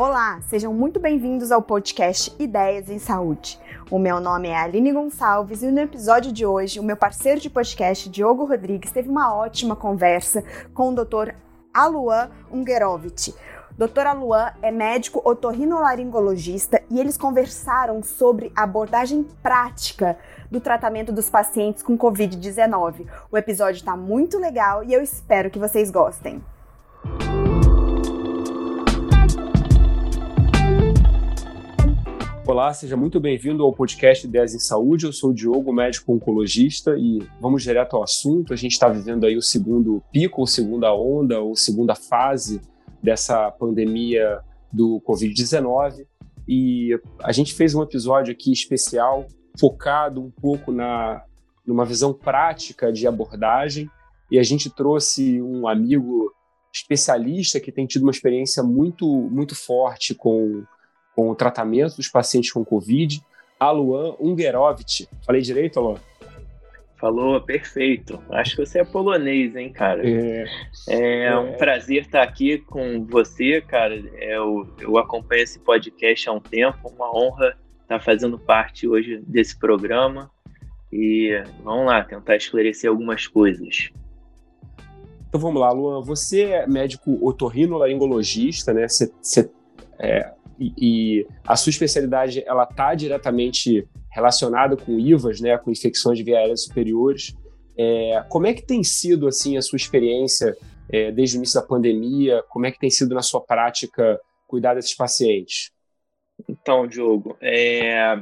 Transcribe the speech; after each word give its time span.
Olá, 0.00 0.40
sejam 0.48 0.72
muito 0.72 0.98
bem-vindos 0.98 1.52
ao 1.52 1.60
podcast 1.60 2.34
Ideias 2.38 2.88
em 2.88 2.98
Saúde. 2.98 3.60
O 3.90 3.98
meu 3.98 4.18
nome 4.18 4.48
é 4.48 4.56
Aline 4.56 4.94
Gonçalves 4.94 5.62
e 5.62 5.70
no 5.70 5.78
episódio 5.78 6.32
de 6.32 6.46
hoje, 6.46 6.80
o 6.80 6.82
meu 6.82 6.96
parceiro 6.96 7.38
de 7.38 7.50
podcast, 7.50 8.08
Diogo 8.08 8.46
Rodrigues, 8.46 8.90
teve 8.92 9.10
uma 9.10 9.34
ótima 9.34 9.76
conversa 9.76 10.42
com 10.72 10.88
o 10.88 10.94
Dr. 10.94 11.34
Aluan 11.74 12.30
Ungerovic. 12.50 13.34
Dr. 13.76 14.06
Aluan 14.06 14.54
é 14.62 14.70
médico 14.70 15.20
otorrinolaringologista 15.22 16.82
e 16.88 16.98
eles 16.98 17.18
conversaram 17.18 18.02
sobre 18.02 18.50
a 18.56 18.62
abordagem 18.62 19.28
prática 19.42 20.18
do 20.50 20.62
tratamento 20.62 21.12
dos 21.12 21.28
pacientes 21.28 21.82
com 21.82 21.98
Covid-19. 21.98 23.06
O 23.30 23.36
episódio 23.36 23.80
está 23.80 23.94
muito 23.98 24.38
legal 24.38 24.82
e 24.82 24.94
eu 24.94 25.02
espero 25.02 25.50
que 25.50 25.58
vocês 25.58 25.90
gostem. 25.90 26.42
Olá, 32.50 32.74
seja 32.74 32.96
muito 32.96 33.20
bem-vindo 33.20 33.62
ao 33.62 33.72
podcast 33.72 34.26
Ideias 34.26 34.56
em 34.56 34.58
Saúde. 34.58 35.06
Eu 35.06 35.12
sou 35.12 35.30
o 35.30 35.32
Diogo, 35.32 35.72
médico 35.72 36.12
oncologista, 36.12 36.96
e 36.98 37.22
vamos 37.40 37.62
direto 37.62 37.94
ao 37.94 38.02
assunto. 38.02 38.52
A 38.52 38.56
gente 38.56 38.72
está 38.72 38.88
vivendo 38.88 39.24
aí 39.24 39.36
o 39.36 39.40
segundo 39.40 40.02
pico, 40.10 40.40
ou 40.40 40.48
segunda 40.48 40.92
onda, 40.92 41.38
ou 41.38 41.54
segunda 41.54 41.94
fase 41.94 42.60
dessa 43.00 43.52
pandemia 43.52 44.40
do 44.72 45.00
Covid-19. 45.06 46.04
E 46.48 46.98
a 47.22 47.30
gente 47.30 47.54
fez 47.54 47.72
um 47.72 47.84
episódio 47.84 48.32
aqui 48.32 48.50
especial, 48.50 49.28
focado 49.56 50.20
um 50.20 50.28
pouco 50.28 50.72
na 50.72 51.22
numa 51.64 51.84
visão 51.84 52.12
prática 52.12 52.92
de 52.92 53.06
abordagem, 53.06 53.88
e 54.28 54.40
a 54.40 54.42
gente 54.42 54.68
trouxe 54.68 55.40
um 55.40 55.68
amigo 55.68 56.34
especialista 56.74 57.60
que 57.60 57.70
tem 57.70 57.86
tido 57.86 58.02
uma 58.02 58.10
experiência 58.10 58.60
muito 58.60 59.06
muito 59.06 59.54
forte 59.54 60.16
com 60.16 60.64
com 61.14 61.30
o 61.30 61.34
tratamento 61.34 61.96
dos 61.96 62.08
pacientes 62.08 62.52
com 62.52 62.64
Covid, 62.64 63.22
Aluan 63.58 64.14
Ungerovic. 64.18 65.08
Falei 65.24 65.42
direito, 65.42 65.78
Aluan? 65.78 65.96
Falou, 67.00 67.40
perfeito. 67.40 68.22
Acho 68.30 68.56
que 68.56 68.66
você 68.66 68.80
é 68.80 68.84
polonês, 68.84 69.56
hein, 69.56 69.72
cara? 69.72 70.06
É, 70.06 70.44
é, 70.88 71.24
é 71.24 71.38
um 71.38 71.54
prazer 71.54 72.02
estar 72.02 72.22
aqui 72.22 72.58
com 72.58 73.06
você, 73.06 73.62
cara. 73.62 73.94
É, 74.16 74.36
eu, 74.36 74.68
eu 74.78 74.98
acompanho 74.98 75.42
esse 75.42 75.58
podcast 75.58 76.28
há 76.28 76.32
um 76.32 76.40
tempo, 76.40 76.90
uma 76.90 77.10
honra 77.10 77.56
estar 77.80 78.00
fazendo 78.00 78.38
parte 78.38 78.86
hoje 78.86 79.22
desse 79.26 79.58
programa. 79.58 80.30
E 80.92 81.42
vamos 81.64 81.86
lá, 81.86 82.04
tentar 82.04 82.36
esclarecer 82.36 82.90
algumas 82.90 83.26
coisas. 83.26 83.90
Então 85.28 85.40
vamos 85.40 85.60
lá, 85.60 85.72
Luan. 85.72 86.02
Você 86.02 86.42
é 86.42 86.66
médico 86.66 87.18
otorrinolaringologista, 87.26 88.74
né? 88.74 88.86
Você, 88.86 89.10
você 89.22 89.50
é, 89.98 90.32
e, 90.60 91.26
a 91.46 91.56
sua 91.56 91.70
especialidade 91.70 92.42
ela 92.46 92.64
está 92.64 92.94
diretamente 92.94 93.88
relacionada 94.10 94.76
com 94.76 94.98
IVAs, 94.98 95.40
né, 95.40 95.56
com 95.56 95.70
infecções 95.70 96.20
aérea 96.26 96.56
superiores. 96.56 97.34
É, 97.78 98.22
como 98.28 98.46
é 98.46 98.52
que 98.52 98.62
tem 98.62 98.84
sido 98.84 99.26
assim 99.26 99.56
a 99.56 99.62
sua 99.62 99.76
experiência 99.76 100.54
é, 100.92 101.10
desde 101.10 101.36
o 101.36 101.38
início 101.38 101.60
da 101.60 101.66
pandemia? 101.66 102.42
Como 102.48 102.66
é 102.66 102.70
que 102.70 102.78
tem 102.78 102.90
sido 102.90 103.14
na 103.14 103.22
sua 103.22 103.40
prática 103.40 104.20
cuidar 104.46 104.74
desses 104.74 104.94
pacientes? 104.94 105.70
Então, 106.48 106.86
Diogo, 106.86 107.36
é, 107.40 108.20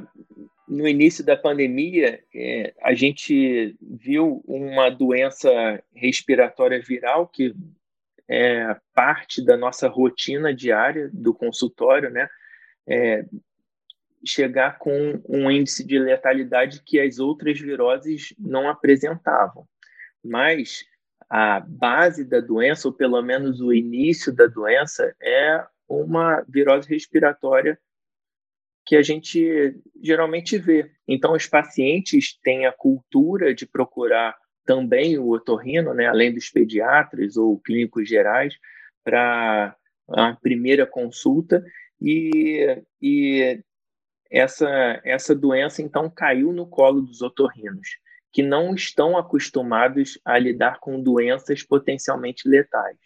no 0.68 0.86
início 0.86 1.24
da 1.24 1.36
pandemia, 1.36 2.20
é, 2.34 2.74
a 2.82 2.94
gente 2.94 3.76
viu 3.80 4.42
uma 4.46 4.90
doença 4.90 5.82
respiratória 5.94 6.80
viral 6.80 7.26
que 7.26 7.54
é, 8.28 8.76
parte 8.94 9.44
da 9.44 9.56
nossa 9.56 9.88
rotina 9.88 10.54
diária 10.54 11.10
do 11.12 11.32
consultório, 11.32 12.10
né? 12.10 12.28
É, 12.86 13.24
chegar 14.24 14.78
com 14.78 15.22
um 15.28 15.50
índice 15.50 15.86
de 15.86 15.98
letalidade 15.98 16.82
que 16.84 17.00
as 17.00 17.18
outras 17.18 17.58
viroses 17.58 18.34
não 18.38 18.68
apresentavam. 18.68 19.66
Mas 20.22 20.84
a 21.30 21.60
base 21.60 22.24
da 22.24 22.40
doença, 22.40 22.88
ou 22.88 22.94
pelo 22.94 23.20
menos 23.22 23.60
o 23.60 23.72
início 23.72 24.34
da 24.34 24.46
doença, 24.46 25.14
é 25.22 25.64
uma 25.88 26.44
virose 26.48 26.88
respiratória 26.88 27.78
que 28.84 28.96
a 28.96 29.02
gente 29.02 29.78
geralmente 30.02 30.58
vê. 30.58 30.90
Então, 31.06 31.34
os 31.34 31.46
pacientes 31.46 32.38
têm 32.42 32.66
a 32.66 32.72
cultura 32.72 33.54
de 33.54 33.66
procurar 33.66 34.34
também 34.68 35.16
o 35.18 35.30
otorrino, 35.30 35.94
né, 35.94 36.04
além 36.04 36.34
dos 36.34 36.50
pediatras 36.50 37.38
ou 37.38 37.58
clínicos 37.58 38.06
gerais, 38.06 38.54
para 39.02 39.74
a 40.10 40.34
primeira 40.34 40.86
consulta 40.86 41.64
e, 41.98 42.78
e 43.00 43.64
essa, 44.30 45.00
essa 45.02 45.34
doença 45.34 45.80
então 45.80 46.10
caiu 46.10 46.52
no 46.52 46.66
colo 46.66 47.00
dos 47.00 47.22
otorrinos, 47.22 47.88
que 48.30 48.42
não 48.42 48.74
estão 48.74 49.16
acostumados 49.16 50.20
a 50.22 50.38
lidar 50.38 50.80
com 50.80 51.02
doenças 51.02 51.62
potencialmente 51.62 52.46
letais. 52.46 52.98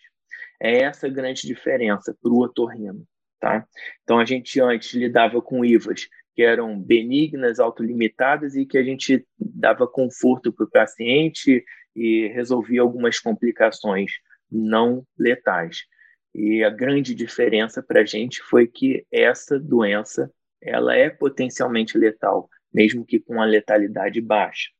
É 0.60 0.82
essa 0.82 1.06
a 1.06 1.10
grande 1.10 1.46
diferença 1.46 2.12
para 2.20 2.32
o 2.32 2.40
otorrino. 2.40 3.06
Tá? 3.42 3.66
Então, 4.04 4.20
a 4.20 4.24
gente 4.24 4.60
antes 4.60 4.94
lidava 4.94 5.42
com 5.42 5.64
IVAs 5.64 6.06
que 6.32 6.42
eram 6.42 6.78
benignas, 6.80 7.58
autolimitadas 7.58 8.54
e 8.54 8.64
que 8.64 8.78
a 8.78 8.84
gente 8.84 9.26
dava 9.36 9.84
conforto 9.84 10.52
para 10.52 10.64
o 10.64 10.70
paciente 10.70 11.64
e 11.94 12.28
resolvia 12.28 12.82
algumas 12.82 13.18
complicações 13.18 14.12
não 14.48 15.04
letais. 15.18 15.78
E 16.32 16.62
a 16.62 16.70
grande 16.70 17.16
diferença 17.16 17.82
para 17.82 18.02
a 18.02 18.04
gente 18.04 18.40
foi 18.44 18.68
que 18.68 19.04
essa 19.10 19.58
doença 19.58 20.30
ela 20.62 20.94
é 20.94 21.10
potencialmente 21.10 21.98
letal, 21.98 22.48
mesmo 22.72 23.04
que 23.04 23.18
com 23.18 23.42
a 23.42 23.44
letalidade 23.44 24.20
baixa. 24.20 24.70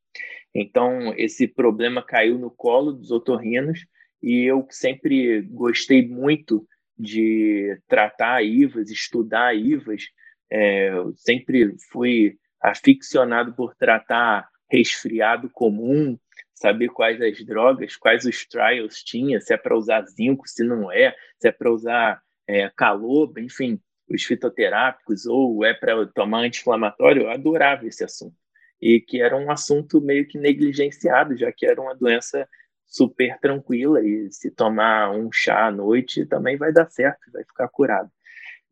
Então, 0.55 1.13
esse 1.17 1.49
problema 1.49 2.01
caiu 2.01 2.39
no 2.39 2.49
colo 2.49 2.93
dos 2.93 3.11
otorrinos 3.11 3.85
e 4.23 4.45
eu 4.45 4.65
sempre 4.71 5.43
gostei 5.43 6.07
muito 6.07 6.65
de 7.03 7.79
tratar 7.89 8.43
IVAs, 8.43 8.91
estudar 8.91 9.55
IVAs, 9.55 10.05
é, 10.51 10.91
eu 10.91 11.13
sempre 11.17 11.75
fui 11.91 12.37
aficionado 12.61 13.55
por 13.55 13.75
tratar 13.75 14.49
resfriado 14.71 15.51
comum, 15.51 16.17
saber 16.55 16.89
quais 16.89 17.21
as 17.21 17.45
drogas, 17.45 17.97
quais 17.97 18.25
os 18.25 18.47
trials 18.47 19.03
tinha, 19.03 19.41
se 19.41 19.53
é 19.53 19.57
para 19.57 19.77
usar 19.77 20.03
zinco, 20.07 20.49
se 20.49 20.63
não 20.63 20.91
é, 20.91 21.15
se 21.39 21.49
é 21.49 21.53
para 21.53 21.73
usar 21.73 22.23
é, 22.47 22.71
calor, 22.77 23.33
enfim, 23.39 23.81
os 24.09 24.23
fitoterápicos, 24.23 25.27
ou 25.27 25.65
é 25.65 25.75
para 25.75 26.07
tomar 26.07 26.45
anti-inflamatório, 26.45 27.23
eu 27.23 27.31
adorava 27.31 27.87
esse 27.87 28.05
assunto. 28.05 28.37
E 28.81 29.01
que 29.01 29.21
era 29.21 29.37
um 29.37 29.51
assunto 29.51 30.01
meio 30.01 30.27
que 30.27 30.39
negligenciado, 30.39 31.37
já 31.37 31.53
que 31.53 31.67
era 31.67 31.81
uma 31.81 31.95
doença 31.95 32.49
super 32.93 33.39
tranquila 33.41 34.07
e 34.07 34.31
se 34.31 34.51
tomar 34.51 35.11
um 35.11 35.33
chá 35.33 35.67
à 35.67 35.71
noite 35.71 36.27
também 36.27 36.59
vai 36.59 36.73
dar 36.73 36.91
certo, 36.91 37.33
vai 37.33 37.43
ficar 37.43 37.67
curado 37.69 38.11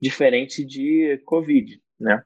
diferente 0.00 0.64
de 0.64 1.18
Covid, 1.24 1.80
né? 1.98 2.22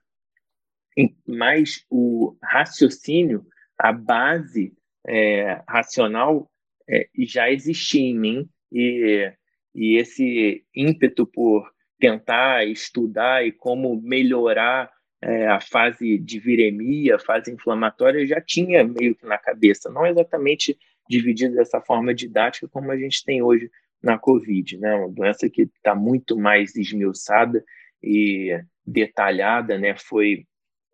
Mas 1.27 1.85
o 1.91 2.37
raciocínio, 2.43 3.45
a 3.77 3.93
base 3.93 4.73
é, 5.07 5.61
racional 5.69 6.49
é, 6.89 7.09
já 7.19 7.51
existia 7.51 8.01
em 8.01 8.19
mim 8.19 8.49
e, 8.71 9.33
e 9.75 9.97
esse 9.97 10.65
ímpeto 10.75 11.27
por 11.27 11.69
tentar 11.99 12.65
estudar 12.67 13.45
e 13.45 13.51
como 13.51 14.01
melhorar 14.01 14.93
é, 15.21 15.49
a 15.49 15.61
fase 15.61 16.19
de 16.19 16.39
viremia, 16.39 17.17
a 17.17 17.19
fase 17.19 17.51
inflamatória, 17.51 18.27
já 18.27 18.41
tinha 18.41 18.85
meio 18.85 19.17
que 19.17 19.27
na 19.27 19.39
cabeça, 19.39 19.91
não 19.91 20.07
exatamente 20.07 20.79
dividido 21.09 21.55
dessa 21.55 21.81
forma 21.81 22.15
didática 22.15 22.69
como 22.69 22.91
a 22.91 22.97
gente 22.97 23.25
tem 23.25 23.43
hoje 23.43 23.71
na 24.03 24.19
Covid, 24.19 24.79
né? 24.79 24.95
Uma 24.95 25.11
doença 25.11 25.49
que 25.49 25.63
está 25.63 25.95
muito 25.95 26.37
mais 26.37 26.77
esmiuçada 26.77 27.65
e 28.03 28.59
detalhada, 28.87 29.79
né? 29.79 29.97
Foi 29.97 30.47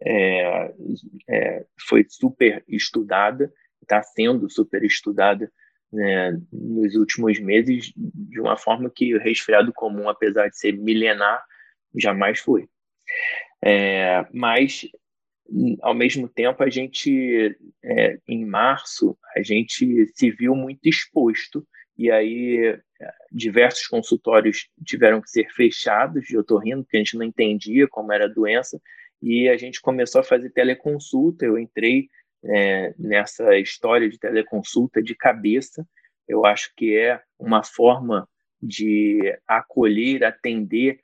é, 0.02 0.72
é, 1.28 1.66
foi 1.88 2.06
super 2.08 2.64
estudada, 2.66 3.52
está 3.82 4.02
sendo 4.02 4.48
super 4.48 4.82
estudada 4.82 5.50
né, 5.92 6.40
nos 6.52 6.94
últimos 6.94 7.38
meses 7.38 7.92
de 7.96 8.40
uma 8.40 8.56
forma 8.56 8.90
que 8.90 9.14
o 9.14 9.20
resfriado 9.20 9.72
comum, 9.72 10.08
apesar 10.08 10.48
de 10.48 10.58
ser 10.58 10.72
milenar, 10.72 11.44
jamais 11.94 12.38
foi. 12.38 12.68
É, 13.62 14.24
mas 14.32 14.88
ao 15.82 15.94
mesmo 15.94 16.28
tempo 16.28 16.62
a 16.62 16.70
gente 16.70 17.56
é, 17.82 18.18
em 18.28 18.44
março 18.44 19.16
a 19.36 19.42
gente 19.42 20.06
se 20.14 20.30
viu 20.30 20.54
muito 20.54 20.88
exposto 20.88 21.66
e 22.00 22.10
aí 22.10 22.78
diversos 23.30 23.86
consultórios 23.86 24.68
tiveram 24.84 25.20
que 25.20 25.30
ser 25.30 25.50
fechados 25.50 26.24
de 26.24 26.36
otorrino, 26.36 26.82
porque 26.82 26.96
a 26.96 27.00
gente 27.00 27.16
não 27.16 27.24
entendia 27.24 27.86
como 27.88 28.12
era 28.12 28.24
a 28.24 28.32
doença, 28.32 28.80
e 29.22 29.48
a 29.48 29.56
gente 29.56 29.80
começou 29.80 30.20
a 30.20 30.24
fazer 30.24 30.50
teleconsulta. 30.50 31.44
Eu 31.44 31.58
entrei 31.58 32.08
é, 32.42 32.94
nessa 32.98 33.56
história 33.58 34.08
de 34.08 34.18
teleconsulta 34.18 35.02
de 35.02 35.14
cabeça. 35.14 35.86
Eu 36.26 36.46
acho 36.46 36.72
que 36.74 36.96
é 36.96 37.20
uma 37.38 37.62
forma 37.62 38.28
de 38.62 39.20
acolher, 39.46 40.24
atender 40.24 41.00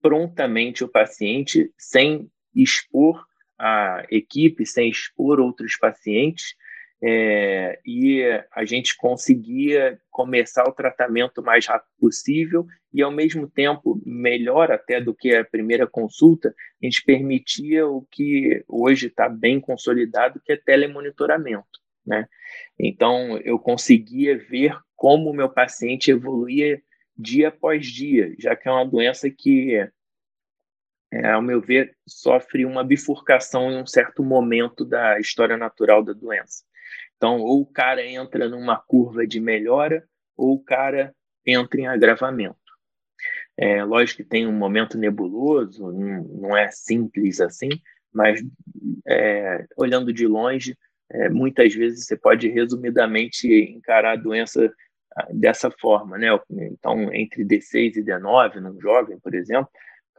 prontamente 0.00 0.84
o 0.84 0.88
paciente 0.88 1.72
sem 1.76 2.30
expor 2.54 3.24
a 3.60 4.06
equipe, 4.10 4.64
sem 4.64 4.88
expor 4.88 5.38
outros 5.38 5.76
pacientes, 5.76 6.54
é, 7.02 7.78
e 7.84 8.22
a 8.52 8.64
gente 8.64 8.96
conseguia 8.96 9.98
começar 10.10 10.64
o 10.64 10.72
tratamento 10.72 11.38
o 11.40 11.44
mais 11.44 11.66
rápido 11.66 11.90
possível 11.98 12.66
e, 12.92 13.02
ao 13.02 13.10
mesmo 13.10 13.48
tempo, 13.48 14.00
melhor 14.04 14.70
até 14.70 15.00
do 15.00 15.14
que 15.14 15.34
a 15.34 15.44
primeira 15.44 15.86
consulta, 15.86 16.48
a 16.82 16.84
gente 16.84 17.02
permitia 17.04 17.86
o 17.86 18.06
que 18.10 18.62
hoje 18.68 19.06
está 19.06 19.28
bem 19.28 19.60
consolidado, 19.60 20.40
que 20.44 20.52
é 20.52 20.56
telemonitoramento. 20.56 21.80
Né? 22.04 22.26
Então, 22.78 23.38
eu 23.38 23.58
conseguia 23.58 24.36
ver 24.36 24.76
como 24.96 25.30
o 25.30 25.34
meu 25.34 25.48
paciente 25.48 26.10
evoluía 26.10 26.82
dia 27.16 27.48
após 27.48 27.86
dia, 27.86 28.34
já 28.38 28.56
que 28.56 28.68
é 28.68 28.72
uma 28.72 28.84
doença 28.84 29.30
que, 29.30 29.88
é, 31.12 31.30
ao 31.30 31.42
meu 31.42 31.60
ver, 31.60 31.96
sofre 32.06 32.64
uma 32.64 32.84
bifurcação 32.84 33.70
em 33.70 33.82
um 33.82 33.86
certo 33.86 34.22
momento 34.22 34.84
da 34.84 35.18
história 35.18 35.56
natural 35.56 36.02
da 36.02 36.12
doença. 36.12 36.64
Então, 37.16 37.38
ou 37.40 37.62
o 37.62 37.66
cara 37.66 38.04
entra 38.04 38.48
numa 38.48 38.78
curva 38.78 39.26
de 39.26 39.40
melhora, 39.40 40.04
ou 40.36 40.54
o 40.54 40.62
cara 40.62 41.14
entra 41.44 41.80
em 41.80 41.86
agravamento. 41.86 42.56
É, 43.56 43.84
lógico 43.84 44.22
que 44.22 44.28
tem 44.28 44.46
um 44.46 44.52
momento 44.52 44.96
nebuloso, 44.96 45.92
não, 45.92 46.56
é 46.56 46.70
simples 46.70 47.40
assim, 47.40 47.68
mas 48.12 48.40
é, 49.06 49.66
olhando 49.76 50.12
de 50.12 50.26
longe, 50.26 50.76
é, 51.10 51.28
muitas 51.28 51.74
vezes 51.74 52.06
você 52.06 52.16
pode 52.16 52.48
resumidamente 52.48 53.46
encarar 53.48 54.12
a 54.12 54.16
doença 54.16 54.72
ah, 55.16 55.28
dessa 55.32 55.70
forma, 55.70 56.16
né? 56.16 56.28
Então, 56.50 57.12
entre 57.12 57.44
D6 57.44 57.96
e 57.96 58.02
D9, 58.02 58.60
num 58.60 58.80
jovem, 58.80 59.18
por 59.18 59.34
exemplo, 59.34 59.70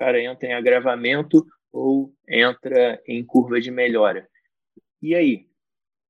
cara 0.02 0.20
entra 0.20 0.50
em 0.50 0.54
agravamento 0.54 1.46
ou 1.72 2.12
entra 2.28 3.00
em 3.06 3.24
curva 3.24 3.62
de 3.62 3.70
melhora. 3.70 4.28
E 5.00 5.14
aí, 5.14 5.48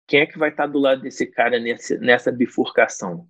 quem 0.07 0.21
é 0.21 0.25
que 0.25 0.39
vai 0.39 0.49
estar 0.49 0.65
do 0.67 0.79
lado 0.79 1.01
desse 1.01 1.25
cara 1.25 1.59
nessa, 1.59 2.31
bifurcação? 2.31 3.27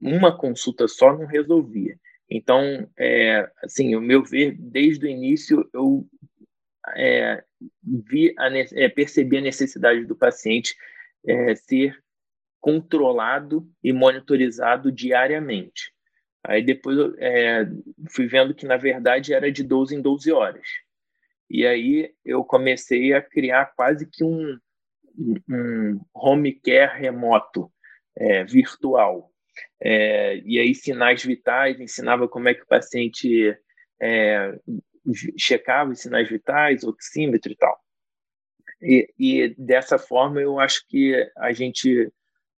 Uma 0.00 0.36
consulta 0.36 0.86
só 0.86 1.12
não 1.12 1.26
resolvia. 1.26 1.98
Então, 2.30 2.88
é, 2.96 3.50
assim, 3.64 3.96
o 3.96 4.00
meu 4.00 4.22
ver, 4.22 4.56
desde 4.56 5.06
o 5.06 5.08
início, 5.08 5.68
eu 5.74 6.06
é, 6.96 7.42
vi 7.82 8.32
a, 8.38 8.48
é, 8.48 8.88
percebi 8.88 9.38
a 9.38 9.42
necessidade 9.42 10.04
do 10.04 10.14
paciente 10.14 10.76
é, 11.26 11.56
ser 11.56 12.00
controlado 12.60 13.68
e 13.82 13.92
monitorizado 13.92 14.92
diariamente. 14.92 15.91
Aí 16.44 16.62
depois 16.62 16.98
é, 17.18 17.64
fui 18.10 18.26
vendo 18.26 18.54
que, 18.54 18.66
na 18.66 18.76
verdade, 18.76 19.32
era 19.32 19.50
de 19.50 19.62
12 19.62 19.94
em 19.94 20.02
12 20.02 20.32
horas. 20.32 20.66
E 21.48 21.66
aí 21.66 22.12
eu 22.24 22.44
comecei 22.44 23.12
a 23.12 23.22
criar 23.22 23.66
quase 23.76 24.06
que 24.06 24.24
um, 24.24 24.58
um 25.48 26.00
home 26.14 26.52
care 26.60 26.98
remoto, 26.98 27.70
é, 28.16 28.44
virtual. 28.44 29.30
É, 29.80 30.38
e 30.44 30.58
aí, 30.58 30.74
sinais 30.74 31.22
vitais, 31.24 31.78
ensinava 31.78 32.28
como 32.28 32.48
é 32.48 32.54
que 32.54 32.62
o 32.62 32.66
paciente 32.66 33.56
é, 34.00 34.58
checava 35.36 35.90
os 35.90 36.00
sinais 36.00 36.28
vitais, 36.28 36.84
oxímetro 36.84 37.52
e 37.52 37.56
tal. 37.56 37.78
E, 38.80 39.12
e, 39.18 39.54
dessa 39.58 39.98
forma, 39.98 40.40
eu 40.40 40.58
acho 40.58 40.86
que 40.88 41.14
a 41.36 41.52
gente 41.52 42.10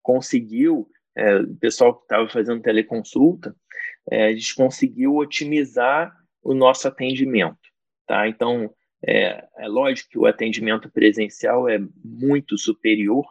conseguiu, 0.01 0.88
é, 1.15 1.38
o 1.38 1.56
pessoal 1.56 1.95
que 1.95 2.04
estava 2.04 2.27
fazendo 2.30 2.62
teleconsulta, 2.62 3.56
é, 4.10 4.25
a 4.27 4.31
gente 4.33 4.56
conseguiu 4.56 5.15
otimizar 5.15 6.15
o 6.42 6.54
nosso 6.54 6.88
atendimento. 6.88 7.57
Tá? 8.06 8.27
Então, 8.27 8.74
é, 9.06 9.45
é 9.57 9.68
lógico 9.68 10.10
que 10.10 10.19
o 10.19 10.25
atendimento 10.25 10.89
presencial 10.92 11.69
é 11.69 11.80
muito 12.04 12.57
superior, 12.57 13.25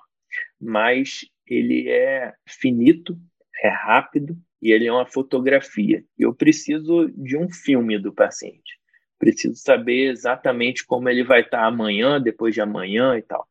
mas 0.61 1.27
ele 1.47 1.89
é 1.91 2.33
finito, 2.47 3.19
é 3.63 3.69
rápido 3.69 4.37
e 4.61 4.71
ele 4.71 4.87
é 4.87 4.93
uma 4.93 5.07
fotografia. 5.07 6.05
Eu 6.19 6.35
preciso 6.35 7.11
de 7.17 7.37
um 7.37 7.51
filme 7.51 7.99
do 7.99 8.13
paciente. 8.13 8.79
Preciso 9.19 9.57
saber 9.57 10.11
exatamente 10.11 10.85
como 10.85 11.09
ele 11.09 11.25
vai 11.25 11.43
estar 11.43 11.65
amanhã, 11.65 12.21
depois 12.21 12.55
de 12.55 12.61
amanhã 12.61 13.17
e 13.17 13.23
tal. 13.23 13.47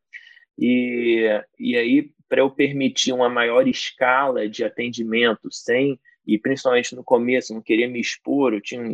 E, 0.58 1.28
e 1.58 1.76
aí, 1.76 2.10
para 2.32 2.40
eu 2.40 2.50
permitir 2.50 3.12
uma 3.12 3.28
maior 3.28 3.68
escala 3.68 4.48
de 4.48 4.64
atendimento 4.64 5.52
sem 5.52 6.00
e 6.26 6.38
principalmente 6.38 6.96
no 6.96 7.04
começo, 7.04 7.52
não 7.52 7.60
queria 7.60 7.86
me 7.86 8.00
expor, 8.00 8.54
eu 8.54 8.60
tinha 8.62 8.90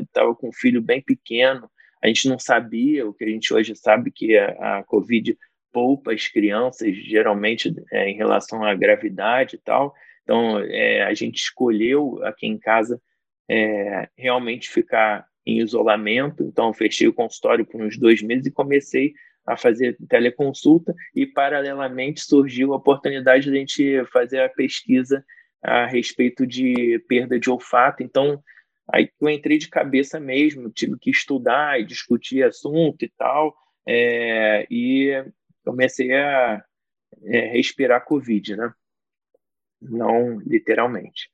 estava 0.00 0.32
é, 0.32 0.34
com 0.34 0.48
um 0.48 0.52
filho 0.52 0.82
bem 0.82 1.00
pequeno, 1.00 1.70
a 2.02 2.08
gente 2.08 2.28
não 2.28 2.36
sabia 2.36 3.06
o 3.06 3.14
que 3.14 3.22
a 3.22 3.28
gente 3.28 3.54
hoje 3.54 3.76
sabe 3.76 4.10
que 4.10 4.36
a, 4.36 4.78
a 4.78 4.82
Covid 4.82 5.38
poupa 5.72 6.12
as 6.12 6.26
crianças, 6.26 6.96
geralmente 6.96 7.72
é, 7.92 8.10
em 8.10 8.16
relação 8.16 8.64
à 8.64 8.74
gravidade 8.74 9.54
e 9.54 9.60
tal. 9.60 9.94
Então, 10.24 10.58
é, 10.58 11.04
a 11.04 11.14
gente 11.14 11.36
escolheu 11.36 12.18
aqui 12.24 12.48
em 12.48 12.58
casa 12.58 13.00
é, 13.48 14.08
realmente 14.18 14.68
ficar 14.68 15.24
em 15.46 15.60
isolamento. 15.60 16.42
Então, 16.42 16.74
fechei 16.74 17.06
o 17.06 17.14
consultório 17.14 17.64
por 17.64 17.80
uns 17.80 17.96
dois 17.96 18.20
meses 18.20 18.46
e 18.46 18.50
comecei 18.50 19.14
a 19.52 19.56
fazer 19.56 19.96
teleconsulta. 20.08 20.94
E, 21.14 21.26
paralelamente, 21.26 22.20
surgiu 22.20 22.72
a 22.72 22.76
oportunidade 22.76 23.44
de 23.44 23.50
a 23.50 23.54
gente 23.54 24.04
fazer 24.12 24.40
a 24.40 24.48
pesquisa 24.48 25.24
a 25.62 25.86
respeito 25.86 26.46
de 26.46 26.98
perda 27.08 27.38
de 27.38 27.50
olfato. 27.50 28.02
Então, 28.02 28.42
Aí 28.92 29.10
eu 29.20 29.28
entrei 29.28 29.56
de 29.58 29.68
cabeça 29.68 30.18
mesmo, 30.18 30.70
tive 30.70 30.98
que 30.98 31.10
estudar 31.10 31.80
e 31.80 31.84
discutir 31.84 32.42
assunto 32.42 33.04
e 33.04 33.08
tal, 33.08 33.56
é, 33.86 34.66
e 34.70 35.24
comecei 35.64 36.12
a 36.12 36.62
é, 37.24 37.40
respirar 37.52 38.04
Covid, 38.04 38.56
né? 38.56 38.72
Não 39.80 40.38
literalmente, 40.40 41.30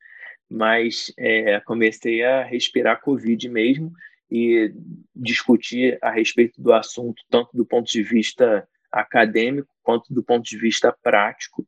mas 0.49 1.13
é, 1.19 1.59
comecei 1.61 2.23
a 2.23 2.45
respirar 2.45 3.01
Covid 3.01 3.49
mesmo 3.49 3.93
e 4.31 4.75
discutir 5.15 5.99
a 6.03 6.11
respeito 6.11 6.61
do 6.61 6.73
assunto, 6.73 7.23
tanto 7.31 7.57
do 7.57 7.65
ponto 7.65 7.91
de 7.91 8.03
vista 8.03 8.67
acadêmico 8.91 9.69
quanto 9.83 10.13
do 10.13 10.23
ponto 10.23 10.45
de 10.45 10.59
vista 10.59 10.95
prático, 11.03 11.67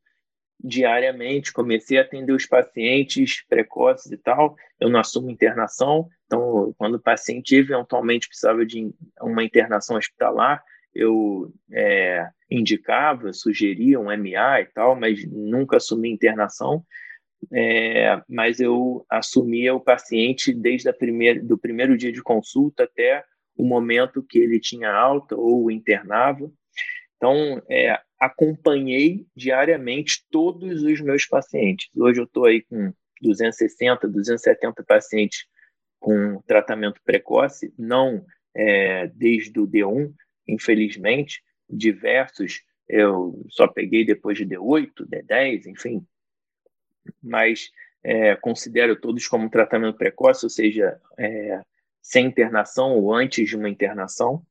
diariamente, 0.63 1.53
comecei 1.53 1.99
a 1.99 2.03
atender 2.03 2.33
os 2.33 2.47
pacientes 2.47 3.45
precoces 3.49 4.11
e 4.11 4.17
tal. 4.17 4.57
Eu 4.81 4.89
não 4.89 4.99
assumo 4.99 5.31
internação, 5.31 6.09
então, 6.27 6.75
quando 6.77 6.97
o 6.97 7.01
paciente 7.01 7.55
eventualmente 7.55 8.29
precisava 8.29 8.67
de 8.67 8.93
uma 9.21 9.45
internação 9.45 9.97
hospitalar, 9.97 10.63
eu 10.95 11.53
é, 11.71 12.29
indicava, 12.51 13.33
sugeria 13.33 14.01
um 14.01 14.07
MA 14.07 14.61
e 14.61 14.67
tal, 14.75 14.97
mas 14.99 15.25
nunca 15.25 15.77
assumi 15.77 16.11
internação. 16.11 16.85
É, 17.53 18.21
mas 18.29 18.61
eu 18.61 19.07
assumia 19.09 19.75
o 19.75 19.81
paciente 19.81 20.53
desde 20.53 20.89
a 20.89 20.93
primeira, 20.93 21.43
do 21.43 21.57
primeiro 21.57 21.97
dia 21.97 22.13
de 22.13 22.23
consulta 22.23 22.85
até 22.85 23.25
o 23.57 23.65
momento 23.65 24.23
que 24.23 24.39
ele 24.39 24.61
tinha 24.61 24.91
alta 24.91 25.37
ou 25.37 25.71
internava. 25.71 26.51
Então, 27.17 27.63
é, 27.69 28.01
acompanhei 28.19 29.27
diariamente 29.37 30.25
todos 30.31 30.83
os 30.83 31.01
meus 31.01 31.27
pacientes. 31.27 31.89
Hoje 31.97 32.21
eu 32.21 32.25
estou 32.25 32.45
aí 32.45 32.63
com 32.63 32.93
260, 33.23 34.09
270 34.09 34.85
pacientes 34.85 35.47
com 35.99 36.41
tratamento 36.43 37.01
precoce, 37.05 37.73
não 37.77 38.25
é, 38.55 39.09
desde 39.09 39.59
o 39.59 39.67
D1, 39.67 40.13
infelizmente, 40.47 41.43
diversos 41.69 42.63
eu 42.89 43.45
só 43.51 43.69
peguei 43.69 44.05
depois 44.05 44.39
de 44.39 44.47
D8, 44.47 45.07
D10, 45.07 45.67
enfim, 45.67 46.07
mas 47.23 47.71
é, 48.03 48.37
considero 48.37 48.97
todos 48.97 49.27
como 49.27 49.51
tratamento 49.51 49.99
precoce, 49.99 50.45
ou 50.45 50.51
seja, 50.51 51.01
é, 51.19 51.61
sem 52.03 52.27
internação 52.27 52.97
ou 52.97 53.13
antes 53.13 53.49
de 53.49 53.57
uma 53.57 53.69
internação. 53.69 54.43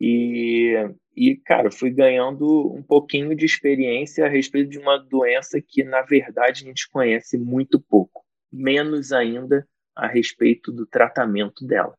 E, 0.00 0.74
e, 1.16 1.36
cara, 1.36 1.70
fui 1.70 1.90
ganhando 1.90 2.72
um 2.72 2.82
pouquinho 2.82 3.34
de 3.34 3.44
experiência 3.44 4.26
a 4.26 4.28
respeito 4.28 4.70
de 4.70 4.78
uma 4.78 4.98
doença 4.98 5.60
que, 5.60 5.84
na 5.84 6.02
verdade, 6.02 6.64
a 6.64 6.66
gente 6.66 6.88
conhece 6.90 7.38
muito 7.38 7.80
pouco, 7.80 8.24
menos 8.52 9.12
ainda 9.12 9.66
a 9.94 10.06
respeito 10.06 10.72
do 10.72 10.84
tratamento 10.84 11.66
dela, 11.66 11.96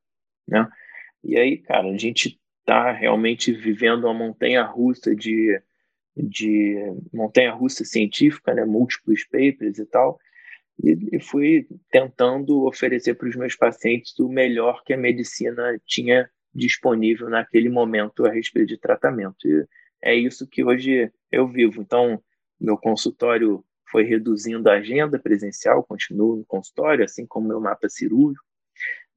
né? 0.47 0.67
E 1.23 1.37
aí, 1.37 1.57
cara, 1.57 1.87
a 1.87 1.97
gente 1.97 2.39
está 2.59 2.91
realmente 2.91 3.51
vivendo 3.51 4.03
uma 4.03 4.13
montanha 4.13 4.63
russa 4.63 5.15
de, 5.15 5.59
de 6.15 6.75
montanha 7.13 7.51
russa 7.51 7.83
científica, 7.83 8.53
né? 8.53 8.65
Múltiplos 8.65 9.23
papers 9.25 9.79
e 9.79 9.85
tal, 9.85 10.19
e, 10.83 10.97
e 11.13 11.19
fui 11.19 11.67
tentando 11.89 12.65
oferecer 12.65 13.15
para 13.15 13.29
os 13.29 13.35
meus 13.35 13.55
pacientes 13.55 14.17
o 14.19 14.29
melhor 14.29 14.83
que 14.83 14.93
a 14.93 14.97
medicina 14.97 15.79
tinha 15.85 16.29
disponível 16.53 17.29
naquele 17.29 17.69
momento 17.69 18.25
a 18.25 18.31
respeito 18.31 18.69
de 18.69 18.77
tratamento. 18.77 19.47
E 19.47 19.65
é 20.01 20.15
isso 20.15 20.47
que 20.47 20.63
hoje 20.63 21.11
eu 21.31 21.47
vivo. 21.47 21.81
Então, 21.81 22.21
meu 22.59 22.77
consultório 22.77 23.63
foi 23.89 24.03
reduzindo 24.03 24.69
a 24.69 24.75
agenda 24.75 25.19
presencial, 25.19 25.83
continuo 25.83 26.37
no 26.37 26.45
consultório, 26.45 27.03
assim 27.03 27.25
como 27.25 27.47
meu 27.47 27.59
mapa 27.59 27.89
cirúrgico, 27.89 28.45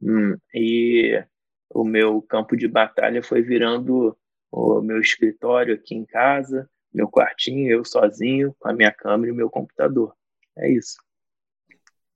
Hum, 0.00 0.36
e 0.54 1.22
o 1.70 1.84
meu 1.84 2.22
campo 2.22 2.56
de 2.56 2.68
batalha 2.68 3.22
foi 3.22 3.42
virando 3.42 4.16
o 4.50 4.80
meu 4.80 5.00
escritório 5.00 5.74
aqui 5.74 5.94
em 5.94 6.04
casa, 6.04 6.68
meu 6.92 7.08
quartinho, 7.08 7.70
eu 7.70 7.84
sozinho, 7.84 8.54
com 8.58 8.68
a 8.68 8.72
minha 8.72 8.92
câmera 8.92 9.32
e 9.32 9.36
meu 9.36 9.50
computador. 9.50 10.14
É 10.56 10.70
isso. 10.70 10.96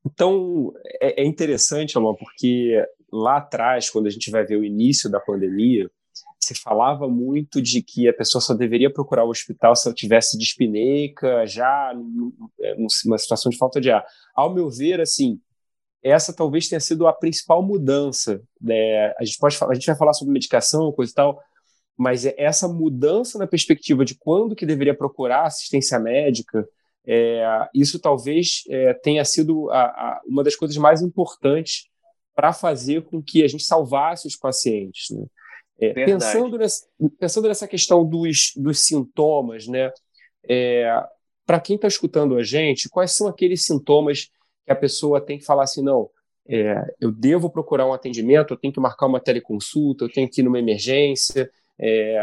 Então, 0.05 0.73
é, 1.01 1.23
é 1.23 1.25
interessante, 1.25 1.97
Alô, 1.97 2.15
porque 2.15 2.85
lá 3.13 3.37
atrás, 3.37 3.91
quando 3.91 4.07
a 4.07 4.11
gente 4.11 4.31
vai 4.31 4.45
ver 4.45 4.57
o 4.57 4.65
início 4.65 5.09
da 5.11 5.21
pandemia, 5.21 5.91
se 6.41 6.55
falava 6.55 7.09
muito 7.09 7.63
de 7.63 7.83
que 7.83 8.09
a 8.09 8.13
pessoa 8.13 8.43
só 8.43 8.53
deveria 8.53 8.93
procurar 8.93 9.25
o 9.25 9.31
hospital 9.31 9.77
se 9.77 9.87
ela 9.87 9.95
tivesse 9.95 10.37
dispneica, 10.37 11.47
já 11.47 11.93
numa 11.95 13.19
situação 13.19 13.49
de 13.49 13.57
falta 13.57 13.81
de 13.81 13.91
ar. 13.91 14.05
Ao 14.35 14.53
meu 14.53 14.69
ver, 14.69 15.01
assim, 15.01 15.41
essa 16.03 16.33
talvez 16.33 16.69
tenha 16.69 16.81
sido 16.81 17.07
a 17.07 17.13
principal 17.13 17.63
mudança. 17.63 18.43
Né? 18.61 19.13
A 19.19 19.25
gente 19.25 19.39
pode 19.39 19.57
a 19.63 19.75
gente 19.75 19.87
vai 19.87 19.97
falar 19.97 20.15
sobre 20.15 20.33
medicação, 20.33 20.91
coisa 20.91 21.13
e 21.13 21.15
tal, 21.15 21.41
mas 22.03 22.27
é 22.27 22.35
essa 22.37 22.67
mudança 22.67 23.39
na 23.39 23.47
perspectiva 23.47 24.05
de 24.05 24.17
quando 24.17 24.57
que 24.57 24.67
deveria 24.67 24.93
procurar 24.93 25.45
assistência 25.45 26.01
médica, 26.01 26.69
é, 27.07 27.45
isso 27.73 28.01
talvez 28.01 28.65
é, 28.69 28.93
tenha 28.93 29.25
sido 29.25 29.71
a, 29.71 29.85
a, 29.85 30.21
uma 30.27 30.43
das 30.43 30.57
coisas 30.57 30.77
mais 30.77 31.01
importantes 31.01 31.87
para 32.35 32.53
fazer 32.53 33.03
com 33.03 33.23
que 33.23 33.45
a 33.45 33.47
gente 33.47 33.63
salvasse 33.63 34.27
os 34.27 34.35
pacientes. 34.35 35.17
Né? 35.17 35.25
É, 35.81 35.93
pensando, 35.93 36.59
nessa, 36.59 36.85
pensando 37.21 37.47
nessa 37.47 37.69
questão 37.69 38.05
dos, 38.05 38.53
dos 38.57 38.81
sintomas, 38.81 39.69
né? 39.69 39.93
É, 40.49 40.93
para 41.47 41.61
quem 41.61 41.77
está 41.77 41.87
escutando 41.87 42.37
a 42.37 42.43
gente, 42.43 42.89
quais 42.89 43.13
são 43.13 43.29
aqueles 43.29 43.65
sintomas 43.65 44.29
que 44.67 44.73
a 44.73 44.77
pessoa 44.77 45.21
tem 45.21 45.39
que 45.39 45.45
falar 45.45 45.63
assim, 45.63 45.85
não, 45.85 46.11
é, 46.49 46.83
eu 47.01 47.13
devo 47.13 47.49
procurar 47.49 47.87
um 47.87 47.93
atendimento, 47.93 48.55
eu 48.55 48.59
tenho 48.59 48.75
que 48.75 48.81
marcar 48.81 49.07
uma 49.07 49.21
teleconsulta, 49.21 50.05
eu 50.05 50.13
tenho 50.13 50.29
que 50.29 50.41
ir 50.41 50.45
numa 50.45 50.59
emergência, 50.59 51.49
é, 51.79 52.23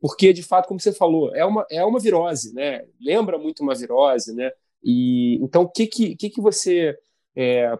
porque 0.00 0.32
de 0.32 0.42
fato, 0.42 0.68
como 0.68 0.80
você 0.80 0.92
falou, 0.92 1.34
é 1.34 1.44
uma, 1.44 1.66
é 1.70 1.84
uma 1.84 1.98
virose, 1.98 2.54
né? 2.54 2.84
Lembra 3.00 3.38
muito 3.38 3.62
uma 3.62 3.74
virose, 3.74 4.34
né? 4.34 4.50
E 4.82 5.36
então 5.42 5.62
o 5.62 5.68
que 5.68 5.86
que, 5.86 6.14
que, 6.16 6.30
que 6.30 6.40
você 6.40 6.96
é, 7.34 7.76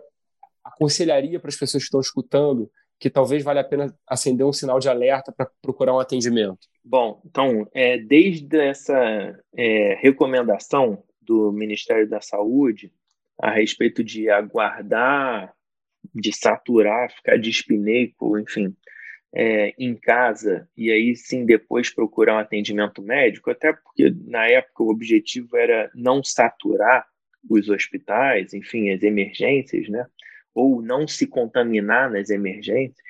aconselharia 0.65 1.39
para 1.39 1.49
as 1.49 1.57
pessoas 1.57 1.83
que 1.83 1.87
estão 1.87 2.01
escutando 2.01 2.71
que 2.99 3.11
talvez 3.11 3.45
valha 3.45 3.61
a 3.61 3.65
pena 3.65 3.95
acender 4.07 4.47
um 4.47 4.53
sinal 4.53 4.79
de 4.79 4.89
alerta 4.89 5.31
para 5.31 5.51
procurar 5.61 5.95
um 5.95 6.01
atendimento? 6.01 6.67
Bom, 6.83 7.21
então, 7.27 7.69
é, 7.75 7.99
desde 7.99 8.59
essa 8.59 9.39
é, 9.55 9.99
recomendação 10.01 11.03
do 11.21 11.53
Ministério 11.53 12.09
da 12.09 12.21
Saúde 12.21 12.93
a 13.39 13.51
respeito 13.51 14.03
de 14.03 14.31
aguardar, 14.31 15.53
de 16.15 16.33
saturar, 16.33 17.13
ficar 17.13 17.37
dispineico, 17.37 18.39
enfim, 18.39 18.75
é, 19.35 19.75
em 19.79 19.95
casa 19.95 20.69
e 20.77 20.91
aí 20.91 21.15
sim 21.15 21.45
depois 21.45 21.91
procurar 21.91 22.37
um 22.37 22.39
atendimento 22.39 23.03
médico, 23.03 23.51
até 23.51 23.73
porque 23.73 24.15
na 24.25 24.47
época 24.47 24.83
o 24.83 24.91
objetivo 24.91 25.57
era 25.57 25.91
não 25.95 26.23
saturar 26.23 27.07
os 27.49 27.69
hospitais, 27.69 28.55
enfim, 28.55 28.91
as 28.91 29.03
emergências, 29.03 29.89
né? 29.89 30.07
ou 30.57 30.81
não 30.81 31.07
se 31.07 31.27
contaminar 31.27 32.11
nas 32.11 32.31
emergências. 32.31 33.05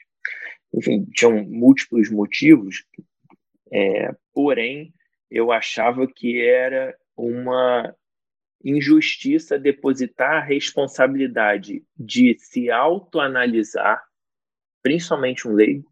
Enfim, 0.74 1.06
tinham 1.14 1.44
múltiplos 1.44 2.10
motivos, 2.10 2.84
é, 3.72 4.12
porém, 4.34 4.92
eu 5.30 5.52
achava 5.52 6.06
que 6.06 6.42
era 6.42 6.96
uma 7.16 7.94
injustiça 8.64 9.58
depositar 9.58 10.34
a 10.34 10.44
responsabilidade 10.44 11.84
de 11.96 12.36
se 12.38 12.68
autoanalisar, 12.68 14.02
principalmente 14.82 15.46
um 15.46 15.52
leigo, 15.52 15.88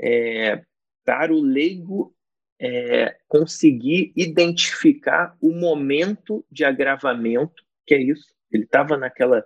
é, 0.00 0.62
para 1.04 1.32
o 1.32 1.40
leigo 1.40 2.14
é, 2.60 3.16
conseguir 3.28 4.12
identificar 4.16 5.36
o 5.40 5.52
momento 5.52 6.44
de 6.50 6.64
agravamento, 6.64 7.62
que 7.86 7.94
é 7.94 8.02
isso. 8.02 8.26
Ele 8.50 8.64
estava 8.64 8.96
naquela 8.96 9.44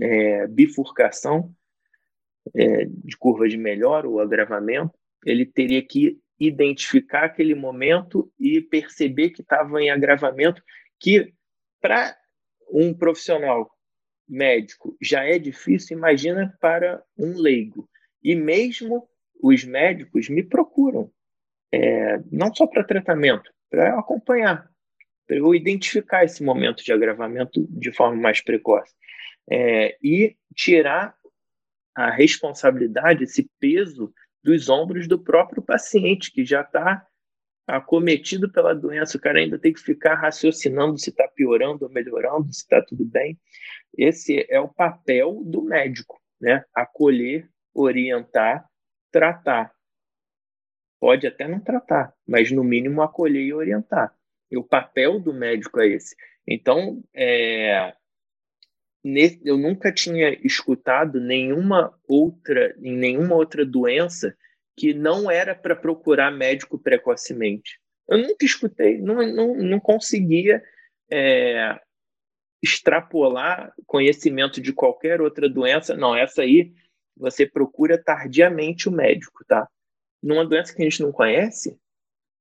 é, 0.00 0.46
bifurcação 0.46 1.54
é, 2.54 2.84
de 2.86 3.16
curva 3.16 3.48
de 3.48 3.56
melhor 3.56 4.06
ou 4.06 4.20
agravamento, 4.20 4.98
ele 5.24 5.44
teria 5.44 5.82
que 5.82 6.18
identificar 6.38 7.24
aquele 7.24 7.54
momento 7.54 8.32
e 8.38 8.60
perceber 8.60 9.30
que 9.30 9.42
estava 9.42 9.80
em 9.82 9.90
agravamento, 9.90 10.62
que 10.98 11.32
para 11.80 12.16
um 12.72 12.94
profissional 12.94 13.70
médico 14.26 14.96
já 15.02 15.24
é 15.24 15.38
difícil, 15.38 15.98
imagina 15.98 16.56
para 16.60 17.02
um 17.18 17.36
leigo. 17.36 17.88
E 18.22 18.34
mesmo 18.34 19.08
os 19.42 19.64
médicos 19.64 20.28
me 20.28 20.42
procuram, 20.42 21.10
é, 21.72 22.18
não 22.30 22.54
só 22.54 22.66
para 22.66 22.84
tratamento, 22.84 23.50
para 23.70 23.98
acompanhar, 23.98 24.68
para 25.26 25.36
eu 25.36 25.54
identificar 25.54 26.24
esse 26.24 26.42
momento 26.42 26.82
de 26.82 26.92
agravamento 26.92 27.66
de 27.70 27.92
forma 27.92 28.20
mais 28.20 28.42
precoce 28.42 28.92
é, 29.50 29.96
e 30.02 30.36
tirar 30.54 31.14
a 31.94 32.10
responsabilidade, 32.10 33.24
esse 33.24 33.48
peso 33.58 34.12
dos 34.42 34.68
ombros 34.68 35.06
do 35.06 35.18
próprio 35.18 35.62
paciente, 35.62 36.32
que 36.32 36.44
já 36.44 36.62
está 36.62 37.06
acometido 37.66 38.50
pela 38.50 38.74
doença. 38.74 39.16
O 39.16 39.20
cara 39.20 39.38
ainda 39.38 39.58
tem 39.58 39.72
que 39.72 39.80
ficar 39.80 40.14
raciocinando 40.14 40.98
se 40.98 41.10
está 41.10 41.28
piorando 41.28 41.84
ou 41.84 41.90
melhorando, 41.90 42.52
se 42.52 42.62
está 42.62 42.82
tudo 42.82 43.04
bem. 43.04 43.38
Esse 43.96 44.46
é 44.48 44.60
o 44.60 44.68
papel 44.68 45.42
do 45.44 45.62
médico, 45.62 46.20
né? 46.40 46.64
Acolher, 46.74 47.48
orientar, 47.74 48.69
tratar. 49.10 49.74
Pode 51.00 51.26
até 51.26 51.48
não 51.48 51.60
tratar, 51.60 52.14
mas 52.26 52.50
no 52.50 52.62
mínimo 52.62 53.02
acolher 53.02 53.42
e 53.42 53.54
orientar. 53.54 54.14
E 54.50 54.56
o 54.56 54.64
papel 54.64 55.18
do 55.18 55.32
médico 55.32 55.80
é 55.80 55.88
esse. 55.88 56.14
Então, 56.46 57.02
é, 57.14 57.94
nesse, 59.02 59.40
eu 59.44 59.56
nunca 59.56 59.92
tinha 59.92 60.30
escutado 60.44 61.20
nenhuma 61.20 61.96
outra, 62.06 62.74
em 62.82 62.96
nenhuma 62.96 63.34
outra 63.34 63.64
doença 63.64 64.36
que 64.76 64.92
não 64.92 65.30
era 65.30 65.54
para 65.54 65.76
procurar 65.76 66.30
médico 66.30 66.78
precocemente. 66.78 67.78
Eu 68.08 68.18
nunca 68.18 68.44
escutei, 68.44 68.98
não, 68.98 69.26
não, 69.26 69.54
não 69.54 69.80
conseguia 69.80 70.62
é, 71.10 71.78
extrapolar 72.62 73.72
conhecimento 73.86 74.60
de 74.60 74.72
qualquer 74.72 75.20
outra 75.20 75.48
doença. 75.48 75.96
Não, 75.96 76.14
essa 76.16 76.42
aí 76.42 76.72
você 77.20 77.46
procura 77.46 78.02
tardiamente 78.02 78.88
o 78.88 78.92
médico, 78.92 79.44
tá? 79.46 79.68
Numa 80.22 80.44
doença 80.44 80.74
que 80.74 80.82
a 80.82 80.84
gente 80.84 81.02
não 81.02 81.12
conhece, 81.12 81.78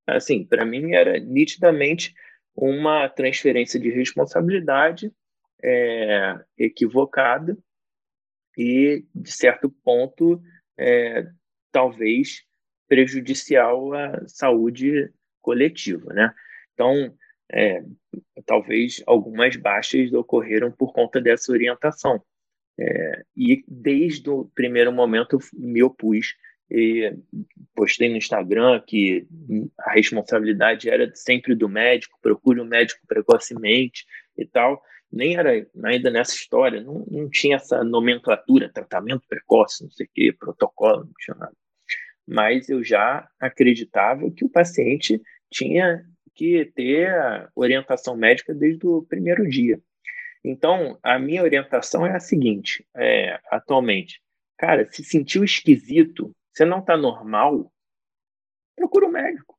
assim, 0.07 0.45
para 0.45 0.65
mim 0.65 0.93
era 0.93 1.19
nitidamente 1.19 2.13
uma 2.55 3.07
transferência 3.09 3.79
de 3.79 3.89
responsabilidade 3.89 5.11
é, 5.61 6.39
equivocada 6.57 7.57
e, 8.57 9.05
de 9.13 9.31
certo 9.31 9.69
ponto, 9.83 10.41
é, 10.77 11.27
talvez 11.71 12.43
prejudicial 12.87 13.93
à 13.93 14.27
saúde 14.27 15.13
coletiva, 15.41 16.13
né? 16.13 16.33
Então, 16.73 17.15
é, 17.51 17.83
talvez 18.45 19.01
algumas 19.05 19.55
baixas 19.55 20.11
ocorreram 20.13 20.71
por 20.71 20.93
conta 20.93 21.21
dessa 21.21 21.51
orientação. 21.51 22.23
É, 22.81 23.23
e 23.35 23.63
desde 23.67 24.29
o 24.29 24.45
primeiro 24.55 24.91
momento 24.91 25.35
eu 25.35 25.39
me 25.53 25.83
opus 25.83 26.35
e 26.71 27.13
postei 27.75 28.07
no 28.09 28.15
Instagram 28.15 28.81
que 28.87 29.27
a 29.79 29.91
responsabilidade 29.91 30.89
era 30.89 31.11
sempre 31.15 31.55
do 31.55 31.67
médico, 31.67 32.17
procure 32.21 32.59
o 32.59 32.63
um 32.63 32.67
médico 32.67 33.01
precocemente 33.07 34.05
e 34.37 34.45
tal 34.45 34.81
nem 35.11 35.35
era 35.35 35.65
ainda 35.83 36.11
nessa 36.11 36.35
história, 36.35 36.81
não, 36.81 37.05
não 37.09 37.29
tinha 37.29 37.55
essa 37.55 37.83
nomenclatura, 37.83 38.71
tratamento 38.71 39.27
precoce, 39.27 39.83
não 39.83 39.91
sei 39.91 40.05
o 40.05 40.09
que, 40.13 40.33
protocolo, 40.33 41.05
não 41.05 41.13
tinha 41.19 41.35
nada. 41.35 41.55
Mas 42.27 42.69
eu 42.69 42.83
já 42.83 43.27
acreditava 43.39 44.29
que 44.29 44.45
o 44.45 44.49
paciente 44.49 45.19
tinha 45.51 46.05
que 46.35 46.71
ter 46.75 47.11
orientação 47.55 48.15
médica 48.15 48.53
desde 48.53 48.85
o 48.85 49.01
primeiro 49.01 49.47
dia. 49.49 49.81
Então, 50.43 50.97
a 51.03 51.19
minha 51.19 51.43
orientação 51.43 52.05
é 52.05 52.15
a 52.15 52.19
seguinte, 52.19 52.85
é, 52.95 53.39
atualmente, 53.51 54.21
cara, 54.57 54.87
se 54.91 55.03
sentiu 55.03 55.43
esquisito, 55.43 56.33
você 56.51 56.63
não 56.65 56.79
está 56.79 56.95
normal, 56.95 57.71
procura 58.75 59.07
um 59.07 59.11
médico. 59.11 59.57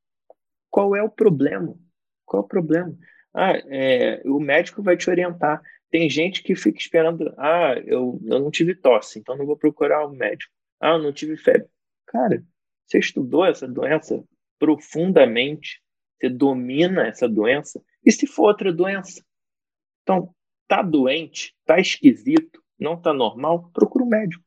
Qual 0.70 0.96
é 0.96 1.02
o 1.02 1.10
problema? 1.10 1.76
Qual 2.24 2.42
é 2.42 2.44
o 2.44 2.48
problema? 2.48 2.96
Ah, 3.34 3.52
é, 3.66 4.22
o 4.24 4.40
médico 4.40 4.82
vai 4.82 4.96
te 4.96 5.10
orientar. 5.10 5.60
Tem 5.90 6.08
gente 6.08 6.42
que 6.42 6.54
fica 6.54 6.78
esperando, 6.78 7.34
ah, 7.36 7.74
eu, 7.84 8.20
eu 8.24 8.40
não 8.40 8.50
tive 8.50 8.74
tosse, 8.74 9.18
então 9.18 9.36
não 9.36 9.46
vou 9.46 9.56
procurar 9.56 10.06
o 10.06 10.10
um 10.10 10.16
médico. 10.16 10.52
Ah, 10.80 10.90
eu 10.90 11.02
não 11.02 11.12
tive 11.12 11.36
febre. 11.36 11.68
Cara, 12.06 12.42
você 12.86 12.98
estudou 12.98 13.44
essa 13.44 13.68
doença 13.68 14.24
profundamente, 14.58 15.82
você 16.18 16.28
domina 16.28 17.06
essa 17.06 17.28
doença, 17.28 17.82
e 18.04 18.12
se 18.12 18.26
for 18.26 18.48
outra 18.48 18.72
doença? 18.72 19.22
Então, 20.02 20.34
tá 20.70 20.82
doente, 20.82 21.52
tá 21.66 21.80
esquisito, 21.80 22.62
não 22.78 22.96
tá 22.96 23.12
normal, 23.12 23.68
procura 23.74 24.04
um 24.04 24.08
médico. 24.08 24.44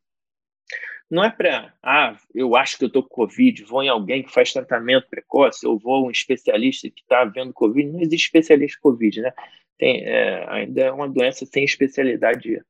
não 1.11 1.21
é 1.21 1.29
para, 1.29 1.73
ah, 1.83 2.17
eu 2.33 2.55
acho 2.55 2.77
que 2.77 2.85
eu 2.85 2.87
estou 2.87 3.03
com 3.03 3.09
Covid, 3.09 3.65
vou 3.65 3.83
em 3.83 3.89
alguém 3.89 4.23
que 4.23 4.31
faz 4.31 4.53
tratamento 4.53 5.09
precoce, 5.09 5.67
ou 5.67 5.77
vou 5.77 6.07
um 6.07 6.11
especialista 6.11 6.89
que 6.89 7.01
está 7.01 7.25
vendo 7.25 7.51
Covid. 7.51 7.91
Não 7.91 7.99
existe 7.99 8.27
especialista 8.27 8.77
em 8.77 8.81
Covid, 8.81 9.21
né? 9.21 9.33
Tem, 9.77 10.01
é, 10.05 10.49
ainda 10.49 10.81
é 10.83 10.91
uma 10.93 11.09
doença 11.09 11.45
sem 11.45 11.65
especialidade, 11.65 12.63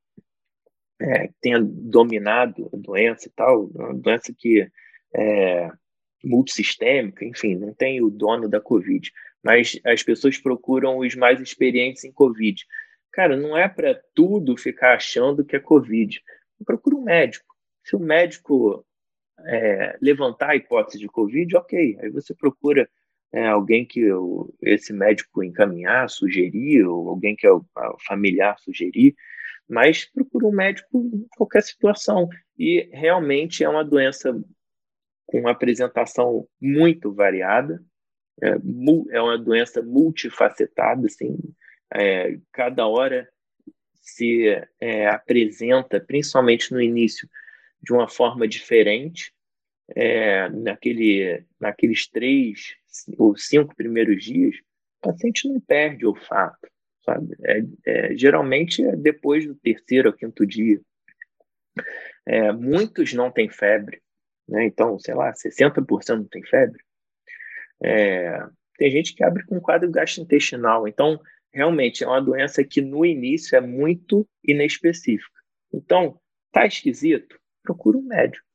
é, 1.00 1.30
tenha 1.40 1.60
dominado 1.62 2.68
a 2.72 2.76
doença 2.76 3.28
e 3.28 3.30
tal, 3.30 3.66
uma 3.66 3.94
doença 3.94 4.34
que 4.36 4.68
é 5.14 5.70
multissistêmica, 6.24 7.24
enfim, 7.24 7.54
não 7.54 7.72
tem 7.72 8.02
o 8.02 8.10
dono 8.10 8.48
da 8.48 8.60
Covid. 8.60 9.12
Mas 9.44 9.78
as 9.84 10.02
pessoas 10.02 10.38
procuram 10.38 10.98
os 10.98 11.14
mais 11.14 11.40
experientes 11.40 12.02
em 12.02 12.10
Covid. 12.10 12.66
Cara, 13.14 13.36
não 13.36 13.56
é 13.56 13.68
para 13.68 13.94
tudo 14.12 14.56
ficar 14.56 14.94
achando 14.94 15.44
que 15.44 15.54
é 15.54 15.60
Covid. 15.60 16.20
Procura 16.66 16.96
um 16.96 17.02
médico 17.02 17.54
se 17.84 17.94
o 17.94 18.00
médico 18.00 18.84
é, 19.46 19.96
levantar 20.00 20.50
a 20.50 20.56
hipótese 20.56 20.98
de 20.98 21.06
Covid, 21.06 21.56
ok. 21.56 21.98
Aí 22.00 22.10
você 22.10 22.34
procura 22.34 22.88
é, 23.30 23.46
alguém 23.46 23.84
que 23.84 24.10
o, 24.10 24.52
esse 24.62 24.92
médico 24.92 25.44
encaminhar, 25.44 26.08
sugerir, 26.08 26.84
ou 26.86 27.08
alguém 27.10 27.36
que 27.36 27.46
é 27.46 27.52
o, 27.52 27.58
o 27.58 27.98
familiar 28.06 28.58
sugerir, 28.58 29.14
mas 29.68 30.06
procura 30.06 30.46
um 30.46 30.52
médico 30.52 30.98
em 30.98 31.26
qualquer 31.36 31.62
situação. 31.62 32.28
E 32.58 32.88
realmente 32.92 33.62
é 33.62 33.68
uma 33.68 33.84
doença 33.84 34.32
com 35.26 35.40
uma 35.40 35.50
apresentação 35.50 36.48
muito 36.60 37.12
variada, 37.12 37.80
é, 38.42 38.56
é 39.10 39.20
uma 39.20 39.38
doença 39.38 39.82
multifacetada, 39.82 41.06
assim, 41.06 41.36
é, 41.92 42.38
cada 42.52 42.86
hora 42.86 43.28
se 44.00 44.46
é, 44.80 45.08
apresenta, 45.08 45.98
principalmente 45.98 46.72
no 46.72 46.80
início, 46.80 47.28
de 47.82 47.92
uma 47.92 48.08
forma 48.08 48.46
diferente. 48.46 49.32
É, 49.94 50.48
naquele, 50.48 51.44
naqueles 51.60 52.08
três 52.08 52.74
ou 53.18 53.36
cinco 53.36 53.74
primeiros 53.76 54.24
dias, 54.24 54.56
o 55.02 55.10
paciente 55.10 55.46
não 55.46 55.60
perde 55.60 56.06
olfato, 56.06 56.70
sabe? 57.04 57.36
É, 57.44 57.62
é, 57.84 58.16
geralmente 58.16 58.82
é 58.82 58.96
depois 58.96 59.46
do 59.46 59.54
terceiro 59.54 60.08
ou 60.08 60.16
quinto 60.16 60.46
dia. 60.46 60.80
É, 62.26 62.50
muitos 62.52 63.12
não 63.12 63.30
têm 63.30 63.50
febre, 63.50 64.00
né? 64.48 64.64
então, 64.64 64.98
sei 64.98 65.14
lá, 65.14 65.32
60% 65.32 66.16
não 66.16 66.24
tem 66.24 66.42
febre. 66.42 66.82
É, 67.82 68.46
tem 68.78 68.90
gente 68.90 69.14
que 69.14 69.22
abre 69.22 69.44
com 69.44 69.60
quadro 69.60 69.90
gastrointestinal, 69.90 70.88
então, 70.88 71.20
realmente 71.54 72.04
é 72.04 72.06
uma 72.06 72.20
doença 72.20 72.64
que 72.64 72.80
no 72.80 73.04
início 73.04 73.56
é 73.56 73.60
muito 73.60 74.28
inespecífica. 74.42 75.40
Então, 75.72 76.20
tá 76.52 76.66
esquisito? 76.66 77.38
procura 77.64 77.96
um 77.96 78.02
médico 78.02 78.46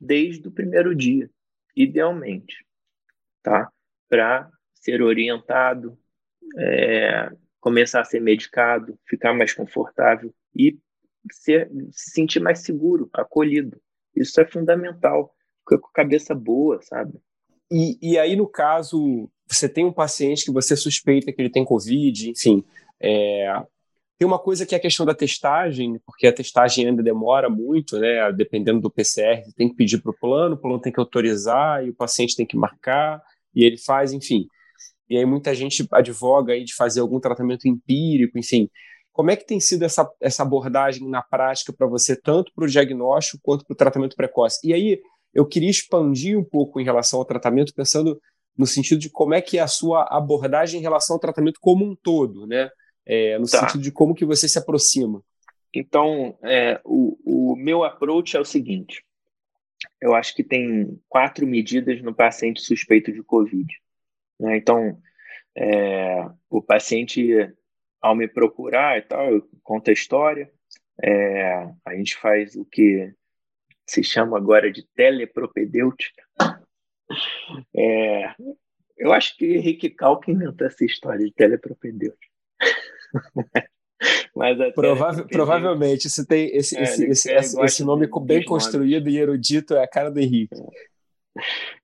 desde 0.00 0.48
o 0.48 0.52
primeiro 0.52 0.94
dia, 0.94 1.28
idealmente, 1.76 2.64
tá? 3.42 3.70
Para 4.08 4.50
ser 4.74 5.02
orientado, 5.02 5.98
é, 6.58 7.30
começar 7.60 8.00
a 8.00 8.04
ser 8.04 8.20
medicado, 8.20 8.98
ficar 9.06 9.34
mais 9.34 9.52
confortável 9.52 10.34
e 10.56 10.78
ser, 11.30 11.70
se 11.92 12.10
sentir 12.10 12.40
mais 12.40 12.60
seguro, 12.60 13.08
acolhido. 13.12 13.80
Isso 14.14 14.40
é 14.40 14.44
fundamental. 14.44 15.34
Fica 15.60 15.78
com 15.78 15.88
a 15.88 15.92
cabeça 15.92 16.34
boa, 16.34 16.80
sabe? 16.82 17.20
E, 17.70 17.96
e 18.02 18.18
aí, 18.18 18.34
no 18.34 18.48
caso, 18.48 19.30
você 19.52 19.68
tem 19.68 19.84
um 19.84 19.92
paciente 19.92 20.44
que 20.44 20.52
você 20.52 20.76
suspeita 20.76 21.32
que 21.32 21.40
ele 21.40 21.50
tem 21.50 21.64
Covid, 21.64 22.30
enfim, 22.30 22.64
é, 23.00 23.62
tem 24.22 24.26
uma 24.26 24.38
coisa 24.38 24.64
que 24.64 24.72
é 24.74 24.78
a 24.78 24.80
questão 24.80 25.04
da 25.04 25.14
testagem, 25.14 26.00
porque 26.06 26.28
a 26.28 26.32
testagem 26.32 26.86
ainda 26.86 27.02
demora 27.02 27.50
muito, 27.50 27.98
né? 27.98 28.30
Dependendo 28.32 28.80
do 28.80 28.90
PCR, 28.90 29.42
tem 29.56 29.68
que 29.68 29.74
pedir 29.74 30.00
para 30.00 30.12
o 30.12 30.16
plano, 30.16 30.54
o 30.54 30.58
plano 30.58 30.80
tem 30.80 30.92
que 30.92 31.00
autorizar 31.00 31.84
e 31.84 31.90
o 31.90 31.94
paciente 31.94 32.36
tem 32.36 32.46
que 32.46 32.56
marcar 32.56 33.20
e 33.52 33.64
ele 33.64 33.76
faz, 33.76 34.12
enfim. 34.12 34.46
E 35.10 35.16
aí 35.16 35.24
muita 35.24 35.52
gente 35.54 35.86
advoga 35.90 36.52
aí 36.52 36.62
de 36.62 36.72
fazer 36.72 37.00
algum 37.00 37.18
tratamento 37.18 37.66
empírico, 37.66 38.38
enfim. 38.38 38.70
Como 39.12 39.30
é 39.30 39.36
que 39.36 39.44
tem 39.44 39.58
sido 39.58 39.84
essa, 39.84 40.08
essa 40.20 40.44
abordagem 40.44 41.08
na 41.08 41.20
prática 41.20 41.72
para 41.72 41.88
você, 41.88 42.14
tanto 42.14 42.52
para 42.54 42.64
o 42.64 42.68
diagnóstico 42.68 43.40
quanto 43.42 43.64
para 43.66 43.74
o 43.74 43.76
tratamento 43.76 44.14
precoce? 44.14 44.60
E 44.64 44.72
aí 44.72 45.00
eu 45.34 45.44
queria 45.44 45.68
expandir 45.68 46.38
um 46.38 46.44
pouco 46.44 46.80
em 46.80 46.84
relação 46.84 47.18
ao 47.18 47.24
tratamento, 47.24 47.74
pensando 47.74 48.20
no 48.56 48.66
sentido 48.66 48.98
de 48.98 49.10
como 49.10 49.34
é 49.34 49.40
que 49.40 49.58
é 49.58 49.62
a 49.62 49.66
sua 49.66 50.04
abordagem 50.10 50.80
em 50.80 50.82
relação 50.82 51.14
ao 51.14 51.20
tratamento 51.20 51.58
como 51.60 51.84
um 51.84 51.96
todo, 51.96 52.46
né? 52.46 52.70
é, 53.06 53.38
no 53.38 53.46
tá. 53.46 53.60
sentido 53.60 53.82
de 53.82 53.92
como 53.92 54.14
que 54.14 54.24
você 54.24 54.48
se 54.48 54.58
aproxima. 54.58 55.22
Então, 55.74 56.38
é, 56.42 56.80
o, 56.84 57.52
o 57.52 57.56
meu 57.56 57.84
approach 57.84 58.36
é 58.36 58.40
o 58.40 58.44
seguinte: 58.44 59.04
eu 60.00 60.14
acho 60.14 60.34
que 60.34 60.44
tem 60.44 61.00
quatro 61.08 61.46
medidas 61.46 62.00
no 62.02 62.14
paciente 62.14 62.60
suspeito 62.60 63.12
de 63.12 63.22
Covid. 63.22 63.66
Né? 64.38 64.56
Então, 64.56 64.98
é, 65.56 66.28
o 66.48 66.62
paciente, 66.62 67.52
ao 68.00 68.14
me 68.14 68.28
procurar 68.28 68.98
e 68.98 69.02
tal, 69.02 69.30
eu 69.30 69.48
conto 69.62 69.90
a 69.90 69.94
história, 69.94 70.50
é, 71.02 71.70
a 71.84 71.94
gente 71.96 72.16
faz 72.16 72.54
o 72.54 72.64
que 72.64 73.12
se 73.86 74.02
chama 74.02 74.36
agora 74.36 74.70
de 74.70 74.86
telepropedêutica. 74.94 76.22
É, 77.76 78.34
eu 78.98 79.12
acho 79.12 79.36
que 79.36 79.56
Henrique 79.56 79.90
Kalk 79.90 80.30
inventou 80.30 80.66
essa 80.66 80.84
história 80.84 81.24
de 81.24 81.32
telepropedêutica. 81.32 82.32
Mas 84.34 84.56
Provável, 84.74 85.26
provavelmente, 85.28 86.08
se 86.08 86.26
tem 86.26 86.56
esse, 86.56 86.76
é, 86.76 86.82
esse, 86.82 87.04
esse, 87.04 87.32
esse, 87.32 87.60
esse 87.60 87.84
nome 87.84 88.08
bem 88.24 88.44
construído 88.44 89.08
e 89.08 89.18
erudito 89.18 89.74
é 89.74 89.84
a 89.84 89.88
cara 89.88 90.10
do 90.10 90.18
Henrique. 90.18 90.56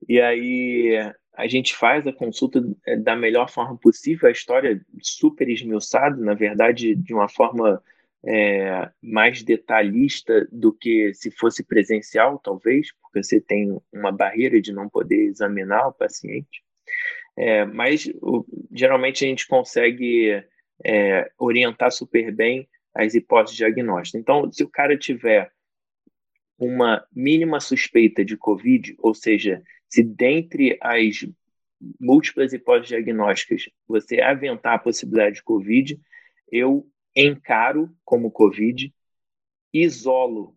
E 0.09 0.21
aí 0.21 1.13
a 1.35 1.47
gente 1.47 1.77
faz 1.77 2.07
a 2.07 2.13
consulta 2.13 2.65
é, 2.85 2.97
da 2.97 3.15
melhor 3.15 3.49
forma 3.49 3.77
possível, 3.77 4.29
a 4.29 4.33
história 4.33 4.81
super 5.01 5.49
esmiuçada, 5.49 6.17
na 6.17 6.35
verdade, 6.35 6.97
de 6.97 7.15
uma 7.15 7.29
forma 7.29 7.81
é, 8.25 8.91
mais 9.03 9.43
detalhista 9.43 10.47
do 10.51 10.73
que 10.73 11.13
se 11.15 11.31
fosse 11.31 11.65
presencial, 11.65 12.39
talvez, 12.39 12.93
porque 13.01 13.23
você 13.23 13.41
tem 13.41 13.79
uma 13.93 14.11
barreira 14.11 14.61
de 14.61 14.73
não 14.73 14.89
poder 14.89 15.27
examinar 15.27 15.89
o 15.89 15.93
paciente. 15.93 16.63
É, 17.37 17.65
mas 17.65 18.11
o, 18.21 18.45
geralmente 18.73 19.25
a 19.25 19.29
gente 19.29 19.47
consegue 19.47 20.45
é, 20.85 21.31
orientar 21.39 21.93
super 21.93 22.33
bem 22.33 22.69
as 22.95 23.15
hipóteses 23.15 23.57
diagnósticas. 23.57 24.21
Então, 24.21 24.51
se 24.51 24.65
o 24.65 24.69
cara 24.69 24.99
tiver 24.99 25.51
uma 26.59 27.07
mínima 27.15 27.61
suspeita 27.61 28.25
de 28.25 28.37
COVID, 28.37 28.97
ou 28.99 29.15
seja, 29.15 29.63
se 29.89 30.03
dentre 30.03 30.77
as 30.83 31.25
múltiplas 32.01 32.53
hipóteses 32.53 32.89
diagnósticas 32.89 33.69
você 33.87 34.21
aventar 34.21 34.75
a 34.75 34.79
possibilidade 34.79 35.37
de 35.37 35.45
COVID, 35.45 36.01
eu 36.51 36.85
encaro 37.19 37.91
como 38.05 38.31
COVID, 38.31 38.95
isolo, 39.73 40.57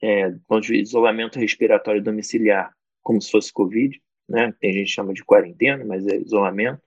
é, 0.00 0.32
isolamento 0.72 1.38
respiratório 1.38 2.02
domiciliar, 2.02 2.72
como 3.02 3.20
se 3.20 3.30
fosse 3.30 3.52
COVID, 3.52 4.00
né? 4.28 4.54
Tem 4.60 4.72
gente 4.72 4.86
que 4.86 4.92
chama 4.92 5.12
de 5.12 5.24
quarentena, 5.24 5.84
mas 5.84 6.06
é 6.06 6.16
isolamento. 6.16 6.80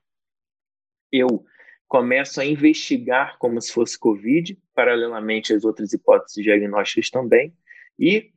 Eu 1.12 1.44
começo 1.86 2.40
a 2.40 2.44
investigar 2.44 3.38
como 3.38 3.60
se 3.60 3.72
fosse 3.72 3.98
Covid, 3.98 4.58
paralelamente 4.74 5.52
às 5.52 5.64
outras 5.64 5.92
hipóteses 5.92 6.42
diagnósticas 6.42 7.10
também, 7.10 7.54
e 7.98 8.32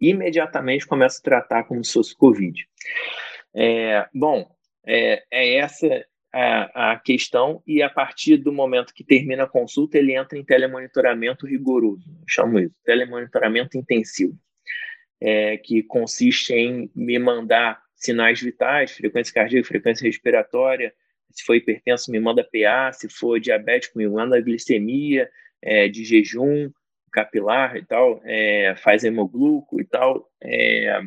imediatamente 0.00 0.86
começo 0.86 1.18
a 1.18 1.22
tratar 1.22 1.64
como 1.64 1.84
se 1.84 1.92
fosse 1.92 2.16
Covid. 2.16 2.66
É, 3.54 4.08
bom, 4.14 4.48
é, 4.86 5.24
é 5.30 5.56
essa 5.56 6.06
a, 6.32 6.92
a, 6.92 6.98
questão, 6.98 7.62
e 7.66 7.82
a 7.82 7.90
partir 7.90 8.36
do 8.36 8.52
momento 8.52 8.94
que 8.94 9.04
termina 9.04 9.44
a 9.44 9.48
consulta, 9.48 9.98
ele 9.98 10.14
entra 10.14 10.38
em 10.38 10.44
telemonitoramento 10.44 11.46
rigoroso, 11.46 12.04
chamo 12.26 12.58
isso, 12.58 12.74
telemonitoramento 12.84 13.76
intensivo, 13.76 14.38
é, 15.20 15.56
que 15.56 15.82
consiste 15.82 16.52
em 16.54 16.90
me 16.94 17.18
mandar 17.18 17.82
sinais 17.94 18.40
vitais, 18.40 18.92
frequência 18.92 19.34
cardíaca, 19.34 19.66
frequência 19.66 20.04
respiratória, 20.04 20.94
se 21.30 21.44
for 21.44 21.54
hipertenso, 21.54 22.10
me 22.10 22.18
manda 22.18 22.44
PA, 22.44 22.92
se 22.92 23.08
for 23.08 23.38
diabético, 23.38 23.98
me 23.98 24.08
manda 24.08 24.40
glicemia 24.40 25.30
é, 25.62 25.88
de 25.88 26.04
jejum 26.04 26.70
capilar 27.12 27.76
e 27.76 27.84
tal, 27.84 28.20
é, 28.24 28.74
faz 28.76 29.04
hemogluco 29.04 29.80
e 29.80 29.84
tal, 29.84 30.30
é, 30.42 31.00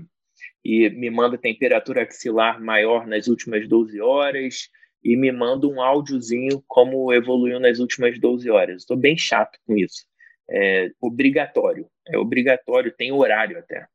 e 0.64 0.90
me 0.90 1.10
manda 1.10 1.38
temperatura 1.38 2.04
axilar 2.04 2.62
maior 2.62 3.08
nas 3.08 3.28
últimas 3.28 3.68
12 3.68 4.00
horas, 4.02 4.70
e 5.04 5.16
me 5.16 5.32
manda 5.32 5.68
um 5.68 5.82
áudiozinho 5.82 6.64
como 6.68 7.12
evoluiu 7.14 7.60
nas 7.60 7.80
últimas 7.80 8.20
12 8.20 8.50
horas. 8.50 8.82
Estou 8.82 8.98
bem 8.98 9.18
chato 9.18 9.60
com 9.66 9.76
isso. 9.76 10.06
É 10.50 10.92
obrigatório. 11.02 11.88
É 12.08 12.18
obrigatório, 12.18 12.94
tem 12.96 13.12
horário 13.12 13.58
até. 13.58 13.88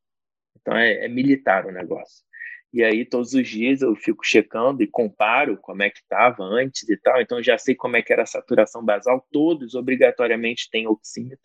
Então 0.61 0.77
é, 0.77 1.05
é 1.05 1.09
militar 1.09 1.67
o 1.67 1.73
negócio. 1.73 2.27
E 2.71 2.85
aí, 2.85 3.05
todos 3.07 3.33
os 3.33 3.49
dias 3.49 3.81
eu 3.81 3.97
fico 3.97 4.23
checando 4.23 4.83
e 4.83 4.87
comparo 4.87 5.57
como 5.57 5.83
é 5.83 5.89
que 5.89 6.01
estava 6.01 6.45
antes 6.45 6.87
e 6.89 6.97
tal. 6.99 7.21
Então, 7.21 7.43
já 7.43 7.57
sei 7.57 7.75
como 7.75 7.97
é 7.97 8.03
que 8.03 8.13
era 8.13 8.25
a 8.25 8.27
saturação 8.27 8.85
basal. 8.85 9.27
Todos, 9.33 9.75
obrigatoriamente, 9.75 10.69
têm 10.71 10.87
oxímetro. 10.87 11.39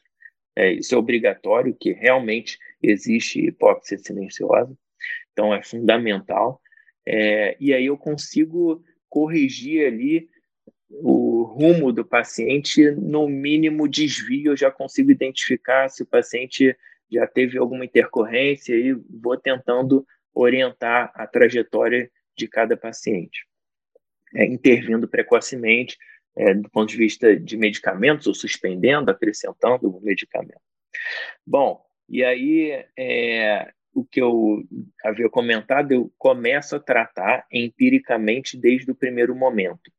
É, 0.56 0.72
isso 0.72 0.94
é 0.94 0.98
obrigatório, 0.98 1.76
que 1.80 1.94
realmente 1.94 2.60
existe 2.82 3.40
hipóxia 3.40 3.98
silenciosa, 3.98 4.78
então 5.32 5.54
é 5.54 5.64
fundamental. 5.64 6.62
É, 7.06 7.58
e 7.60 7.74
aí 7.74 7.86
eu 7.86 7.98
consigo 7.98 8.84
corrigir 9.14 9.86
ali 9.86 10.28
o 10.90 11.44
rumo 11.44 11.92
do 11.92 12.04
paciente, 12.04 12.90
no 12.90 13.28
mínimo 13.28 13.88
desvio, 13.88 14.54
eu 14.54 14.58
já 14.58 14.72
consigo 14.72 15.12
identificar 15.12 15.88
se 15.88 16.02
o 16.02 16.06
paciente 16.06 16.76
já 17.12 17.28
teve 17.28 17.60
alguma 17.60 17.86
intercorrência 17.86 18.74
e 18.74 18.92
vou 18.94 19.38
tentando 19.38 20.04
orientar 20.34 21.12
a 21.14 21.28
trajetória 21.28 22.10
de 22.36 22.48
cada 22.48 22.76
paciente, 22.76 23.46
é, 24.34 24.46
intervindo 24.46 25.08
precocemente 25.08 25.96
é, 26.36 26.56
do 26.56 26.68
ponto 26.72 26.90
de 26.90 26.98
vista 26.98 27.36
de 27.36 27.56
medicamentos, 27.56 28.26
ou 28.26 28.34
suspendendo, 28.34 29.12
acrescentando 29.12 29.96
o 29.96 30.02
medicamento. 30.02 30.62
Bom, 31.46 31.86
e 32.10 32.24
aí 32.24 32.84
é, 32.98 33.72
o 33.94 34.04
que 34.04 34.22
eu 34.22 34.64
havia 35.04 35.30
comentado, 35.30 35.92
eu 35.92 36.12
começo 36.18 36.76
a 36.76 36.80
tratar 36.80 37.46
empiricamente 37.52 38.58
desde 38.58 38.92
o 38.92 38.96
primeiro 38.96 39.36
momento, 39.36 39.92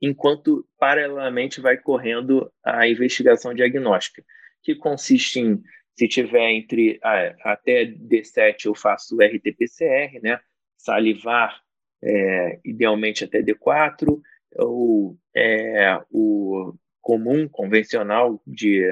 enquanto 0.00 0.66
paralelamente 0.78 1.60
vai 1.60 1.76
correndo 1.76 2.50
a 2.64 2.88
investigação 2.88 3.54
diagnóstica, 3.54 4.24
que 4.62 4.74
consiste 4.74 5.40
em 5.40 5.62
se 5.94 6.08
tiver 6.08 6.50
entre 6.50 6.98
ah, 7.02 7.34
até 7.44 7.84
D7 7.84 8.64
eu 8.64 8.74
faço 8.74 9.16
RT-PCR, 9.16 10.20
né? 10.22 10.40
Salivar 10.76 11.60
é, 12.02 12.58
idealmente 12.64 13.24
até 13.24 13.42
D4, 13.42 14.20
ou 14.56 15.16
é, 15.34 16.00
o 16.10 16.74
comum, 17.00 17.48
convencional 17.48 18.40
de, 18.46 18.82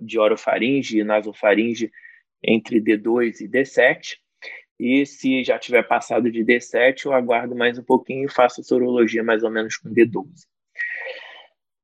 de 0.00 0.18
orofaringe 0.18 0.98
e 0.98 1.04
nasofaringe 1.04 1.90
entre 2.46 2.80
D2 2.80 3.40
e 3.40 3.48
D7. 3.48 4.16
E 4.78 5.06
se 5.06 5.42
já 5.44 5.58
tiver 5.58 5.82
passado 5.84 6.30
de 6.30 6.44
D7, 6.44 7.06
eu 7.06 7.12
aguardo 7.12 7.54
mais 7.54 7.78
um 7.78 7.84
pouquinho 7.84 8.26
e 8.26 8.32
faço 8.32 8.62
sorologia 8.62 9.22
mais 9.22 9.42
ou 9.42 9.50
menos 9.50 9.76
com 9.76 9.88
D12. 9.88 10.26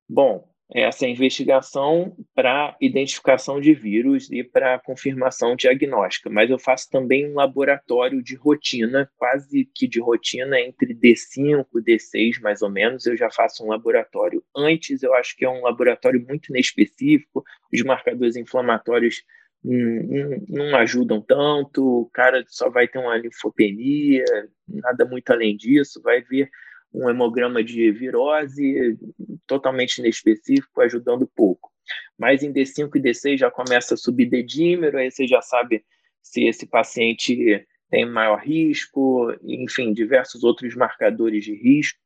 Bom, 0.08 0.50
essa 0.72 1.06
investigação 1.06 2.16
para 2.34 2.76
identificação 2.80 3.60
de 3.60 3.74
vírus 3.74 4.30
e 4.30 4.44
para 4.44 4.78
confirmação 4.78 5.56
diagnóstica, 5.56 6.30
mas 6.30 6.48
eu 6.48 6.58
faço 6.58 6.88
também 6.90 7.28
um 7.28 7.34
laboratório 7.34 8.22
de 8.22 8.36
rotina, 8.36 9.10
quase 9.16 9.68
que 9.74 9.88
de 9.88 10.00
rotina 10.00 10.60
entre 10.60 10.94
D5 10.94 11.66
e 11.74 11.80
D6 11.80 12.40
mais 12.40 12.62
ou 12.62 12.70
menos, 12.70 13.06
eu 13.06 13.16
já 13.16 13.30
faço 13.30 13.64
um 13.64 13.68
laboratório. 13.68 14.44
Antes 14.56 15.02
eu 15.02 15.12
acho 15.14 15.36
que 15.36 15.44
é 15.44 15.50
um 15.50 15.62
laboratório 15.62 16.24
muito 16.24 16.50
inespecífico, 16.50 17.44
os 17.72 17.82
marcadores 17.82 18.36
inflamatórios 18.36 19.24
não, 19.62 20.74
ajudam 20.76 21.20
tanto, 21.20 22.02
o 22.02 22.10
cara 22.10 22.44
só 22.48 22.70
vai 22.70 22.88
ter 22.88 22.98
uma 22.98 23.16
linfopenia, 23.16 24.24
nada 24.66 25.04
muito 25.04 25.30
além 25.30 25.56
disso, 25.56 26.00
vai 26.02 26.22
ver 26.22 26.50
um 26.92 27.08
hemograma 27.08 27.62
de 27.62 27.90
virose 27.92 28.98
totalmente 29.46 29.98
inespecífico, 29.98 30.80
ajudando 30.80 31.30
pouco. 31.36 31.70
Mas 32.18 32.42
em 32.42 32.52
D5 32.52 32.90
e 32.96 33.00
D6 33.00 33.38
já 33.38 33.50
começa 33.50 33.94
a 33.94 33.96
subir 33.96 34.26
dedímero, 34.26 34.98
aí 34.98 35.10
você 35.10 35.26
já 35.26 35.40
sabe 35.42 35.84
se 36.22 36.44
esse 36.44 36.66
paciente 36.66 37.66
tem 37.90 38.06
maior 38.06 38.38
risco, 38.38 39.34
enfim, 39.42 39.92
diversos 39.92 40.44
outros 40.44 40.74
marcadores 40.74 41.44
de 41.44 41.54
risco. 41.54 41.98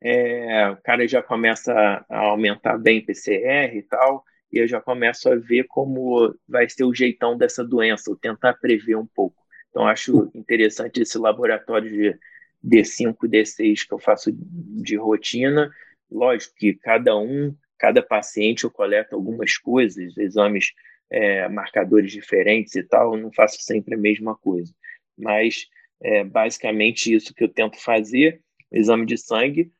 É, 0.00 0.70
o 0.70 0.76
cara 0.78 1.06
já 1.06 1.22
começa 1.22 1.72
a 2.08 2.18
aumentar 2.18 2.78
bem 2.78 3.04
PCR 3.04 3.76
e 3.76 3.82
tal, 3.82 4.24
e 4.52 4.58
eu 4.58 4.66
já 4.66 4.80
começo 4.80 5.28
a 5.30 5.36
ver 5.36 5.64
como 5.64 6.34
vai 6.48 6.68
ser 6.68 6.84
o 6.84 6.94
jeitão 6.94 7.36
dessa 7.36 7.64
doença, 7.64 8.10
ou 8.10 8.16
tentar 8.16 8.54
prever 8.54 8.96
um 8.96 9.06
pouco. 9.06 9.42
Então, 9.70 9.86
acho 9.86 10.30
interessante 10.34 11.02
esse 11.02 11.18
laboratório 11.18 11.90
de 11.90 12.18
D5 12.64 13.16
e 13.24 13.28
D6 13.28 13.86
que 13.86 13.94
eu 13.94 13.98
faço 13.98 14.30
de 14.32 14.96
rotina. 14.96 15.70
Lógico 16.10 16.54
que 16.56 16.74
cada 16.74 17.16
um, 17.16 17.54
cada 17.78 18.02
paciente 18.02 18.64
eu 18.64 18.70
coleto 18.70 19.14
algumas 19.14 19.56
coisas, 19.58 20.16
exames, 20.16 20.72
é, 21.10 21.48
marcadores 21.48 22.12
diferentes 22.12 22.74
e 22.74 22.82
tal, 22.82 23.14
eu 23.14 23.22
não 23.22 23.32
faço 23.32 23.62
sempre 23.62 23.94
a 23.94 23.98
mesma 23.98 24.34
coisa. 24.36 24.72
Mas 25.16 25.66
é 26.00 26.24
basicamente 26.24 27.12
isso 27.12 27.34
que 27.34 27.44
eu 27.44 27.48
tento 27.48 27.78
fazer: 27.80 28.40
exame 28.72 29.06
de 29.06 29.18
sangue, 29.18 29.72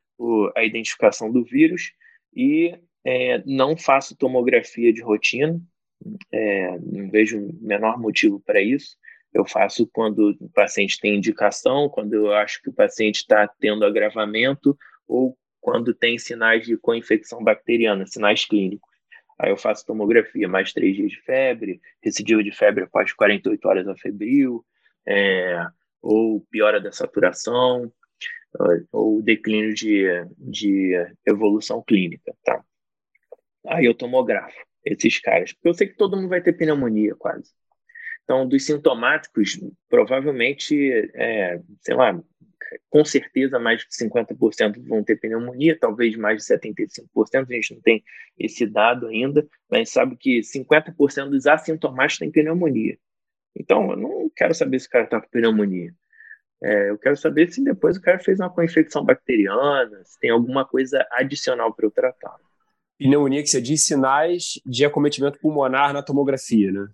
a 0.55 0.63
identificação 0.63 1.31
do 1.31 1.43
vírus 1.43 1.93
e 2.35 2.77
é, 3.05 3.41
não 3.45 3.77
faço 3.77 4.15
tomografia 4.15 4.91
de 4.93 5.01
rotina, 5.01 5.59
é, 6.31 6.77
não 6.79 7.09
vejo 7.09 7.39
o 7.39 7.53
menor 7.61 7.99
motivo 7.99 8.39
para 8.39 8.61
isso. 8.61 8.95
Eu 9.33 9.45
faço 9.45 9.87
quando 9.87 10.35
o 10.39 10.49
paciente 10.49 10.99
tem 10.99 11.15
indicação, 11.15 11.87
quando 11.89 12.13
eu 12.13 12.33
acho 12.33 12.61
que 12.61 12.69
o 12.69 12.73
paciente 12.73 13.17
está 13.17 13.47
tendo 13.59 13.85
agravamento 13.85 14.77
ou 15.07 15.37
quando 15.61 15.93
tem 15.93 16.17
sinais 16.17 16.65
de 16.65 16.77
co-infecção 16.77 17.43
bacteriana, 17.43 18.07
sinais 18.07 18.45
clínicos. 18.45 18.89
Aí 19.37 19.51
eu 19.51 19.57
faço 19.57 19.85
tomografia, 19.85 20.47
mais 20.47 20.73
três 20.73 20.95
dias 20.95 21.11
de 21.11 21.21
febre, 21.21 21.79
recidiva 22.01 22.43
de 22.43 22.51
febre 22.51 22.83
após 22.83 23.13
48 23.13 23.67
horas 23.67 23.87
a 23.87 23.95
febril, 23.95 24.65
é, 25.07 25.65
ou 26.01 26.41
piora 26.49 26.79
da 26.79 26.91
saturação, 26.91 27.91
ou 28.91 29.21
declínio 29.21 29.73
de, 29.73 30.05
de 30.37 30.93
evolução 31.25 31.83
clínica, 31.85 32.33
tá? 32.43 32.63
Aí 33.67 33.85
eu 33.85 33.93
tomografo 33.93 34.57
esses 34.85 35.19
caras, 35.19 35.53
porque 35.53 35.69
eu 35.69 35.73
sei 35.73 35.87
que 35.87 35.97
todo 35.97 36.15
mundo 36.15 36.29
vai 36.29 36.41
ter 36.41 36.53
pneumonia 36.53 37.15
quase. 37.15 37.51
Então, 38.23 38.47
dos 38.47 38.65
sintomáticos, 38.65 39.59
provavelmente, 39.89 41.09
é, 41.15 41.59
sei 41.81 41.95
lá, 41.95 42.21
com 42.89 43.03
certeza 43.03 43.59
mais 43.59 43.81
de 43.81 43.87
50% 43.89 44.87
vão 44.87 45.03
ter 45.03 45.15
pneumonia, 45.19 45.77
talvez 45.77 46.15
mais 46.15 46.37
de 46.37 46.53
75%, 46.53 47.49
a 47.49 47.53
gente 47.53 47.73
não 47.73 47.81
tem 47.81 48.03
esse 48.37 48.67
dado 48.67 49.07
ainda, 49.07 49.47
mas 49.69 49.89
sabe 49.89 50.15
que 50.15 50.41
50% 50.41 51.29
dos 51.29 51.47
assintomáticos 51.47 52.19
têm 52.19 52.31
pneumonia. 52.31 52.97
Então, 53.55 53.91
eu 53.91 53.97
não 53.97 54.31
quero 54.35 54.53
saber 54.53 54.79
se 54.79 54.87
o 54.87 54.91
cara 54.91 55.05
está 55.05 55.19
com 55.19 55.29
pneumonia. 55.29 55.91
É, 56.61 56.89
eu 56.89 56.97
quero 56.97 57.15
saber 57.15 57.51
se 57.51 57.63
depois 57.63 57.97
o 57.97 58.01
cara 58.01 58.19
fez 58.19 58.39
uma 58.39 58.49
co-infecção 58.49 59.03
bacteriana, 59.03 60.03
se 60.03 60.19
tem 60.19 60.29
alguma 60.29 60.65
coisa 60.65 61.05
adicional 61.11 61.73
para 61.73 61.85
eu 61.85 61.91
tratar. 61.91 62.35
Pneumonia 62.99 63.41
que 63.41 63.49
você 63.49 63.61
diz 63.61 63.85
sinais 63.85 64.59
de 64.65 64.85
acometimento 64.85 65.39
pulmonar 65.39 65.93
na 65.93 66.03
tomografia, 66.03 66.71
né? 66.71 66.87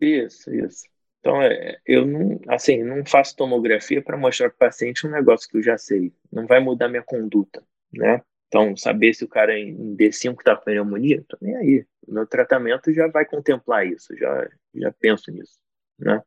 Isso, 0.00 0.52
isso. 0.54 0.84
Então, 1.20 1.40
é, 1.42 1.78
eu 1.86 2.06
não, 2.06 2.40
assim, 2.48 2.82
não 2.82 3.04
faço 3.04 3.36
tomografia 3.36 4.02
para 4.02 4.16
mostrar 4.16 4.48
para 4.48 4.54
o 4.56 4.58
paciente 4.58 5.06
um 5.06 5.10
negócio 5.10 5.46
que 5.48 5.58
eu 5.58 5.62
já 5.62 5.76
sei. 5.76 6.12
Não 6.32 6.46
vai 6.46 6.60
mudar 6.60 6.88
minha 6.88 7.02
conduta, 7.02 7.62
né? 7.92 8.22
Então, 8.48 8.74
saber 8.74 9.12
se 9.12 9.22
o 9.22 9.28
cara 9.28 9.56
em 9.56 9.94
D5 9.94 10.40
está 10.40 10.56
com 10.56 10.64
pneumonia, 10.64 11.22
tô 11.28 11.36
nem 11.40 11.54
aí. 11.56 11.86
O 12.08 12.14
meu 12.14 12.26
tratamento 12.26 12.92
já 12.92 13.06
vai 13.06 13.26
contemplar 13.26 13.86
isso, 13.86 14.16
já, 14.16 14.48
já 14.74 14.92
penso 14.92 15.30
nisso, 15.30 15.58
né? 15.98 16.22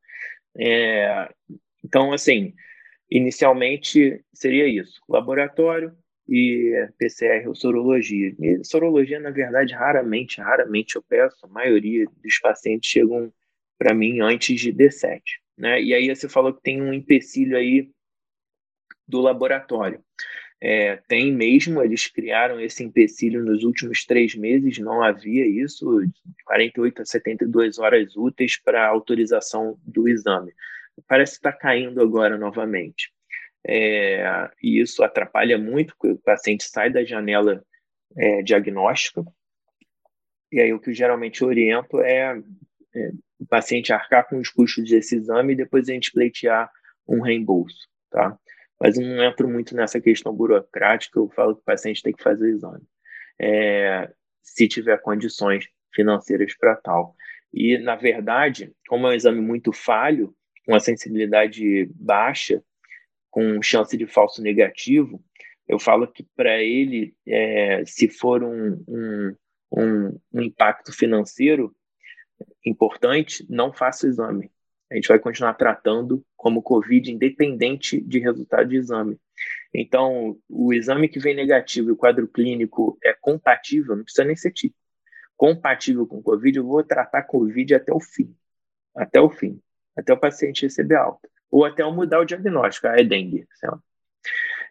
É, 0.55 1.27
então, 1.83 2.13
assim, 2.13 2.53
inicialmente 3.09 4.23
seria 4.31 4.67
isso: 4.67 5.01
laboratório 5.09 5.97
e 6.27 6.87
PCR 6.97 7.47
ou 7.47 7.55
sorologia. 7.55 8.33
E 8.39 8.63
sorologia, 8.63 9.19
na 9.19 9.29
verdade, 9.29 9.73
raramente, 9.73 10.41
raramente 10.41 10.95
eu 10.95 11.03
peço. 11.03 11.45
A 11.45 11.49
maioria 11.49 12.05
dos 12.23 12.39
pacientes 12.39 12.89
chegam 12.89 13.31
para 13.77 13.93
mim 13.93 14.21
antes 14.21 14.59
de 14.59 14.73
D7. 14.73 15.21
Né? 15.57 15.81
E 15.81 15.93
aí 15.93 16.13
você 16.13 16.27
falou 16.27 16.53
que 16.53 16.61
tem 16.61 16.81
um 16.81 16.93
empecilho 16.93 17.57
aí 17.57 17.89
do 19.07 19.21
laboratório. 19.21 20.03
É, 20.65 20.95
tem 21.09 21.29
mesmo, 21.29 21.83
eles 21.83 22.07
criaram 22.07 22.57
esse 22.57 22.85
empecilho 22.85 23.43
nos 23.43 23.65
últimos 23.65 24.05
três 24.05 24.33
meses, 24.33 24.77
não 24.79 25.03
havia 25.03 25.45
isso, 25.45 26.01
48 26.45 27.01
a 27.01 27.05
72 27.05 27.79
horas 27.79 28.15
úteis 28.15 28.57
para 28.57 28.87
autorização 28.87 29.77
do 29.85 30.07
exame. 30.07 30.53
Parece 31.05 31.33
estar 31.33 31.51
tá 31.51 31.57
caindo 31.57 32.01
agora 32.01 32.37
novamente. 32.37 33.12
É, 33.65 34.49
e 34.61 34.81
isso 34.81 35.03
atrapalha 35.03 35.57
muito, 35.57 35.95
o 36.03 36.17
paciente 36.17 36.65
sai 36.65 36.91
da 36.91 37.03
janela 37.03 37.63
é, 38.17 38.41
diagnóstica, 38.41 39.23
e 40.51 40.59
aí 40.59 40.73
o 40.73 40.79
que 40.79 40.91
eu 40.91 40.93
geralmente 40.93 41.43
oriento 41.43 41.99
é, 42.01 42.39
é 42.93 43.11
o 43.39 43.45
paciente 43.45 43.91
arcar 43.91 44.27
com 44.27 44.37
os 44.37 44.49
custos 44.49 44.89
desse 44.89 45.15
exame 45.15 45.53
e 45.53 45.57
depois 45.57 45.89
a 45.89 45.93
gente 45.93 46.11
pleitear 46.11 46.69
um 47.07 47.21
reembolso, 47.21 47.87
tá? 48.11 48.37
Mas 48.79 48.97
eu 48.97 49.05
não 49.05 49.23
entro 49.23 49.49
muito 49.49 49.75
nessa 49.75 49.99
questão 49.99 50.33
burocrática, 50.33 51.19
eu 51.19 51.29
falo 51.29 51.55
que 51.55 51.61
o 51.61 51.65
paciente 51.65 52.03
tem 52.03 52.13
que 52.13 52.23
fazer 52.23 52.45
o 52.45 52.55
exame, 52.55 52.83
é, 53.39 54.11
se 54.41 54.67
tiver 54.67 55.01
condições 55.01 55.65
financeiras 55.93 56.55
para 56.57 56.75
tal. 56.75 57.15
E, 57.53 57.77
na 57.77 57.95
verdade, 57.95 58.73
como 58.87 59.07
é 59.07 59.11
um 59.11 59.13
exame 59.13 59.41
muito 59.41 59.71
falho, 59.71 60.35
com 60.65 60.75
a 60.75 60.79
sensibilidade 60.79 61.89
baixa, 61.95 62.61
com 63.33 63.59
chance 63.63 63.97
de 63.97 64.05
falso 64.05 64.43
negativo, 64.43 65.19
eu 65.67 65.79
falo 65.79 66.05
que 66.05 66.23
para 66.35 66.61
ele, 66.61 67.15
é, 67.27 67.83
se 67.83 68.07
for 68.07 68.43
um, 68.43 68.83
um, 68.87 69.35
um, 69.75 70.19
um 70.31 70.41
impacto 70.43 70.93
financeiro, 70.93 71.75
importante, 72.63 73.43
não 73.49 73.73
faça 73.73 74.05
exame. 74.05 74.51
A 74.91 74.93
gente 74.93 75.07
vai 75.07 75.17
continuar 75.17 75.55
tratando 75.55 76.23
como 76.37 76.61
Covid 76.61 77.11
independente 77.11 77.99
de 77.99 78.19
resultado 78.19 78.69
de 78.69 78.75
exame. 78.75 79.17
Então, 79.73 80.37
o 80.47 80.71
exame 80.71 81.09
que 81.09 81.17
vem 81.17 81.33
negativo 81.33 81.89
e 81.89 81.93
o 81.93 81.97
quadro 81.97 82.27
clínico 82.27 82.99
é 83.03 83.15
compatível, 83.19 83.95
não 83.95 84.03
precisa 84.03 84.25
nem 84.25 84.35
ser 84.35 84.51
típico. 84.51 84.79
Compatível 85.35 86.05
com 86.05 86.21
Covid, 86.21 86.59
eu 86.59 86.67
vou 86.67 86.83
tratar 86.83 87.23
Covid 87.23 87.73
até 87.73 87.91
o 87.91 87.99
fim. 87.99 88.31
Até 88.95 89.19
o 89.19 89.31
fim. 89.31 89.59
Até 89.97 90.13
o 90.13 90.19
paciente 90.19 90.61
receber 90.61 90.97
alta. 90.97 91.32
Ou 91.53 91.65
até 91.65 91.83
mudar 91.83 92.19
o 92.19 92.25
diagnóstico. 92.25 92.87
Ah, 92.87 92.99
é 92.99 93.03
dengue. 93.03 93.47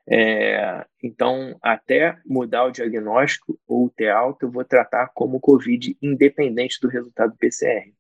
É, 0.05 0.85
então, 1.01 1.57
até 1.63 2.19
mudar 2.27 2.65
o 2.65 2.73
diagnóstico 2.73 3.57
ou 3.69 3.89
ter 3.89 4.11
alta, 4.11 4.47
eu 4.47 4.51
vou 4.51 4.65
tratar 4.65 5.07
como 5.15 5.39
Covid 5.39 5.97
independente 6.03 6.81
do 6.83 6.89
resultado 6.89 7.37
PCR. 7.39 7.95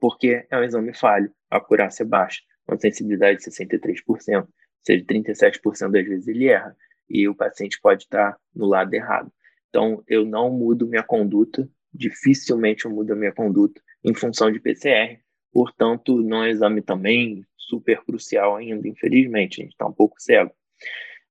Porque 0.00 0.46
é 0.50 0.56
um 0.56 0.64
exame 0.64 0.94
falho, 0.94 1.30
a 1.50 1.58
acurácia 1.58 2.02
é 2.02 2.06
baixa, 2.06 2.40
uma 2.66 2.80
sensibilidade 2.80 3.40
de 3.40 3.44
63%, 3.44 4.38
ou 4.38 4.48
seja, 4.82 5.04
37% 5.04 5.90
das 5.90 6.06
vezes 6.06 6.28
ele 6.28 6.48
erra, 6.48 6.74
e 7.10 7.28
o 7.28 7.34
paciente 7.34 7.78
pode 7.78 8.04
estar 8.04 8.38
no 8.54 8.64
lado 8.64 8.94
errado. 8.94 9.30
Então, 9.68 10.02
eu 10.08 10.24
não 10.24 10.50
mudo 10.50 10.88
minha 10.88 11.02
conduta, 11.02 11.68
dificilmente 11.92 12.86
eu 12.86 12.90
mudo 12.90 13.12
a 13.12 13.16
minha 13.16 13.32
conduta 13.32 13.82
em 14.02 14.14
função 14.14 14.50
de 14.50 14.60
PCR, 14.60 15.20
portanto, 15.52 16.22
não 16.22 16.42
é 16.42 16.46
um 16.46 16.50
exame 16.50 16.80
também 16.80 17.44
super 17.68 18.02
crucial 18.04 18.56
ainda, 18.56 18.88
infelizmente, 18.88 19.60
a 19.60 19.64
gente 19.64 19.72
está 19.72 19.86
um 19.86 19.92
pouco 19.92 20.20
cego. 20.20 20.52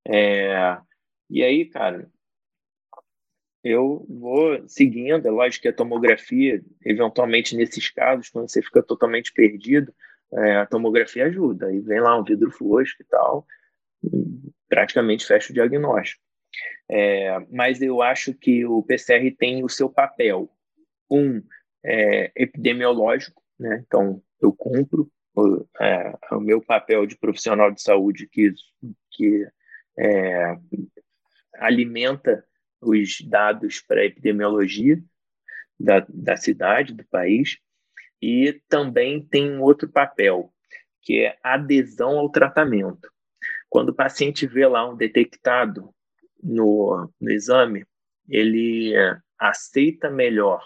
É, 0.07 0.77
e 1.29 1.43
aí, 1.43 1.65
cara, 1.65 2.09
eu 3.63 4.05
vou 4.07 4.67
seguindo, 4.67 5.25
é 5.25 5.31
lógico 5.31 5.63
que 5.63 5.67
a 5.67 5.73
tomografia, 5.73 6.63
eventualmente 6.85 7.55
nesses 7.55 7.89
casos, 7.89 8.29
quando 8.29 8.49
você 8.49 8.61
fica 8.61 8.83
totalmente 8.83 9.33
perdido, 9.33 9.93
é, 10.33 10.57
a 10.57 10.65
tomografia 10.65 11.25
ajuda, 11.25 11.67
aí 11.67 11.79
vem 11.79 11.99
lá 11.99 12.19
um 12.19 12.23
vidro 12.23 12.51
fluorescente 12.51 13.01
e 13.01 13.05
tal, 13.05 13.47
praticamente 14.69 15.25
fecha 15.25 15.51
o 15.51 15.53
diagnóstico. 15.53 16.21
É, 16.89 17.39
mas 17.51 17.81
eu 17.81 18.01
acho 18.01 18.33
que 18.33 18.65
o 18.65 18.83
PCR 18.83 19.35
tem 19.35 19.63
o 19.63 19.69
seu 19.69 19.89
papel, 19.89 20.49
um 21.09 21.41
é, 21.83 22.31
epidemiológico, 22.35 23.41
né? 23.59 23.83
então 23.85 24.21
eu 24.39 24.53
cumpro 24.53 25.09
o, 25.35 25.67
é, 25.79 26.17
o 26.31 26.39
meu 26.39 26.61
papel 26.61 27.05
de 27.05 27.17
profissional 27.17 27.71
de 27.71 27.81
saúde 27.81 28.27
que, 28.27 28.53
que 29.11 29.47
é, 29.97 30.57
alimenta 31.55 32.45
os 32.81 33.21
dados 33.21 33.81
para 33.81 34.05
epidemiologia 34.05 35.01
da, 35.79 36.05
da 36.07 36.37
cidade, 36.37 36.93
do 36.93 37.05
país, 37.05 37.57
e 38.21 38.61
também 38.69 39.21
tem 39.25 39.51
um 39.51 39.61
outro 39.61 39.89
papel, 39.89 40.51
que 41.01 41.25
é 41.25 41.37
adesão 41.43 42.17
ao 42.17 42.29
tratamento. 42.29 43.09
Quando 43.69 43.89
o 43.89 43.95
paciente 43.95 44.47
vê 44.47 44.65
lá 44.67 44.89
um 44.89 44.95
detectado 44.95 45.93
no, 46.41 47.11
no 47.19 47.31
exame, 47.31 47.85
ele 48.29 48.93
aceita 49.37 50.09
melhor 50.09 50.63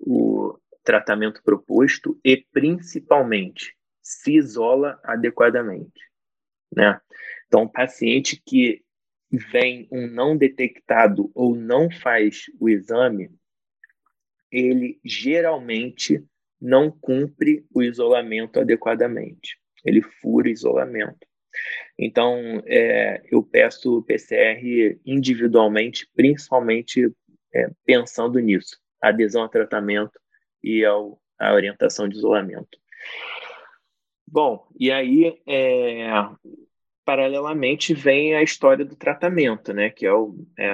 o 0.00 0.58
tratamento 0.84 1.42
proposto 1.42 2.20
e, 2.22 2.36
principalmente, 2.52 3.74
se 4.02 4.34
isola 4.34 5.00
adequadamente. 5.02 6.00
Né? 6.74 7.00
Então, 7.46 7.66
paciente 7.66 8.40
que 8.44 8.84
vem 9.30 9.88
um 9.90 10.06
não 10.06 10.36
detectado 10.36 11.30
ou 11.34 11.56
não 11.56 11.90
faz 11.90 12.44
o 12.60 12.68
exame, 12.68 13.30
ele 14.50 15.00
geralmente 15.04 16.22
não 16.60 16.90
cumpre 16.90 17.64
o 17.74 17.82
isolamento 17.82 18.60
adequadamente. 18.60 19.58
Ele 19.84 20.00
fura 20.00 20.48
o 20.48 20.50
isolamento. 20.50 21.26
Então, 21.98 22.62
é, 22.66 23.22
eu 23.30 23.42
peço 23.42 23.98
o 23.98 24.02
PCR 24.02 24.98
individualmente, 25.04 26.08
principalmente 26.14 27.12
é, 27.54 27.70
pensando 27.84 28.38
nisso, 28.38 28.80
adesão 29.00 29.42
ao 29.42 29.48
tratamento 29.48 30.18
e 30.64 30.84
ao, 30.84 31.20
a 31.38 31.52
orientação 31.52 32.08
de 32.08 32.16
isolamento. 32.16 32.78
Bom, 34.26 34.66
e 34.80 34.90
aí, 34.90 35.40
é, 35.46 36.08
paralelamente, 37.04 37.92
vem 37.92 38.34
a 38.34 38.42
história 38.42 38.84
do 38.84 38.96
tratamento, 38.96 39.72
né, 39.72 39.90
que 39.90 40.06
é, 40.06 40.12
o, 40.12 40.34
é 40.58 40.72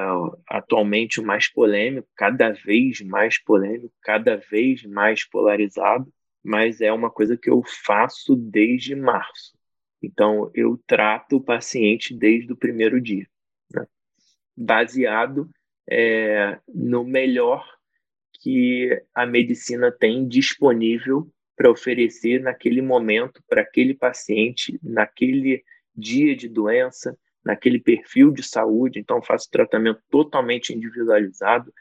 atualmente 0.48 1.20
o 1.20 1.26
mais 1.26 1.52
polêmico, 1.52 2.08
cada 2.16 2.52
vez 2.52 3.00
mais 3.00 3.42
polêmico, 3.42 3.92
cada 4.00 4.36
vez 4.36 4.84
mais 4.84 5.28
polarizado, 5.28 6.10
mas 6.42 6.80
é 6.80 6.92
uma 6.92 7.10
coisa 7.10 7.36
que 7.36 7.50
eu 7.50 7.62
faço 7.84 8.36
desde 8.36 8.94
março. 8.94 9.58
Então, 10.02 10.50
eu 10.54 10.80
trato 10.86 11.36
o 11.36 11.42
paciente 11.42 12.14
desde 12.14 12.52
o 12.52 12.56
primeiro 12.56 13.00
dia, 13.00 13.26
né? 13.74 13.84
baseado 14.56 15.50
é, 15.90 16.58
no 16.72 17.04
melhor 17.04 17.66
que 18.40 19.02
a 19.14 19.26
medicina 19.26 19.92
tem 19.92 20.26
disponível 20.26 21.30
para 21.54 21.70
oferecer 21.70 22.40
naquele 22.40 22.80
momento 22.80 23.42
para 23.46 23.60
aquele 23.60 23.94
paciente, 23.94 24.80
naquele 24.82 25.62
dia 25.94 26.34
de 26.34 26.48
doença, 26.48 27.16
naquele 27.44 27.78
perfil 27.78 28.32
de 28.32 28.42
saúde. 28.42 28.98
Então, 28.98 29.22
faço 29.22 29.48
tratamento 29.50 30.00
totalmente 30.10 30.74
individualizado, 30.74 31.72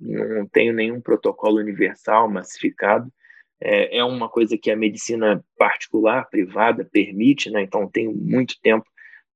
não 0.00 0.46
tenho 0.48 0.72
nenhum 0.72 1.00
protocolo 1.00 1.58
universal, 1.58 2.28
massificado. 2.28 3.12
É, 3.60 3.98
é 3.98 4.04
uma 4.04 4.28
coisa 4.28 4.58
que 4.58 4.70
a 4.70 4.76
medicina 4.76 5.44
particular, 5.56 6.28
privada, 6.28 6.84
permite, 6.84 7.48
né? 7.50 7.62
então 7.62 7.88
tenho 7.88 8.12
muito 8.12 8.56
tempo 8.60 8.86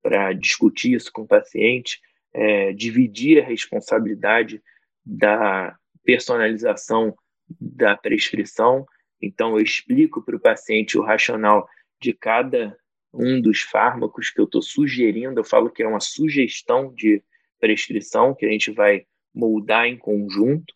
para 0.02 0.32
discutir 0.32 0.94
isso 0.94 1.12
com 1.12 1.22
o 1.22 1.28
paciente, 1.28 2.00
é, 2.32 2.72
dividir 2.72 3.40
a 3.40 3.46
responsabilidade 3.46 4.60
da 5.04 5.76
personalização 6.04 7.14
da 7.60 7.96
prescrição. 7.96 8.86
Então, 9.20 9.56
eu 9.56 9.62
explico 9.62 10.22
para 10.22 10.36
o 10.36 10.40
paciente 10.40 10.98
o 10.98 11.02
racional 11.02 11.68
de 12.00 12.12
cada 12.12 12.76
um 13.12 13.40
dos 13.40 13.60
fármacos 13.60 14.30
que 14.30 14.40
eu 14.40 14.44
estou 14.44 14.62
sugerindo. 14.62 15.40
Eu 15.40 15.44
falo 15.44 15.70
que 15.70 15.82
é 15.82 15.88
uma 15.88 16.00
sugestão 16.00 16.92
de 16.94 17.22
prescrição 17.58 18.34
que 18.34 18.44
a 18.44 18.50
gente 18.50 18.70
vai 18.70 19.06
moldar 19.34 19.86
em 19.86 19.96
conjunto. 19.96 20.74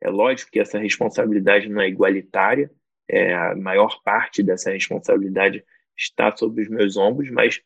É 0.00 0.08
lógico 0.08 0.50
que 0.50 0.60
essa 0.60 0.78
responsabilidade 0.78 1.68
não 1.68 1.80
é 1.80 1.88
igualitária, 1.88 2.70
é, 3.08 3.34
a 3.34 3.54
maior 3.54 4.02
parte 4.02 4.42
dessa 4.42 4.70
responsabilidade 4.70 5.64
está 5.96 6.34
sobre 6.34 6.62
os 6.62 6.68
meus 6.68 6.96
ombros, 6.96 7.30
mas 7.30 7.60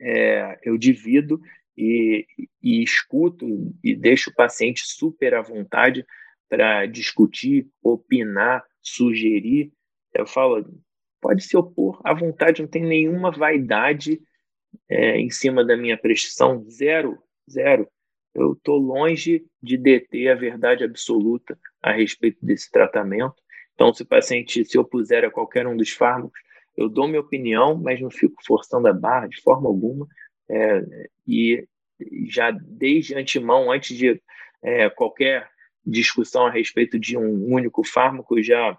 é, 0.00 0.58
eu 0.62 0.78
divido 0.78 1.40
e, 1.76 2.26
e, 2.62 2.82
escuto 2.82 3.46
e 3.82 3.94
deixo 3.94 4.30
o 4.30 4.34
paciente 4.34 4.82
super 4.84 5.34
à 5.34 5.42
vontade 5.42 6.04
para 6.48 6.86
discutir, 6.86 7.68
opinar, 7.82 8.64
sugerir. 8.80 9.72
Eu 10.14 10.26
falo, 10.26 10.64
pode 11.20 11.42
se 11.42 11.56
opor 11.56 12.00
à 12.04 12.14
vontade, 12.14 12.62
não 12.62 12.68
tem 12.68 12.82
nenhuma 12.82 13.30
vaidade 13.30 14.20
é, 14.88 15.18
em 15.18 15.30
cima 15.30 15.64
da 15.64 15.76
minha 15.76 15.98
prescrição, 15.98 16.64
zero, 16.70 17.18
zero. 17.50 17.88
Eu 18.34 18.52
estou 18.52 18.78
longe 18.78 19.44
de 19.62 19.76
deter 19.76 20.30
a 20.30 20.34
verdade 20.34 20.84
absoluta 20.84 21.58
a 21.82 21.92
respeito 21.92 22.38
desse 22.44 22.70
tratamento. 22.70 23.34
Então, 23.74 23.92
se 23.92 24.02
o 24.02 24.06
paciente 24.06 24.64
se 24.64 24.78
opuser 24.78 25.24
a 25.24 25.30
qualquer 25.30 25.66
um 25.66 25.76
dos 25.76 25.90
fármacos, 25.90 26.40
eu 26.76 26.88
dou 26.88 27.08
minha 27.08 27.20
opinião, 27.20 27.74
mas 27.74 28.00
não 28.00 28.10
fico 28.10 28.36
forçando 28.44 28.86
a 28.88 28.92
barra 28.92 29.26
de 29.26 29.40
forma 29.40 29.68
alguma. 29.68 30.06
É, 30.48 31.08
e 31.26 31.66
já 32.28 32.50
desde 32.50 33.14
antemão, 33.14 33.70
antes 33.70 33.96
de 33.96 34.20
é, 34.62 34.88
qualquer 34.90 35.48
discussão 35.84 36.46
a 36.46 36.50
respeito 36.50 36.98
de 36.98 37.16
um 37.16 37.52
único 37.52 37.84
fármaco, 37.84 38.42
já 38.42 38.78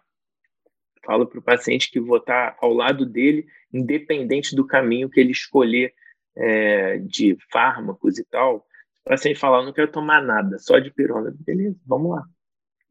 falo 1.05 1.25
para 1.25 1.39
o 1.39 1.43
paciente 1.43 1.89
que 1.89 1.99
vou 1.99 2.17
estar 2.17 2.57
ao 2.59 2.73
lado 2.73 3.05
dele, 3.05 3.47
independente 3.73 4.55
do 4.55 4.67
caminho 4.67 5.09
que 5.09 5.19
ele 5.19 5.31
escolher 5.31 5.93
é, 6.35 6.97
de 6.99 7.37
fármacos 7.51 8.19
e 8.19 8.25
tal. 8.25 8.67
O 9.05 9.09
paciente 9.09 9.39
fala, 9.39 9.65
não 9.65 9.71
quero 9.71 9.89
tomar 9.89 10.21
nada, 10.21 10.59
só 10.59 10.79
de 10.79 10.91
pirona. 10.91 11.33
Beleza, 11.39 11.77
vamos 11.85 12.11
lá. 12.11 12.23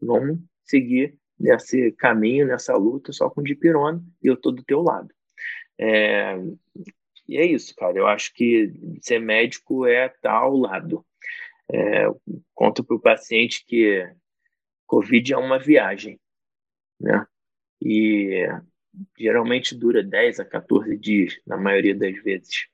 Vamos 0.01 0.39
seguir 0.65 1.19
nesse 1.39 1.93
caminho, 1.93 2.47
nessa 2.47 2.75
luta, 2.75 3.13
só 3.13 3.29
com 3.29 3.43
dipirona, 3.43 4.03
e 4.23 4.27
eu 4.27 4.35
estou 4.35 4.53
do 4.53 4.65
teu 4.65 4.83
lado. 4.83 5.09
É, 5.79 6.39
e 7.29 7.37
é 7.37 7.45
isso, 7.45 7.75
cara. 7.75 7.99
Eu 7.99 8.07
acho 8.07 8.33
que 8.35 8.73
ser 9.01 9.19
médico 9.19 9.87
é 9.87 10.07
estar 10.07 10.33
ao 10.33 10.57
lado. 10.57 11.05
É, 11.73 12.07
conto 12.55 12.85
para 12.85 12.97
o 12.97 13.01
paciente 13.01 13.65
que 13.67 14.09
Covid 14.87 15.33
é 15.33 15.37
uma 15.37 15.59
viagem, 15.59 16.21
né? 17.01 17.27
e 17.81 18.47
geralmente 19.19 19.75
dura 19.75 20.03
10 20.03 20.41
a 20.41 20.45
14 20.45 20.97
dias, 20.97 21.39
na 21.47 21.57
maioria 21.57 21.95
das 21.95 22.17
vezes. 22.23 22.69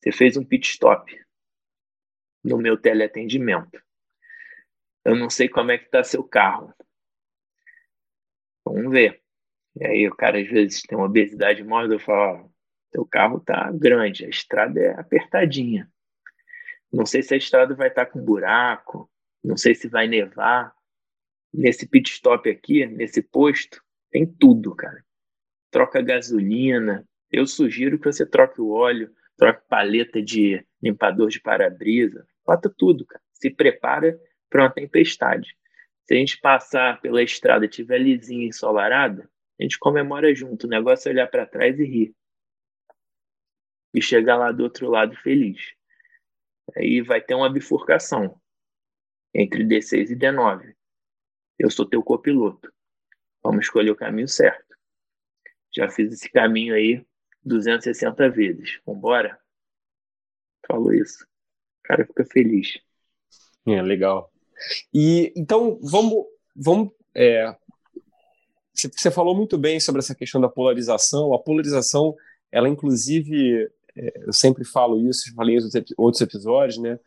Você 0.00 0.12
fez 0.12 0.36
um 0.36 0.44
pit 0.44 0.68
stop 0.68 1.16
no 2.42 2.58
meu 2.58 2.76
teleatendimento. 2.76 3.80
Eu 5.04 5.16
não 5.16 5.28
sei 5.28 5.48
como 5.48 5.70
é 5.70 5.78
que 5.78 5.84
está 5.84 6.02
seu 6.02 6.24
carro. 6.24 6.74
Vamos 8.64 8.90
ver. 8.90 9.22
E 9.76 9.86
aí 9.86 10.08
o 10.08 10.14
cara 10.14 10.40
às 10.40 10.48
vezes 10.48 10.82
tem 10.82 10.96
uma 10.96 11.06
obesidade 11.06 11.62
mórbida, 11.62 11.94
eu 11.94 12.00
falo, 12.00 12.51
teu 12.92 13.04
carro 13.06 13.40
tá 13.40 13.72
grande, 13.72 14.26
a 14.26 14.28
estrada 14.28 14.78
é 14.78 15.00
apertadinha. 15.00 15.90
Não 16.92 17.06
sei 17.06 17.22
se 17.22 17.32
a 17.32 17.38
estrada 17.38 17.74
vai 17.74 17.88
estar 17.88 18.04
tá 18.04 18.10
com 18.12 18.22
buraco, 18.22 19.10
não 19.42 19.56
sei 19.56 19.74
se 19.74 19.88
vai 19.88 20.06
nevar. 20.06 20.72
Nesse 21.52 21.86
pit 21.86 22.10
stop 22.12 22.48
aqui, 22.48 22.86
nesse 22.86 23.22
posto, 23.22 23.82
tem 24.10 24.26
tudo, 24.26 24.74
cara. 24.74 25.02
Troca 25.70 26.02
gasolina. 26.02 27.06
Eu 27.30 27.46
sugiro 27.46 27.98
que 27.98 28.12
você 28.12 28.26
troque 28.26 28.60
o 28.60 28.70
óleo, 28.70 29.10
troque 29.38 29.62
paleta 29.68 30.22
de 30.22 30.64
limpador 30.82 31.28
de 31.28 31.40
para-brisa. 31.40 32.26
Bota 32.46 32.72
tudo, 32.76 33.06
cara. 33.06 33.22
Se 33.32 33.50
prepara 33.50 34.18
para 34.50 34.64
uma 34.64 34.70
tempestade. 34.70 35.56
Se 36.04 36.14
a 36.14 36.16
gente 36.18 36.38
passar 36.40 37.00
pela 37.00 37.22
estrada 37.22 37.64
e 37.64 37.68
tiver 37.68 37.98
lisinha 37.98 38.46
ensolarada, 38.46 39.30
a 39.58 39.62
gente 39.62 39.78
comemora 39.78 40.34
junto. 40.34 40.66
O 40.66 40.70
negócio 40.70 41.08
é 41.08 41.12
olhar 41.12 41.26
para 41.28 41.46
trás 41.46 41.78
e 41.78 41.84
rir. 41.84 42.14
E 43.94 44.00
chegar 44.00 44.36
lá 44.36 44.50
do 44.52 44.62
outro 44.62 44.88
lado 44.88 45.14
feliz. 45.16 45.74
Aí 46.76 47.02
vai 47.02 47.20
ter 47.20 47.34
uma 47.34 47.52
bifurcação 47.52 48.40
entre 49.34 49.64
D6 49.64 50.10
e 50.10 50.16
D9. 50.16 50.74
Eu 51.58 51.70
sou 51.70 51.86
teu 51.86 52.02
copiloto. 52.02 52.72
Vamos 53.42 53.66
escolher 53.66 53.90
o 53.90 53.96
caminho 53.96 54.28
certo. 54.28 54.76
Já 55.74 55.88
fiz 55.90 56.12
esse 56.12 56.30
caminho 56.30 56.74
aí 56.74 57.04
260 57.44 58.30
vezes. 58.30 58.80
Vambora? 58.86 59.38
Falou 60.66 60.92
isso. 60.92 61.24
O 61.24 61.82
cara 61.82 62.06
fica 62.06 62.24
feliz. 62.24 62.78
É, 63.66 63.82
legal. 63.82 64.32
E 64.92 65.32
então 65.36 65.78
vamos, 65.82 66.26
vamos 66.54 66.92
é, 67.14 67.56
você 68.74 69.10
falou 69.10 69.34
muito 69.34 69.58
bem 69.58 69.78
sobre 69.78 70.00
essa 70.00 70.14
questão 70.14 70.40
da 70.40 70.48
polarização. 70.48 71.32
A 71.34 71.38
polarização, 71.38 72.16
ela 72.50 72.68
inclusive, 72.68 73.70
eu 73.94 74.32
sempre 74.32 74.64
falo 74.64 75.00
isso, 75.08 75.34
falei 75.34 75.56
em 75.56 75.84
outros 75.96 76.20
episódios, 76.20 76.78
né? 76.78 76.98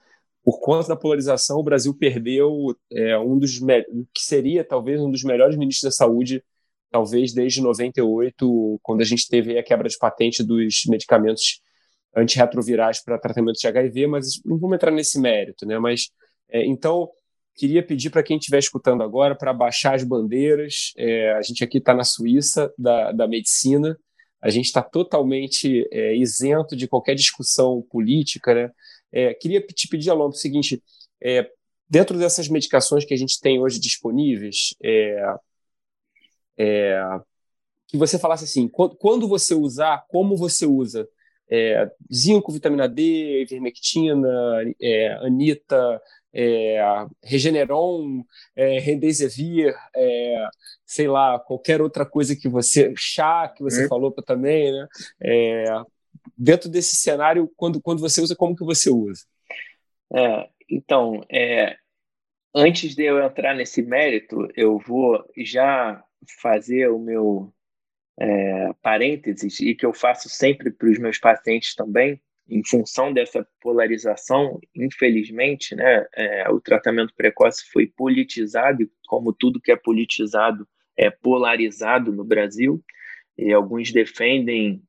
Por 0.44 0.60
conta 0.60 0.90
da 0.90 0.96
polarização, 0.96 1.58
o 1.58 1.64
Brasil 1.64 1.94
perdeu 1.94 2.76
é, 2.92 3.18
um 3.18 3.38
dos 3.38 3.60
que 4.14 4.22
seria 4.22 4.64
talvez 4.64 5.02
um 5.02 5.10
dos 5.10 5.24
melhores 5.24 5.58
ministros 5.58 5.92
da 5.92 5.96
saúde, 5.96 6.44
talvez 6.92 7.34
desde 7.34 7.62
98, 7.62 8.80
quando 8.84 9.02
a 9.02 9.06
gente 9.06 9.28
teve 9.28 9.58
a 9.58 9.64
quebra 9.64 9.90
de 9.90 9.98
patente 9.98 10.44
dos 10.44 10.84
medicamentos 10.88 11.62
antirretrovirais 12.16 13.04
para 13.04 13.18
tratamento 13.18 13.60
de 13.60 13.68
HIV, 13.68 14.08
mas 14.08 14.42
não 14.46 14.58
vamos 14.58 14.76
entrar 14.76 14.92
nesse 14.92 15.20
mérito, 15.20 15.66
né? 15.66 15.80
Mas 15.80 16.12
é, 16.50 16.66
então 16.66 17.10
queria 17.56 17.82
pedir 17.82 18.10
para 18.10 18.24
quem 18.24 18.38
estiver 18.38 18.60
escutando 18.60 19.02
agora 19.02 19.36
para 19.36 19.52
baixar 19.54 19.96
as 19.96 20.04
bandeiras. 20.04 20.94
É, 20.98 21.34
a 21.34 21.42
gente 21.42 21.64
aqui 21.64 21.80
está 21.80 21.94
na 21.94 22.04
Suíça 22.04 22.72
da, 22.78 23.12
da 23.12 23.28
medicina, 23.28 23.98
a 24.46 24.52
gente 24.52 24.66
está 24.66 24.84
totalmente 24.84 25.88
é, 25.92 26.16
isento 26.16 26.76
de 26.76 26.88
qualquer 26.88 27.16
discussão 27.16 27.82
política. 27.90 28.54
Né? 28.54 28.72
É, 29.12 29.34
queria 29.34 29.60
te 29.60 29.88
pedir, 29.88 30.12
Alon, 30.12 30.28
o 30.28 30.34
seguinte: 30.34 30.84
é, 31.20 31.50
dentro 31.90 32.16
dessas 32.16 32.48
medicações 32.48 33.04
que 33.04 33.14
a 33.16 33.18
gente 33.18 33.42
tem 33.42 33.60
hoje 33.60 33.80
disponíveis, 33.80 34.76
é, 34.84 35.36
é, 36.60 37.02
que 37.88 37.98
você 37.98 38.20
falasse 38.20 38.44
assim, 38.44 38.68
quando 38.68 39.28
você 39.28 39.56
usar, 39.56 40.06
como 40.10 40.38
você 40.38 40.68
usa. 40.68 41.10
zinco, 42.14 42.52
vitamina 42.52 42.88
D, 42.88 43.42
ivermectina, 43.42 44.30
anita, 45.22 46.00
é, 46.36 47.08
Regeneron, 47.24 48.22
é, 48.56 48.78
é, 49.96 50.48
sei 50.86 51.08
lá, 51.08 51.40
qualquer 51.40 51.82
outra 51.82 52.06
coisa 52.06 52.36
que 52.36 52.50
você, 52.50 52.94
chá 52.98 53.48
que 53.48 53.64
você 53.64 53.86
é. 53.86 53.88
falou 53.88 54.12
também, 54.12 54.72
né? 54.72 54.88
É, 55.22 55.64
dentro 56.38 56.70
desse 56.70 56.98
cenário, 56.98 57.50
quando, 57.56 57.82
quando 57.82 58.02
você 58.02 58.20
usa, 58.20 58.36
como 58.36 58.56
que 58.56 58.66
você 58.66 58.90
usa? 58.90 59.24
É, 60.14 60.50
então, 60.70 61.24
é, 61.32 61.78
antes 62.54 62.96
de 62.96 63.04
eu 63.04 63.24
entrar 63.24 63.56
nesse 63.56 63.82
mérito, 63.82 64.48
eu 64.56 64.78
vou 64.78 65.24
já 65.38 66.04
fazer 66.42 66.90
o 66.90 67.00
meu 67.00 67.54
é, 68.20 68.74
parênteses 68.82 69.60
e 69.62 69.74
que 69.74 69.86
eu 69.86 69.94
faço 69.94 70.28
sempre 70.28 70.70
para 70.70 70.90
os 70.90 71.00
meus 71.00 71.18
pacientes 71.18 71.76
também, 71.76 72.22
em 72.48 72.64
função 72.64 73.12
dessa 73.12 73.48
polarização, 73.60 74.60
infelizmente, 74.76 75.76
né, 75.76 76.06
é, 76.16 76.50
o 76.50 76.62
tratamento 76.62 77.14
precoce 77.16 77.66
foi 77.72 77.88
politizado, 77.88 78.90
como 79.08 79.34
tudo 79.34 79.60
que 79.60 79.72
é 79.72 79.76
politizado 79.76 80.68
é 80.98 81.10
polarizado 81.10 82.12
no 82.12 82.24
Brasil, 82.24 82.84
e 83.38 83.52
alguns 83.52 83.92
defendem 83.92 84.82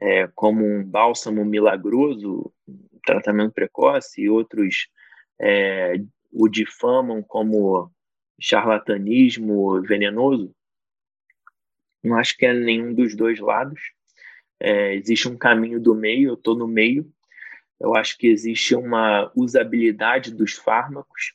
é, 0.00 0.26
como 0.34 0.64
um 0.64 0.84
bálsamo 0.84 1.44
milagroso 1.44 2.52
o 2.66 3.00
tratamento 3.04 3.52
precoce, 3.52 4.22
e 4.22 4.28
outros 4.28 4.88
é, 5.40 5.94
o 6.32 6.48
difamam 6.48 7.22
como 7.22 7.90
charlatanismo 8.40 9.80
venenoso. 9.82 10.54
Não 12.02 12.16
acho 12.16 12.36
que 12.36 12.44
é 12.44 12.52
nenhum 12.52 12.92
dos 12.92 13.16
dois 13.16 13.38
lados. 13.38 13.80
É, 14.66 14.94
existe 14.94 15.28
um 15.28 15.36
caminho 15.36 15.78
do 15.78 15.94
meio, 15.94 16.30
eu 16.30 16.34
estou 16.34 16.56
no 16.56 16.66
meio. 16.66 17.06
Eu 17.78 17.94
acho 17.94 18.16
que 18.16 18.26
existe 18.26 18.74
uma 18.74 19.30
usabilidade 19.36 20.34
dos 20.34 20.54
fármacos. 20.54 21.34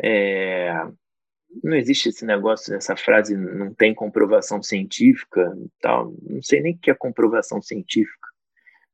É, 0.00 0.72
não 1.64 1.74
existe 1.74 2.10
esse 2.10 2.24
negócio, 2.24 2.72
essa 2.76 2.94
frase 2.94 3.36
não 3.36 3.74
tem 3.74 3.92
comprovação 3.92 4.62
científica, 4.62 5.52
tal. 5.80 6.14
Não 6.22 6.40
sei 6.42 6.60
nem 6.60 6.74
o 6.74 6.78
que 6.78 6.92
é 6.92 6.94
comprovação 6.94 7.60
científica. 7.60 8.28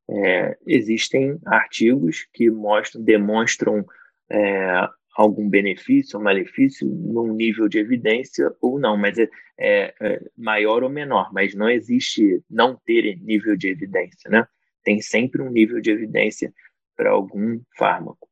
É, 0.09 0.57
existem 0.67 1.39
artigos 1.45 2.27
que 2.33 2.49
mostram, 2.51 3.03
demonstram 3.03 3.85
é, 4.31 4.89
algum 5.21 5.51
benefício 5.51 6.19
ou 6.19 6.25
malefício 6.25 6.89
num 6.89 7.35
nível 7.35 7.69
de 7.69 7.79
evidência 7.79 8.51
ou 8.59 8.79
não, 8.79 8.97
mas 8.97 9.19
é, 9.19 9.29
é, 9.59 9.95
é, 10.01 10.21
maior 10.35 10.83
ou 10.83 10.89
menor, 10.89 11.31
mas 11.31 11.55
não 11.55 11.69
existe 11.69 12.43
não 12.49 12.75
ter 12.87 13.21
nível 13.21 13.55
de 13.55 13.69
evidência, 13.69 14.31
né? 14.31 14.49
Tem 14.83 15.03
sempre 15.03 15.43
um 15.43 15.51
nível 15.51 15.79
de 15.79 15.91
evidência 15.91 16.51
para 16.97 17.11
algum 17.11 17.61
fármaco. 17.77 18.27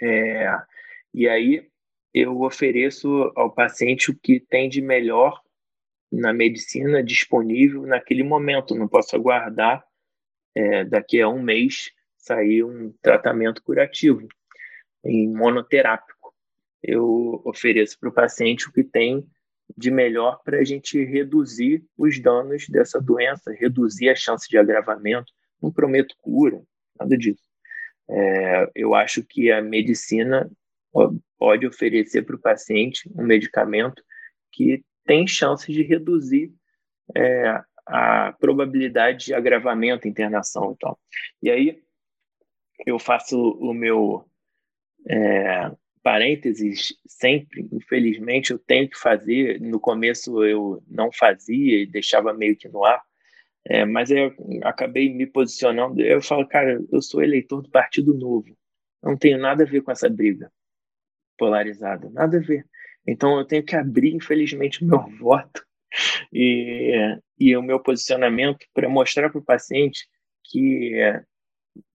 É, 0.00 0.50
e 1.12 1.28
aí 1.28 1.68
eu 2.14 2.40
ofereço 2.40 3.30
ao 3.36 3.52
paciente 3.52 4.10
o 4.10 4.18
que 4.18 4.40
tem 4.40 4.70
de 4.70 4.80
melhor 4.80 5.42
na 6.10 6.32
medicina 6.32 7.02
disponível 7.02 7.82
naquele 7.82 8.22
momento. 8.22 8.74
Não 8.74 8.88
posso 8.88 9.14
aguardar 9.14 9.84
é, 10.54 10.84
daqui 10.84 11.20
a 11.20 11.28
um 11.28 11.42
mês 11.42 11.90
sair 12.16 12.64
um 12.64 12.94
tratamento 13.02 13.62
curativo 13.62 14.26
em 15.06 15.28
monoterápico. 15.28 16.34
Eu 16.82 17.42
ofereço 17.44 17.98
para 17.98 18.08
o 18.08 18.12
paciente 18.12 18.68
o 18.68 18.72
que 18.72 18.84
tem 18.84 19.26
de 19.76 19.90
melhor 19.90 20.40
para 20.44 20.58
a 20.58 20.64
gente 20.64 21.02
reduzir 21.04 21.84
os 21.96 22.20
danos 22.20 22.68
dessa 22.68 23.00
doença, 23.00 23.52
reduzir 23.52 24.08
a 24.08 24.14
chance 24.14 24.48
de 24.48 24.56
agravamento. 24.56 25.32
Não 25.60 25.72
prometo 25.72 26.14
cura, 26.20 26.62
nada 26.98 27.16
disso. 27.16 27.42
É, 28.08 28.70
eu 28.74 28.94
acho 28.94 29.24
que 29.24 29.50
a 29.50 29.60
medicina 29.60 30.48
pode 31.38 31.66
oferecer 31.66 32.22
para 32.22 32.36
o 32.36 32.40
paciente 32.40 33.10
um 33.14 33.24
medicamento 33.24 34.02
que 34.52 34.84
tem 35.04 35.26
chance 35.26 35.70
de 35.70 35.82
reduzir 35.82 36.52
é, 37.14 37.60
a 37.86 38.32
probabilidade 38.40 39.26
de 39.26 39.34
agravamento, 39.34 40.08
internação 40.08 40.72
e 40.72 40.76
tal. 40.78 40.98
E 41.42 41.50
aí 41.50 41.82
eu 42.86 42.98
faço 42.98 43.38
o 43.38 43.72
meu 43.74 44.28
é, 45.08 45.70
parênteses, 46.02 46.94
sempre, 47.06 47.68
infelizmente, 47.72 48.52
eu 48.52 48.58
tenho 48.58 48.88
que 48.88 48.98
fazer. 48.98 49.60
No 49.60 49.80
começo 49.80 50.44
eu 50.44 50.82
não 50.86 51.10
fazia 51.12 51.82
e 51.82 51.86
deixava 51.86 52.32
meio 52.32 52.56
que 52.56 52.68
no 52.68 52.84
ar, 52.84 53.02
é, 53.64 53.84
mas 53.84 54.10
eu 54.10 54.32
acabei 54.62 55.12
me 55.12 55.26
posicionando. 55.26 56.00
Eu 56.00 56.22
falo, 56.22 56.46
cara, 56.46 56.80
eu 56.92 57.02
sou 57.02 57.22
eleitor 57.22 57.62
do 57.62 57.70
Partido 57.70 58.14
Novo, 58.14 58.56
não 59.02 59.16
tenho 59.16 59.38
nada 59.38 59.64
a 59.64 59.66
ver 59.66 59.82
com 59.82 59.90
essa 59.90 60.08
briga 60.08 60.50
polarizada, 61.36 62.08
nada 62.10 62.38
a 62.38 62.40
ver. 62.40 62.64
Então 63.06 63.38
eu 63.38 63.44
tenho 63.44 63.64
que 63.64 63.76
abrir, 63.76 64.14
infelizmente, 64.14 64.84
o 64.84 64.86
meu 64.86 65.00
voto 65.18 65.64
e, 66.32 67.18
e 67.38 67.56
o 67.56 67.62
meu 67.62 67.80
posicionamento 67.80 68.66
para 68.72 68.88
mostrar 68.88 69.30
para 69.30 69.40
o 69.40 69.44
paciente 69.44 70.06
que 70.44 70.92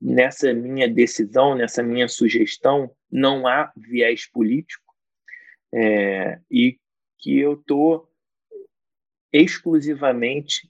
nessa 0.01 0.53
minha 0.53 0.87
decisão, 0.87 1.55
nessa 1.55 1.81
minha 1.81 2.07
sugestão, 2.07 2.91
não 3.11 3.47
há 3.47 3.71
viés 3.75 4.25
político 4.25 4.93
é, 5.73 6.39
e 6.49 6.79
que 7.17 7.39
eu 7.39 7.53
estou 7.53 8.09
exclusivamente 9.31 10.69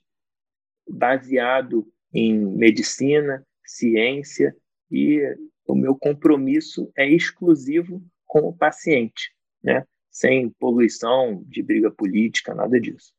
baseado 0.88 1.90
em 2.12 2.38
medicina, 2.38 3.46
ciência 3.64 4.54
e 4.90 5.20
o 5.66 5.74
meu 5.74 5.96
compromisso 5.96 6.92
é 6.96 7.08
exclusivo 7.08 8.02
com 8.26 8.40
o 8.40 8.56
paciente, 8.56 9.34
né? 9.62 9.86
sem 10.10 10.50
poluição 10.50 11.42
de 11.46 11.62
briga 11.62 11.90
política, 11.90 12.54
nada 12.54 12.78
disso. 12.78 13.14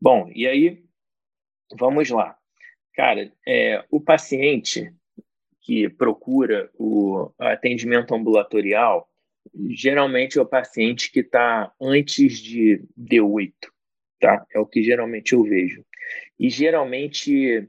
Bom, 0.00 0.30
e 0.34 0.46
aí, 0.46 0.84
vamos 1.78 2.10
lá. 2.10 2.36
Cara, 2.94 3.32
é, 3.46 3.84
o 3.90 4.00
paciente 4.00 4.92
que 5.68 5.86
procura 5.86 6.70
o 6.78 7.30
atendimento 7.38 8.14
ambulatorial, 8.14 9.06
geralmente 9.68 10.38
é 10.38 10.40
o 10.40 10.46
paciente 10.46 11.12
que 11.12 11.20
está 11.20 11.70
antes 11.78 12.38
de 12.38 12.82
D8, 12.98 13.52
tá? 14.18 14.46
É 14.50 14.58
o 14.58 14.64
que 14.64 14.82
geralmente 14.82 15.34
eu 15.34 15.42
vejo. 15.42 15.84
E 16.40 16.48
geralmente, 16.48 17.68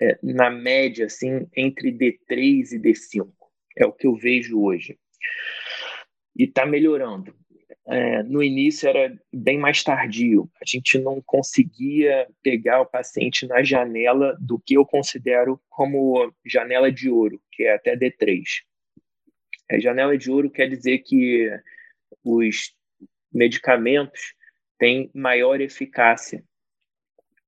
é, 0.00 0.18
na 0.22 0.48
média, 0.48 1.04
assim, 1.04 1.46
entre 1.54 1.92
D3 1.92 2.72
e 2.72 2.80
D5. 2.80 3.28
É 3.76 3.84
o 3.84 3.92
que 3.92 4.06
eu 4.06 4.14
vejo 4.14 4.58
hoje. 4.58 4.98
E 6.34 6.44
está 6.44 6.64
melhorando. 6.64 7.36
É, 7.88 8.22
no 8.24 8.42
início 8.42 8.88
era 8.88 9.16
bem 9.32 9.58
mais 9.58 9.82
tardio. 9.84 10.50
A 10.60 10.64
gente 10.66 10.98
não 10.98 11.22
conseguia 11.22 12.26
pegar 12.42 12.80
o 12.80 12.86
paciente 12.86 13.46
na 13.46 13.62
janela 13.62 14.36
do 14.40 14.58
que 14.58 14.74
eu 14.74 14.84
considero 14.84 15.60
como 15.68 16.34
janela 16.44 16.90
de 16.90 17.08
ouro, 17.08 17.40
que 17.52 17.62
é 17.62 17.74
até 17.74 17.96
D3. 17.96 18.42
A 19.70 19.78
janela 19.78 20.18
de 20.18 20.30
ouro 20.30 20.50
quer 20.50 20.68
dizer 20.68 20.98
que 20.98 21.48
os 22.24 22.74
medicamentos 23.32 24.34
têm 24.78 25.10
maior 25.14 25.60
eficácia. 25.60 26.42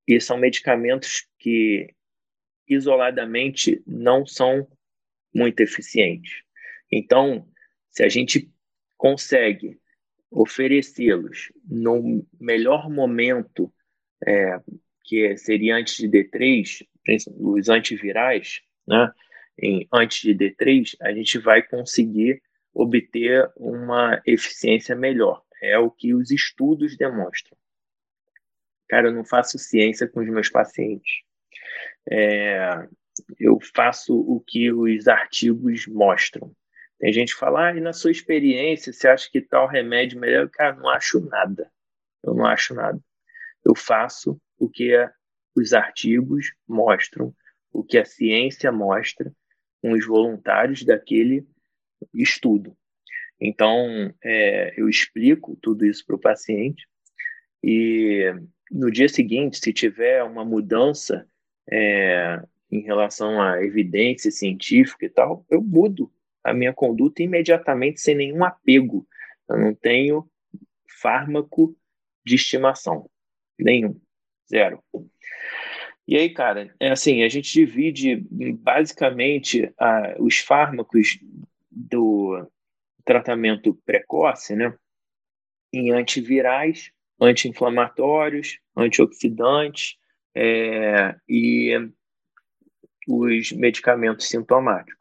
E 0.07 0.20
são 0.20 0.39
medicamentos 0.39 1.26
que 1.39 1.93
isoladamente 2.68 3.82
não 3.86 4.24
são 4.24 4.68
muito 5.34 5.61
eficientes. 5.61 6.43
Então, 6.91 7.49
se 7.91 8.05
a 8.05 8.09
gente 8.09 8.51
consegue 8.97 9.78
oferecê-los 10.30 11.52
no 11.64 12.26
melhor 12.40 12.90
momento, 12.90 13.72
é, 14.26 14.60
que 15.04 15.36
seria 15.36 15.76
antes 15.76 15.96
de 15.96 16.08
D3, 16.08 16.86
os 17.38 17.68
antivirais, 17.68 18.60
né? 18.86 19.12
Em, 19.60 19.88
antes 19.92 20.20
de 20.20 20.34
D3, 20.34 20.96
a 21.00 21.12
gente 21.12 21.38
vai 21.38 21.62
conseguir 21.62 22.40
obter 22.72 23.50
uma 23.56 24.20
eficiência 24.24 24.94
melhor. 24.94 25.42
É 25.60 25.76
o 25.78 25.90
que 25.90 26.14
os 26.14 26.30
estudos 26.30 26.96
demonstram. 26.96 27.58
Cara, 28.88 29.08
eu 29.08 29.12
não 29.12 29.24
faço 29.24 29.58
ciência 29.58 30.06
com 30.06 30.20
os 30.20 30.28
meus 30.28 30.48
pacientes. 30.48 31.22
É, 32.08 32.86
eu 33.38 33.58
faço 33.74 34.18
o 34.18 34.40
que 34.40 34.72
os 34.72 35.08
artigos 35.08 35.86
mostram. 35.86 36.54
Tem 36.99 37.12
gente 37.12 37.32
que 37.32 37.38
fala, 37.38 37.68
ah, 37.68 37.76
e 37.76 37.80
na 37.80 37.92
sua 37.92 38.11
experiência, 38.11 38.92
você 38.92 39.09
acha 39.09 39.30
que 39.30 39.40
tal 39.40 39.68
remédio 39.68 40.18
melhor? 40.18 40.49
Cara, 40.51 40.74
não 40.74 40.88
acho 40.88 41.20
nada. 41.20 41.70
Eu 42.24 42.34
não 42.34 42.44
acho 42.44 42.74
nada. 42.74 43.01
Eu 43.64 43.74
faço 43.74 44.40
o 44.59 44.68
que 44.68 44.92
os 45.55 45.72
artigos 45.72 46.53
mostram, 46.66 47.34
o 47.72 47.84
que 47.84 47.99
a 47.99 48.05
ciência 48.05 48.72
mostra 48.72 49.32
com 49.80 49.92
os 49.92 50.05
voluntários 50.05 50.84
daquele 50.84 51.46
estudo. 52.12 52.76
Então, 53.40 54.12
é, 54.22 54.74
eu 54.80 54.88
explico 54.88 55.57
tudo 55.62 55.86
isso 55.86 56.05
para 56.05 56.16
o 56.16 56.20
paciente 56.20 56.88
e 57.62 58.32
no 58.70 58.90
dia 58.90 59.09
seguinte, 59.09 59.59
se 59.59 59.72
tiver 59.72 60.22
uma 60.22 60.44
mudança 60.44 61.26
é, 61.70 62.40
em 62.70 62.80
relação 62.80 63.40
à 63.40 63.62
evidência 63.62 64.30
científica 64.30 65.07
e 65.07 65.09
tal, 65.09 65.44
eu 65.51 65.62
mudo 65.62 66.12
a 66.51 66.55
minha 66.55 66.72
conduta 66.72 67.22
imediatamente 67.22 68.01
sem 68.01 68.14
nenhum 68.14 68.44
apego. 68.44 69.07
Eu 69.49 69.59
não 69.59 69.74
tenho 69.74 70.28
fármaco 71.01 71.76
de 72.24 72.34
estimação. 72.34 73.09
Nenhum. 73.59 74.01
Zero. 74.49 74.82
E 76.07 76.16
aí, 76.16 76.30
cara, 76.30 76.74
é 76.80 76.90
assim, 76.90 77.22
a 77.22 77.28
gente 77.28 77.53
divide 77.53 78.16
basicamente 78.55 79.70
a, 79.78 80.14
os 80.18 80.38
fármacos 80.38 81.18
do 81.70 82.51
tratamento 83.05 83.74
precoce, 83.84 84.57
né, 84.57 84.74
em 85.72 85.90
antivirais, 85.92 86.90
anti-inflamatórios, 87.20 88.59
antioxidantes 88.76 89.96
é, 90.34 91.14
e 91.28 91.90
os 93.07 93.53
medicamentos 93.53 94.28
sintomáticos. 94.28 94.97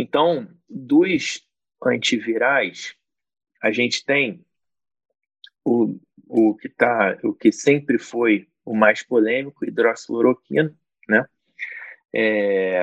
Então, 0.00 0.46
dos 0.70 1.44
antivirais, 1.84 2.94
a 3.60 3.72
gente 3.72 4.04
tem 4.04 4.46
o, 5.64 5.98
o 6.28 6.54
que 6.54 6.68
tá, 6.68 7.18
o 7.24 7.34
que 7.34 7.50
sempre 7.50 7.98
foi 7.98 8.46
o 8.64 8.76
mais 8.76 9.02
polêmico, 9.02 9.64
hidroxicloroquina, 9.64 10.72
né? 11.08 11.26
É, 12.14 12.80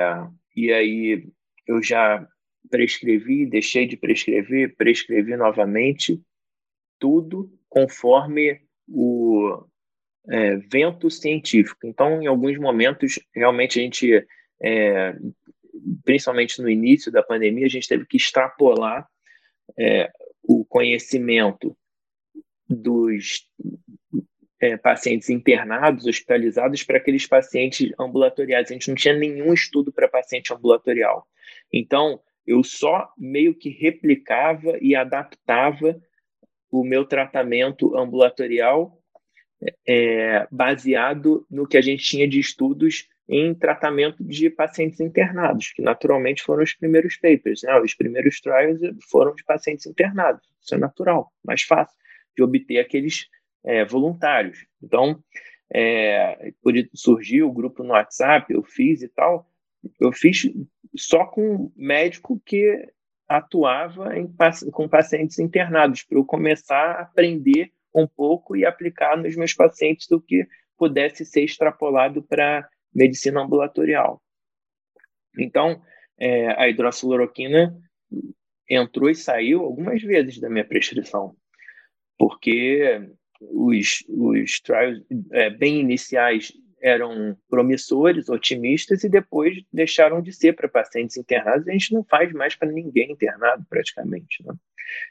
e 0.54 0.70
aí 0.70 1.26
eu 1.66 1.82
já 1.82 2.28
prescrevi, 2.68 3.46
deixei 3.46 3.86
de 3.86 3.96
prescrever, 3.96 4.76
prescrevi 4.76 5.38
novamente, 5.38 6.22
tudo 6.98 7.50
conforme 7.66 8.60
o 8.86 9.64
é, 10.28 10.56
vento 10.56 11.10
científico. 11.10 11.86
Então, 11.86 12.20
em 12.20 12.26
alguns 12.26 12.58
momentos, 12.58 13.18
realmente 13.34 13.80
a 13.80 13.82
gente 13.82 14.26
é, 14.62 15.16
principalmente 16.04 16.60
no 16.60 16.68
início 16.68 17.10
da 17.12 17.22
pandemia, 17.22 17.66
a 17.66 17.70
gente 17.70 17.88
teve 17.88 18.06
que 18.06 18.16
extrapolar 18.16 19.08
é, 19.78 20.10
o 20.42 20.64
conhecimento 20.64 21.76
dos 22.68 23.48
é, 24.60 24.76
pacientes 24.76 25.30
internados, 25.30 26.06
hospitalizados, 26.06 26.82
para 26.82 26.98
aqueles 26.98 27.26
pacientes 27.26 27.92
ambulatoriais. 27.98 28.70
A 28.70 28.74
gente 28.74 28.88
não 28.88 28.94
tinha 28.94 29.14
nenhum 29.14 29.52
estudo 29.52 29.92
para 29.92 30.08
paciente 30.08 30.52
ambulatorial. 30.52 31.26
Então, 31.72 32.20
eu 32.46 32.62
só 32.62 33.12
meio 33.18 33.54
que 33.54 33.68
replicava 33.68 34.78
e 34.80 34.94
adaptava 34.94 36.00
o 36.70 36.84
meu 36.84 37.04
tratamento 37.04 37.96
ambulatorial 37.96 38.98
é, 39.86 40.46
baseado 40.50 41.46
no 41.50 41.66
que 41.66 41.76
a 41.76 41.80
gente 41.80 42.04
tinha 42.04 42.28
de 42.28 42.38
estudos 42.38 43.08
em 43.28 43.54
tratamento 43.54 44.22
de 44.22 44.48
pacientes 44.48 45.00
internados, 45.00 45.72
que 45.72 45.82
naturalmente 45.82 46.42
foram 46.42 46.62
os 46.62 46.74
primeiros 46.74 47.16
papers. 47.16 47.62
Né? 47.62 47.78
Os 47.80 47.94
primeiros 47.94 48.40
trials 48.40 48.80
foram 49.10 49.34
de 49.34 49.44
pacientes 49.44 49.86
internados. 49.86 50.46
Isso 50.60 50.74
é 50.74 50.78
natural, 50.78 51.32
mais 51.44 51.62
fácil 51.62 51.96
de 52.36 52.42
obter 52.42 52.78
aqueles 52.78 53.26
é, 53.64 53.84
voluntários. 53.84 54.66
Então, 54.82 55.18
é, 55.72 56.52
surgiu 56.94 57.48
o 57.48 57.52
grupo 57.52 57.82
no 57.82 57.90
WhatsApp, 57.90 58.52
eu 58.52 58.62
fiz 58.62 59.02
e 59.02 59.08
tal. 59.08 59.50
Eu 60.00 60.12
fiz 60.12 60.48
só 60.96 61.24
com 61.24 61.72
médico 61.76 62.40
que 62.44 62.88
atuava 63.28 64.16
em, 64.16 64.32
com 64.70 64.88
pacientes 64.88 65.38
internados, 65.38 66.04
para 66.04 66.18
eu 66.18 66.24
começar 66.24 66.92
a 66.92 67.02
aprender 67.02 67.72
um 67.92 68.06
pouco 68.06 68.54
e 68.56 68.64
aplicar 68.64 69.16
nos 69.16 69.34
meus 69.34 69.52
pacientes 69.52 70.10
o 70.10 70.20
que 70.20 70.46
pudesse 70.76 71.24
ser 71.24 71.42
extrapolado 71.42 72.22
para 72.22 72.68
medicina 72.94 73.42
ambulatorial. 73.42 74.22
Então, 75.38 75.82
é, 76.18 76.48
a 76.60 76.68
hidroxiloroquina 76.68 77.76
entrou 78.68 79.10
e 79.10 79.14
saiu 79.14 79.62
algumas 79.62 80.02
vezes 80.02 80.38
da 80.40 80.48
minha 80.48 80.64
prescrição, 80.64 81.36
porque 82.18 83.00
os, 83.40 84.04
os 84.08 84.60
trials 84.60 85.02
é, 85.32 85.50
bem 85.50 85.80
iniciais 85.80 86.52
eram 86.80 87.36
promissores, 87.48 88.28
otimistas, 88.28 89.02
e 89.02 89.08
depois 89.08 89.62
deixaram 89.72 90.20
de 90.20 90.32
ser 90.32 90.54
para 90.54 90.68
pacientes 90.68 91.16
internados. 91.16 91.66
A 91.66 91.72
gente 91.72 91.92
não 91.92 92.04
faz 92.04 92.32
mais 92.32 92.54
para 92.54 92.70
ninguém 92.70 93.12
internado, 93.12 93.64
praticamente. 93.68 94.44
Né? 94.44 94.54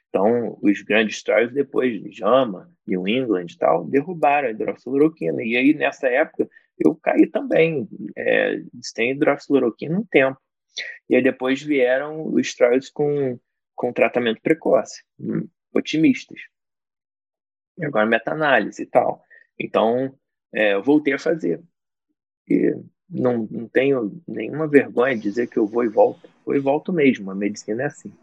Então, 0.09 0.57
os 0.61 0.81
grandes 0.83 1.21
trials 1.23 1.51
depois, 1.51 2.01
JAMA, 2.15 2.71
New 2.87 3.07
England 3.07 3.47
e 3.49 3.57
tal, 3.57 3.85
derrubaram 3.85 4.47
a 4.47 4.51
hidroxiloroquina. 4.51 5.43
E 5.43 5.57
aí, 5.57 5.73
nessa 5.73 6.07
época, 6.07 6.47
eu 6.77 6.95
caí 6.95 7.27
também. 7.27 7.87
É, 8.15 8.61
sem 8.81 9.11
hidroxiloroquina 9.11 9.99
um 9.99 10.05
tempo. 10.05 10.39
E 11.09 11.15
aí 11.15 11.23
depois 11.23 11.61
vieram 11.61 12.27
os 12.33 12.53
trials 12.53 12.89
com, 12.89 13.39
com 13.73 13.93
tratamento 13.93 14.41
precoce, 14.41 15.03
hum, 15.19 15.47
otimistas. 15.73 16.39
E 17.77 17.85
agora 17.85 18.05
meta-análise 18.05 18.81
e 18.81 18.85
tal. 18.85 19.23
Então, 19.59 20.17
é, 20.53 20.73
eu 20.73 20.83
voltei 20.83 21.13
a 21.13 21.19
fazer. 21.19 21.61
E 22.47 22.75
não, 23.09 23.47
não 23.49 23.67
tenho 23.67 24.21
nenhuma 24.27 24.67
vergonha 24.67 25.15
de 25.15 25.23
dizer 25.23 25.47
que 25.47 25.57
eu 25.57 25.65
vou 25.65 25.83
e 25.83 25.89
volto. 25.89 26.29
Vou 26.45 26.55
e 26.55 26.59
volto 26.59 26.91
mesmo. 26.91 27.31
A 27.31 27.35
medicina 27.35 27.83
é 27.83 27.85
assim. 27.85 28.13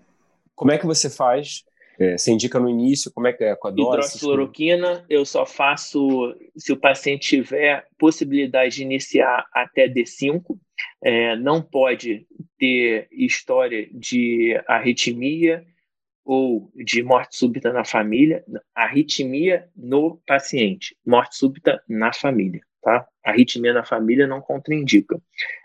Como 0.54 0.72
é 0.72 0.78
que 0.78 0.86
você 0.86 1.08
faz 1.08 1.64
é, 1.98 2.16
você 2.16 2.32
indica 2.32 2.58
no 2.58 2.68
início 2.68 3.12
como 3.12 3.26
é 3.26 3.32
que 3.32 3.44
é 3.44 3.54
com 3.54 3.68
a 3.68 3.70
dose? 3.70 3.98
Hidroxiloroquina, 3.98 5.04
eu 5.08 5.24
só 5.24 5.44
faço 5.44 6.34
se 6.56 6.72
o 6.72 6.76
paciente 6.76 7.28
tiver 7.28 7.86
possibilidade 7.98 8.76
de 8.76 8.82
iniciar 8.82 9.46
até 9.52 9.88
D5. 9.88 10.42
É, 11.02 11.36
não 11.36 11.62
pode 11.62 12.26
ter 12.58 13.08
história 13.12 13.88
de 13.92 14.60
arritmia 14.66 15.64
ou 16.24 16.70
de 16.74 17.02
morte 17.02 17.36
súbita 17.36 17.72
na 17.72 17.84
família, 17.84 18.44
arritmia 18.74 19.68
no 19.76 20.20
paciente, 20.26 20.96
morte 21.04 21.36
súbita 21.36 21.82
na 21.88 22.12
família, 22.12 22.60
tá? 22.80 23.06
Arritmia 23.24 23.72
na 23.72 23.84
família 23.84 24.26
não 24.26 24.40
contraindica. 24.40 25.20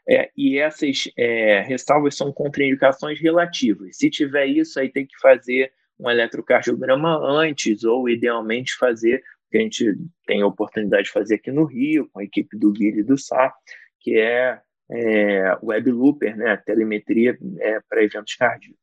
É, 0.09 0.29
e 0.35 0.57
essas 0.57 1.09
é, 1.15 1.61
ressalvas 1.61 2.15
são 2.15 2.31
contraindicações 2.31 3.19
relativas. 3.19 3.97
Se 3.97 4.09
tiver 4.09 4.47
isso, 4.47 4.79
aí 4.79 4.89
tem 4.89 5.05
que 5.05 5.17
fazer 5.19 5.71
um 5.99 6.09
eletrocardiograma 6.09 7.17
antes, 7.17 7.83
ou 7.83 8.09
idealmente 8.09 8.75
fazer, 8.75 9.23
que 9.49 9.57
a 9.57 9.61
gente 9.61 9.95
tem 10.25 10.41
a 10.41 10.47
oportunidade 10.47 11.05
de 11.05 11.11
fazer 11.11 11.35
aqui 11.35 11.51
no 11.51 11.65
Rio, 11.65 12.09
com 12.11 12.19
a 12.19 12.23
equipe 12.23 12.57
do 12.57 12.71
Guilherme 12.71 13.01
e 13.01 13.03
do 13.03 13.17
Sá, 13.17 13.53
que 13.99 14.17
é, 14.19 14.59
é 14.91 15.57
web 15.63 15.91
looper, 15.91 16.35
né, 16.37 16.57
telemetria 16.57 17.37
é, 17.59 17.79
para 17.89 18.03
eventos 18.03 18.35
cardíacos. 18.35 18.77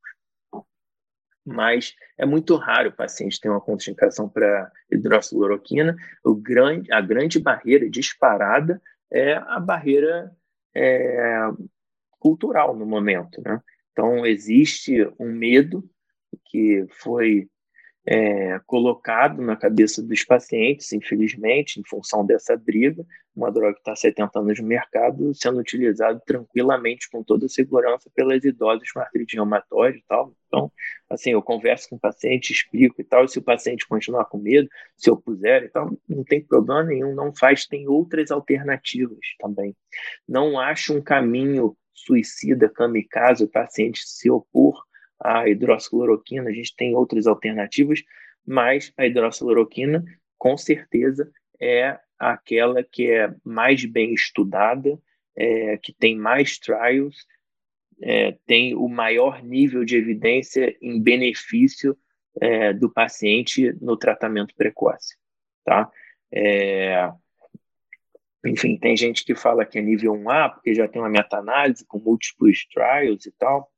Mas 1.46 1.94
é 2.16 2.24
muito 2.24 2.56
raro 2.56 2.88
o 2.88 2.96
paciente 2.96 3.38
ter 3.38 3.50
uma 3.50 3.60
contraindicação 3.60 4.28
para 4.28 4.72
hidroxicloroquina. 4.90 5.94
O 6.24 6.34
grande, 6.34 6.90
a 6.90 7.02
grande 7.02 7.38
barreira 7.38 7.88
disparada 7.88 8.80
é 9.12 9.34
a 9.34 9.60
barreira 9.60 10.32
é, 10.74 11.38
cultural 12.18 12.74
no 12.74 12.86
momento. 12.86 13.42
Né? 13.44 13.60
Então, 13.92 14.24
existe 14.24 15.06
um 15.20 15.30
medo 15.30 15.88
que 16.44 16.86
foi 17.02 17.48
é, 18.06 18.60
colocado 18.66 19.40
na 19.40 19.56
cabeça 19.56 20.02
dos 20.02 20.22
pacientes, 20.24 20.92
infelizmente, 20.92 21.80
em 21.80 21.84
função 21.84 22.24
dessa 22.24 22.56
briga, 22.56 23.04
uma 23.34 23.50
droga 23.50 23.74
que 23.74 23.80
está 23.80 23.96
70 23.96 24.38
anos 24.38 24.60
no 24.60 24.66
mercado, 24.66 25.34
sendo 25.34 25.58
utilizada 25.58 26.20
tranquilamente, 26.24 27.10
com 27.10 27.22
toda 27.22 27.48
segurança, 27.48 28.10
pelas 28.14 28.44
idosas 28.44 28.92
com 28.92 29.00
artrite 29.00 29.36
e 29.36 30.04
tal. 30.06 30.34
Então, 30.46 30.70
assim, 31.08 31.30
eu 31.30 31.42
converso 31.42 31.88
com 31.88 31.96
o 31.96 31.98
paciente, 32.00 32.52
explico 32.52 33.00
e 33.00 33.04
tal, 33.04 33.24
e 33.24 33.28
se 33.28 33.38
o 33.38 33.42
paciente 33.42 33.88
continuar 33.88 34.26
com 34.26 34.38
medo, 34.38 34.68
se 34.96 35.08
eu 35.08 35.16
puser 35.16 35.64
e 35.64 35.68
tal, 35.68 35.90
não 36.08 36.22
tem 36.22 36.44
problema 36.44 36.84
nenhum, 36.84 37.14
não 37.14 37.34
faz, 37.34 37.66
tem 37.66 37.88
outras 37.88 38.30
alternativas 38.30 39.18
também. 39.40 39.74
Não 40.28 40.60
acho 40.60 40.96
um 40.96 41.02
caminho 41.02 41.76
suicida, 41.92 42.68
kamikaze, 42.68 43.44
o 43.44 43.48
paciente 43.48 44.02
se 44.04 44.30
opor 44.30 44.84
à 45.20 45.48
hidroxicloroquina, 45.48 46.48
a 46.48 46.52
gente 46.52 46.74
tem 46.76 46.94
outras 46.94 47.26
alternativas, 47.26 48.02
mas 48.46 48.92
a 48.96 49.06
hidroxicloroquina, 49.06 50.04
com 50.36 50.56
certeza, 50.56 51.30
é 51.60 51.98
aquela 52.18 52.82
que 52.82 53.10
é 53.10 53.34
mais 53.44 53.84
bem 53.84 54.12
estudada, 54.14 54.98
é, 55.36 55.76
que 55.78 55.92
tem 55.92 56.16
mais 56.16 56.58
trials, 56.58 57.26
é, 58.02 58.36
tem 58.46 58.74
o 58.74 58.88
maior 58.88 59.42
nível 59.42 59.84
de 59.84 59.96
evidência 59.96 60.76
em 60.80 61.00
benefício 61.00 61.96
é, 62.40 62.72
do 62.72 62.90
paciente 62.90 63.72
no 63.80 63.96
tratamento 63.96 64.54
precoce, 64.54 65.16
tá? 65.64 65.90
É, 66.32 67.10
enfim, 68.44 68.76
tem 68.76 68.96
gente 68.96 69.24
que 69.24 69.34
fala 69.34 69.64
que 69.64 69.78
é 69.78 69.82
nível 69.82 70.12
1A, 70.12 70.52
porque 70.52 70.74
já 70.74 70.86
tem 70.86 71.00
uma 71.00 71.08
meta-análise 71.08 71.86
com 71.86 71.98
múltiplos 71.98 72.66
trials 72.66 73.24
e 73.24 73.32
tal. 73.32 73.72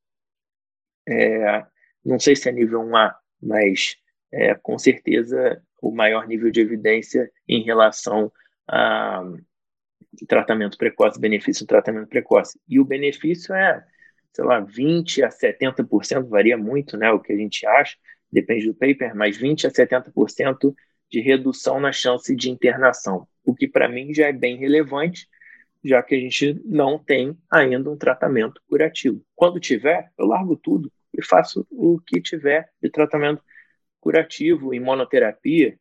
É, 1.08 1.64
não 2.04 2.18
sei 2.18 2.36
se 2.36 2.48
é 2.48 2.52
nível 2.52 2.80
1A, 2.80 3.14
mas 3.42 3.96
é, 4.32 4.54
com 4.54 4.78
certeza 4.78 5.62
o 5.80 5.90
maior 5.90 6.26
nível 6.26 6.50
de 6.50 6.60
evidência 6.60 7.30
em 7.48 7.62
relação 7.62 8.32
a 8.68 9.22
tratamento 10.26 10.78
precoce, 10.78 11.20
benefício 11.20 11.64
do 11.64 11.68
tratamento 11.68 12.08
precoce. 12.08 12.58
E 12.68 12.80
o 12.80 12.84
benefício 12.84 13.54
é, 13.54 13.84
sei 14.32 14.44
lá, 14.44 14.60
20 14.60 15.22
a 15.22 15.30
70%, 15.30 16.28
varia 16.28 16.56
muito, 16.56 16.96
né, 16.96 17.10
o 17.10 17.20
que 17.20 17.32
a 17.32 17.36
gente 17.36 17.66
acha, 17.66 17.96
depende 18.30 18.66
do 18.66 18.74
paper, 18.74 19.14
mas 19.14 19.36
20 19.36 19.66
a 19.66 19.70
70% 19.70 20.74
de 21.10 21.20
redução 21.20 21.80
na 21.80 21.92
chance 21.92 22.34
de 22.34 22.50
internação, 22.50 23.26
o 23.44 23.54
que 23.54 23.68
para 23.68 23.88
mim 23.88 24.12
já 24.12 24.26
é 24.26 24.32
bem 24.32 24.56
relevante, 24.56 25.28
já 25.84 26.02
que 26.02 26.14
a 26.14 26.20
gente 26.20 26.60
não 26.64 26.98
tem 26.98 27.36
ainda 27.50 27.90
um 27.90 27.96
tratamento 27.96 28.60
curativo. 28.68 29.24
Quando 29.34 29.60
tiver, 29.60 30.10
eu 30.18 30.26
largo 30.26 30.56
tudo 30.56 30.90
e 31.16 31.24
faço 31.24 31.66
o 31.70 32.00
que 32.00 32.20
tiver 32.20 32.70
de 32.82 32.90
tratamento 32.90 33.42
curativo, 34.00 34.74
imunoterapia, 34.74 35.78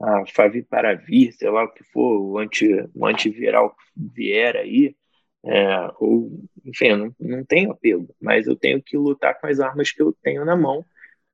a 0.00 0.24
favipiravir, 0.26 1.32
sei 1.34 1.50
lá 1.50 1.64
o 1.64 1.72
que 1.72 1.82
for, 1.84 2.20
o, 2.20 2.38
anti, 2.38 2.68
o 2.94 3.06
antiviral 3.06 3.70
que 3.70 4.10
vier 4.14 4.56
aí, 4.56 4.96
é, 5.44 5.92
ou, 5.98 6.30
enfim, 6.64 6.94
não, 6.94 7.14
não 7.18 7.44
tenho 7.44 7.72
apego, 7.72 8.14
mas 8.20 8.46
eu 8.46 8.56
tenho 8.56 8.82
que 8.82 8.96
lutar 8.96 9.38
com 9.40 9.46
as 9.46 9.60
armas 9.60 9.90
que 9.90 10.02
eu 10.02 10.16
tenho 10.22 10.44
na 10.44 10.56
mão 10.56 10.84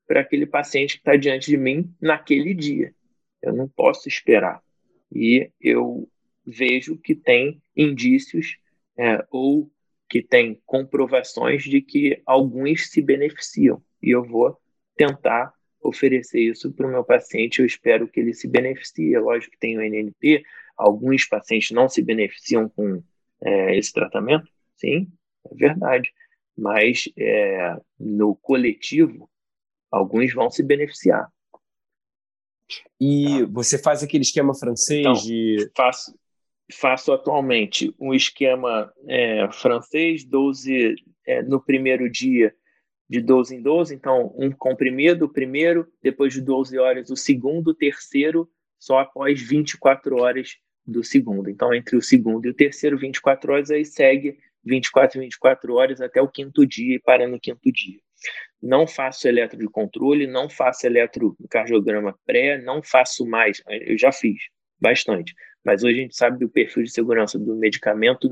para 0.07 0.21
aquele 0.21 0.47
paciente 0.47 0.95
que 0.95 1.01
está 1.01 1.17
diante 1.17 1.51
de 1.51 1.57
mim 1.57 1.95
naquele 2.01 2.55
dia. 2.55 2.95
Eu 3.43 3.53
não 3.53 3.69
posso 3.69 4.09
esperar. 4.09 4.63
E 5.13 5.51
eu 5.61 6.09
vejo 6.47 6.97
que 6.97 7.15
tem 7.15 7.63
indícios 7.77 8.59
é, 8.97 9.25
ou 9.31 9.71
que 10.09 10.23
tem 10.23 10.61
comprovações 10.67 11.65
de 11.65 11.81
que 11.81 12.23
alguns 12.27 12.91
se 12.91 13.01
beneficiam. 13.01 13.83
E 14.03 14.11
eu 14.11 14.23
vou 14.25 14.57
tentar 14.97 15.53
oferecer 15.81 16.41
isso 16.41 16.73
para 16.73 16.87
o 16.87 16.91
meu 16.91 17.05
paciente, 17.05 17.61
eu 17.61 17.67
espero 17.67 18.09
que 18.09 18.21
ele 18.21 18.33
se 18.33 18.49
beneficie. 18.49 19.15
É 19.15 19.21
lógico 19.21 19.53
que 19.53 19.59
tem 19.59 19.77
o 19.77 19.83
NNP, 19.83 20.45
alguns 20.77 21.25
pacientes 21.25 21.71
não 21.71 21.89
se 21.89 22.03
beneficiam 22.03 22.69
com 22.69 23.03
é, 23.43 23.77
esse 23.77 23.93
tratamento, 23.93 24.49
sim, 24.77 25.09
é 25.51 25.55
verdade, 25.55 26.11
mas 26.57 27.09
é, 27.19 27.77
no 27.99 28.35
coletivo, 28.37 29.29
alguns 29.91 30.33
vão 30.33 30.51
se 30.51 30.63
beneficiar. 30.63 31.29
E 33.01 33.41
tá. 33.41 33.51
você 33.53 33.79
faz 33.79 34.03
aquele 34.03 34.23
esquema 34.23 34.55
francês 34.55 35.01
então, 35.01 35.13
de. 35.13 35.71
Faço, 35.77 36.17
faço 36.73 37.13
atualmente 37.13 37.95
um 37.99 38.15
esquema 38.15 38.93
é, 39.07 39.51
francês, 39.53 40.25
12 40.25 40.95
é, 41.27 41.43
no 41.43 41.61
primeiro 41.61 42.11
dia 42.11 42.55
de 43.09 43.21
12 43.21 43.57
em 43.57 43.63
12, 43.63 43.95
então 43.95 44.35
um 44.37 44.51
comprimido, 44.51 45.29
primeiro, 45.29 45.87
depois 46.03 46.33
de 46.33 46.41
12 46.41 46.79
horas 46.79 47.11
o 47.11 47.17
segundo, 47.17 47.69
o 47.69 47.75
terceiro, 47.75 48.49
só 48.79 48.99
após 48.99 49.41
24 49.41 50.17
horas 50.17 50.57
do 50.87 51.05
segundo. 51.05 51.49
Então, 51.49 51.73
entre 51.73 51.97
o 51.97 52.03
segundo 52.03 52.47
e 52.47 52.51
o 52.51 52.55
terceiro, 52.55 52.99
24 52.99 53.53
horas, 53.53 53.71
aí 53.71 53.85
segue 53.85 54.39
24 54.65 55.21
24 55.21 55.75
horas 55.75 56.01
até 56.01 56.21
o 56.21 56.29
quinto 56.29 56.67
dia 56.67 56.97
e 56.97 57.01
para 57.01 57.29
no 57.29 57.39
quinto 57.39 57.71
dia. 57.71 58.01
Não 58.63 58.87
faço 58.87 59.29
eletro 59.29 59.59
de 59.59 59.69
controle, 59.69 60.27
não 60.27 60.49
faço 60.49 60.87
eletrocardiograma 60.87 62.19
pré, 62.25 62.59
não 62.63 62.83
faço 62.83 63.27
mais. 63.27 63.63
Eu 63.69 63.99
já 63.99 64.11
fiz 64.11 64.39
bastante. 64.81 65.35
Mas 65.65 65.83
hoje 65.83 65.99
a 65.99 66.03
gente 66.03 66.17
sabe 66.17 66.39
do 66.39 66.49
perfil 66.49 66.83
de 66.83 66.91
segurança 66.91 67.39
do 67.39 67.57
medicamento 67.57 68.29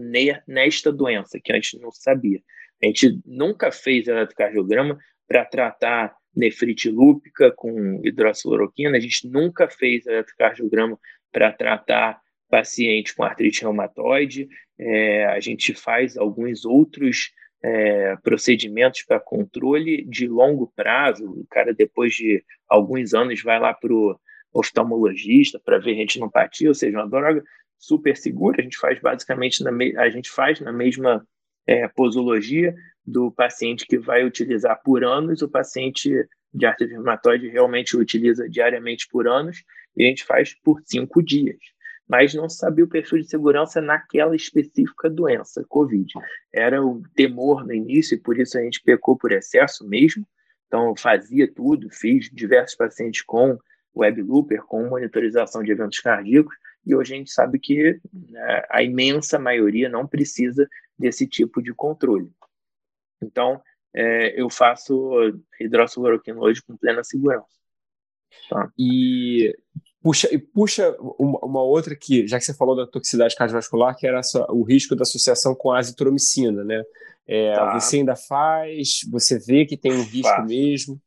nesta 0.46 0.92
doença, 0.92 1.40
que 1.42 1.52
antes 1.52 1.80
não 1.80 1.90
sabia. 1.90 2.40
A 2.82 2.86
gente 2.86 3.20
nunca 3.24 3.70
fez 3.70 4.06
eletrocardiograma 4.06 4.98
para 5.26 5.44
tratar 5.44 6.14
nefrite 6.34 6.90
lúpica 6.90 7.52
com 7.52 8.00
hidroxicloroquina, 8.04 8.96
a 8.96 9.00
gente 9.00 9.28
nunca 9.28 9.68
fez 9.68 10.06
eletrocardiograma 10.06 10.98
para 11.30 11.52
tratar 11.52 12.20
paciente 12.50 13.14
com 13.14 13.22
artrite 13.22 13.62
reumatoide, 13.62 14.48
é, 14.78 15.24
a 15.26 15.40
gente 15.40 15.72
faz 15.74 16.16
alguns 16.16 16.64
outros 16.64 17.32
é, 17.62 18.16
procedimentos 18.16 19.02
para 19.02 19.20
controle 19.20 20.04
de 20.04 20.26
longo 20.26 20.70
prazo. 20.74 21.24
O 21.24 21.46
cara, 21.48 21.72
depois 21.72 22.12
de 22.14 22.44
alguns 22.68 23.14
anos, 23.14 23.42
vai 23.42 23.58
lá 23.58 23.72
para 23.72 23.92
o 23.92 24.18
oftalmologista 24.52 25.58
para 25.58 25.78
ver 25.78 25.94
retinopatia, 25.94 26.68
ou 26.68 26.74
seja, 26.74 26.98
uma 26.98 27.08
droga 27.08 27.42
super 27.78 28.16
segura. 28.16 28.60
A 28.60 28.62
gente 28.62 28.76
faz 28.76 29.00
basicamente 29.00 29.62
na 29.62 29.70
a 30.00 30.10
gente 30.10 30.30
faz 30.30 30.60
na 30.60 30.72
mesma 30.72 31.26
é, 31.66 31.88
posologia 31.88 32.74
do 33.04 33.30
paciente 33.30 33.86
que 33.86 33.98
vai 33.98 34.24
utilizar 34.24 34.80
por 34.82 35.04
anos, 35.04 35.42
o 35.42 35.48
paciente 35.48 36.10
de 36.54 36.66
artrite 36.66 36.92
reumatoide 36.92 37.48
realmente 37.48 37.96
utiliza 37.96 38.48
diariamente 38.48 39.08
por 39.10 39.26
anos, 39.26 39.64
e 39.96 40.04
a 40.04 40.08
gente 40.08 40.24
faz 40.24 40.54
por 40.62 40.80
cinco 40.84 41.22
dias. 41.22 41.58
Mas 42.06 42.34
não 42.34 42.48
sabia 42.48 42.84
o 42.84 42.88
perfil 42.88 43.18
de 43.18 43.28
segurança 43.28 43.80
naquela 43.80 44.36
específica 44.36 45.08
doença, 45.08 45.64
Covid. 45.68 46.12
Era 46.52 46.84
o 46.84 47.02
temor 47.14 47.64
no 47.64 47.72
início, 47.72 48.14
e 48.14 48.20
por 48.20 48.38
isso 48.38 48.58
a 48.58 48.62
gente 48.62 48.82
pecou 48.82 49.16
por 49.16 49.32
excesso 49.32 49.88
mesmo. 49.88 50.26
Então, 50.66 50.88
eu 50.88 50.96
fazia 50.96 51.50
tudo, 51.52 51.88
fiz 51.90 52.30
diversos 52.30 52.76
pacientes 52.76 53.22
com 53.22 53.58
web 53.94 54.22
looper, 54.22 54.62
com 54.62 54.88
monitorização 54.88 55.62
de 55.62 55.72
eventos 55.72 56.00
cardíacos, 56.00 56.54
e 56.84 56.94
hoje 56.94 57.14
a 57.14 57.16
gente 57.16 57.30
sabe 57.30 57.58
que 57.58 58.00
né, 58.12 58.64
a 58.68 58.82
imensa 58.82 59.38
maioria 59.38 59.88
não 59.88 60.06
precisa 60.06 60.68
desse 60.98 61.26
tipo 61.26 61.62
de 61.62 61.72
controle. 61.72 62.30
Então, 63.22 63.62
é, 63.94 64.40
eu 64.40 64.50
faço 64.50 65.12
hidroxicloroquina 65.60 66.40
hoje 66.40 66.62
com 66.62 66.76
plena 66.76 67.04
segurança. 67.04 67.46
Tá? 68.48 68.72
E 68.78 69.54
puxa, 70.02 70.28
puxa 70.52 70.96
uma, 70.98 71.38
uma, 71.44 71.62
outra 71.62 71.94
que, 71.94 72.26
já 72.26 72.38
que 72.38 72.44
você 72.44 72.54
falou 72.54 72.74
da 72.74 72.86
toxicidade 72.86 73.36
cardiovascular, 73.36 73.96
que 73.96 74.06
era 74.06 74.20
o 74.48 74.62
risco 74.62 74.96
da 74.96 75.02
associação 75.02 75.54
com 75.54 75.70
a 75.70 75.78
azitromicina, 75.78 76.64
né? 76.64 76.82
É, 77.26 77.54
tá. 77.54 77.78
Você 77.78 77.98
ainda 77.98 78.16
faz? 78.16 79.00
Você 79.10 79.38
vê 79.38 79.64
que 79.64 79.76
tem 79.76 79.92
um 79.92 80.02
risco 80.02 80.28
Faço. 80.28 80.48
mesmo? 80.48 81.00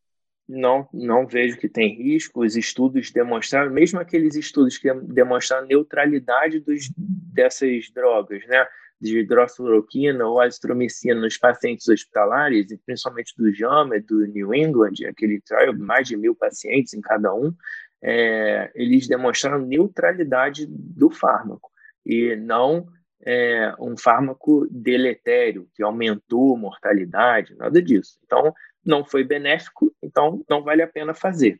Não, 0.48 0.88
não 0.94 1.26
vejo 1.28 1.58
que 1.58 1.68
tem 1.68 1.96
risco. 1.96 2.44
Os 2.44 2.56
estudos 2.56 3.12
demonstraram, 3.12 3.72
mesmo 3.72 4.00
aqueles 4.00 4.36
estudos 4.36 4.78
que 4.78 4.94
demonstraram 4.94 5.68
neutralidade 5.68 6.60
dos, 6.60 6.90
dessas 6.98 7.90
drogas, 7.92 8.46
né, 8.48 8.66
de 9.00 9.20
hidroxicloroquina 9.20 10.26
ou 10.26 10.40
azitromicina 10.40 11.20
nos 11.20 11.38
pacientes 11.38 11.88
hospitalares, 11.88 12.72
e 12.72 12.78
principalmente 12.78 13.34
do 13.38 13.54
JAMA, 13.54 14.00
do 14.02 14.26
New 14.28 14.54
England, 14.54 14.94
aquele 15.08 15.42
trial, 15.42 15.76
mais 15.78 16.08
de 16.08 16.16
mil 16.16 16.36
pacientes 16.36 16.94
em 16.94 17.02
cada 17.02 17.34
um, 17.34 17.54
é, 18.02 18.72
eles 18.76 19.08
demonstraram 19.08 19.66
neutralidade 19.66 20.68
do 20.70 21.10
fármaco 21.10 21.72
e 22.06 22.36
não 22.36 22.88
é, 23.26 23.74
um 23.80 23.98
fármaco 23.98 24.68
deletério, 24.70 25.68
que 25.74 25.82
aumentou 25.82 26.56
mortalidade, 26.56 27.56
nada 27.56 27.82
disso. 27.82 28.20
Então, 28.24 28.54
não 28.86 29.04
foi 29.04 29.24
benéfico, 29.24 29.94
então 30.02 30.44
não 30.50 30.64
vale 30.64 30.82
a 30.82 30.88
pena 30.88 31.14
fazer. 31.14 31.60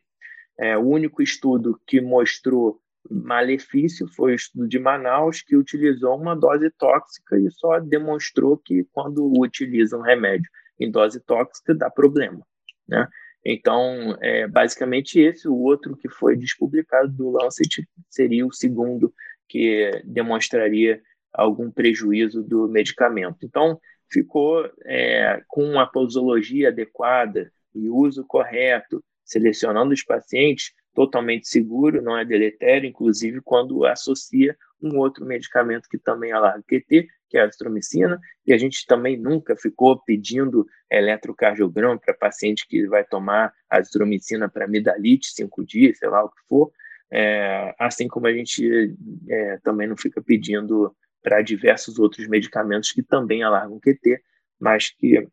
É, 0.58 0.76
o 0.76 0.82
único 0.82 1.22
estudo 1.22 1.80
que 1.86 2.00
mostrou 2.00 2.80
malefício 3.10 4.06
foi 4.08 4.32
o 4.32 4.34
estudo 4.34 4.66
de 4.66 4.78
Manaus, 4.78 5.42
que 5.42 5.56
utilizou 5.56 6.16
uma 6.16 6.34
dose 6.34 6.70
tóxica 6.78 7.38
e 7.38 7.50
só 7.50 7.78
demonstrou 7.78 8.56
que 8.56 8.84
quando 8.92 9.32
utiliza 9.38 9.96
um 9.96 10.02
remédio 10.02 10.50
em 10.78 10.90
dose 10.90 11.20
tóxica 11.20 11.74
dá 11.74 11.90
problema. 11.90 12.44
Né? 12.88 13.06
Então, 13.44 14.16
é, 14.20 14.48
basicamente 14.48 15.20
esse, 15.20 15.46
o 15.46 15.54
outro 15.54 15.96
que 15.96 16.08
foi 16.08 16.36
despublicado 16.36 17.12
do 17.12 17.30
Lancet 17.30 17.86
seria 18.10 18.46
o 18.46 18.52
segundo 18.52 19.12
que 19.48 20.02
demonstraria 20.04 21.00
algum 21.32 21.70
prejuízo 21.70 22.42
do 22.42 22.66
medicamento. 22.66 23.38
Então, 23.44 23.78
ficou 24.10 24.70
é, 24.84 25.42
com 25.48 25.78
a 25.78 25.86
posologia 25.86 26.68
adequada 26.68 27.52
e 27.74 27.88
uso 27.88 28.24
correto, 28.24 29.02
selecionando 29.24 29.92
os 29.92 30.02
pacientes, 30.02 30.72
totalmente 30.94 31.46
seguro, 31.48 32.00
não 32.00 32.16
é 32.16 32.24
deletério, 32.24 32.88
inclusive 32.88 33.40
quando 33.42 33.84
associa 33.84 34.56
um 34.80 34.96
outro 34.98 35.24
medicamento 35.24 35.88
que 35.88 35.98
também 35.98 36.32
alarga 36.32 36.62
QT, 36.62 37.08
que 37.28 37.36
é 37.36 37.40
a 37.40 37.44
azitromicina, 37.44 38.18
e 38.46 38.52
a 38.52 38.58
gente 38.58 38.86
também 38.86 39.16
nunca 39.16 39.56
ficou 39.56 40.00
pedindo 40.04 40.66
eletrocardiograma 40.90 41.98
para 41.98 42.14
paciente 42.14 42.66
que 42.68 42.86
vai 42.86 43.04
tomar 43.04 43.52
azitromicina 43.68 44.48
para 44.48 44.64
amidalite, 44.64 45.32
cinco 45.32 45.64
dias, 45.64 45.98
sei 45.98 46.08
lá 46.08 46.24
o 46.24 46.30
que 46.30 46.40
for, 46.48 46.70
é, 47.10 47.74
assim 47.78 48.08
como 48.08 48.26
a 48.26 48.32
gente 48.32 48.94
é, 49.28 49.58
também 49.58 49.86
não 49.86 49.96
fica 49.96 50.22
pedindo 50.22 50.94
para 51.26 51.42
diversos 51.42 51.98
outros 51.98 52.28
medicamentos 52.28 52.92
que 52.92 53.02
também 53.02 53.42
alargam 53.42 53.80
QT, 53.80 54.22
mas 54.60 54.90
que 54.90 55.26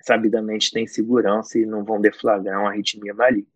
sabidamente 0.00 0.70
têm 0.70 0.86
segurança 0.86 1.58
e 1.58 1.66
não 1.66 1.84
vão 1.84 2.00
deflagrar 2.00 2.58
uma 2.58 2.70
arritmia 2.70 3.12
maligna. 3.12 3.46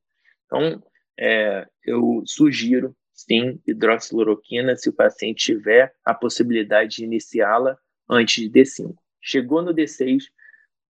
Então, 0.44 0.82
é, 1.18 1.66
eu 1.82 2.22
sugiro, 2.26 2.94
sim, 3.14 3.58
hidroxiloroquina 3.66 4.76
se 4.76 4.90
o 4.90 4.92
paciente 4.92 5.42
tiver 5.42 5.90
a 6.04 6.12
possibilidade 6.12 6.96
de 6.96 7.04
iniciá-la 7.04 7.78
antes 8.10 8.44
de 8.44 8.50
D5. 8.50 8.94
Chegou 9.22 9.62
no 9.62 9.74
D6 9.74 10.24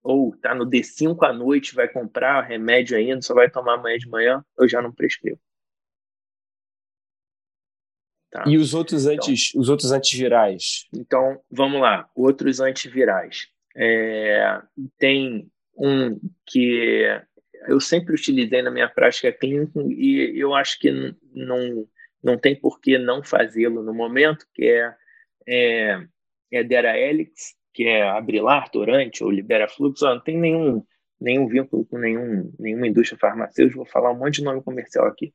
ou 0.03 0.35
está 0.35 0.57
no 0.57 0.67
D5 0.69 1.17
à 1.23 1.33
noite, 1.33 1.73
vai 1.73 1.87
comprar 1.87 2.41
remédio 2.41 2.97
ainda, 2.97 3.23
só 3.23 3.33
vai 3.33 3.49
tomar 3.49 3.75
amanhã 3.75 3.97
de 3.97 4.09
manhã, 4.09 4.45
eu 4.59 4.67
já 4.69 4.83
não 4.83 4.91
prescrevo. 4.91 5.39
Tá. 8.35 8.43
E 8.49 8.59
os 8.59 8.75
outros, 8.75 9.07
então, 9.07 9.15
antes, 9.15 9.55
os 9.55 9.69
outros 9.69 9.93
antivirais? 9.93 10.89
Então, 10.93 11.41
vamos 11.49 11.81
lá. 11.81 12.11
Outros 12.17 12.59
antivirais. 12.59 13.47
É, 13.77 14.61
tem 14.99 15.49
um 15.79 16.19
que 16.45 17.07
eu 17.69 17.79
sempre 17.79 18.13
utilizei 18.13 18.61
na 18.61 18.73
minha 18.73 18.89
prática 18.89 19.31
clínica 19.31 19.81
e 19.87 20.37
eu 20.37 20.53
acho 20.53 20.81
que 20.81 20.91
não, 21.33 21.87
não 22.21 22.37
tem 22.37 22.57
por 22.57 22.81
que 22.81 22.99
não 22.99 23.23
fazê-lo 23.23 23.85
no 23.85 23.95
momento, 23.95 24.47
que 24.53 24.65
é, 24.65 24.95
é, 25.47 26.01
é 26.53 26.65
que 27.73 27.85
é 27.85 28.03
Abrilar, 28.03 28.69
Torante 28.69 29.23
ou 29.23 29.31
Libera 29.31 29.69
Fluxo. 29.69 30.05
Não 30.07 30.19
tem 30.19 30.37
nenhum, 30.37 30.85
nenhum 31.25 31.49
vínculo 31.49 31.87
com 31.87 31.99
nenhum, 31.99 32.53
nenhuma 32.59 32.87
indústria 32.87 33.19
farmacêutica, 33.19 33.79
vou 33.79 33.87
falar 33.87 34.13
um 34.13 34.19
monte 34.19 34.37
de 34.37 34.45
nome 34.45 34.63
comercial 34.63 35.07
aqui. 35.07 35.33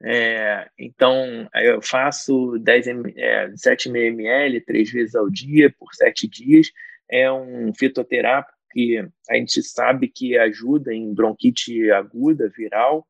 É, 0.00 0.68
então, 0.78 1.48
eu 1.54 1.82
faço 1.82 2.56
10 2.60 2.86
é, 3.16 3.52
7 3.56 3.88
ml 3.88 4.60
três 4.60 4.90
vezes 4.90 5.16
ao 5.16 5.28
dia, 5.28 5.74
por 5.76 5.92
sete 5.92 6.28
dias. 6.28 6.70
É 7.10 7.30
um 7.32 7.74
fitoterápico 7.74 8.56
que 8.70 8.98
a 9.28 9.34
gente 9.34 9.60
sabe 9.62 10.08
que 10.08 10.38
ajuda 10.38 10.94
em 10.94 11.12
bronquite 11.12 11.90
aguda, 11.90 12.48
viral. 12.56 13.04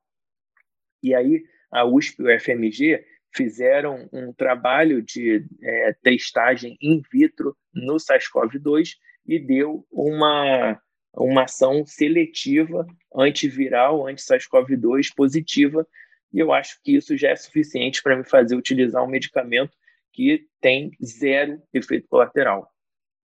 E 1.02 1.14
aí, 1.14 1.44
a 1.70 1.84
USP 1.84 2.22
e 2.22 2.24
o 2.24 2.40
FMG 2.40 3.04
fizeram 3.36 4.08
um 4.10 4.32
trabalho 4.32 5.02
de 5.02 5.44
é, 5.62 5.92
testagem 6.02 6.78
in 6.80 7.02
vitro 7.12 7.54
no 7.74 7.96
SARS-CoV-2 7.96 8.92
e 9.26 9.38
deu 9.38 9.86
uma, 9.92 10.80
uma 11.14 11.44
ação 11.44 11.84
seletiva 11.86 12.86
antiviral, 13.14 14.06
anti-SARS-CoV-2 14.06 15.14
positiva 15.14 15.86
e 16.32 16.38
eu 16.38 16.52
acho 16.52 16.80
que 16.82 16.96
isso 16.96 17.16
já 17.16 17.30
é 17.30 17.36
suficiente 17.36 18.02
para 18.02 18.16
me 18.16 18.24
fazer 18.24 18.54
utilizar 18.54 19.02
um 19.02 19.08
medicamento 19.08 19.76
que 20.12 20.46
tem 20.60 20.90
zero 21.02 21.62
efeito 21.72 22.06
colateral. 22.08 22.70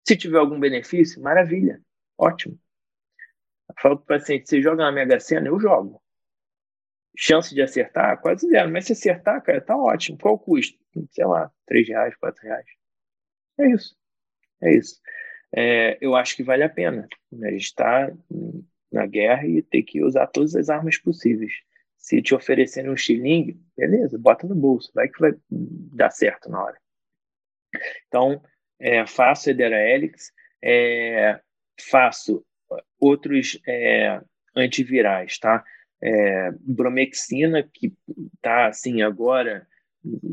Se 0.07 0.15
tiver 0.15 0.37
algum 0.37 0.59
benefício, 0.59 1.21
maravilha, 1.21 1.81
ótimo. 2.17 2.57
Falo 3.81 3.97
para 3.97 4.03
o 4.03 4.19
paciente: 4.19 4.47
você 4.47 4.61
joga 4.61 4.83
na 4.83 4.91
Mega 4.91 5.19
Sena? 5.19 5.47
Eu 5.47 5.59
jogo. 5.59 6.01
Chance 7.15 7.53
de 7.53 7.61
acertar? 7.61 8.19
Quase 8.21 8.47
zero. 8.47 8.71
Mas 8.71 8.85
se 8.85 8.93
acertar, 8.93 9.41
cara, 9.41 9.61
tá 9.61 9.77
ótimo. 9.77 10.17
Qual 10.17 10.35
o 10.35 10.39
custo? 10.39 10.77
Sei 11.11 11.25
lá, 11.25 11.51
3 11.65 11.87
reais, 11.87 12.15
4 12.17 12.41
reais. 12.43 12.65
É 13.59 13.69
isso. 13.69 13.95
É 14.61 14.75
isso. 14.75 14.99
É, 15.55 15.97
eu 16.01 16.15
acho 16.15 16.35
que 16.35 16.43
vale 16.43 16.63
a 16.63 16.69
pena. 16.69 17.07
A 17.41 17.51
gente 17.51 17.61
está 17.61 18.11
na 18.91 19.05
guerra 19.05 19.47
e 19.47 19.61
tem 19.61 19.83
que 19.83 20.03
usar 20.03 20.27
todas 20.27 20.55
as 20.55 20.69
armas 20.69 20.97
possíveis. 20.97 21.53
Se 21.97 22.21
te 22.21 22.35
oferecerem 22.35 22.91
um 22.91 22.97
xilingue, 22.97 23.59
beleza, 23.77 24.17
bota 24.17 24.47
no 24.47 24.55
bolso, 24.55 24.91
vai 24.93 25.07
que 25.07 25.19
vai 25.19 25.31
dar 25.49 26.11
certo 26.11 26.49
na 26.49 26.63
hora. 26.63 26.77
Então, 28.07 28.41
é, 28.79 29.05
faço 29.05 29.49
Edera 29.49 29.77
Helix, 29.77 30.31
é, 30.61 31.39
faço 31.89 32.45
outros 32.99 33.59
é, 33.67 34.21
antivirais, 34.55 35.37
tá? 35.37 35.63
É, 36.01 36.51
bromexina, 36.59 37.63
que 37.63 37.93
tá 38.41 38.67
assim 38.67 39.01
agora, 39.01 39.65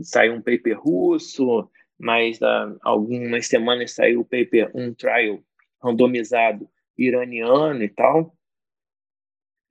saiu 0.02 0.34
um 0.34 0.42
paper 0.42 0.78
russo, 0.80 1.70
mas 2.00 2.42
há 2.42 2.76
algumas 2.82 3.46
semanas 3.46 3.92
saiu 3.92 4.20
o 4.20 4.24
paper, 4.24 4.70
um 4.74 4.94
trial 4.94 5.42
randomizado 5.82 6.68
iraniano 6.96 7.82
e 7.82 7.88
tal, 7.88 8.34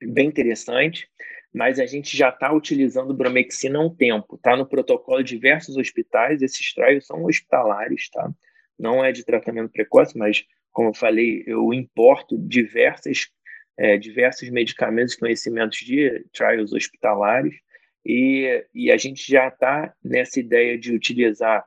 bem 0.00 0.28
interessante 0.28 1.08
mas 1.52 1.80
a 1.80 1.86
gente 1.86 2.16
já 2.16 2.28
está 2.28 2.52
utilizando 2.52 3.12
bromexina 3.12 3.78
há 3.78 3.82
um 3.82 3.94
tempo. 3.94 4.36
Está 4.36 4.56
no 4.56 4.66
protocolo 4.66 5.22
de 5.22 5.34
diversos 5.34 5.76
hospitais, 5.76 6.42
esses 6.42 6.72
trials 6.72 7.06
são 7.06 7.24
hospitalares, 7.24 8.08
tá? 8.10 8.30
Não 8.78 9.04
é 9.04 9.12
de 9.12 9.24
tratamento 9.24 9.72
precoce, 9.72 10.16
mas, 10.16 10.44
como 10.70 10.90
eu 10.90 10.94
falei, 10.94 11.42
eu 11.46 11.74
importo 11.74 12.38
diversas, 12.38 13.28
é, 13.76 13.96
diversos 13.96 14.48
medicamentos 14.48 15.16
conhecimentos 15.16 15.78
de 15.78 16.24
trials 16.32 16.72
hospitalares, 16.72 17.56
e, 18.04 18.64
e 18.72 18.90
a 18.90 18.96
gente 18.96 19.30
já 19.30 19.48
está 19.48 19.92
nessa 20.02 20.40
ideia 20.40 20.78
de 20.78 20.94
utilizar 20.94 21.66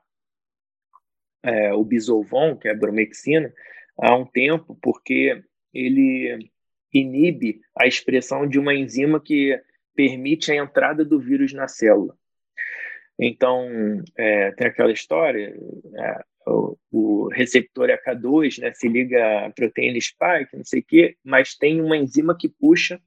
é, 1.43 1.73
o 1.73 1.83
Bisolvon, 1.83 2.55
que 2.55 2.67
é 2.67 2.71
a 2.71 2.75
bromexina, 2.75 3.53
há 3.97 4.15
um 4.15 4.25
tempo, 4.25 4.77
porque 4.81 5.43
ele 5.73 6.49
inibe 6.93 7.61
a 7.77 7.87
expressão 7.87 8.47
de 8.47 8.59
uma 8.59 8.73
enzima 8.73 9.19
que 9.19 9.59
permite 9.95 10.51
a 10.51 10.55
entrada 10.55 11.03
do 11.03 11.19
vírus 11.19 11.53
na 11.53 11.67
célula. 11.67 12.15
Então, 13.19 13.67
é, 14.17 14.51
tem 14.53 14.67
aquela 14.67 14.91
história, 14.91 15.55
é, 15.95 16.23
o, 16.47 16.77
o, 16.91 17.27
receptor 17.29 17.89
AK2 17.89 18.59
né, 18.59 18.73
se 18.73 18.87
liga 18.87 19.45
à 19.45 19.49
proteína 19.51 19.99
spike, 19.99 20.57
não 20.57 20.65
sei 20.65 20.79
o 20.79 20.85
quê, 20.85 21.15
mas 21.23 21.55
tem 21.55 21.81
uma 21.81 21.97
enzima 21.97 22.35
que 22.37 22.49
puxa 22.49 22.99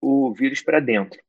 o 0.00 0.32
vírus 0.32 0.62
para 0.62 0.80
dentro. 0.80 1.20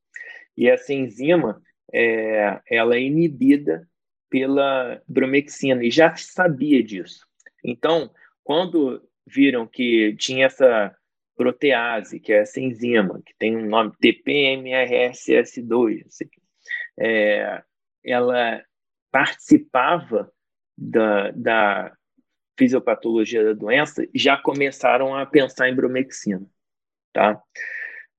E 0.56 0.70
essa 0.70 0.94
enzima, 0.94 1.62
é, 1.92 2.60
ela 2.70 2.96
é 2.96 3.02
inibida 3.02 3.88
pela 4.30 5.02
bromexina, 5.08 5.84
e 5.84 5.92
já 5.92 6.16
sabia 6.16 6.82
disso. 6.84 7.26
Então, 7.64 8.12
quando 8.44 9.02
viram 9.26 9.66
que 9.68 10.16
tinha 10.18 10.46
essa 10.46 10.96
protease, 11.36 12.20
que 12.20 12.32
é 12.32 12.38
essa 12.38 12.60
enzima, 12.60 13.22
que 13.26 13.34
tem 13.38 13.58
um 13.58 13.68
nome 13.68 13.92
TPMRSS2, 14.02 16.04
é, 16.98 17.62
ela 18.04 18.64
participava 19.12 20.32
da, 20.78 21.32
da 21.32 21.98
fisiopatologia 22.58 23.44
da 23.44 23.54
doença, 23.54 24.08
já 24.14 24.38
começaram 24.38 25.16
a 25.16 25.26
pensar 25.26 25.70
em 25.70 25.76
bromexina, 25.76 26.46
tá? 27.12 27.42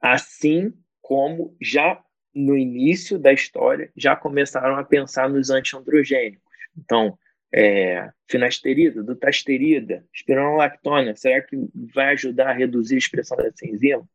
Assim 0.00 0.74
como 1.00 1.56
já 1.60 2.02
no 2.36 2.56
início 2.56 3.18
da 3.18 3.32
história 3.32 3.90
já 3.96 4.14
começaram 4.14 4.76
a 4.76 4.84
pensar 4.84 5.28
nos 5.28 5.48
antiandrogênicos. 5.48 6.44
Então, 6.76 7.18
é, 7.52 8.10
finasterida, 8.28 9.02
dutasterida, 9.02 10.04
espironolactona, 10.12 11.16
será 11.16 11.40
que 11.40 11.56
vai 11.94 12.12
ajudar 12.12 12.50
a 12.50 12.52
reduzir 12.52 12.96
a 12.96 12.98
expressão 12.98 13.38
dessa 13.38 13.66
enzima? 13.66 14.06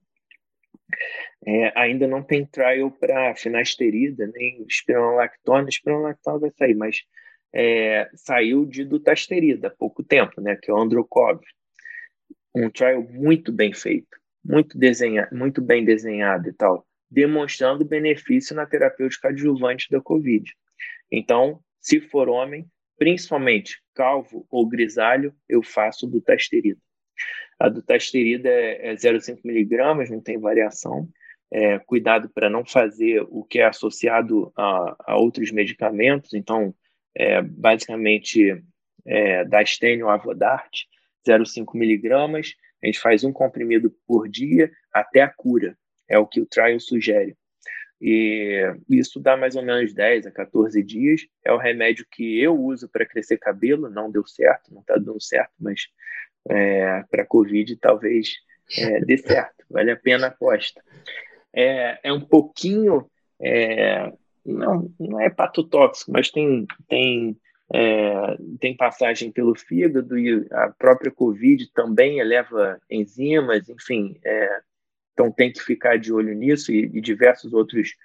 É, 1.48 1.74
ainda 1.76 2.08
não 2.08 2.22
tem 2.22 2.46
trial 2.46 2.92
para 2.92 3.36
finasterida, 3.36 4.28
nem 4.28 4.64
espironolactona. 4.68 5.70
Espironolactona 5.70 6.40
vai 6.40 6.52
sair, 6.52 6.76
mas 6.76 7.04
é, 7.52 8.08
saiu 8.14 8.66
de 8.68 8.86
dutasterida 8.86 9.70
há 9.70 9.72
pouco 9.72 10.04
tempo, 10.04 10.40
né, 10.40 10.56
que 10.56 10.70
é 10.70 10.74
o 10.74 10.78
Androcov. 10.78 11.42
Um 12.54 12.70
trial 12.70 13.02
muito 13.02 13.52
bem 13.52 13.74
feito, 13.74 14.16
muito, 14.46 14.78
desenha, 14.78 15.28
muito 15.32 15.62
bem 15.62 15.84
desenhado 15.84 16.50
e 16.50 16.54
tal, 16.54 16.86
demonstrando 17.12 17.84
benefício 17.84 18.56
na 18.56 18.66
terapêutica 18.66 19.28
adjuvante 19.28 19.90
da 19.92 20.00
Covid. 20.00 20.50
Então, 21.12 21.60
se 21.82 22.00
for 22.00 22.30
homem, 22.30 22.66
principalmente 22.98 23.82
calvo 23.94 24.48
ou 24.50 24.66
grisalho, 24.66 25.36
eu 25.50 25.62
faço 25.62 26.08
dutasterida. 26.08 26.80
A 27.60 27.68
dutasterida 27.68 28.50
é 28.50 28.96
0,5 28.96 29.38
é 29.38 29.42
miligramas, 29.44 30.10
não 30.10 30.22
tem 30.22 30.40
variação. 30.40 31.10
É, 31.54 31.78
cuidado 31.80 32.30
para 32.30 32.50
não 32.50 32.64
fazer 32.64 33.26
o 33.30 33.44
que 33.44 33.60
é 33.60 33.66
associado 33.66 34.54
a, 34.56 34.96
a 35.08 35.18
outros 35.18 35.52
medicamentos. 35.52 36.34
Então, 36.34 36.74
é, 37.14 37.42
basicamente, 37.42 38.64
é, 39.06 39.44
da 39.44 39.66
Stênio 39.66 40.08
Avodart, 40.08 40.86
0,5 41.28 41.78
miligramas. 41.78 42.56
A 42.82 42.86
gente 42.86 43.00
faz 43.00 43.24
um 43.24 43.34
comprimido 43.34 43.94
por 44.08 44.30
dia 44.30 44.72
até 44.94 45.22
a 45.22 45.30
cura. 45.30 45.78
É 46.12 46.18
o 46.18 46.28
que 46.28 46.42
o 46.42 46.46
trial 46.46 46.78
sugere. 46.80 47.38
E 48.02 48.76
isso 48.90 49.20
dá 49.20 49.38
mais 49.38 49.56
ou 49.56 49.64
menos 49.64 49.94
10 49.94 50.26
a 50.26 50.32
14 50.32 50.82
dias. 50.84 51.22
É 51.46 51.54
o 51.54 51.58
remédio 51.58 52.06
que 52.10 52.42
eu 52.42 52.60
uso 52.60 52.90
para 52.90 53.06
crescer 53.06 53.38
cabelo. 53.38 53.90
Não 53.90 54.12
deu 54.12 54.26
certo, 54.26 54.74
não 54.74 54.82
está 54.82 54.96
dando 54.96 55.22
certo, 55.22 55.54
mas 55.60 55.88
é, 56.50 57.04
para 57.10 57.26
Covid 57.26 57.76
talvez 57.78 58.34
é, 58.78 59.00
dê 59.02 59.18
certo. 59.18 59.64
Vale 59.70 59.92
a 59.92 59.96
pena 59.96 60.28
a 60.28 60.30
aposta. 60.30 60.84
É, 61.54 62.00
é 62.04 62.12
um 62.12 62.22
pouquinho. 62.22 63.08
É, 63.40 64.12
não, 64.46 64.92
não 65.00 65.20
é 65.20 65.30
patotóxico, 65.30 66.12
mas 66.12 66.32
tem, 66.32 66.66
tem, 66.90 67.38
é, 67.72 68.38
tem 68.60 68.76
passagem 68.76 69.32
pelo 69.32 69.56
fígado 69.56 70.18
e 70.18 70.48
a 70.52 70.70
própria 70.70 71.12
Covid 71.12 71.72
também 71.72 72.20
eleva 72.20 72.82
enzimas, 72.90 73.70
enfim. 73.70 74.20
É, 74.26 74.62
então 75.22 75.32
tem 75.32 75.52
que 75.52 75.62
ficar 75.62 76.00
de 76.00 76.12
olho 76.12 76.34
nisso 76.34 76.72
e, 76.72 76.86
e 76.86 77.00
diversos 77.00 77.54
outros 77.54 77.96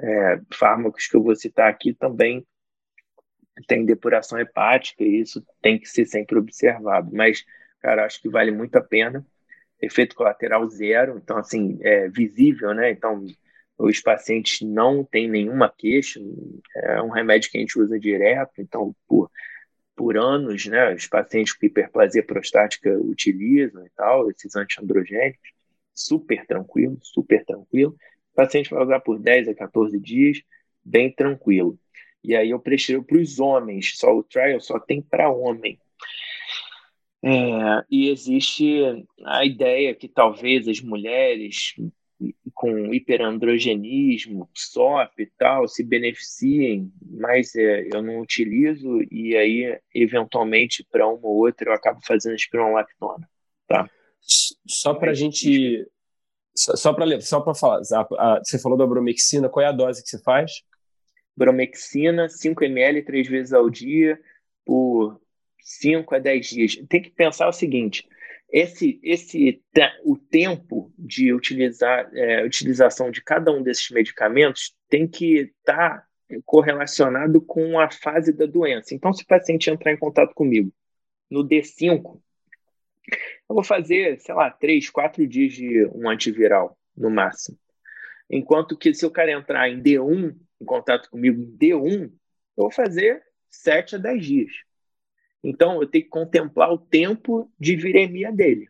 é, 0.00 0.40
fármacos 0.50 1.06
que 1.06 1.14
eu 1.14 1.22
vou 1.22 1.36
citar 1.36 1.68
aqui 1.68 1.92
também 1.92 2.46
tem 3.68 3.84
depuração 3.84 4.40
hepática 4.40 5.04
e 5.04 5.20
isso 5.20 5.44
tem 5.60 5.78
que 5.78 5.86
ser 5.86 6.06
sempre 6.06 6.38
observado. 6.38 7.10
Mas, 7.12 7.44
cara, 7.82 8.06
acho 8.06 8.22
que 8.22 8.30
vale 8.30 8.50
muito 8.50 8.74
a 8.76 8.80
pena. 8.80 9.24
Efeito 9.80 10.16
colateral 10.16 10.66
zero, 10.70 11.20
então, 11.22 11.36
assim, 11.36 11.78
é 11.82 12.08
visível, 12.08 12.72
né? 12.72 12.90
Então, 12.90 13.26
os 13.76 14.00
pacientes 14.00 14.66
não 14.66 15.04
têm 15.04 15.28
nenhuma 15.28 15.68
queixa, 15.68 16.18
é 16.76 17.02
um 17.02 17.10
remédio 17.10 17.50
que 17.50 17.58
a 17.58 17.60
gente 17.60 17.78
usa 17.78 17.98
direto, 18.00 18.52
então, 18.58 18.96
por, 19.06 19.30
por 19.94 20.16
anos, 20.16 20.64
né? 20.64 20.94
Os 20.94 21.06
pacientes 21.06 21.52
com 21.52 21.66
hiperplasia 21.66 22.24
prostática 22.24 22.90
utilizam 22.96 23.84
e 23.84 23.90
tal, 23.90 24.30
esses 24.30 24.56
antiandrogênicos 24.56 25.52
super 25.94 26.46
tranquilo, 26.46 26.98
super 27.02 27.44
tranquilo. 27.44 27.96
O 28.32 28.34
paciente 28.34 28.70
vai 28.70 28.82
usar 28.82 29.00
por 29.00 29.18
10 29.18 29.48
a 29.48 29.54
14 29.54 29.98
dias, 29.98 30.42
bem 30.84 31.12
tranquilo. 31.12 31.78
E 32.24 32.34
aí 32.36 32.50
eu 32.50 32.60
prefiro 32.60 33.02
para 33.02 33.18
os 33.18 33.40
homens, 33.40 33.96
só 33.96 34.16
o 34.16 34.22
trial 34.22 34.60
só 34.60 34.78
tem 34.78 35.02
para 35.02 35.30
homem. 35.30 35.78
É, 37.24 37.84
e 37.90 38.08
existe 38.08 39.06
a 39.24 39.44
ideia 39.44 39.94
que 39.94 40.08
talvez 40.08 40.66
as 40.66 40.80
mulheres 40.80 41.74
com 42.54 42.94
hiperandrogenismo, 42.94 44.48
SOP 44.54 45.22
e 45.22 45.26
tal, 45.38 45.66
se 45.66 45.82
beneficiem, 45.82 46.92
mas 47.10 47.54
é, 47.56 47.88
eu 47.92 48.02
não 48.02 48.20
utilizo 48.20 49.00
e 49.10 49.36
aí, 49.36 49.78
eventualmente, 49.94 50.86
para 50.90 51.06
uma 51.06 51.26
ou 51.26 51.38
outra, 51.38 51.70
eu 51.70 51.74
acabo 51.74 52.00
fazendo 52.04 52.36
espironolactona, 52.36 53.28
tá? 53.66 53.90
Só 54.66 54.94
para 54.94 55.10
a 55.10 55.14
gente. 55.14 55.86
Só, 56.54 56.92
para 56.92 57.20
só 57.20 57.40
para 57.40 57.54
falar, 57.54 57.80
a, 57.92 58.00
a, 58.18 58.40
você 58.44 58.58
falou 58.58 58.76
da 58.76 58.86
bromexina, 58.86 59.48
qual 59.48 59.64
é 59.64 59.68
a 59.68 59.72
dose 59.72 60.02
que 60.02 60.08
você 60.10 60.22
faz? 60.22 60.62
Bromexina, 61.34 62.28
5 62.28 62.62
ml 62.64 63.02
três 63.02 63.26
vezes 63.26 63.54
ao 63.54 63.70
dia, 63.70 64.20
por 64.64 65.18
5 65.62 66.14
a 66.14 66.18
10 66.18 66.46
dias. 66.46 66.76
Tem 66.88 67.00
que 67.00 67.10
pensar 67.10 67.48
o 67.48 67.52
seguinte: 67.52 68.06
esse, 68.50 69.00
esse 69.02 69.62
o 70.04 70.16
tempo 70.16 70.92
de 70.98 71.32
utilizar, 71.32 72.10
é, 72.14 72.44
utilização 72.44 73.10
de 73.10 73.22
cada 73.22 73.50
um 73.50 73.62
desses 73.62 73.88
medicamentos 73.90 74.76
tem 74.90 75.08
que 75.08 75.50
estar 75.58 76.00
tá 76.00 76.06
correlacionado 76.44 77.40
com 77.40 77.80
a 77.80 77.90
fase 77.90 78.32
da 78.32 78.44
doença. 78.44 78.94
Então, 78.94 79.12
se 79.12 79.22
o 79.22 79.26
paciente 79.26 79.70
entrar 79.70 79.92
em 79.92 79.98
contato 79.98 80.34
comigo 80.34 80.70
no 81.30 81.42
D5, 81.42 82.20
eu 83.48 83.54
vou 83.54 83.64
fazer, 83.64 84.18
sei 84.20 84.34
lá, 84.34 84.50
três, 84.50 84.88
quatro 84.90 85.26
dias 85.26 85.52
de 85.52 85.86
um 85.94 86.08
antiviral, 86.08 86.78
no 86.96 87.10
máximo. 87.10 87.58
Enquanto 88.30 88.76
que 88.76 88.94
se 88.94 89.04
o 89.04 89.10
cara 89.10 89.32
entrar 89.32 89.68
em 89.68 89.82
D1, 89.82 90.34
em 90.60 90.64
contato 90.64 91.10
comigo 91.10 91.42
em 91.42 91.56
D1, 91.56 92.04
eu 92.04 92.10
vou 92.56 92.70
fazer 92.70 93.22
sete 93.50 93.96
a 93.96 93.98
dez 93.98 94.24
dias. 94.24 94.52
Então, 95.44 95.80
eu 95.80 95.86
tenho 95.86 96.04
que 96.04 96.10
contemplar 96.10 96.72
o 96.72 96.78
tempo 96.78 97.50
de 97.58 97.76
viremia 97.76 98.30
dele. 98.32 98.68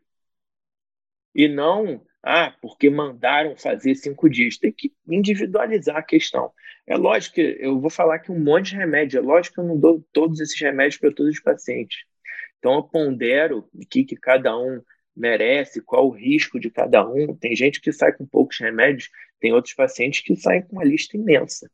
E 1.35 1.47
não, 1.49 2.05
ah, 2.23 2.55
porque 2.63 2.89
mandaram 2.89 3.57
fazer 3.57 3.95
cinco 3.95 4.29
dias. 4.29 4.57
Tem 4.57 4.73
que 4.73 4.93
individualizar 5.07 5.97
a 5.97 6.03
questão. 6.03 6.53
É 6.87 6.97
lógico 6.97 7.37
que 7.37 7.59
eu 7.61 7.81
vou 7.81 7.91
falar 7.91 8.21
que 8.21 8.33
um 8.33 8.39
monte 8.39 8.71
de 8.71 8.77
remédio, 8.77 9.19
é 9.19 9.23
lógico 9.23 9.55
que 9.55 9.61
eu 9.61 9.65
não 9.65 9.79
dou 9.79 10.05
todos 10.13 10.41
esses 10.41 10.61
remédios 10.61 10.99
para 10.99 11.13
todos 11.13 11.35
os 11.35 11.41
pacientes. 11.41 12.05
Então 12.63 12.75
eu 12.75 12.85
pondero 12.85 13.69
o 13.75 13.85
que, 13.85 14.05
que 14.05 14.15
cada 14.15 14.57
um 14.57 14.81
merece, 15.17 15.83
qual 15.83 16.07
o 16.07 16.13
risco 16.13 16.61
de 16.61 16.71
cada 16.71 17.05
um. 17.05 17.35
Tem 17.35 17.57
gente 17.57 17.81
que 17.81 17.93
sai 17.93 18.13
com 18.13 18.25
poucos 18.25 18.57
remédios, 18.61 19.11
tem 19.41 19.53
outros 19.53 19.75
pacientes 19.75 20.21
que 20.21 20.37
saem 20.37 20.63
com 20.63 20.77
uma 20.77 20.85
lista 20.85 21.17
imensa. 21.17 21.69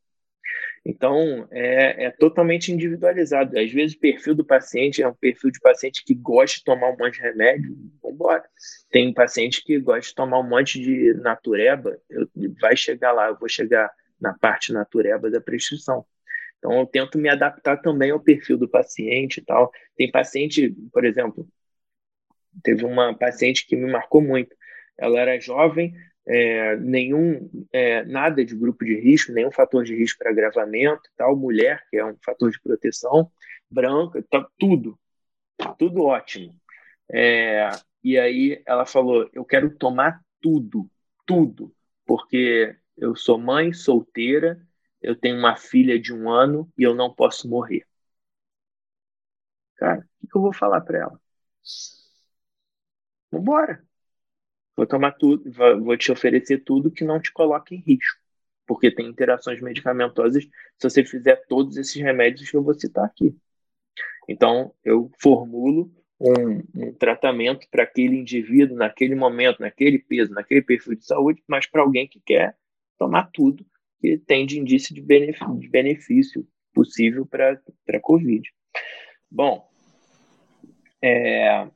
Então, 0.82 1.47
é, 1.51 2.07
é, 2.07 2.11
totalmente 2.11 2.72
individualizado. 2.72 3.59
Às 3.59 3.70
vezes, 3.70 3.95
o 3.95 4.01
perfil 4.01 4.34
do 4.34 4.47
paciente 4.47 5.03
é 5.03 5.07
um 5.07 5.12
perfil 5.12 5.51
de 5.51 5.61
paciente 5.61 6.03
que 6.03 6.14
gosta 6.14 6.57
de 6.57 6.64
tomar 6.64 6.89
um 6.89 6.97
monte 6.97 7.16
de 7.16 7.20
remédio, 7.20 7.76
embora. 8.03 8.45
Tem 8.91 9.12
paciente 9.12 9.62
que 9.62 9.78
gosta 9.78 10.09
de 10.09 10.14
tomar 10.14 10.41
um 10.41 10.49
monte 10.49 10.80
de 10.80 11.12
natureba, 11.20 12.01
eu, 12.09 12.26
vai 12.59 12.74
chegar 12.74 13.12
lá, 13.12 13.28
eu 13.28 13.39
vou 13.39 13.49
chegar 13.49 13.91
na 14.18 14.32
parte 14.32 14.72
natureba 14.72 15.30
da 15.30 15.43
prescrição. 15.43 16.07
Então, 16.59 16.80
eu 16.80 16.86
tento 16.86 17.18
me 17.18 17.28
adaptar 17.28 17.76
também 17.78 18.11
ao 18.11 18.20
perfil 18.20 18.59
do 18.59 18.68
paciente 18.68 19.38
e 19.38 19.44
tal. 19.44 19.70
Tem 19.96 20.11
paciente, 20.11 20.74
por 20.92 21.04
exemplo, 21.04 21.48
teve 22.62 22.84
uma 22.84 23.16
paciente 23.16 23.66
que 23.66 23.76
me 23.76 23.90
marcou 23.90 24.20
muito. 24.20 24.54
Ela 24.96 25.20
era 25.20 25.40
jovem, 25.40 25.94
é, 26.26 26.76
nenhum, 26.76 27.48
é, 27.72 28.04
nada 28.04 28.44
de 28.44 28.54
grupo 28.54 28.84
de 28.84 28.98
risco, 29.00 29.32
nenhum 29.32 29.52
fator 29.52 29.84
de 29.84 29.94
risco 29.94 30.18
para 30.18 30.30
agravamento, 30.30 31.09
tal, 31.16 31.36
mulher, 31.36 31.82
que 31.90 31.96
é 31.96 32.04
um 32.04 32.16
fator 32.24 32.50
de 32.50 32.61
proteção, 32.61 33.30
branca, 33.70 34.22
tá, 34.28 34.46
tudo, 34.59 34.98
tudo 35.78 36.04
ótimo. 36.04 36.54
É, 37.11 37.70
e 38.02 38.18
aí 38.18 38.62
ela 38.66 38.84
falou: 38.84 39.28
Eu 39.32 39.44
quero 39.44 39.70
tomar 39.70 40.20
tudo, 40.40 40.90
tudo, 41.24 41.74
porque 42.06 42.76
eu 42.96 43.16
sou 43.16 43.38
mãe 43.38 43.72
solteira 43.72 44.61
eu 45.03 45.16
tenho 45.16 45.38
uma 45.38 45.57
filha 45.57 45.99
de 46.01 46.12
um 46.12 46.30
ano 46.30 46.70
e 46.76 46.82
eu 46.82 46.94
não 46.94 47.12
posso 47.12 47.49
morrer. 47.49 47.86
Cara, 49.76 50.07
o 50.22 50.26
que 50.26 50.36
eu 50.36 50.42
vou 50.42 50.53
falar 50.53 50.80
para 50.80 50.99
ela? 50.99 51.20
Vambora. 53.30 53.82
Vou 54.76 54.86
tomar 54.86 55.12
tudo, 55.12 55.51
vou 55.53 55.96
te 55.96 56.12
oferecer 56.12 56.59
tudo 56.64 56.90
que 56.90 57.05
não 57.05 57.20
te 57.20 57.32
coloque 57.32 57.74
em 57.74 57.80
risco. 57.80 58.20
Porque 58.66 58.90
tem 58.90 59.07
interações 59.07 59.61
medicamentosas 59.61 60.44
se 60.44 60.90
você 60.90 61.05
fizer 61.05 61.36
todos 61.49 61.76
esses 61.76 62.01
remédios 62.01 62.51
que 62.51 62.57
eu 62.57 62.62
vou 62.62 62.74
citar 62.74 63.05
aqui. 63.05 63.36
Então, 64.28 64.74
eu 64.84 65.11
formulo 65.18 65.90
um, 66.20 66.62
um 66.74 66.92
tratamento 66.92 67.66
para 67.70 67.84
aquele 67.84 68.16
indivíduo, 68.16 68.76
naquele 68.76 69.14
momento, 69.14 69.61
naquele 69.61 69.99
peso, 69.99 70.32
naquele 70.32 70.62
perfil 70.62 70.94
de 70.94 71.05
saúde, 71.07 71.42
mas 71.46 71.66
para 71.66 71.82
alguém 71.82 72.07
que 72.07 72.20
quer 72.20 72.57
tomar 72.99 73.30
tudo 73.32 73.64
que 74.01 74.18
tem 74.18 74.46
de 74.46 74.59
indício 74.59 74.94
de 74.94 75.03
benefício, 75.03 75.59
de 75.59 75.68
benefício 75.68 76.46
possível 76.72 77.26
para 77.26 77.61
a 77.88 78.01
Covid. 78.01 78.49
Bom, 79.30 79.68
é, 81.03 81.68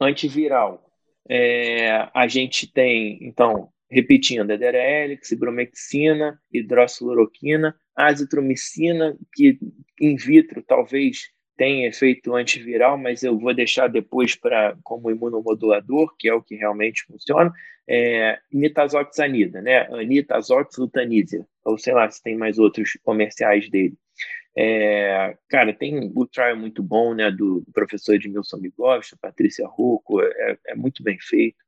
antiviral. 0.00 0.84
É, 1.28 2.08
a 2.14 2.26
gente 2.26 2.72
tem, 2.72 3.18
então, 3.22 3.70
repetindo, 3.90 4.50
ederelix, 4.50 5.32
bromexina, 5.34 6.40
hidroxiloroquina, 6.52 7.74
azitromicina, 7.94 9.16
que 9.34 9.58
in 10.00 10.16
vitro 10.16 10.62
talvez 10.62 11.30
tenha 11.58 11.88
efeito 11.88 12.34
antiviral, 12.36 12.96
mas 12.96 13.22
eu 13.24 13.36
vou 13.36 13.52
deixar 13.52 13.88
depois 13.88 14.36
para 14.36 14.78
como 14.84 15.10
imunomodulador, 15.10 16.14
que 16.16 16.28
é 16.28 16.32
o 16.32 16.40
que 16.40 16.54
realmente 16.54 17.04
funciona, 17.04 17.52
é, 17.86 18.38
nitazoxanida, 18.52 19.60
né? 19.60 19.80
Anitazoxlutanisia, 19.92 21.44
ou 21.64 21.76
sei 21.76 21.92
lá 21.92 22.08
se 22.10 22.22
tem 22.22 22.36
mais 22.36 22.58
outros 22.58 22.96
comerciais 23.02 23.68
dele. 23.68 23.96
É, 24.56 25.36
cara, 25.48 25.72
tem 25.72 26.10
o 26.14 26.26
trial 26.26 26.56
muito 26.56 26.82
bom, 26.82 27.14
né, 27.14 27.30
do 27.30 27.62
professor 27.72 28.14
Edmilson 28.14 28.56
Migovich, 28.58 29.16
Patrícia 29.20 29.66
Rocco, 29.66 30.20
é, 30.22 30.58
é 30.68 30.74
muito 30.74 31.02
bem 31.02 31.18
feito 31.20 31.58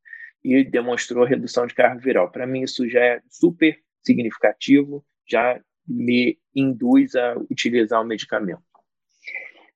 e 0.43 0.64
demonstrou 0.64 1.24
redução 1.24 1.66
de 1.66 1.74
carga 1.74 2.01
viral. 2.01 2.30
Para 2.30 2.47
mim, 2.47 2.62
isso 2.62 2.88
já 2.88 3.01
é 3.01 3.20
super 3.28 3.76
significativo, 4.03 5.05
já 5.28 5.61
me 5.86 6.38
induz 6.55 7.14
a 7.14 7.36
utilizar 7.51 8.01
o 8.01 8.05
medicamento. 8.05 8.69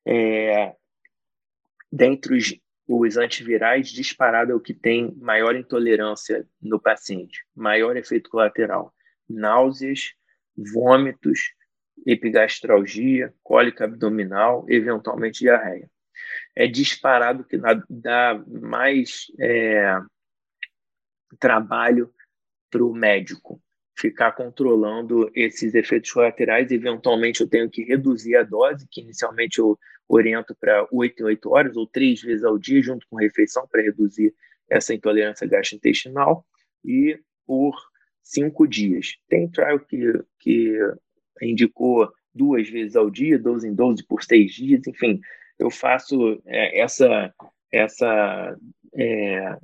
É, 0.06 0.74
dentre 1.90 2.36
os, 2.36 2.54
os 2.86 3.16
antivirais, 3.16 3.88
disparado 3.88 4.52
é 4.52 4.54
o 4.54 4.60
que 4.60 4.74
tem 4.74 5.14
maior 5.16 5.56
intolerância 5.56 6.46
no 6.60 6.80
paciente, 6.80 7.44
maior 7.54 7.96
efeito 7.96 8.28
colateral, 8.30 8.92
náuseas, 9.28 10.12
vômitos, 10.56 11.54
epigastralgia, 12.06 13.32
cólica 13.42 13.84
abdominal, 13.84 14.66
eventualmente 14.68 15.40
diarreia. 15.40 15.90
É 16.54 16.66
disparado 16.66 17.44
que 17.44 17.58
dá 17.88 18.44
mais 18.46 19.26
é, 19.40 19.98
trabalho 21.38 22.12
para 22.70 22.84
o 22.84 22.94
médico 22.94 23.60
ficar 23.96 24.32
controlando 24.32 25.30
esses 25.34 25.74
efeitos 25.74 26.12
colaterais. 26.12 26.70
Eventualmente, 26.70 27.40
eu 27.40 27.48
tenho 27.48 27.70
que 27.70 27.84
reduzir 27.84 28.36
a 28.36 28.42
dose, 28.42 28.86
que 28.90 29.00
inicialmente 29.00 29.58
eu 29.58 29.78
oriento 30.08 30.54
para 30.58 30.86
8 30.92 31.20
em 31.22 31.24
8 31.26 31.50
horas, 31.50 31.76
ou 31.76 31.86
três 31.86 32.20
vezes 32.20 32.44
ao 32.44 32.58
dia, 32.58 32.82
junto 32.82 33.06
com 33.08 33.16
refeição, 33.16 33.66
para 33.66 33.82
reduzir 33.82 34.34
essa 34.68 34.94
intolerância 34.94 35.46
gastrointestinal, 35.46 36.46
e 36.84 37.18
por 37.46 37.74
cinco 38.22 38.66
dias. 38.66 39.16
Tem 39.28 39.48
trial 39.48 39.78
que, 39.80 40.12
que 40.38 40.78
indicou 41.42 42.10
duas 42.34 42.68
vezes 42.68 42.96
ao 42.96 43.10
dia, 43.10 43.38
12 43.38 43.68
em 43.68 43.74
12 43.74 44.04
por 44.06 44.22
seis 44.22 44.52
dias, 44.52 44.86
enfim, 44.86 45.20
eu 45.58 45.70
faço 45.70 46.42
é, 46.46 46.80
essa, 46.80 47.32
essa 47.70 48.56
é, 48.94 49.56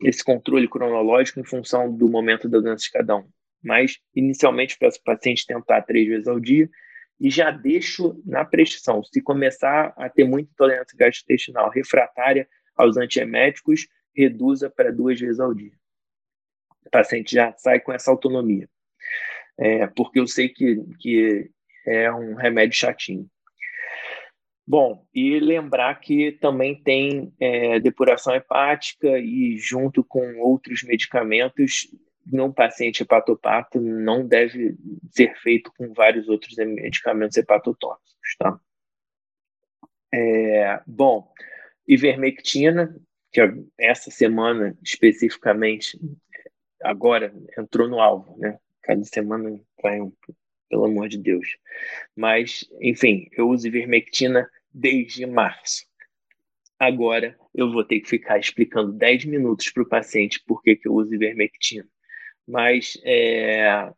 esse 0.00 0.24
controle 0.24 0.68
cronológico 0.68 1.40
em 1.40 1.44
função 1.44 1.94
do 1.94 2.08
momento 2.08 2.48
da 2.48 2.58
doença 2.58 2.84
de 2.84 2.90
cada 2.90 3.16
um. 3.16 3.28
Mas, 3.62 3.98
inicialmente, 4.14 4.76
para 4.76 4.88
o 4.88 5.02
paciente 5.04 5.46
tentar 5.46 5.82
três 5.82 6.08
vezes 6.08 6.26
ao 6.26 6.40
dia 6.40 6.68
e 7.22 7.30
já 7.30 7.52
deixo 7.52 8.20
na 8.26 8.44
prescrição. 8.44 9.00
Se 9.04 9.22
começar 9.22 9.94
a 9.96 10.08
ter 10.08 10.24
muita 10.24 10.50
intolerância 10.50 10.98
gastrointestinal 10.98 11.70
refratária 11.70 12.48
aos 12.74 12.96
antieméticos, 12.96 13.86
reduza 14.14 14.68
para 14.68 14.90
duas 14.90 15.20
vezes 15.20 15.38
ao 15.38 15.54
dia. 15.54 15.70
O 16.84 16.90
paciente 16.90 17.36
já 17.36 17.54
sai 17.56 17.78
com 17.78 17.92
essa 17.92 18.10
autonomia. 18.10 18.68
É, 19.56 19.86
porque 19.86 20.18
eu 20.18 20.26
sei 20.26 20.48
que, 20.48 20.82
que 20.98 21.48
é 21.86 22.12
um 22.12 22.34
remédio 22.34 22.76
chatinho. 22.76 23.30
Bom, 24.66 25.06
e 25.14 25.38
lembrar 25.38 26.00
que 26.00 26.32
também 26.32 26.82
tem 26.82 27.32
é, 27.38 27.78
depuração 27.78 28.34
hepática 28.34 29.16
e 29.18 29.56
junto 29.58 30.02
com 30.02 30.40
outros 30.40 30.82
medicamentos, 30.82 31.86
num 32.26 32.52
paciente 32.52 33.02
hepatopato 33.02 33.80
não 33.80 34.26
deve 34.26 34.76
ser 35.10 35.34
feito 35.38 35.72
com 35.76 35.92
vários 35.92 36.28
outros 36.28 36.56
medicamentos 36.56 37.36
hepatotóxicos, 37.36 38.36
tá? 38.38 38.60
É, 40.14 40.80
bom, 40.86 41.32
ivermectina, 41.86 42.94
que 43.32 43.40
essa 43.78 44.10
semana 44.10 44.76
especificamente, 44.82 45.98
agora 46.82 47.34
entrou 47.58 47.88
no 47.88 48.00
alvo, 48.00 48.38
né? 48.38 48.58
Cada 48.82 49.02
semana 49.04 49.58
vai 49.82 50.00
um, 50.00 50.12
pelo 50.68 50.84
amor 50.84 51.08
de 51.08 51.18
Deus. 51.18 51.56
Mas, 52.14 52.68
enfim, 52.80 53.28
eu 53.32 53.48
uso 53.48 53.66
ivermectina 53.66 54.48
desde 54.72 55.24
março. 55.26 55.86
Agora 56.78 57.38
eu 57.54 57.70
vou 57.70 57.84
ter 57.84 58.00
que 58.00 58.08
ficar 58.08 58.38
explicando 58.38 58.92
10 58.92 59.26
minutos 59.26 59.70
para 59.70 59.82
o 59.82 59.88
paciente 59.88 60.42
por 60.44 60.62
que, 60.62 60.74
que 60.74 60.88
eu 60.88 60.94
uso 60.94 61.14
ivermectina. 61.14 61.86
Mas 62.52 63.00
é, 63.02 63.90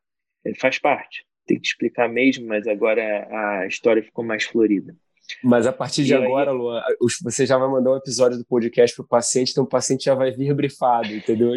faz 0.61 0.79
parte. 0.79 1.27
Tem 1.45 1.61
que 1.61 1.67
explicar 1.67 2.09
mesmo, 2.09 2.47
mas 2.47 2.69
agora 2.69 3.03
a 3.29 3.67
história 3.67 4.03
ficou 4.03 4.25
mais 4.25 4.45
florida. 4.45 4.95
Mas 5.43 5.67
a 5.67 5.73
partir 5.73 6.05
de 6.05 6.13
e 6.13 6.15
agora, 6.15 6.53
aí... 6.53 6.57
Luan, 6.57 6.83
você 7.23 7.45
já 7.45 7.59
vai 7.59 7.69
mandar 7.69 7.93
um 7.93 7.97
episódio 7.97 8.39
do 8.39 8.45
podcast 8.45 8.95
para 8.95 9.05
o 9.05 9.09
paciente, 9.09 9.51
então 9.51 9.65
o 9.65 9.69
paciente 9.69 10.05
já 10.05 10.15
vai 10.15 10.31
vir 10.31 10.55
brifado, 10.55 11.13
entendeu? 11.13 11.51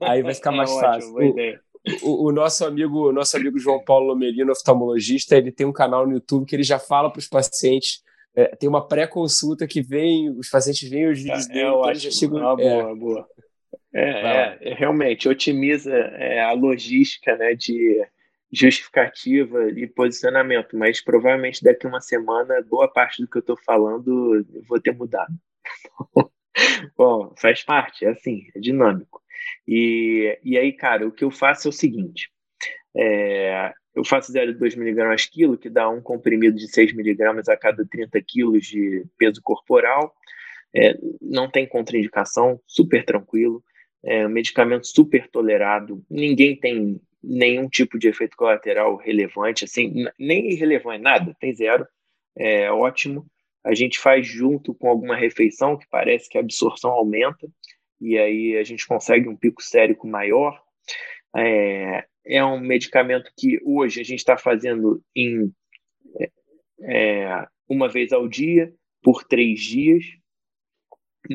Aí 0.00 0.22
vai 0.22 0.34
ficar 0.34 0.52
mais 0.52 0.70
é 0.70 0.80
fácil. 0.80 1.14
Ótimo, 1.14 1.58
o, 2.02 2.28
o, 2.28 2.32
nosso 2.32 2.64
amigo, 2.64 3.12
nosso 3.12 3.36
amigo 3.36 3.58
João 3.58 3.82
Paulo 3.82 4.06
Lomelino, 4.06 4.52
oftalmologista, 4.52 5.36
ele 5.36 5.52
tem 5.52 5.66
um 5.66 5.72
canal 5.72 6.06
no 6.06 6.14
YouTube 6.14 6.46
que 6.46 6.54
ele 6.56 6.62
já 6.62 6.78
fala 6.78 7.10
para 7.10 7.18
os 7.18 7.28
pacientes. 7.28 8.02
É, 8.36 8.56
tem 8.56 8.68
uma 8.68 8.86
pré-consulta 8.86 9.66
que 9.66 9.82
vem, 9.82 10.30
os 10.30 10.48
pacientes 10.48 10.88
veem 10.88 11.10
os 11.10 11.18
vídeos 11.18 11.48
é, 11.50 11.52
dele, 11.52 11.66
eu 11.66 11.84
acho, 11.84 12.00
já 12.00 12.10
chegam. 12.10 12.48
Ah, 12.48 12.56
boa, 12.56 12.90
é. 12.90 12.94
boa. 12.94 13.28
É, 13.94 14.10
é, 14.10 14.58
é, 14.60 14.74
realmente 14.74 15.28
otimiza 15.28 15.94
é, 15.94 16.42
a 16.42 16.52
logística 16.52 17.36
né, 17.36 17.54
de 17.54 18.04
justificativa 18.52 19.70
e 19.70 19.86
posicionamento, 19.86 20.76
mas 20.76 21.00
provavelmente 21.00 21.62
daqui 21.62 21.86
uma 21.86 22.00
semana 22.00 22.60
boa 22.62 22.88
parte 22.88 23.22
do 23.22 23.28
que 23.28 23.38
eu 23.38 23.40
estou 23.40 23.56
falando 23.64 24.34
eu 24.52 24.62
vou 24.68 24.80
ter 24.80 24.92
mudado. 24.92 25.32
Bom, 26.96 27.32
faz 27.40 27.62
parte, 27.62 28.04
é 28.04 28.10
assim, 28.10 28.42
é 28.54 28.60
dinâmico. 28.60 29.22
E, 29.66 30.38
e 30.42 30.58
aí, 30.58 30.72
cara, 30.72 31.06
o 31.06 31.12
que 31.12 31.24
eu 31.24 31.30
faço 31.30 31.68
é 31.68 31.70
o 31.70 31.72
seguinte: 31.72 32.30
é, 32.96 33.72
eu 33.94 34.04
faço 34.04 34.32
0,2 34.32 34.76
mg 34.76 35.28
quilo, 35.30 35.58
que 35.58 35.70
dá 35.70 35.88
um 35.88 36.00
comprimido 36.00 36.56
de 36.56 36.68
6 36.68 36.92
mg 36.92 37.42
a 37.48 37.56
cada 37.56 37.84
30 37.86 38.20
kg 38.20 38.60
de 38.60 39.04
peso 39.16 39.40
corporal. 39.42 40.14
É, 40.74 40.96
não 41.20 41.48
tem 41.48 41.68
contraindicação, 41.68 42.60
super 42.66 43.04
tranquilo. 43.04 43.62
É 44.04 44.26
um 44.26 44.30
medicamento 44.30 44.86
super 44.86 45.28
tolerado. 45.28 46.04
Ninguém 46.10 46.56
tem 46.56 47.00
nenhum 47.22 47.68
tipo 47.68 47.98
de 47.98 48.08
efeito 48.08 48.36
colateral 48.36 48.96
relevante, 48.96 49.64
assim, 49.64 50.04
nem 50.18 50.50
irrelevante, 50.52 51.02
nada, 51.02 51.34
tem 51.40 51.54
zero. 51.54 51.86
É 52.36 52.70
ótimo. 52.70 53.26
A 53.64 53.74
gente 53.74 53.98
faz 53.98 54.26
junto 54.26 54.74
com 54.74 54.88
alguma 54.88 55.16
refeição 55.16 55.78
que 55.78 55.86
parece 55.88 56.28
que 56.28 56.36
a 56.36 56.40
absorção 56.42 56.90
aumenta 56.90 57.48
e 58.00 58.18
aí 58.18 58.56
a 58.58 58.62
gente 58.62 58.86
consegue 58.86 59.28
um 59.28 59.36
pico 59.36 59.62
sérico 59.62 60.06
maior. 60.06 60.60
É, 61.34 62.04
é 62.26 62.44
um 62.44 62.60
medicamento 62.60 63.30
que 63.36 63.58
hoje 63.64 64.00
a 64.00 64.04
gente 64.04 64.18
está 64.18 64.36
fazendo 64.36 65.02
em 65.16 65.50
é, 66.82 67.46
uma 67.68 67.88
vez 67.88 68.12
ao 68.12 68.28
dia, 68.28 68.72
por 69.02 69.24
três 69.24 69.60
dias, 69.60 70.04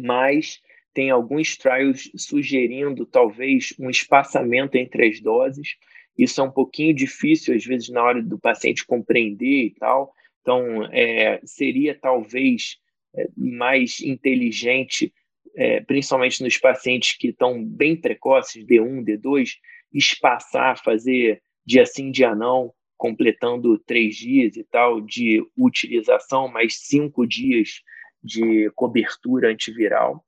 mas 0.03 0.59
tem 0.93 1.09
alguns 1.09 1.55
trials 1.57 2.11
sugerindo 2.15 3.05
talvez 3.05 3.73
um 3.79 3.89
espaçamento 3.89 4.75
entre 4.75 5.07
as 5.07 5.19
doses. 5.21 5.75
Isso 6.17 6.41
é 6.41 6.43
um 6.43 6.51
pouquinho 6.51 6.93
difícil, 6.93 7.55
às 7.55 7.63
vezes, 7.63 7.89
na 7.89 8.03
hora 8.03 8.21
do 8.21 8.39
paciente 8.39 8.85
compreender 8.85 9.65
e 9.65 9.75
tal. 9.79 10.13
Então, 10.41 10.85
é, 10.91 11.39
seria 11.45 11.97
talvez 11.97 12.77
é, 13.15 13.27
mais 13.37 13.99
inteligente 14.01 15.13
é, 15.55 15.81
principalmente 15.81 16.41
nos 16.43 16.57
pacientes 16.57 17.17
que 17.17 17.29
estão 17.29 17.63
bem 17.63 17.95
precoces, 17.95 18.65
D1, 18.65 19.03
D2, 19.03 19.55
espaçar, 19.93 20.81
fazer 20.81 21.41
dia 21.65 21.85
sim, 21.85 22.11
dia 22.11 22.35
não, 22.35 22.73
completando 22.97 23.77
três 23.79 24.15
dias 24.15 24.55
e 24.55 24.63
tal 24.63 25.01
de 25.01 25.45
utilização, 25.57 26.47
mais 26.47 26.75
cinco 26.77 27.25
dias 27.25 27.81
de 28.23 28.69
cobertura 28.75 29.49
antiviral. 29.49 30.23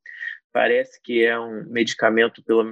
Parece 0.53 1.01
que 1.01 1.25
é 1.25 1.39
um 1.39 1.63
medicamento, 1.69 2.43
pelo 2.43 2.63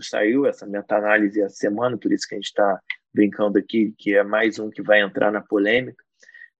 saiu 0.00 0.46
essa 0.46 0.66
meta-análise 0.66 1.40
essa 1.40 1.56
semana, 1.56 1.98
por 1.98 2.12
isso 2.12 2.26
que 2.26 2.34
a 2.34 2.38
gente 2.38 2.46
está 2.46 2.80
brincando 3.12 3.58
aqui, 3.58 3.94
que 3.98 4.14
é 4.14 4.22
mais 4.22 4.58
um 4.58 4.70
que 4.70 4.82
vai 4.82 5.00
entrar 5.00 5.30
na 5.30 5.40
polêmica 5.40 6.02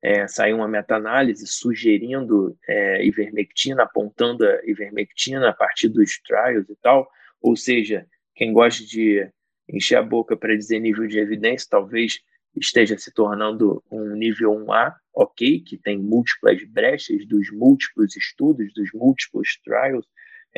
é, 0.03 0.27
saiu 0.29 0.57
uma 0.57 0.69
meta-análise 0.69 1.47
sugerindo 1.47 2.57
é, 2.69 3.05
ivermectina, 3.05 3.83
apontando 3.83 4.47
a 4.47 4.61
ivermectina 4.64 5.49
a 5.49 5.53
partir 5.53 5.89
dos 5.89 6.21
trials 6.23 6.69
e 6.69 6.77
tal. 6.77 7.09
Ou 7.41 7.57
seja, 7.57 8.07
quem 8.35 8.53
gosta 8.53 8.85
de 8.85 9.29
encher 9.69 9.97
a 9.97 10.03
boca 10.03 10.37
para 10.37 10.57
dizer 10.57 10.79
nível 10.79 11.07
de 11.07 11.19
evidência, 11.19 11.66
talvez 11.71 12.21
esteja 12.57 12.97
se 12.97 13.12
tornando 13.12 13.83
um 13.91 14.14
nível 14.14 14.53
1A, 14.53 14.95
ok, 15.14 15.61
que 15.61 15.77
tem 15.77 15.99
múltiplas 15.99 16.62
brechas 16.64 17.27
dos 17.27 17.51
múltiplos 17.53 18.16
estudos, 18.16 18.73
dos 18.75 18.91
múltiplos 18.95 19.59
trials, 19.64 20.07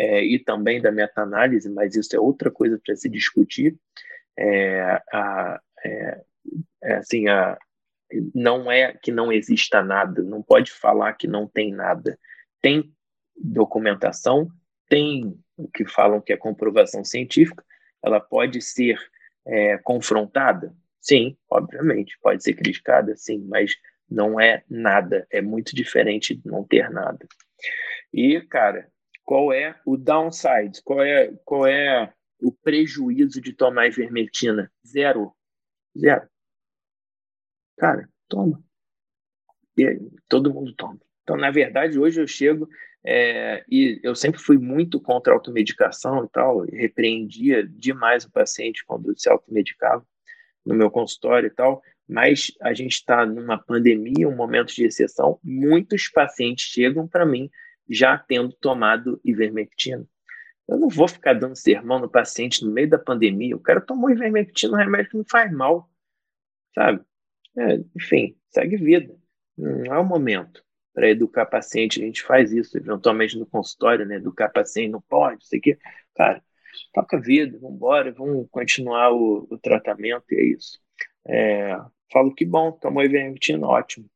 é, 0.00 0.24
e 0.24 0.38
também 0.38 0.80
da 0.80 0.90
meta-análise, 0.90 1.68
mas 1.68 1.94
isso 1.94 2.16
é 2.16 2.18
outra 2.18 2.50
coisa 2.50 2.80
para 2.82 2.96
se 2.96 3.06
discutir. 3.06 3.76
É, 4.34 4.98
a, 5.12 5.60
é, 5.84 6.22
é, 6.82 6.94
assim, 6.94 7.28
a, 7.28 7.58
não 8.34 8.72
é 8.72 8.94
que 8.94 9.12
não 9.12 9.30
exista 9.30 9.82
nada, 9.82 10.22
não 10.22 10.42
pode 10.42 10.72
falar 10.72 11.12
que 11.12 11.26
não 11.26 11.46
tem 11.46 11.70
nada. 11.70 12.18
Tem 12.62 12.90
documentação, 13.36 14.48
tem 14.88 15.38
o 15.54 15.68
que 15.68 15.86
falam 15.86 16.22
que 16.22 16.32
é 16.32 16.36
comprovação 16.38 17.04
científica, 17.04 17.62
ela 18.02 18.20
pode 18.20 18.62
ser 18.62 18.98
é, 19.46 19.76
confrontada? 19.76 20.74
Sim, 20.98 21.36
obviamente, 21.50 22.18
pode 22.22 22.42
ser 22.42 22.54
criticada, 22.54 23.14
sim, 23.18 23.44
mas 23.46 23.76
não 24.10 24.40
é 24.40 24.64
nada, 24.66 25.26
é 25.30 25.42
muito 25.42 25.76
diferente 25.76 26.34
de 26.34 26.46
não 26.48 26.64
ter 26.64 26.88
nada. 26.88 27.26
E, 28.10 28.40
cara, 28.40 28.88
qual 29.30 29.52
é 29.52 29.76
o 29.86 29.96
downside? 29.96 30.82
Qual 30.82 31.00
é, 31.00 31.32
qual 31.44 31.64
é 31.64 32.12
o 32.42 32.50
prejuízo 32.50 33.40
de 33.40 33.52
tomar 33.52 33.86
ivermectina? 33.86 34.68
Zero. 34.84 35.32
Zero. 35.96 36.28
Cara, 37.78 38.08
toma. 38.28 38.60
E 39.78 40.00
todo 40.28 40.52
mundo 40.52 40.74
toma. 40.74 40.98
Então, 41.22 41.36
na 41.36 41.48
verdade, 41.52 41.96
hoje 41.96 42.20
eu 42.20 42.26
chego 42.26 42.68
é, 43.06 43.64
e 43.70 44.00
eu 44.02 44.16
sempre 44.16 44.40
fui 44.40 44.58
muito 44.58 45.00
contra 45.00 45.32
a 45.32 45.36
automedicação 45.36 46.24
e 46.24 46.28
tal, 46.30 46.66
e 46.66 46.76
repreendia 46.76 47.64
demais 47.64 48.24
o 48.24 48.32
paciente 48.32 48.84
quando 48.84 49.16
se 49.16 49.28
automedicava 49.28 50.04
no 50.66 50.74
meu 50.74 50.90
consultório 50.90 51.46
e 51.46 51.54
tal, 51.54 51.80
mas 52.08 52.50
a 52.60 52.74
gente 52.74 52.94
está 52.94 53.24
numa 53.24 53.62
pandemia, 53.62 54.28
um 54.28 54.34
momento 54.34 54.74
de 54.74 54.86
exceção, 54.86 55.38
muitos 55.40 56.08
pacientes 56.08 56.64
chegam 56.64 57.06
para 57.06 57.24
mim 57.24 57.48
já 57.90 58.16
tendo 58.16 58.52
tomado 58.52 59.20
ivermectina. 59.24 60.06
Eu 60.68 60.78
não 60.78 60.88
vou 60.88 61.08
ficar 61.08 61.34
dando 61.34 61.56
sermão 61.56 61.98
no 61.98 62.08
paciente 62.08 62.64
no 62.64 62.70
meio 62.70 62.88
da 62.88 62.98
pandemia. 62.98 63.56
O 63.56 63.60
cara 63.60 63.80
tomou 63.80 64.10
ivermectina, 64.10 64.74
um 64.74 64.76
remédio 64.76 65.10
que 65.10 65.16
não 65.16 65.24
faz 65.28 65.52
mal, 65.52 65.90
sabe? 66.74 67.04
É, 67.58 67.80
enfim, 67.96 68.36
segue 68.50 68.76
vida. 68.76 69.14
Não 69.58 69.92
é 69.94 69.98
o 69.98 70.04
momento 70.04 70.64
para 70.94 71.10
educar 71.10 71.46
paciente. 71.46 72.00
A 72.00 72.06
gente 72.06 72.22
faz 72.22 72.52
isso 72.52 72.78
eventualmente 72.78 73.36
no 73.36 73.46
consultório, 73.46 74.06
né? 74.06 74.16
Educar 74.16 74.48
paciente 74.48 74.92
não 74.92 75.00
pode, 75.00 75.42
isso 75.42 75.56
aqui. 75.56 75.76
Cara, 76.14 76.42
toca 76.94 77.20
vida, 77.20 77.58
vamos 77.60 77.76
embora, 77.76 78.12
vamos 78.12 78.48
continuar 78.50 79.12
o, 79.12 79.46
o, 79.50 79.58
tratamento 79.58 80.24
e 80.30 80.36
é 80.36 80.44
isso. 80.44 80.78
É, 81.26 81.76
falo 82.12 82.34
que 82.34 82.44
bom, 82.44 82.72
tomou 82.72 83.02
ivermectina, 83.02 83.66
ótimo. 83.66 84.08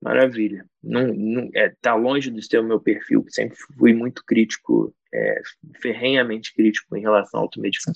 Maravilha. 0.00 0.64
Não, 0.82 1.08
não, 1.08 1.50
é, 1.54 1.74
tá 1.80 1.94
longe 1.94 2.30
de 2.30 2.42
ser 2.42 2.58
o 2.58 2.64
meu 2.64 2.80
perfil, 2.80 3.24
que 3.24 3.32
sempre 3.32 3.56
fui 3.76 3.92
muito 3.92 4.24
crítico, 4.24 4.94
é, 5.12 5.40
ferrenhamente 5.82 6.54
crítico 6.54 6.96
em 6.96 7.00
relação 7.00 7.40
à 7.40 7.42
automedicação. 7.42 7.94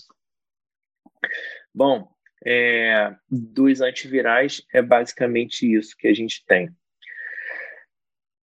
Bom, 1.73 2.09
é, 2.45 3.15
dos 3.31 3.81
antivirais 3.81 4.63
é 4.73 4.83
basicamente 4.83 5.73
isso 5.73 5.97
que 5.97 6.09
a 6.09 6.15
gente 6.15 6.45
tem. 6.45 6.71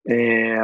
É, 0.07 0.57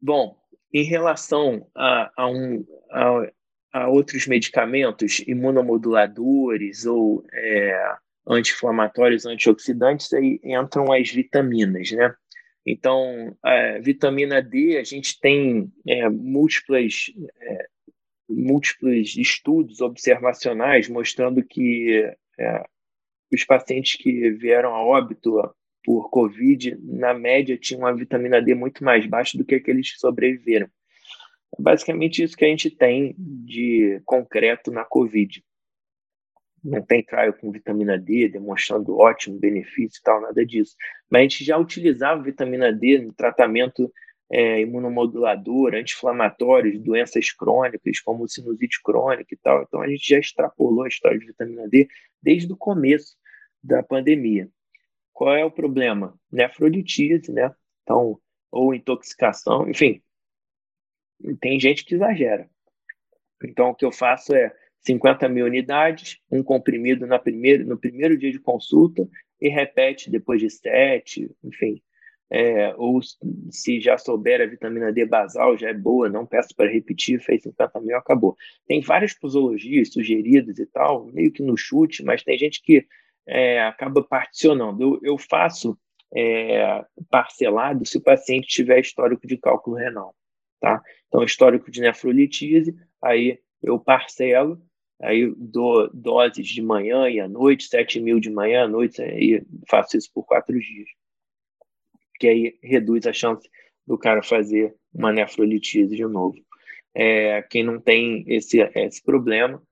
bom, 0.00 0.36
em 0.72 0.82
relação 0.82 1.68
a, 1.76 2.10
a, 2.16 2.26
um, 2.26 2.64
a, 2.90 3.30
a, 3.72 3.88
outros 3.88 4.26
medicamentos 4.26 5.20
imunomoduladores 5.26 6.86
ou 6.86 7.24
é, 7.32 7.94
anti-inflamatórios, 8.26 9.26
antioxidantes, 9.26 10.12
aí 10.12 10.40
entram 10.42 10.90
as 10.92 11.10
vitaminas, 11.10 11.90
né? 11.92 12.14
Então, 12.70 13.36
a 13.42 13.78
vitamina 13.80 14.40
D, 14.40 14.78
a 14.78 14.84
gente 14.84 15.18
tem 15.18 15.72
é, 15.88 16.08
múltiplas, 16.08 17.12
é, 17.40 17.66
múltiplos 18.28 19.16
estudos 19.16 19.80
observacionais 19.80 20.88
mostrando 20.88 21.42
que 21.42 22.08
é, 22.38 22.64
os 23.32 23.44
pacientes 23.44 24.00
que 24.00 24.30
vieram 24.30 24.72
a 24.72 24.84
óbito 24.84 25.32
por 25.82 26.10
Covid, 26.10 26.78
na 26.80 27.12
média, 27.12 27.58
tinham 27.58 27.80
uma 27.80 27.96
vitamina 27.96 28.40
D 28.40 28.54
muito 28.54 28.84
mais 28.84 29.04
baixa 29.04 29.36
do 29.36 29.44
que 29.44 29.56
aqueles 29.56 29.92
que 29.92 29.98
sobreviveram. 29.98 30.68
É 31.58 31.60
basicamente 31.60 32.22
isso 32.22 32.36
que 32.36 32.44
a 32.44 32.48
gente 32.48 32.70
tem 32.70 33.16
de 33.18 34.00
concreto 34.04 34.70
na 34.70 34.84
Covid. 34.84 35.42
Não 36.62 36.82
tem 36.82 37.02
trial 37.02 37.32
com 37.32 37.50
vitamina 37.50 37.98
D 37.98 38.28
demonstrando 38.28 38.98
ótimo 38.98 39.38
benefício 39.38 39.98
e 39.98 40.02
tal, 40.02 40.20
nada 40.20 40.44
disso. 40.44 40.76
Mas 41.08 41.20
a 41.20 41.22
gente 41.22 41.44
já 41.44 41.56
utilizava 41.56 42.22
vitamina 42.22 42.72
D 42.72 42.98
no 42.98 43.12
tratamento 43.12 43.90
é, 44.30 44.60
imunomodulador, 44.60 45.74
anti-inflamatório, 45.74 46.78
doenças 46.78 47.32
crônicas, 47.32 48.00
como 48.00 48.28
sinusite 48.28 48.80
crônica 48.82 49.34
e 49.34 49.38
tal. 49.38 49.62
Então 49.62 49.80
a 49.80 49.88
gente 49.88 50.06
já 50.06 50.18
extrapolou 50.18 50.84
a 50.84 50.88
história 50.88 51.18
de 51.18 51.26
vitamina 51.26 51.66
D 51.68 51.88
desde 52.22 52.52
o 52.52 52.56
começo 52.56 53.16
da 53.62 53.82
pandemia. 53.82 54.48
Qual 55.12 55.34
é 55.34 55.44
o 55.44 55.50
problema? 55.50 56.18
Nefrolitise, 56.30 57.32
né? 57.32 57.54
Então, 57.82 58.18
ou 58.50 58.74
intoxicação, 58.74 59.68
enfim. 59.68 60.02
Tem 61.40 61.58
gente 61.58 61.84
que 61.84 61.94
exagera. 61.94 62.48
Então, 63.42 63.70
o 63.70 63.74
que 63.74 63.84
eu 63.84 63.92
faço 63.92 64.34
é 64.34 64.54
50 64.82 65.28
mil 65.28 65.46
unidades, 65.46 66.18
um 66.30 66.42
comprimido 66.42 67.06
na 67.06 67.18
primeiro, 67.18 67.66
no 67.66 67.78
primeiro 67.78 68.16
dia 68.16 68.32
de 68.32 68.38
consulta 68.38 69.06
e 69.40 69.48
repete 69.48 70.10
depois 70.10 70.40
de 70.40 70.50
sete, 70.50 71.30
enfim. 71.44 71.82
É, 72.32 72.72
ou 72.76 73.00
se 73.50 73.80
já 73.80 73.98
souber 73.98 74.40
a 74.40 74.46
vitamina 74.46 74.92
D 74.92 75.04
basal, 75.04 75.58
já 75.58 75.68
é 75.68 75.74
boa, 75.74 76.08
não 76.08 76.24
peço 76.24 76.54
para 76.54 76.70
repetir, 76.70 77.20
fez 77.20 77.42
50 77.42 77.80
mil, 77.80 77.96
acabou. 77.96 78.36
Tem 78.68 78.80
várias 78.80 79.12
posologias 79.12 79.92
sugeridas 79.92 80.58
e 80.58 80.66
tal, 80.66 81.06
meio 81.06 81.32
que 81.32 81.42
no 81.42 81.56
chute, 81.56 82.04
mas 82.04 82.22
tem 82.22 82.38
gente 82.38 82.62
que 82.62 82.86
é, 83.26 83.60
acaba 83.62 84.02
particionando. 84.02 84.80
Eu, 84.80 85.00
eu 85.02 85.18
faço 85.18 85.76
é, 86.14 86.84
parcelado 87.10 87.84
se 87.84 87.98
o 87.98 88.02
paciente 88.02 88.46
tiver 88.46 88.78
histórico 88.78 89.26
de 89.26 89.36
cálculo 89.36 89.76
renal. 89.76 90.14
Tá? 90.60 90.80
Então, 91.08 91.24
histórico 91.24 91.70
de 91.70 91.80
nefrolitise, 91.80 92.76
aí 93.02 93.40
eu 93.62 93.78
parcelo, 93.78 94.62
aí 95.00 95.32
dou 95.36 95.90
doses 95.92 96.46
de 96.46 96.62
manhã 96.62 97.08
e 97.08 97.20
à 97.20 97.28
noite, 97.28 97.68
7 97.68 98.00
mil 98.00 98.20
de 98.20 98.30
manhã 98.30 98.64
à 98.64 98.68
noite, 98.68 99.00
aí 99.02 99.42
faço 99.68 99.96
isso 99.96 100.10
por 100.12 100.24
quatro 100.24 100.58
dias. 100.58 100.88
Que 102.18 102.28
aí 102.28 102.58
reduz 102.62 103.06
a 103.06 103.12
chance 103.12 103.48
do 103.86 103.98
cara 103.98 104.22
fazer 104.22 104.74
uma 104.92 105.12
nefrolitise 105.12 105.96
de 105.96 106.04
novo. 106.04 106.36
É, 106.94 107.42
quem 107.42 107.62
não 107.62 107.80
tem 107.80 108.24
esse, 108.26 108.60
esse 108.74 109.02
problema, 109.02 109.62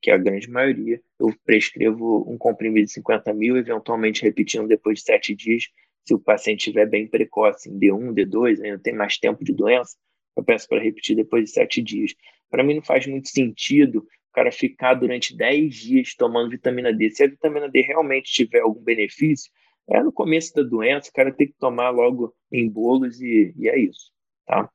que 0.00 0.10
é 0.10 0.14
a 0.14 0.18
grande 0.18 0.48
maioria, 0.48 1.00
eu 1.18 1.34
prescrevo 1.44 2.24
um 2.30 2.38
comprimido 2.38 2.86
de 2.86 2.92
50 2.92 3.32
mil, 3.34 3.56
eventualmente 3.56 4.22
repetindo 4.22 4.68
depois 4.68 4.98
de 4.98 5.04
sete 5.04 5.34
dias, 5.34 5.64
se 6.06 6.14
o 6.14 6.18
paciente 6.18 6.60
estiver 6.60 6.86
bem 6.86 7.08
precoce, 7.08 7.68
em 7.68 7.78
D1, 7.78 8.14
D2, 8.14 8.62
ainda 8.62 8.78
tem 8.78 8.94
mais 8.94 9.18
tempo 9.18 9.42
de 9.42 9.52
doença, 9.52 9.96
eu 10.36 10.44
peço 10.44 10.68
para 10.68 10.80
repetir 10.80 11.16
depois 11.16 11.44
de 11.44 11.50
sete 11.50 11.82
dias. 11.82 12.14
Para 12.48 12.62
mim 12.62 12.74
não 12.74 12.82
faz 12.82 13.06
muito 13.06 13.28
sentido 13.28 14.06
cara 14.36 14.52
ficar 14.52 14.92
durante 14.92 15.34
10 15.34 15.74
dias 15.74 16.14
tomando 16.14 16.50
vitamina 16.50 16.92
D. 16.92 17.10
Se 17.10 17.24
a 17.24 17.26
vitamina 17.26 17.70
D 17.70 17.80
realmente 17.80 18.30
tiver 18.30 18.60
algum 18.60 18.82
benefício, 18.82 19.50
é 19.88 20.02
no 20.02 20.12
começo 20.12 20.54
da 20.54 20.62
doença, 20.62 21.08
o 21.08 21.12
cara 21.12 21.32
tem 21.32 21.46
que 21.46 21.54
tomar 21.58 21.88
logo 21.88 22.34
em 22.52 22.68
bolos 22.68 23.18
e, 23.20 23.54
e 23.56 23.68
é 23.68 23.78
isso. 23.78 24.12
Tá? 24.46 24.68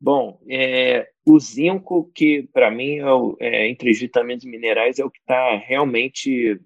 Bom, 0.00 0.38
é, 0.48 1.08
o 1.26 1.40
zinco, 1.40 2.10
que 2.14 2.48
para 2.52 2.70
mim, 2.70 2.98
é, 2.98 3.12
o, 3.12 3.36
é, 3.40 3.68
entre 3.68 3.90
os 3.90 3.98
vitaminas 3.98 4.44
e 4.44 4.48
minerais, 4.48 5.00
é 5.00 5.04
o 5.04 5.10
que 5.10 5.18
está 5.18 5.56
realmente 5.56 6.60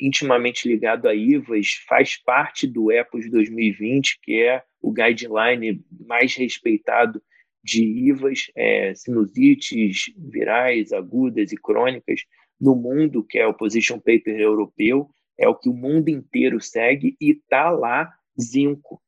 intimamente 0.00 0.66
ligado 0.66 1.06
a 1.06 1.14
IVAs, 1.14 1.72
faz 1.86 2.16
parte 2.16 2.66
do 2.66 2.90
EPOS 2.90 3.28
2020, 3.30 4.20
que 4.22 4.42
é 4.42 4.62
o 4.80 4.92
guideline 4.92 5.84
mais 6.06 6.34
respeitado 6.36 7.20
de 7.62 7.82
IVAs, 7.82 8.50
é, 8.54 8.94
sinusites 8.94 10.12
virais, 10.16 10.92
agudas 10.92 11.52
e 11.52 11.56
crônicas 11.56 12.22
no 12.60 12.74
mundo, 12.74 13.24
que 13.24 13.38
é 13.38 13.46
o 13.46 13.54
Position 13.54 13.98
Paper 13.98 14.38
europeu, 14.38 15.10
é 15.38 15.48
o 15.48 15.54
que 15.54 15.68
o 15.68 15.74
mundo 15.74 16.08
inteiro 16.08 16.60
segue 16.60 17.16
e 17.20 17.30
está 17.30 17.70
lá 17.70 18.12
zinco 18.40 19.00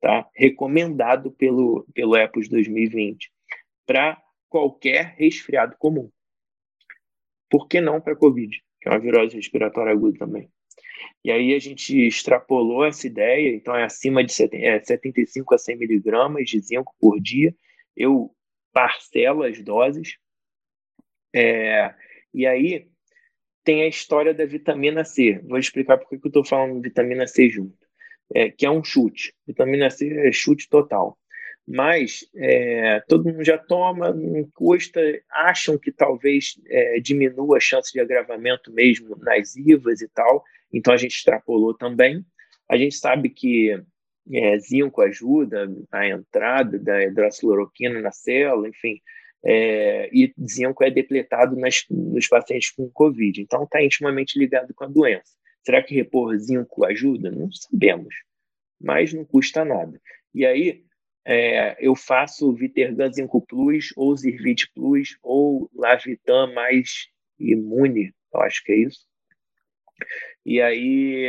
tá? 0.00 0.28
recomendado 0.34 1.30
pelo, 1.30 1.86
pelo 1.94 2.16
EPOS 2.16 2.48
2020 2.48 3.30
para 3.86 4.20
qualquer 4.48 5.14
resfriado 5.16 5.76
comum. 5.78 6.10
Por 7.48 7.68
que 7.68 7.80
não 7.80 8.00
para 8.00 8.16
Covid, 8.16 8.56
que 8.80 8.88
é 8.88 8.92
uma 8.92 8.98
virose 8.98 9.36
respiratória 9.36 9.92
aguda 9.92 10.18
também? 10.18 10.50
E 11.24 11.30
aí 11.30 11.54
a 11.54 11.58
gente 11.58 12.06
extrapolou 12.06 12.84
essa 12.84 13.06
ideia, 13.06 13.54
então 13.54 13.74
é 13.74 13.84
acima 13.84 14.24
de 14.24 14.32
75 14.32 15.52
é, 15.52 15.56
a 15.56 15.58
100 15.58 15.76
miligramas 15.76 16.48
de 16.48 16.60
zinco 16.60 16.94
por 17.00 17.20
dia. 17.20 17.54
Eu 17.96 18.34
parcelo 18.72 19.42
as 19.42 19.62
doses. 19.62 20.16
É, 21.34 21.94
e 22.32 22.46
aí 22.46 22.88
tem 23.64 23.82
a 23.82 23.88
história 23.88 24.32
da 24.34 24.44
vitamina 24.44 25.04
C. 25.04 25.40
Vou 25.44 25.58
explicar 25.58 25.98
por 25.98 26.08
que 26.08 26.16
eu 26.16 26.28
estou 26.28 26.44
falando 26.44 26.82
vitamina 26.82 27.26
C 27.26 27.48
junto 27.48 27.86
é, 28.34 28.50
que 28.50 28.66
é 28.66 28.70
um 28.70 28.82
chute. 28.82 29.34
Vitamina 29.46 29.90
C 29.90 30.08
é 30.28 30.32
chute 30.32 30.68
total. 30.68 31.18
mas 31.68 32.20
é, 32.36 33.00
todo 33.08 33.24
mundo 33.24 33.42
já 33.42 33.58
toma, 33.58 34.12
não 34.12 34.48
custa, 34.54 35.00
acham 35.28 35.76
que 35.76 35.90
talvez 35.90 36.54
é, 36.68 37.00
diminua 37.00 37.56
a 37.56 37.60
chance 37.60 37.92
de 37.92 37.98
agravamento 37.98 38.72
mesmo 38.72 39.16
nas 39.16 39.56
IVAs 39.56 40.00
e 40.00 40.08
tal, 40.08 40.44
então 40.72 40.94
a 40.94 40.96
gente 40.96 41.16
extrapolou 41.16 41.74
também. 41.74 42.24
A 42.70 42.76
gente 42.76 42.94
sabe 42.94 43.30
que 43.30 43.82
é, 44.32 44.58
zinco 44.58 45.00
ajuda 45.02 45.68
a 45.90 46.08
entrada 46.08 46.78
da 46.78 47.04
hidroxiloroquina 47.04 48.00
na 48.00 48.12
célula, 48.12 48.68
enfim, 48.68 49.00
é, 49.44 50.08
e 50.12 50.32
zinco 50.48 50.82
é 50.82 50.90
depletado 50.90 51.56
nas, 51.56 51.84
nos 51.90 52.26
pacientes 52.26 52.70
com 52.70 52.90
Covid, 52.90 53.40
então 53.40 53.64
está 53.64 53.82
intimamente 53.82 54.38
ligado 54.38 54.74
com 54.74 54.84
a 54.84 54.88
doença. 54.88 55.36
Será 55.64 55.82
que 55.82 55.94
repor 55.94 56.36
zinco 56.36 56.84
ajuda? 56.84 57.30
Não 57.30 57.50
sabemos, 57.52 58.14
mas 58.80 59.12
não 59.12 59.24
custa 59.24 59.64
nada. 59.64 60.00
E 60.34 60.44
aí, 60.44 60.84
é, 61.24 61.76
eu 61.80 61.96
faço 61.96 62.52
Vitergan 62.52 63.12
Zinco 63.12 63.40
Plus, 63.40 63.92
ou 63.96 64.16
Zirvit 64.16 64.70
Plus, 64.72 65.16
ou 65.22 65.68
Lavitan 65.74 66.52
mais 66.52 67.08
imune, 67.38 68.14
eu 68.32 68.40
acho 68.42 68.62
que 68.62 68.72
é 68.72 68.76
isso. 68.76 69.06
E 70.44 70.60
aí 70.60 71.26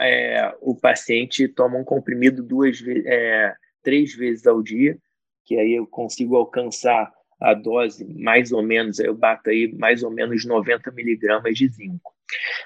é, 0.00 0.54
o 0.60 0.74
paciente 0.74 1.48
toma 1.48 1.78
um 1.78 1.84
comprimido 1.84 2.42
duas 2.42 2.82
é, 2.86 3.54
três 3.82 4.14
vezes 4.14 4.46
ao 4.46 4.62
dia, 4.62 4.98
que 5.44 5.58
aí 5.58 5.74
eu 5.74 5.86
consigo 5.86 6.36
alcançar 6.36 7.10
a 7.40 7.54
dose 7.54 8.04
mais 8.04 8.52
ou 8.52 8.62
menos, 8.62 8.98
eu 8.98 9.14
bato 9.14 9.48
aí 9.48 9.72
mais 9.78 10.02
ou 10.02 10.10
menos 10.10 10.44
90 10.44 10.90
miligramas 10.90 11.56
de 11.56 11.68
zinco. 11.68 12.12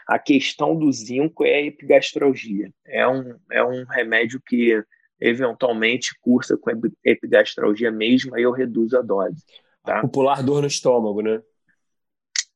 A 0.09 0.18
questão 0.18 0.74
do 0.76 0.90
zinco 0.90 1.44
é 1.44 1.55
a 1.55 1.62
epigastralgia. 1.62 2.72
É 2.84 3.07
um, 3.07 3.36
é 3.50 3.62
um 3.62 3.84
remédio 3.84 4.40
que 4.44 4.82
eventualmente 5.20 6.18
cursa 6.20 6.57
com 6.57 6.70
epigastralgia 7.05 7.92
mesmo, 7.92 8.34
aí 8.34 8.42
eu 8.42 8.50
reduzo 8.50 8.98
a 8.98 9.03
dose. 9.03 9.44
Tá? 9.84 10.00
Popular 10.00 10.42
dor 10.42 10.62
no 10.62 10.66
estômago, 10.66 11.22
né? 11.22 11.40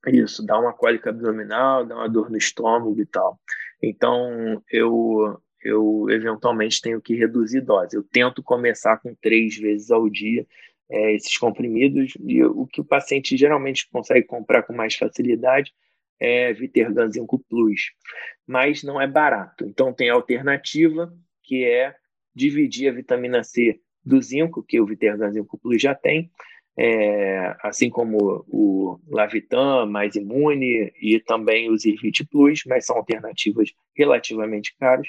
Isso, 0.07 0.44
dá 0.44 0.59
uma 0.59 0.72
cólica 0.72 1.11
abdominal, 1.11 1.84
dá 1.84 1.96
uma 1.96 2.09
dor 2.09 2.30
no 2.30 2.36
estômago 2.36 3.00
e 3.00 3.07
tal. 3.07 3.40
Então, 3.82 4.62
eu, 4.70 5.40
eu 5.62 6.07
eventualmente 6.11 6.80
tenho 6.80 7.00
que 7.00 7.14
reduzir 7.14 7.61
dose. 7.61 7.96
Eu 7.96 8.04
tento 8.04 8.42
começar 8.42 8.98
com 8.98 9.14
três 9.14 9.57
vezes 9.57 9.90
ao 9.90 10.09
dia 10.09 10.46
é, 10.88 11.14
esses 11.14 11.36
comprimidos, 11.36 12.14
e 12.20 12.44
o 12.44 12.66
que 12.66 12.80
o 12.80 12.84
paciente 12.84 13.36
geralmente 13.36 13.88
consegue 13.90 14.26
comprar 14.26 14.62
com 14.62 14.72
mais 14.72 14.94
facilidade 14.94 15.72
é 16.20 16.52
Vitergan 16.52 17.11
Zinco 17.11 17.38
Plus, 17.48 17.90
mas 18.46 18.82
não 18.82 19.00
é 19.00 19.07
barato. 19.07 19.66
Então, 19.66 19.92
tem 19.92 20.09
a 20.09 20.14
alternativa, 20.14 21.12
que 21.42 21.64
é 21.64 21.94
dividir 22.34 22.88
a 22.88 22.92
vitamina 22.92 23.42
C 23.42 23.80
do 24.04 24.22
zinco, 24.22 24.62
que 24.62 24.80
o 24.80 24.86
Vitergan 24.86 25.32
Zinco 25.32 25.59
Plus 25.59 25.82
já 25.82 25.94
tem, 25.94 26.30
é, 26.79 27.57
assim 27.62 27.89
como 27.89 28.45
o 28.49 29.01
Lavitan, 29.09 29.87
mais 29.87 30.14
imune, 30.14 30.93
e 31.01 31.18
também 31.20 31.70
o 31.70 31.79
Zirvit 31.79 32.24
Plus, 32.27 32.62
mas 32.66 32.85
são 32.85 32.97
alternativas 32.97 33.72
relativamente 33.97 34.77
caras, 34.79 35.09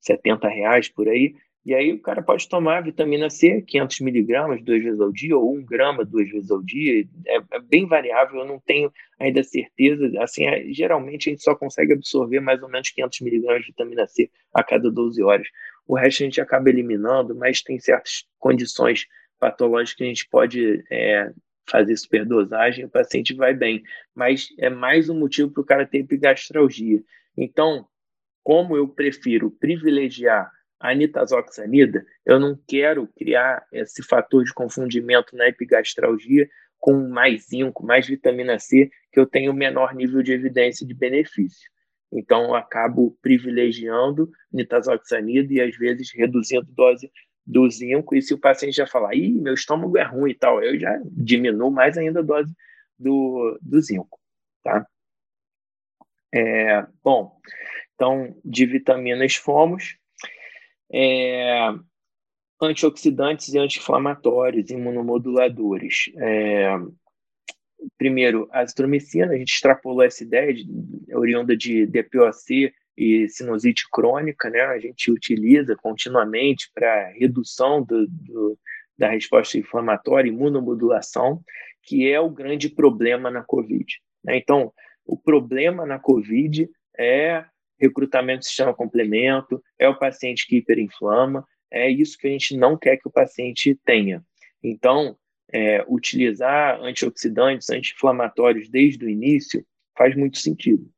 70 0.00 0.48
reais 0.48 0.88
por 0.88 1.08
aí. 1.08 1.34
E 1.66 1.74
aí 1.74 1.92
o 1.92 2.00
cara 2.00 2.22
pode 2.22 2.48
tomar 2.48 2.82
vitamina 2.82 3.28
C, 3.28 3.60
500 3.60 4.00
miligramas 4.00 4.62
duas 4.62 4.82
vezes 4.82 5.00
ao 5.00 5.12
dia, 5.12 5.36
ou 5.36 5.54
um 5.54 5.62
grama 5.62 6.04
duas 6.04 6.30
vezes 6.30 6.50
ao 6.50 6.62
dia. 6.62 7.04
É, 7.26 7.36
é 7.56 7.60
bem 7.60 7.84
variável, 7.84 8.40
eu 8.40 8.46
não 8.46 8.58
tenho 8.60 8.90
ainda 9.18 9.42
certeza. 9.42 10.10
Assim, 10.22 10.46
é, 10.46 10.64
geralmente 10.72 11.28
a 11.28 11.32
gente 11.32 11.42
só 11.42 11.54
consegue 11.54 11.92
absorver 11.92 12.40
mais 12.40 12.62
ou 12.62 12.70
menos 12.70 12.88
500 12.90 13.20
miligramas 13.20 13.62
de 13.62 13.66
vitamina 13.66 14.06
C 14.06 14.30
a 14.54 14.62
cada 14.62 14.90
12 14.90 15.22
horas. 15.22 15.46
O 15.86 15.94
resto 15.94 16.22
a 16.22 16.26
gente 16.26 16.40
acaba 16.40 16.70
eliminando, 16.70 17.34
mas 17.34 17.60
tem 17.60 17.78
certas 17.78 18.24
condições 18.38 19.06
patológicas 19.38 19.94
que 19.94 20.04
a 20.04 20.06
gente 20.06 20.28
pode 20.28 20.84
é, 20.90 21.32
fazer 21.68 21.96
superdosagem 21.96 22.84
o 22.84 22.90
paciente 22.90 23.34
vai 23.34 23.54
bem. 23.54 23.82
Mas 24.14 24.48
é 24.58 24.70
mais 24.70 25.08
um 25.08 25.18
motivo 25.18 25.50
para 25.50 25.60
o 25.60 25.66
cara 25.66 25.86
ter 25.86 25.98
epigastralgia. 25.98 27.02
Então, 27.36 27.86
como 28.42 28.76
eu 28.76 28.88
prefiro 28.88 29.50
privilegiar 29.50 30.50
a 30.80 30.94
nitazoxanida, 30.94 32.04
eu 32.24 32.38
não 32.38 32.58
quero 32.66 33.06
criar 33.08 33.64
esse 33.72 34.02
fator 34.02 34.44
de 34.44 34.54
confundimento 34.54 35.36
na 35.36 35.48
epigastralgia 35.48 36.48
com 36.78 37.08
mais 37.08 37.48
zinco, 37.48 37.84
mais 37.84 38.06
vitamina 38.06 38.58
C, 38.58 38.88
que 39.12 39.18
eu 39.18 39.26
tenho 39.26 39.52
menor 39.52 39.94
nível 39.94 40.22
de 40.22 40.32
evidência 40.32 40.86
de 40.86 40.94
benefício. 40.94 41.68
Então, 42.10 42.44
eu 42.44 42.54
acabo 42.54 43.18
privilegiando 43.20 44.30
nitazoxanida 44.52 45.52
e, 45.52 45.60
às 45.60 45.76
vezes, 45.76 46.10
reduzindo 46.14 46.66
dose 46.70 47.10
do 47.48 47.68
zinco. 47.70 48.14
E 48.14 48.20
se 48.20 48.34
o 48.34 48.38
paciente 48.38 48.76
já 48.76 48.86
falar, 48.86 49.14
ih, 49.14 49.32
meu 49.32 49.54
estômago 49.54 49.96
é 49.96 50.02
ruim 50.02 50.30
e 50.30 50.34
tal, 50.34 50.62
eu 50.62 50.78
já 50.78 51.00
diminuo 51.04 51.70
mais 51.70 51.96
ainda 51.96 52.20
a 52.20 52.22
dose 52.22 52.54
do, 52.98 53.58
do 53.62 53.80
zinco, 53.80 54.20
tá? 54.62 54.86
É, 56.32 56.86
bom, 57.02 57.40
então, 57.94 58.36
de 58.44 58.66
vitaminas 58.66 59.34
fomos. 59.34 59.96
É, 60.92 61.70
antioxidantes 62.60 63.54
e 63.54 63.58
anti-inflamatórios, 63.58 64.70
imunomoduladores. 64.70 66.10
É, 66.16 66.68
primeiro, 67.96 68.48
a 68.52 68.60
azitromicina, 68.60 69.32
a 69.32 69.38
gente 69.38 69.54
extrapolou 69.54 70.02
essa 70.02 70.22
ideia 70.22 70.52
de, 70.52 70.66
oriunda 71.14 71.56
de 71.56 71.86
DPOC 71.86 72.74
e 72.98 73.28
sinusite 73.28 73.88
crônica, 73.92 74.50
né? 74.50 74.60
A 74.62 74.78
gente 74.80 75.08
utiliza 75.08 75.76
continuamente 75.76 76.68
para 76.74 77.10
redução 77.10 77.80
do, 77.80 78.08
do, 78.08 78.58
da 78.98 79.08
resposta 79.08 79.56
inflamatória, 79.56 80.28
imunomodulação, 80.28 81.40
que 81.84 82.10
é 82.10 82.18
o 82.18 82.28
grande 82.28 82.68
problema 82.68 83.30
na 83.30 83.44
COVID. 83.44 83.86
Né? 84.24 84.36
Então, 84.36 84.72
o 85.06 85.16
problema 85.16 85.86
na 85.86 86.00
COVID 86.00 86.68
é 86.98 87.44
recrutamento 87.80 88.40
do 88.40 88.46
sistema 88.46 88.74
complemento, 88.74 89.62
é 89.78 89.88
o 89.88 89.96
paciente 89.96 90.44
que 90.48 90.56
hiperinflama, 90.56 91.46
é 91.70 91.88
isso 91.88 92.18
que 92.18 92.26
a 92.26 92.30
gente 92.30 92.56
não 92.56 92.76
quer 92.76 92.96
que 92.96 93.06
o 93.06 93.12
paciente 93.12 93.78
tenha. 93.84 94.24
Então, 94.60 95.16
é, 95.52 95.84
utilizar 95.88 96.80
antioxidantes, 96.80 97.70
anti-inflamatórios 97.70 98.68
desde 98.68 99.04
o 99.04 99.08
início 99.08 99.64
faz 99.96 100.16
muito 100.16 100.38
sentido. 100.38 100.90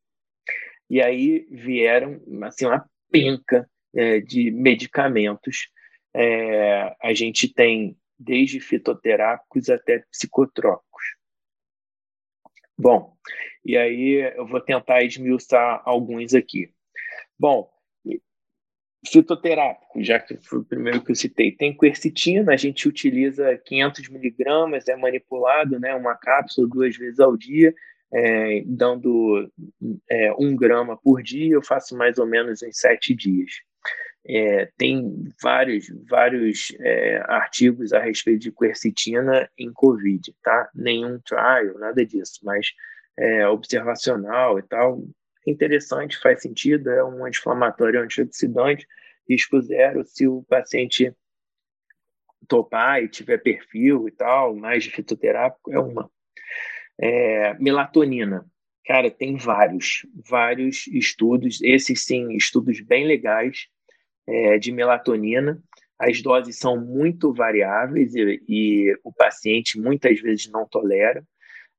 E 0.91 1.01
aí 1.01 1.47
vieram 1.49 2.21
assim, 2.43 2.67
uma 2.67 2.85
penca 3.11 3.71
é, 3.95 4.21
de 4.21 4.51
medicamentos. 4.51 5.71
É, 6.13 6.97
a 7.01 7.15
gente 7.15 7.47
tem 7.47 7.97
desde 8.19 8.59
fitoterápicos 8.59 9.71
até 9.71 10.05
psicotrópicos. 10.11 10.91
Bom, 12.77 13.17
e 13.65 13.77
aí 13.77 14.35
eu 14.37 14.47
vou 14.47 14.61
tentar 14.61 15.05
esmiuçar 15.05 15.81
alguns 15.85 16.35
aqui. 16.35 16.73
Bom, 17.39 17.71
fitoterápico, 19.07 20.03
já 20.03 20.19
que 20.19 20.37
foi 20.37 20.59
o 20.59 20.65
primeiro 20.65 21.03
que 21.03 21.11
eu 21.11 21.17
citei, 21.17 21.53
tem 21.53 21.77
quercetina, 21.77 22.53
a 22.53 22.57
gente 22.57 22.89
utiliza 22.89 23.57
500 23.65 24.09
miligramas, 24.09 24.89
é 24.89 24.97
manipulado, 24.97 25.79
né, 25.79 25.95
uma 25.95 26.15
cápsula 26.15 26.69
duas 26.69 26.97
vezes 26.97 27.19
ao 27.19 27.37
dia, 27.37 27.75
é, 28.13 28.63
dando 28.67 29.51
é, 30.09 30.33
um 30.39 30.57
grama 30.57 30.97
por 30.97 31.23
dia, 31.23 31.55
eu 31.55 31.63
faço 31.63 31.97
mais 31.97 32.19
ou 32.19 32.27
menos 32.27 32.63
em 32.63 32.73
sete 32.73 33.15
dias. 33.15 33.53
É, 34.27 34.71
tem 34.77 35.33
vários, 35.43 35.87
vários 36.09 36.73
é, 36.81 37.23
artigos 37.27 37.93
a 37.93 38.01
respeito 38.01 38.41
de 38.41 38.53
quercetina 38.53 39.49
em 39.57 39.73
COVID, 39.73 40.35
tá? 40.43 40.69
Nenhum 40.75 41.19
trial, 41.21 41.79
nada 41.79 42.05
disso, 42.05 42.41
mas 42.43 42.67
é, 43.19 43.49
observacional 43.49 44.59
e 44.59 44.63
tal, 44.63 45.03
interessante, 45.47 46.19
faz 46.19 46.43
sentido, 46.43 46.91
é 46.91 47.05
um 47.05 47.25
anti-inflamatório 47.25 48.03
antioxidante, 48.03 48.87
risco 49.29 49.61
zero 49.61 50.05
se 50.05 50.27
o 50.27 50.43
paciente 50.43 51.15
topar 52.47 53.03
e 53.03 53.09
tiver 53.09 53.39
perfil 53.39 54.09
e 54.09 54.11
tal, 54.11 54.55
mais 54.55 54.85
de 54.85 54.91
fitoterápico, 54.91 55.73
é 55.73 55.79
uma. 55.79 56.11
É, 57.01 57.55
melatonina. 57.55 58.45
Cara, 58.85 59.11
tem 59.11 59.37
vários, 59.37 60.07
vários 60.29 60.87
estudos, 60.89 61.61
esses 61.63 62.05
sim, 62.05 62.33
estudos 62.35 62.81
bem 62.81 63.07
legais 63.07 63.67
é, 64.27 64.59
de 64.59 64.73
melatonina. 64.73 65.63
As 65.99 66.21
doses 66.23 66.59
são 66.59 66.81
muito 66.81 67.33
variáveis 67.33 68.15
e, 68.15 68.43
e 68.49 68.99
o 69.05 69.13
paciente 69.13 69.79
muitas 69.79 70.21
vezes 70.21 70.51
não 70.51 70.67
tolera 70.67 71.25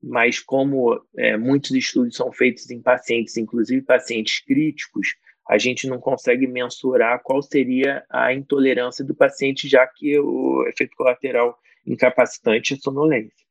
mas 0.01 0.39
como 0.39 0.99
é, 1.15 1.37
muitos 1.37 1.71
estudos 1.71 2.15
são 2.15 2.31
feitos 2.31 2.69
em 2.71 2.81
pacientes, 2.81 3.37
inclusive 3.37 3.81
pacientes 3.83 4.39
críticos, 4.39 5.15
a 5.47 5.57
gente 5.57 5.87
não 5.87 5.99
consegue 5.99 6.47
mensurar 6.47 7.21
qual 7.23 7.41
seria 7.41 8.03
a 8.09 8.33
intolerância 8.33 9.03
do 9.05 9.13
paciente, 9.13 9.67
já 9.67 9.85
que 9.85 10.17
o 10.17 10.65
efeito 10.67 10.95
colateral 10.95 11.57
incapacitante 11.85 12.73
é 12.73 12.77
sonolência. 12.77 13.45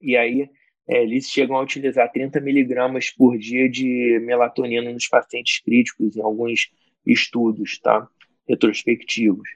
E 0.00 0.16
aí, 0.16 0.48
é, 0.88 1.02
eles 1.02 1.28
chegam 1.28 1.56
a 1.56 1.62
utilizar 1.62 2.10
30 2.10 2.40
miligramas 2.40 3.10
por 3.10 3.36
dia 3.36 3.68
de 3.68 4.18
melatonina 4.22 4.90
nos 4.90 5.06
pacientes 5.06 5.60
críticos, 5.60 6.16
em 6.16 6.22
alguns 6.22 6.70
estudos 7.04 7.78
tá? 7.78 8.08
retrospectivos, 8.48 9.48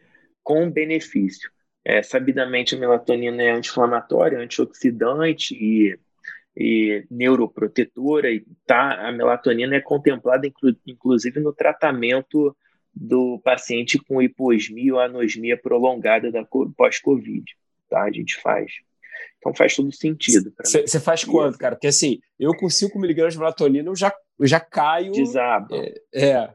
com 0.43 0.71
benefício. 0.71 1.51
é, 1.85 2.03
sabidamente 2.03 2.75
a 2.75 2.79
melatonina 2.79 3.43
é 3.43 3.51
anti-inflamatória, 3.51 4.39
antioxidante 4.39 5.55
e, 5.55 5.99
e 6.57 7.05
neuroprotetora, 7.11 8.31
e 8.31 8.45
tá, 8.67 9.09
a 9.09 9.13
melatonina 9.13 9.75
é 9.77 9.81
contemplada 9.81 10.47
inclu, 10.47 10.77
inclusive 10.87 11.41
no 11.41 11.53
tratamento 11.53 12.57
do 12.95 13.41
paciente 13.43 13.99
com 13.99 14.23
hiposmia 14.23 14.95
ou 14.95 15.01
anosmia 15.01 15.57
prolongada 15.57 16.31
da 16.31 16.45
pós-Covid. 16.45 17.45
Tá? 17.89 18.03
A 18.03 18.13
gente 18.13 18.37
faz. 18.37 18.73
Então 19.39 19.55
faz 19.55 19.75
todo 19.75 19.93
sentido. 19.93 20.53
Você 20.65 21.01
faz 21.01 21.25
quanto, 21.25 21.59
cara? 21.59 21.75
Porque 21.75 21.89
assim, 21.89 22.21
eu 22.39 22.55
com 22.57 22.69
5 22.69 22.99
miligramas 22.99 23.35
de 23.35 23.41
melatonina 23.41 23.89
eu 23.89 23.97
já, 23.97 24.13
eu 24.39 24.47
já 24.47 24.61
caio. 24.61 25.13
Desaba. 25.13 25.69
É. 26.15 26.55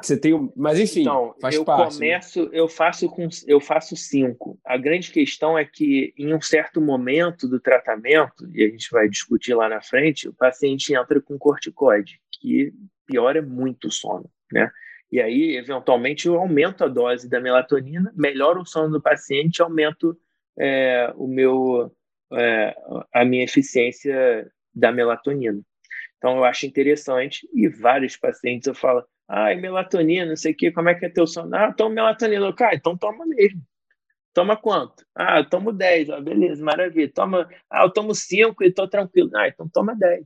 Você 0.00 0.12
é, 0.12 0.16
é. 0.16 0.18
tem. 0.18 0.52
Mas 0.54 0.78
enfim, 0.78 1.00
então, 1.00 1.34
faz 1.40 1.54
eu 1.54 1.64
parte. 1.64 1.98
Né? 1.98 2.06
Começo, 2.06 2.42
né? 2.44 2.50
eu 2.52 2.68
faço 2.68 3.08
com 3.08 3.28
eu 3.46 3.60
faço 3.60 3.96
5. 3.96 4.58
A 4.64 4.76
grande 4.76 5.10
questão 5.10 5.58
é 5.58 5.64
que 5.64 6.12
em 6.16 6.34
um 6.34 6.40
certo 6.40 6.80
momento 6.80 7.48
do 7.48 7.58
tratamento, 7.58 8.48
e 8.52 8.62
a 8.64 8.68
gente 8.68 8.90
vai 8.90 9.08
discutir 9.08 9.54
lá 9.54 9.68
na 9.68 9.80
frente, 9.80 10.28
o 10.28 10.34
paciente 10.34 10.94
entra 10.94 11.20
com 11.20 11.38
corticoide, 11.38 12.20
que 12.30 12.72
piora 13.06 13.40
muito 13.40 13.88
o 13.88 13.92
sono, 13.92 14.30
né? 14.52 14.70
E 15.10 15.20
aí, 15.20 15.56
eventualmente, 15.56 16.26
eu 16.26 16.38
aumento 16.38 16.82
a 16.82 16.88
dose 16.88 17.28
da 17.28 17.38
melatonina, 17.38 18.10
melhoro 18.16 18.62
o 18.62 18.66
sono 18.66 18.92
do 18.92 19.02
paciente, 19.02 19.60
aumento 19.60 20.18
é, 20.58 21.12
o 21.16 21.26
meu, 21.26 21.92
é, 22.32 22.74
a 23.14 23.24
minha 23.24 23.44
eficiência 23.44 24.50
da 24.74 24.92
melatonina. 24.92 25.60
Então, 26.18 26.36
eu 26.36 26.44
acho 26.44 26.66
interessante, 26.66 27.48
e 27.52 27.68
vários 27.68 28.16
pacientes 28.16 28.66
eu 28.68 28.74
falo, 28.74 29.04
ah, 29.28 29.54
melatonina, 29.54 30.26
não 30.26 30.36
sei 30.36 30.52
o 30.52 30.56
quê, 30.56 30.70
como 30.70 30.88
é 30.88 30.94
que 30.94 31.06
é 31.06 31.08
teu 31.08 31.26
sono? 31.26 31.54
Ah, 31.54 31.66
eu 31.68 31.74
tomo 31.74 31.94
melatonina. 31.94 32.52
Cara, 32.54 32.74
então 32.76 32.96
toma 32.96 33.24
mesmo. 33.26 33.62
Toma 34.34 34.56
quanto? 34.56 35.04
Ah, 35.14 35.38
eu 35.40 35.48
tomo 35.48 35.72
10. 35.72 36.10
Ah, 36.10 36.20
beleza, 36.20 36.64
maravilha. 36.64 37.10
Toma, 37.12 37.48
ah, 37.70 37.84
eu 37.84 37.90
tomo 37.92 38.14
5 38.14 38.64
e 38.64 38.68
estou 38.68 38.88
tranquilo. 38.88 39.30
Ah, 39.36 39.48
então 39.48 39.68
toma 39.68 39.94
10. 39.94 40.24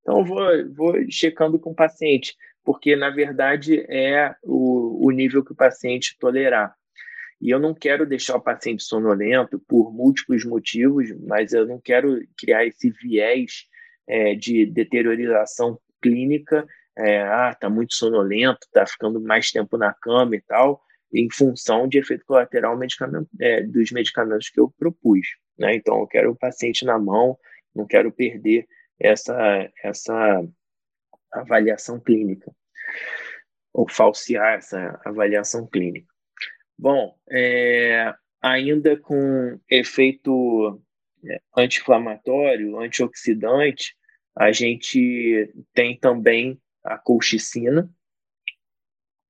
Então 0.00 0.18
eu 0.20 0.24
vou, 0.24 0.74
vou 0.74 0.94
checando 1.10 1.58
com 1.58 1.70
o 1.70 1.74
paciente, 1.74 2.34
porque 2.64 2.94
na 2.96 3.10
verdade 3.10 3.80
é 3.88 4.34
o, 4.42 5.06
o 5.06 5.10
nível 5.10 5.44
que 5.44 5.52
o 5.52 5.56
paciente 5.56 6.16
tolerar. 6.18 6.74
E 7.40 7.50
eu 7.50 7.60
não 7.60 7.72
quero 7.72 8.06
deixar 8.06 8.36
o 8.36 8.40
paciente 8.40 8.82
sonolento 8.82 9.58
por 9.60 9.92
múltiplos 9.92 10.44
motivos, 10.44 11.08
mas 11.20 11.52
eu 11.52 11.66
não 11.66 11.80
quero 11.80 12.20
criar 12.36 12.66
esse 12.66 12.90
viés 12.90 13.64
é, 14.08 14.34
de 14.34 14.66
deteriorização 14.66 15.78
clínica. 16.02 16.66
É, 16.96 17.22
ah, 17.22 17.54
tá 17.54 17.70
muito 17.70 17.94
sonolento, 17.94 18.66
tá 18.72 18.84
ficando 18.84 19.20
mais 19.20 19.52
tempo 19.52 19.76
na 19.76 19.94
cama 19.94 20.34
e 20.34 20.40
tal, 20.40 20.82
em 21.14 21.28
função 21.30 21.86
de 21.86 21.98
efeito 21.98 22.24
colateral 22.24 22.76
medicamento, 22.76 23.28
é, 23.40 23.62
dos 23.62 23.92
medicamentos 23.92 24.50
que 24.50 24.58
eu 24.60 24.74
propus. 24.76 25.28
Né? 25.56 25.76
Então, 25.76 26.00
eu 26.00 26.06
quero 26.08 26.32
o 26.32 26.36
paciente 26.36 26.84
na 26.84 26.98
mão, 26.98 27.38
não 27.74 27.86
quero 27.86 28.10
perder 28.10 28.66
essa, 28.98 29.70
essa 29.82 30.44
avaliação 31.32 32.00
clínica, 32.00 32.50
ou 33.72 33.88
falsear 33.88 34.54
essa 34.54 35.00
avaliação 35.04 35.66
clínica. 35.68 36.12
Bom, 36.78 37.18
é, 37.28 38.14
ainda 38.40 38.96
com 38.96 39.58
efeito 39.68 40.80
é, 41.24 41.40
anti-inflamatório, 41.56 42.78
antioxidante, 42.78 43.96
a 44.36 44.52
gente 44.52 45.52
tem 45.74 45.98
também 45.98 46.60
a 46.84 46.96
colchicina. 46.96 47.90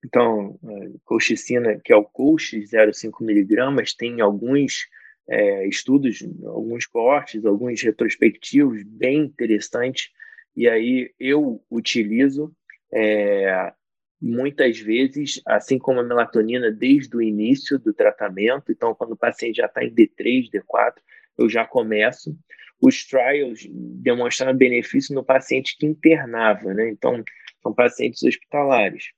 Então, 0.05 0.59
é, 0.63 0.91
colchicina, 1.05 1.81
que 1.83 1.93
é 1.93 1.97
o 1.97 2.05
colch 2.05 2.55
0,5 2.61 3.25
miligramas, 3.25 3.95
tem 3.95 4.21
alguns 4.21 4.87
é, 5.27 5.67
estudos, 5.67 6.23
alguns 6.45 6.87
cortes, 6.87 7.47
alguns 7.47 7.83
retrospectivos 7.83 8.83
bem 8.83 9.21
interessantes, 9.21 10.11
e 10.55 10.69
aí 10.69 11.15
eu 11.19 11.65
utilizo 11.71 12.55
é, 12.93 13.73
muitas 14.21 14.79
vezes, 14.79 15.41
assim 15.47 15.79
como 15.79 16.01
a 16.01 16.05
melatonina, 16.05 16.71
desde 16.71 17.17
o 17.17 17.23
início 17.23 17.79
do 17.79 17.93
tratamento. 17.95 18.73
Então, 18.73 18.95
quando 18.95 19.13
o 19.13 19.17
paciente 19.17 19.57
já 19.57 19.67
está 19.67 19.85
em 19.85 19.95
D3, 19.95 20.51
D4, 20.51 20.95
eu 21.39 21.49
já 21.49 21.65
começo. 21.65 22.37
Os 22.81 23.05
trials 23.07 23.67
demonstraram 23.71 24.57
benefício 24.57 25.15
no 25.15 25.25
paciente 25.25 25.77
que 25.79 25.87
internava, 25.87 26.75
né? 26.75 26.89
Então, 26.91 27.23
são 27.63 27.73
pacientes 27.75 28.23
hospitalares. 28.23 29.13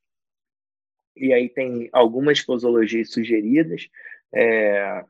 E 1.16 1.32
aí 1.32 1.48
tem 1.48 1.88
algumas 1.92 2.40
posologias 2.40 3.10
sugeridas. 3.10 3.88
É, 4.32 5.04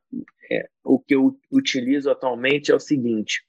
é, 0.50 0.68
o 0.82 0.98
que 0.98 1.14
eu 1.14 1.38
utilizo 1.50 2.10
atualmente 2.10 2.72
é 2.72 2.74
o 2.74 2.80
seguinte: 2.80 3.42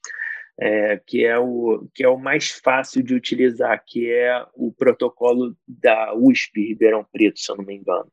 é, 0.60 0.98
que, 1.06 1.26
é 1.26 1.38
o, 1.38 1.88
que 1.94 2.04
é 2.04 2.10
o 2.10 2.18
mais 2.18 2.50
fácil 2.50 3.04
de 3.04 3.14
utilizar, 3.14 3.84
que 3.86 4.12
é 4.12 4.46
o 4.54 4.72
protocolo 4.72 5.56
da 5.68 6.14
USP 6.16 6.68
Ribeirão 6.68 7.06
Preto, 7.12 7.40
se 7.40 7.52
eu 7.52 7.58
não 7.58 7.66
me 7.66 7.76
engano, 7.76 8.12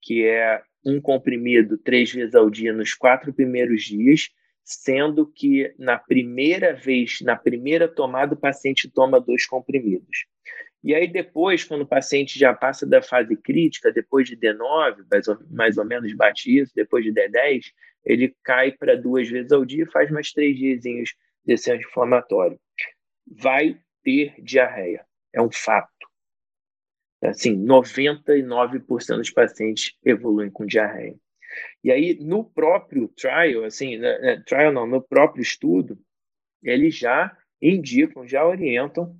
que 0.00 0.24
é 0.24 0.62
um 0.84 1.00
comprimido 1.00 1.78
três 1.78 2.12
vezes 2.12 2.34
ao 2.34 2.50
dia 2.50 2.72
nos 2.72 2.94
quatro 2.94 3.32
primeiros 3.32 3.82
dias, 3.84 4.28
sendo 4.64 5.26
que 5.26 5.74
na 5.78 5.98
primeira 5.98 6.72
vez, 6.72 7.20
na 7.22 7.36
primeira 7.36 7.88
tomada, 7.88 8.34
o 8.34 8.40
paciente 8.40 8.90
toma 8.90 9.20
dois 9.20 9.46
comprimidos. 9.46 10.26
E 10.84 10.94
aí 10.94 11.06
depois, 11.06 11.62
quando 11.62 11.82
o 11.82 11.86
paciente 11.86 12.38
já 12.38 12.52
passa 12.52 12.84
da 12.84 13.00
fase 13.00 13.36
crítica, 13.36 13.92
depois 13.92 14.28
de 14.28 14.36
D9, 14.36 15.04
mais 15.10 15.28
ou, 15.28 15.38
mais 15.50 15.78
ou 15.78 15.84
menos 15.84 16.12
bate 16.14 16.58
isso, 16.58 16.72
depois 16.74 17.04
de 17.04 17.12
D10, 17.12 17.66
ele 18.04 18.34
cai 18.42 18.72
para 18.72 18.96
duas 18.96 19.28
vezes 19.28 19.52
ao 19.52 19.64
dia, 19.64 19.86
faz 19.92 20.10
mais 20.10 20.32
três 20.32 20.56
diazinhos 20.56 21.14
desse 21.44 21.70
anti-inflamatório. 21.70 22.60
Vai 23.26 23.80
ter 24.02 24.34
diarreia, 24.42 25.06
é 25.32 25.40
um 25.40 25.50
fato. 25.50 25.90
Assim, 27.22 27.56
99% 27.56 29.16
dos 29.16 29.30
pacientes 29.30 29.96
evoluem 30.04 30.50
com 30.50 30.66
diarreia. 30.66 31.16
E 31.84 31.92
aí, 31.92 32.18
no 32.20 32.44
próprio 32.44 33.08
trial, 33.08 33.64
assim, 33.64 33.96
né, 33.96 34.18
né, 34.18 34.42
trial 34.46 34.72
não, 34.72 34.86
no 34.86 35.00
próprio 35.00 35.42
estudo, 35.42 35.98
eles 36.62 36.96
já 36.96 37.36
indicam, 37.60 38.26
já 38.26 38.44
orientam 38.44 39.16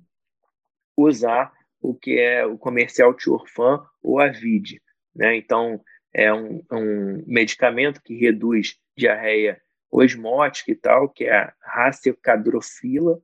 usar 0.97 1.53
o 1.79 1.93
que 1.93 2.19
é 2.19 2.45
o 2.45 2.57
comercial 2.57 3.13
Tiorfan 3.13 3.85
ou 4.01 4.19
Avid. 4.19 4.81
Né? 5.15 5.35
Então, 5.35 5.81
é 6.13 6.33
um, 6.33 6.63
um 6.71 7.23
medicamento 7.25 8.01
que 8.01 8.15
reduz 8.15 8.79
diarreia 8.97 9.61
osmótica 9.93 10.71
e 10.71 10.75
tal, 10.75 11.07
que 11.07 11.25
é 11.25 11.35
a 11.35 11.53
racecadrofila, 11.61 13.21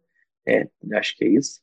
é, 0.47 0.67
acho 0.93 1.17
que 1.17 1.25
é 1.25 1.29
isso. 1.29 1.61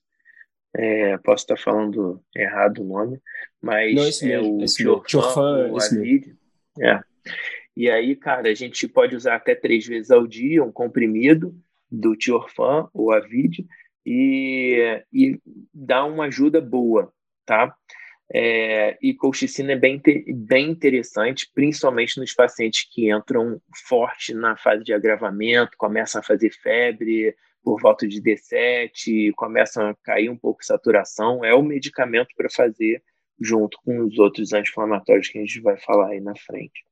É, 0.75 1.17
posso 1.19 1.45
estar 1.45 1.57
falando 1.57 2.23
errado 2.35 2.83
o 2.83 2.85
nome, 2.85 3.21
mas 3.63 3.95
Não, 3.95 4.03
é 4.03 4.39
mesmo, 4.39 4.63
o 4.93 5.01
Tiorfan, 5.01 5.71
o 5.71 5.79
Avid. 5.81 6.37
É. 6.81 7.01
E 7.75 7.91
aí, 7.91 8.15
cara, 8.17 8.51
a 8.51 8.55
gente 8.55 8.87
pode 8.87 9.17
usar 9.17 9.37
até 9.37 9.55
três 9.55 9.87
vezes 9.87 10.11
ao 10.11 10.27
dia 10.27 10.63
um 10.63 10.73
comprimido 10.73 11.55
do 11.91 12.17
Tiorfan 12.17 12.89
ou 12.93 13.13
Avid 13.13 13.67
e, 14.05 15.03
e 15.13 15.41
dá 15.73 16.05
uma 16.05 16.27
ajuda 16.27 16.61
boa, 16.61 17.13
tá? 17.45 17.75
É, 18.33 18.99
e 19.01 19.15
colchicina 19.15 19.73
é 19.73 19.77
bem, 19.77 20.03
bem 20.35 20.71
interessante, 20.71 21.49
principalmente 21.55 22.19
nos 22.19 22.35
pacientes 22.35 22.89
que 22.91 23.11
entram 23.11 23.61
forte 23.87 24.35
na 24.35 24.57
fase 24.57 24.83
de 24.83 24.93
agravamento, 24.93 25.77
começam 25.77 26.21
a 26.21 26.25
fazer 26.25 26.51
febre 26.51 27.37
por 27.63 27.81
volta 27.81 28.07
de 28.07 28.21
D7, 28.21 29.33
começam 29.35 29.89
a 29.89 29.95
cair 30.03 30.29
um 30.29 30.37
pouco 30.37 30.61
de 30.61 30.67
saturação. 30.67 31.45
É 31.45 31.55
o 31.55 31.63
medicamento 31.63 32.29
para 32.37 32.49
fazer 32.51 33.03
junto 33.41 33.79
com 33.85 34.01
os 34.01 34.19
outros 34.19 34.53
anti-inflamatórios 34.53 35.29
que 35.29 35.39
a 35.39 35.41
gente 35.41 35.61
vai 35.61 35.77
falar 35.77 36.11
aí 36.11 36.21
na 36.21 36.35
frente. 36.37 36.85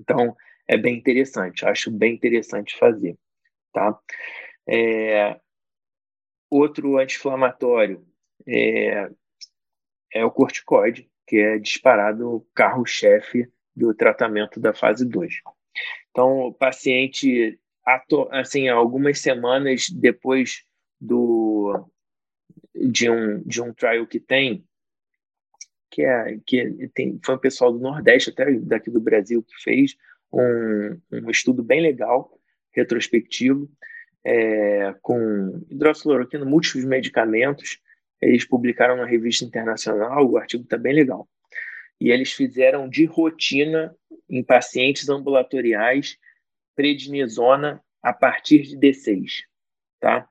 Então, 0.00 0.36
é 0.68 0.76
bem 0.76 0.96
interessante, 0.96 1.66
acho 1.66 1.90
bem 1.90 2.14
interessante 2.14 2.76
fazer, 2.78 3.16
tá? 3.72 3.98
É, 4.68 5.38
outro 6.48 6.98
anti-inflamatório, 6.98 8.06
é, 8.46 9.10
é 10.12 10.24
o 10.24 10.30
corticoide, 10.30 11.08
que 11.26 11.36
é 11.36 11.58
disparado 11.58 12.28
o 12.28 12.46
carro-chefe 12.54 13.48
do 13.74 13.94
tratamento 13.94 14.58
da 14.58 14.74
fase 14.74 15.04
2. 15.04 15.34
Então, 16.10 16.40
o 16.40 16.52
paciente, 16.52 17.58
assim, 18.30 18.68
algumas 18.68 19.20
semanas 19.20 19.88
depois 19.88 20.64
do, 21.00 21.88
de, 22.74 23.08
um, 23.08 23.42
de 23.42 23.62
um 23.62 23.72
trial 23.72 24.06
que 24.06 24.18
tem, 24.18 24.64
que, 25.90 26.02
é, 26.02 26.38
que 26.46 26.88
tem, 26.94 27.18
foi 27.24 27.34
um 27.34 27.38
pessoal 27.38 27.72
do 27.72 27.78
Nordeste, 27.78 28.30
até 28.30 28.52
daqui 28.60 28.90
do 28.90 29.00
Brasil, 29.00 29.42
que 29.42 29.62
fez 29.62 29.96
um, 30.32 31.00
um 31.12 31.30
estudo 31.30 31.62
bem 31.62 31.80
legal, 31.80 32.30
retrospectivo, 32.72 33.70
é, 34.24 34.94
com 35.00 35.64
hidroxicloroquina, 35.70 36.44
múltiplos 36.44 36.84
medicamentos, 36.84 37.80
eles 38.20 38.44
publicaram 38.44 38.96
na 38.96 39.06
revista 39.06 39.44
internacional, 39.44 40.28
o 40.28 40.36
artigo 40.36 40.64
está 40.64 40.76
bem 40.76 40.94
legal. 40.94 41.28
E 42.00 42.10
eles 42.10 42.32
fizeram 42.32 42.88
de 42.88 43.04
rotina 43.04 43.94
em 44.28 44.42
pacientes 44.42 45.08
ambulatoriais 45.08 46.16
prednisona 46.74 47.82
a 48.02 48.12
partir 48.12 48.62
de 48.62 48.76
D6, 48.76 49.42
tá? 50.00 50.26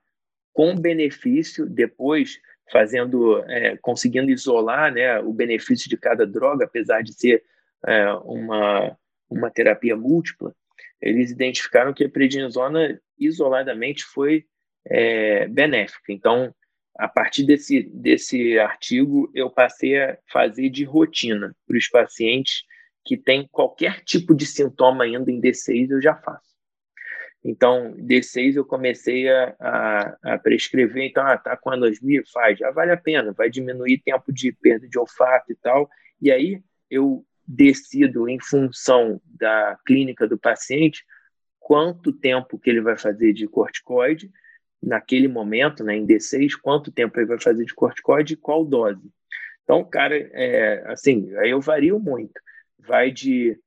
Com 0.52 0.74
benefício, 0.74 1.66
depois 1.66 2.40
fazendo, 2.70 3.38
é, 3.48 3.76
conseguindo 3.76 4.30
isolar 4.30 4.92
né, 4.92 5.20
o 5.20 5.32
benefício 5.32 5.88
de 5.88 5.96
cada 5.96 6.26
droga, 6.26 6.64
apesar 6.64 7.02
de 7.02 7.12
ser 7.12 7.42
é, 7.86 8.12
uma, 8.24 8.96
uma 9.28 9.50
terapia 9.50 9.96
múltipla, 9.96 10.54
eles 11.00 11.30
identificaram 11.30 11.92
que 11.92 12.04
a 12.04 12.08
prednisona 12.08 13.00
isoladamente 13.18 14.04
foi 14.04 14.44
é, 14.84 15.46
benéfica. 15.48 16.12
Então, 16.12 16.54
a 16.98 17.08
partir 17.08 17.44
desse, 17.44 17.82
desse 17.82 18.58
artigo, 18.58 19.30
eu 19.34 19.50
passei 19.50 19.98
a 19.98 20.18
fazer 20.30 20.68
de 20.68 20.84
rotina 20.84 21.54
para 21.66 21.76
os 21.76 21.88
pacientes 21.88 22.64
que 23.04 23.16
têm 23.16 23.48
qualquer 23.50 24.02
tipo 24.04 24.34
de 24.34 24.44
sintoma 24.46 25.04
ainda 25.04 25.30
em 25.30 25.40
D6, 25.40 25.90
eu 25.90 26.02
já 26.02 26.14
faço. 26.14 26.50
Então, 27.42 27.94
D6 27.96 28.56
eu 28.56 28.64
comecei 28.64 29.28
a, 29.28 29.56
a, 29.58 30.16
a 30.34 30.38
prescrever, 30.38 31.04
então, 31.04 31.26
ah, 31.26 31.38
tá 31.38 31.56
com 31.56 31.70
anosmia? 31.70 32.22
Faz, 32.32 32.58
já 32.58 32.70
vale 32.70 32.92
a 32.92 32.96
pena, 32.96 33.32
vai 33.32 33.48
diminuir 33.48 34.02
tempo 34.04 34.30
de 34.30 34.52
perda 34.52 34.86
de 34.86 34.98
olfato 34.98 35.50
e 35.50 35.56
tal. 35.56 35.88
E 36.20 36.30
aí 36.30 36.62
eu 36.90 37.24
decido, 37.46 38.28
em 38.28 38.38
função 38.38 39.20
da 39.24 39.78
clínica 39.86 40.28
do 40.28 40.38
paciente, 40.38 41.02
quanto 41.58 42.12
tempo 42.12 42.58
que 42.58 42.68
ele 42.68 42.82
vai 42.82 42.96
fazer 42.96 43.32
de 43.32 43.48
corticoide 43.48 44.30
naquele 44.82 45.28
momento, 45.28 45.84
né, 45.84 45.96
em 45.96 46.06
D6, 46.06 46.52
quanto 46.60 46.92
tempo 46.92 47.18
ele 47.18 47.26
vai 47.26 47.40
fazer 47.40 47.64
de 47.64 47.74
corticoide 47.74 48.34
e 48.34 48.36
qual 48.36 48.64
dose. 48.64 49.02
Então, 49.62 49.84
cara, 49.84 50.16
é, 50.16 50.82
assim, 50.86 51.34
aí 51.36 51.50
eu 51.50 51.60
vario 51.60 52.00
muito. 52.00 52.40
Vai 52.78 53.10
de 53.10 53.58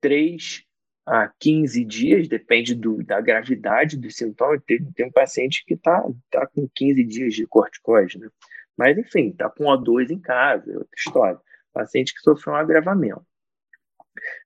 3 0.00 0.64
a 1.06 1.30
15 1.38 1.84
dias, 1.84 2.28
depende 2.28 2.74
do, 2.74 3.02
da 3.04 3.20
gravidade 3.20 3.96
do 3.96 4.10
sintoma. 4.10 4.60
Tem, 4.66 4.82
tem 4.92 5.06
um 5.06 5.12
paciente 5.12 5.64
que 5.66 5.74
está 5.74 6.02
tá 6.30 6.46
com 6.46 6.68
15 6.74 7.04
dias 7.04 7.34
de 7.34 7.46
corticoide, 7.46 8.18
né? 8.18 8.28
Mas, 8.76 8.98
enfim, 8.98 9.28
está 9.28 9.48
com 9.48 9.64
O2 9.64 10.10
em 10.10 10.18
casa, 10.18 10.72
é 10.72 10.76
outra 10.76 10.96
história. 10.96 11.40
Paciente 11.72 12.12
que 12.12 12.20
sofreu 12.20 12.54
um 12.54 12.56
agravamento. 12.56 13.24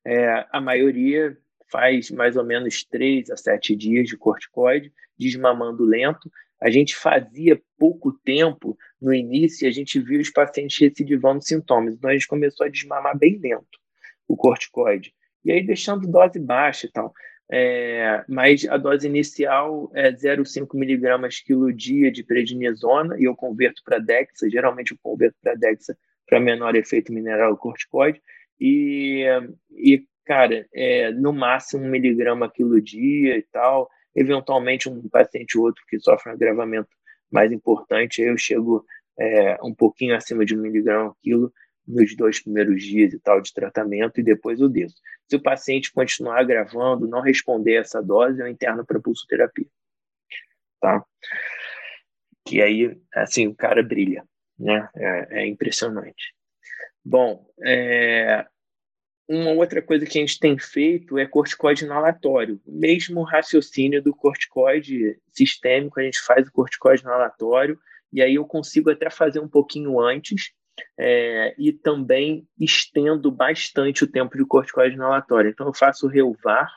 É, 0.04 0.46
a 0.50 0.60
maioria 0.60 1.36
faz 1.70 2.10
mais 2.10 2.36
ou 2.36 2.44
menos 2.44 2.84
3 2.84 3.30
a 3.30 3.36
7 3.36 3.76
dias 3.76 4.08
de 4.08 4.16
corticoide, 4.16 4.92
desmamando 5.18 5.84
lento. 5.84 6.30
A 6.60 6.70
gente 6.70 6.96
fazia 6.96 7.60
pouco 7.78 8.12
tempo 8.24 8.76
no 9.00 9.14
início 9.14 9.64
e 9.64 9.68
a 9.68 9.70
gente 9.70 10.00
viu 10.00 10.20
os 10.20 10.30
pacientes 10.30 10.78
recidivando 10.78 11.44
sintomas. 11.44 11.94
Então 11.94 12.10
a 12.10 12.12
gente 12.12 12.26
começou 12.26 12.66
a 12.66 12.70
desmamar 12.70 13.16
bem 13.16 13.38
lento 13.38 13.78
o 14.26 14.36
corticoide 14.36 15.14
e 15.44 15.52
aí 15.52 15.64
deixando 15.64 16.06
dose 16.06 16.38
baixa 16.38 16.86
e 16.86 16.90
tal. 16.90 17.12
É, 17.50 18.22
mas 18.28 18.66
a 18.68 18.76
dose 18.76 19.06
inicial 19.06 19.90
é 19.94 20.12
0,5 20.12 20.68
miligramas 20.74 21.40
quilo 21.40 21.72
dia 21.72 22.12
de 22.12 22.22
prednisona 22.22 23.16
e 23.18 23.24
eu 23.24 23.34
converto 23.34 23.82
para 23.82 23.98
Dexa, 23.98 24.50
geralmente 24.50 24.92
eu 24.92 24.98
converto 25.02 25.34
para 25.42 25.54
Dexa 25.54 25.96
para 26.26 26.38
menor 26.38 26.76
efeito 26.76 27.10
mineral 27.10 27.56
corticoide 27.56 28.20
e, 28.60 29.24
e 29.70 30.04
cara, 30.28 30.68
é, 30.74 31.10
no 31.10 31.32
máximo 31.32 31.82
um 31.82 31.88
miligrama 31.88 32.50
quilo 32.50 32.82
dia 32.82 33.38
e 33.38 33.42
tal, 33.50 33.88
eventualmente 34.14 34.86
um 34.86 35.08
paciente 35.08 35.56
ou 35.56 35.64
outro 35.64 35.82
que 35.88 35.98
sofre 35.98 36.30
um 36.30 36.34
agravamento 36.34 36.90
mais 37.30 37.50
importante, 37.50 38.20
eu 38.20 38.36
chego 38.36 38.84
é, 39.18 39.56
um 39.64 39.74
pouquinho 39.74 40.14
acima 40.14 40.44
de 40.44 40.54
um 40.54 40.60
miligrama 40.60 41.16
quilo 41.22 41.50
nos 41.86 42.14
dois 42.14 42.40
primeiros 42.40 42.82
dias 42.82 43.14
e 43.14 43.18
tal 43.18 43.40
de 43.40 43.54
tratamento 43.54 44.20
e 44.20 44.22
depois 44.22 44.60
eu 44.60 44.68
desço. 44.68 45.00
Se 45.26 45.36
o 45.36 45.42
paciente 45.42 45.90
continuar 45.90 46.40
agravando, 46.40 47.08
não 47.08 47.22
responder 47.22 47.76
essa 47.76 48.02
dose, 48.02 48.38
eu 48.38 48.46
interno 48.46 48.84
para 48.84 49.00
pulsoterapia. 49.00 49.66
Tá? 50.78 51.02
Que 52.44 52.60
aí, 52.60 53.00
assim, 53.14 53.46
o 53.46 53.54
cara 53.54 53.82
brilha, 53.82 54.24
né? 54.58 54.90
É, 54.94 55.40
é 55.40 55.46
impressionante. 55.46 56.34
Bom, 57.02 57.46
é, 57.64 58.46
uma 59.28 59.50
outra 59.50 59.82
coisa 59.82 60.06
que 60.06 60.18
a 60.18 60.20
gente 60.22 60.40
tem 60.40 60.58
feito 60.58 61.18
é 61.18 61.26
corticoide 61.26 61.84
inalatório. 61.84 62.60
O 62.66 62.72
mesmo 62.72 63.22
raciocínio 63.22 64.02
do 64.02 64.14
corticoide 64.14 65.18
sistêmico, 65.32 66.00
a 66.00 66.02
gente 66.02 66.20
faz 66.20 66.48
o 66.48 66.52
corticoide 66.52 67.02
inalatório, 67.02 67.78
e 68.10 68.22
aí 68.22 68.36
eu 68.36 68.46
consigo 68.46 68.90
até 68.90 69.10
fazer 69.10 69.40
um 69.40 69.48
pouquinho 69.48 70.00
antes, 70.00 70.52
é, 70.98 71.54
e 71.58 71.72
também 71.72 72.46
estendo 72.58 73.30
bastante 73.30 74.04
o 74.04 74.10
tempo 74.10 74.38
de 74.38 74.46
corticoide 74.46 74.94
inalatório. 74.94 75.50
Então, 75.50 75.66
eu 75.66 75.74
faço 75.74 76.06
o 76.06 76.08
Reuvar, 76.08 76.70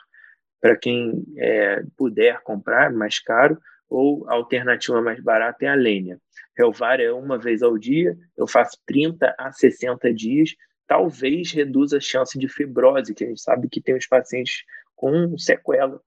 para 0.60 0.76
quem 0.76 1.24
é, 1.38 1.82
puder 1.96 2.40
comprar, 2.42 2.92
mais 2.92 3.18
caro, 3.18 3.58
ou 3.88 4.28
a 4.28 4.34
alternativa 4.34 5.00
mais 5.00 5.20
barata 5.20 5.64
é 5.64 5.68
a 5.68 5.74
Lênia. 5.74 6.18
Reuvar 6.56 7.00
é 7.00 7.10
uma 7.10 7.38
vez 7.38 7.62
ao 7.62 7.78
dia, 7.78 8.16
eu 8.36 8.46
faço 8.46 8.76
30 8.86 9.34
a 9.38 9.50
60 9.52 10.12
dias, 10.12 10.50
talvez 10.86 11.52
reduza 11.52 11.98
a 11.98 12.00
chance 12.00 12.38
de 12.38 12.48
fibrose, 12.48 13.14
que 13.14 13.24
a 13.24 13.28
gente 13.28 13.40
sabe 13.40 13.68
que 13.68 13.80
tem 13.80 13.96
os 13.96 14.06
pacientes 14.06 14.64
com 14.94 15.36
sequela 15.38 16.00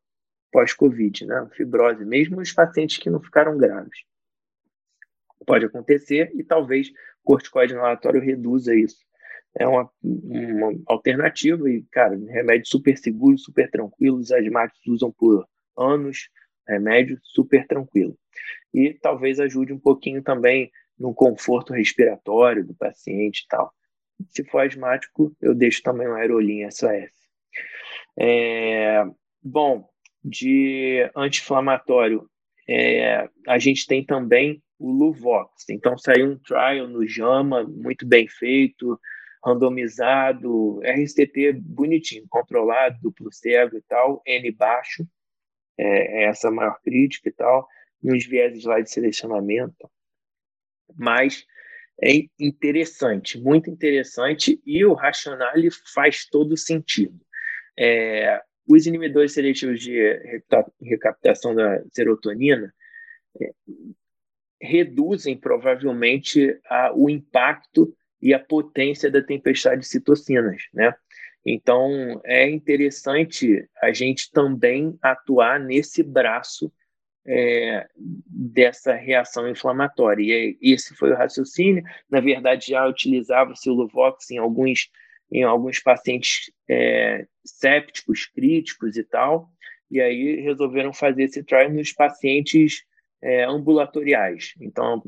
pós-Covid, 0.51 1.25
né? 1.25 1.47
Fibrose, 1.53 2.05
mesmo 2.05 2.39
os 2.39 2.51
pacientes 2.53 2.97
que 2.97 3.09
não 3.09 3.21
ficaram 3.21 3.57
graves. 3.57 4.03
Pode 5.45 5.65
acontecer 5.65 6.31
e 6.33 6.43
talvez 6.43 6.89
corticoide 7.23 7.73
inalatório 7.73 8.21
reduza 8.21 8.73
isso. 8.73 8.97
É 9.57 9.67
uma, 9.67 9.89
uma 10.01 10.73
alternativa 10.85 11.69
e, 11.69 11.83
cara, 11.91 12.15
remédio 12.15 12.67
super 12.67 12.97
seguro, 12.97 13.37
super 13.37 13.69
tranquilo. 13.69 14.17
Os 14.17 14.31
asmáticos 14.31 14.85
usam 14.87 15.11
por 15.11 15.47
anos, 15.77 16.29
remédio 16.67 17.19
super 17.21 17.65
tranquilo. 17.65 18.17
E 18.73 18.93
talvez 18.93 19.39
ajude 19.39 19.73
um 19.73 19.79
pouquinho 19.79 20.21
também 20.21 20.71
no 20.97 21.13
conforto 21.13 21.73
respiratório 21.73 22.65
do 22.65 22.73
paciente 22.73 23.43
e 23.43 23.47
tal. 23.47 23.73
Se 24.29 24.43
for 24.45 24.65
asmático, 24.65 25.35
eu 25.41 25.53
deixo 25.53 25.81
também 25.83 26.07
um 26.07 26.15
aerolinho 26.15 26.71
SOS. 26.71 27.11
É, 28.17 29.03
bom, 29.43 29.87
de 30.23 31.09
anti-inflamatório, 31.15 32.29
é, 32.67 33.29
a 33.47 33.59
gente 33.59 33.85
tem 33.85 34.03
também 34.03 34.63
o 34.79 34.91
Luvox. 34.91 35.69
Então 35.69 35.97
saiu 35.97 36.31
um 36.31 36.37
trial 36.39 36.87
no 36.87 37.07
JAMA, 37.07 37.63
muito 37.63 38.05
bem 38.05 38.27
feito, 38.27 38.99
randomizado, 39.43 40.81
RCT 40.81 41.53
bonitinho, 41.53 42.25
controlado, 42.27 42.97
duplo 43.01 43.31
cego 43.31 43.77
e 43.77 43.81
tal, 43.81 44.21
N 44.25 44.51
baixo, 44.51 45.07
é, 45.77 46.23
é 46.23 46.25
essa 46.25 46.49
maior 46.49 46.79
crítica 46.81 47.29
e 47.29 47.31
tal, 47.31 47.67
nos 48.01 48.25
vieses 48.25 48.63
lá 48.65 48.79
de 48.81 48.89
selecionamento. 48.89 49.89
Mas 50.97 51.45
é 52.01 52.11
interessante, 52.39 53.39
muito 53.39 53.69
interessante, 53.69 54.61
e 54.65 54.83
o 54.85 54.93
racional 54.93 55.53
faz 55.93 56.25
todo 56.25 56.57
sentido. 56.57 57.19
É, 57.77 58.41
os 58.67 58.85
inibidores 58.85 59.33
seletivos 59.33 59.79
de 59.79 59.97
recaptação 60.81 61.53
da 61.53 61.81
serotonina 61.91 62.73
é, 63.39 63.51
reduzem 64.61 65.37
provavelmente 65.37 66.59
a, 66.69 66.91
o 66.93 67.09
impacto 67.09 67.95
e 68.21 68.33
a 68.33 68.39
potência 68.39 69.11
da 69.11 69.21
tempestade 69.21 69.81
de 69.81 69.87
citocinas, 69.87 70.63
né? 70.73 70.93
Então 71.45 72.19
é 72.25 72.49
interessante 72.49 73.69
a 73.81 73.93
gente 73.93 74.31
também 74.31 74.97
atuar 75.01 75.59
nesse 75.59 76.01
braço 76.01 76.73
é, 77.27 77.87
dessa 77.95 78.93
reação 78.93 79.49
inflamatória. 79.49 80.23
E 80.23 80.57
esse 80.61 80.93
foi 80.95 81.11
o 81.11 81.15
raciocínio. 81.15 81.83
Na 82.09 82.19
verdade, 82.19 82.67
já 82.67 82.87
utilizava-se 82.87 83.69
o 83.69 83.73
Luvox 83.73 84.29
em 84.31 84.37
alguns, 84.37 84.89
em 85.31 85.43
alguns 85.43 85.79
pacientes 85.79 86.51
é, 86.69 87.25
sépticos, 87.43 88.25
críticos 88.25 88.97
e 88.97 89.03
tal. 89.03 89.49
E 89.89 89.99
aí 90.01 90.41
resolveram 90.41 90.93
fazer 90.93 91.23
esse 91.23 91.43
trial 91.43 91.71
nos 91.71 91.91
pacientes 91.91 92.83
é, 93.21 93.43
ambulatoriais. 93.43 94.53
Então, 94.59 95.01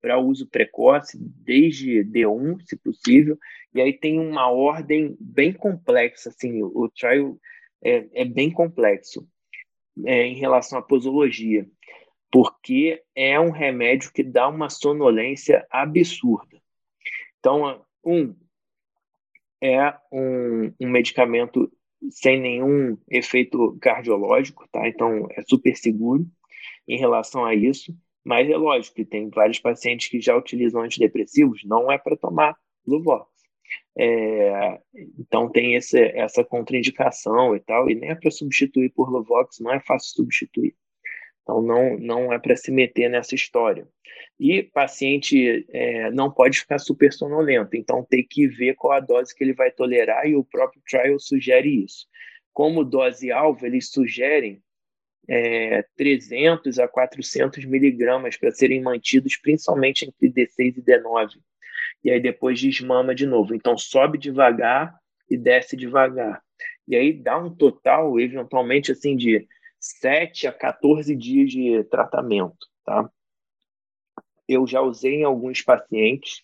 para 0.00 0.18
uso 0.18 0.48
precoce, 0.48 1.16
desde 1.18 2.04
D1, 2.04 2.60
se 2.66 2.76
possível, 2.76 3.38
e 3.74 3.80
aí 3.80 3.92
tem 3.92 4.18
uma 4.18 4.50
ordem 4.50 5.16
bem 5.20 5.52
complexa, 5.52 6.28
assim, 6.28 6.62
o, 6.62 6.90
trial 6.90 7.38
é, 7.82 8.22
é 8.22 8.24
bem 8.24 8.50
complexo 8.50 9.26
é, 10.04 10.26
em 10.26 10.34
relação 10.34 10.78
à 10.78 10.82
posologia, 10.82 11.68
porque 12.30 13.02
é 13.14 13.38
um 13.38 13.50
remédio 13.50 14.12
que 14.12 14.22
dá 14.22 14.48
uma 14.48 14.70
sonolência 14.70 15.66
absurda. 15.70 16.60
Então, 17.38 17.84
um, 18.04 18.34
é 19.60 19.94
um, 20.10 20.72
um 20.80 20.88
medicamento 20.88 21.70
sem 22.10 22.40
nenhum 22.40 22.96
efeito 23.10 23.76
cardiológico, 23.80 24.66
tá? 24.72 24.88
Então, 24.88 25.28
é 25.32 25.42
super 25.42 25.76
seguro 25.76 26.26
em 26.88 26.98
relação 26.98 27.44
a 27.44 27.54
isso, 27.54 27.94
mas 28.24 28.48
é 28.48 28.56
lógico 28.56 28.96
que 28.96 29.04
tem 29.04 29.28
vários 29.28 29.58
pacientes 29.58 30.08
que 30.08 30.20
já 30.20 30.36
utilizam 30.36 30.82
antidepressivos, 30.82 31.62
não 31.64 31.90
é 31.90 31.98
para 31.98 32.16
tomar 32.16 32.56
Luvox. 32.86 33.31
É, 33.96 34.80
então 35.18 35.50
tem 35.50 35.74
esse, 35.74 35.98
essa 36.16 36.42
contraindicação 36.42 37.54
e 37.54 37.60
tal, 37.60 37.90
e 37.90 37.94
nem 37.94 38.10
é 38.10 38.14
para 38.14 38.30
substituir 38.30 38.90
por 38.90 39.10
Lovox, 39.10 39.60
não 39.60 39.72
é 39.72 39.80
fácil 39.80 40.14
substituir. 40.14 40.74
Então 41.42 41.60
não, 41.60 41.98
não 41.98 42.32
é 42.32 42.38
para 42.38 42.56
se 42.56 42.70
meter 42.70 43.10
nessa 43.10 43.34
história. 43.34 43.86
E 44.38 44.62
paciente 44.62 45.66
é, 45.70 46.10
não 46.10 46.30
pode 46.30 46.60
ficar 46.60 46.78
super 46.78 47.12
sonolento, 47.12 47.76
então 47.76 48.04
tem 48.04 48.26
que 48.28 48.46
ver 48.46 48.74
qual 48.74 48.92
a 48.92 49.00
dose 49.00 49.34
que 49.34 49.44
ele 49.44 49.52
vai 49.52 49.70
tolerar 49.70 50.26
e 50.26 50.36
o 50.36 50.44
próprio 50.44 50.82
trial 50.88 51.18
sugere 51.18 51.84
isso. 51.84 52.06
Como 52.52 52.84
dose-alvo, 52.84 53.64
eles 53.66 53.90
sugerem 53.90 54.62
é, 55.28 55.84
300 55.96 56.78
a 56.78 56.88
400 56.88 57.64
miligramas 57.64 58.36
para 58.36 58.50
serem 58.50 58.82
mantidos 58.82 59.36
principalmente 59.36 60.04
entre 60.04 60.30
D6 60.30 60.78
e 60.78 60.82
D9 60.82 61.38
e 62.04 62.10
aí 62.10 62.20
depois 62.20 62.60
desmama 62.60 63.14
de 63.14 63.26
novo. 63.26 63.54
Então 63.54 63.76
sobe 63.76 64.18
devagar 64.18 64.94
e 65.30 65.36
desce 65.36 65.76
devagar. 65.76 66.42
E 66.86 66.96
aí 66.96 67.12
dá 67.12 67.38
um 67.38 67.54
total, 67.54 68.18
eventualmente, 68.18 68.92
assim, 68.92 69.16
de 69.16 69.46
7 69.78 70.46
a 70.46 70.52
14 70.52 71.14
dias 71.16 71.50
de 71.50 71.84
tratamento, 71.84 72.66
tá? 72.84 73.08
Eu 74.48 74.66
já 74.66 74.80
usei 74.80 75.16
em 75.16 75.24
alguns 75.24 75.62
pacientes, 75.62 76.42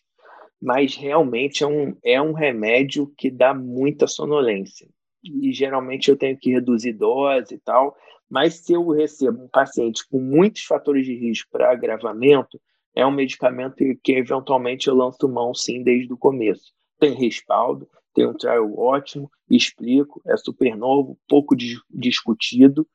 mas 0.60 0.96
realmente 0.96 1.62
é 1.62 1.66
um, 1.66 1.96
é 2.04 2.22
um 2.22 2.32
remédio 2.32 3.12
que 3.16 3.30
dá 3.30 3.52
muita 3.52 4.06
sonolência. 4.06 4.88
E 5.22 5.52
geralmente 5.52 6.08
eu 6.08 6.16
tenho 6.16 6.38
que 6.38 6.52
reduzir 6.52 6.92
dose 6.92 7.54
e 7.54 7.58
tal, 7.58 7.96
mas 8.30 8.54
se 8.54 8.72
eu 8.72 8.88
recebo 8.88 9.44
um 9.44 9.48
paciente 9.48 10.06
com 10.08 10.20
muitos 10.20 10.62
fatores 10.64 11.04
de 11.04 11.14
risco 11.14 11.50
para 11.50 11.72
agravamento, 11.72 12.60
é 12.94 13.06
um 13.06 13.10
medicamento 13.10 13.76
que 14.02 14.12
eventualmente 14.12 14.88
eu 14.88 14.94
lanço 14.94 15.28
mão 15.28 15.54
sim 15.54 15.82
desde 15.82 16.12
o 16.12 16.18
começo. 16.18 16.72
Tem 16.98 17.14
respaldo, 17.14 17.88
tem 18.14 18.26
um 18.26 18.34
trial 18.34 18.76
ótimo, 18.78 19.30
explico, 19.48 20.20
é 20.26 20.36
super 20.36 20.76
novo, 20.76 21.18
pouco 21.28 21.54
discutido, 21.90 22.86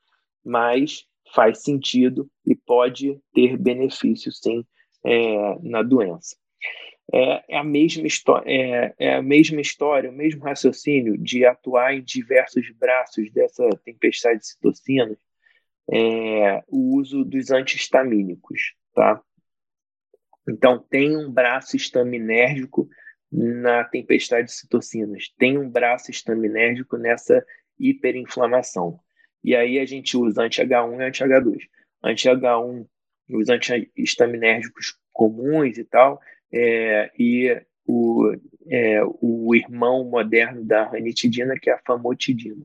mas 0.43 1.05
faz 1.33 1.63
sentido 1.63 2.29
e 2.45 2.55
pode 2.55 3.19
ter 3.33 3.57
benefício 3.57 4.31
sim 4.31 4.65
é, 5.05 5.57
na 5.61 5.81
doença. 5.81 6.35
É, 7.11 7.55
é, 7.55 7.57
a 7.57 7.63
mesma 7.63 8.07
história, 8.07 8.49
é, 8.49 8.95
é, 8.97 9.15
a 9.15 9.21
mesma 9.21 9.59
história, 9.59 10.09
o 10.09 10.13
mesmo 10.13 10.43
raciocínio 10.43 11.17
de 11.17 11.45
atuar 11.45 11.93
em 11.93 12.03
diversos 12.03 12.69
braços 12.71 13.31
dessa 13.31 13.67
tempestade 13.83 14.39
de 14.39 14.47
citocinas, 14.47 15.17
é, 15.91 16.63
o 16.67 16.97
uso 16.97 17.25
dos 17.25 17.51
antihistamínicos, 17.51 18.73
tá? 18.93 19.21
Então, 20.47 20.79
tem 20.89 21.15
um 21.15 21.31
braço 21.31 21.75
estaminérgico 21.75 22.87
na 23.31 23.83
tempestade 23.83 24.47
de 24.47 24.53
citocinas, 24.53 25.33
tem 25.37 25.57
um 25.57 25.69
braço 25.69 26.11
estaminérgico 26.11 26.97
nessa 26.97 27.43
hiperinflamação. 27.79 28.99
E 29.43 29.55
aí 29.55 29.79
a 29.79 29.85
gente 29.85 30.15
usa 30.15 30.43
anti-H1 30.43 30.99
e 30.99 31.03
anti-H2. 31.03 31.57
Anti-H1, 32.03 32.85
os 33.29 33.49
antihistaminérgicos 33.49 34.97
comuns 35.11 35.77
e 35.77 35.83
tal, 35.83 36.21
é, 36.51 37.11
e 37.17 37.59
o, 37.85 38.35
é, 38.69 39.01
o 39.19 39.55
irmão 39.55 40.05
moderno 40.05 40.63
da 40.63 40.85
ranitidina, 40.85 41.55
que 41.59 41.69
é 41.69 41.73
a 41.73 41.81
famotidina. 41.85 42.63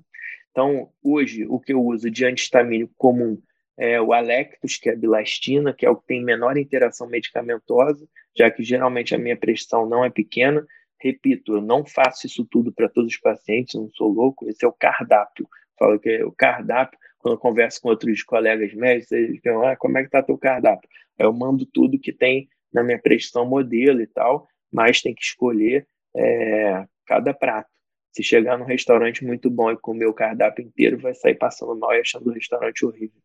Então, 0.51 0.91
hoje, 1.03 1.47
o 1.49 1.59
que 1.59 1.73
eu 1.73 1.83
uso 1.83 2.11
de 2.11 2.25
antihistamínico 2.25 2.93
comum 2.97 3.41
é, 3.79 4.01
o 4.01 4.13
Alectus, 4.13 4.77
que 4.77 4.91
é 4.91 4.93
a 4.93 4.97
bilastina, 4.97 5.73
que 5.73 5.87
é 5.87 5.91
o 5.91 5.97
que 5.97 6.07
tem 6.07 6.23
menor 6.23 6.59
interação 6.59 7.09
medicamentosa, 7.09 8.07
já 8.37 8.51
que 8.51 8.63
geralmente 8.65 9.15
a 9.15 9.19
minha 9.19 9.37
pressão 9.37 9.89
não 9.89 10.05
é 10.05 10.11
pequena. 10.11 10.67
Repito, 11.01 11.55
eu 11.55 11.63
não 11.63 11.87
faço 11.87 12.27
isso 12.27 12.45
tudo 12.45 12.73
para 12.73 12.89
todos 12.89 13.13
os 13.13 13.21
pacientes, 13.21 13.77
não 13.77 13.89
sou 13.91 14.09
louco, 14.09 14.49
esse 14.49 14.65
é 14.65 14.69
o 14.69 14.73
cardápio. 14.73 15.49
Falo 15.79 15.99
que 16.01 16.11
é 16.11 16.25
o 16.25 16.33
cardápio, 16.33 16.99
quando 17.19 17.35
eu 17.35 17.39
converso 17.39 17.81
com 17.81 17.89
outros 17.89 18.23
colegas 18.25 18.75
médicos, 18.75 19.13
eles 19.13 19.41
perguntam, 19.41 19.69
ah, 19.69 19.77
como 19.77 19.97
é 19.97 20.01
que 20.01 20.09
está 20.09 20.23
teu 20.23 20.37
cardápio? 20.37 20.89
Eu 21.17 21.33
mando 21.33 21.65
tudo 21.65 22.01
que 22.01 22.13
tem 22.13 22.49
na 22.73 22.83
minha 22.83 22.99
prestação 22.99 23.47
modelo 23.47 24.01
e 24.01 24.07
tal, 24.09 24.49
mas 24.73 25.01
tem 25.01 25.15
que 25.15 25.23
escolher 25.23 25.87
é, 26.17 26.85
cada 27.07 27.33
prato. 27.33 27.71
Se 28.13 28.25
chegar 28.25 28.59
num 28.59 28.65
restaurante 28.65 29.25
muito 29.25 29.49
bom 29.49 29.71
e 29.71 29.77
comer 29.77 30.07
o 30.07 30.15
cardápio 30.15 30.65
inteiro, 30.65 30.99
vai 30.99 31.15
sair 31.15 31.37
passando 31.37 31.79
mal 31.79 31.95
e 31.95 32.01
achando 32.01 32.29
o 32.29 32.33
restaurante 32.33 32.85
horrível. 32.85 33.21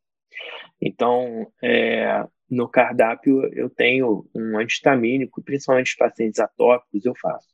Então, 0.82 1.48
é, 1.62 2.26
no 2.50 2.68
cardápio 2.68 3.46
eu 3.54 3.70
tenho 3.70 4.30
um 4.36 4.58
antihistamínico, 4.58 5.42
principalmente 5.42 5.92
os 5.92 5.96
pacientes 5.96 6.40
atópicos, 6.40 7.06
eu 7.06 7.14
faço. 7.16 7.48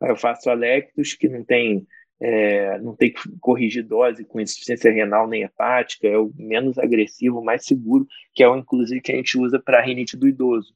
Eu 0.00 0.16
faço 0.16 0.50
Alectus, 0.50 1.14
que 1.14 1.28
não 1.28 1.44
tem, 1.44 1.86
é, 2.20 2.78
não 2.80 2.96
tem 2.96 3.12
que 3.12 3.20
corrigir 3.40 3.84
dose 3.84 4.24
com 4.24 4.40
insuficiência 4.40 4.90
renal 4.90 5.28
nem 5.28 5.42
hepática, 5.42 6.08
é 6.08 6.18
o 6.18 6.32
menos 6.34 6.76
agressivo, 6.78 7.42
mais 7.42 7.64
seguro, 7.64 8.06
que 8.34 8.42
é 8.42 8.48
o 8.48 8.56
inclusive 8.56 9.00
que 9.00 9.12
a 9.12 9.16
gente 9.16 9.38
usa 9.38 9.60
para 9.60 9.80
rinite 9.80 10.16
do 10.16 10.26
idoso. 10.26 10.74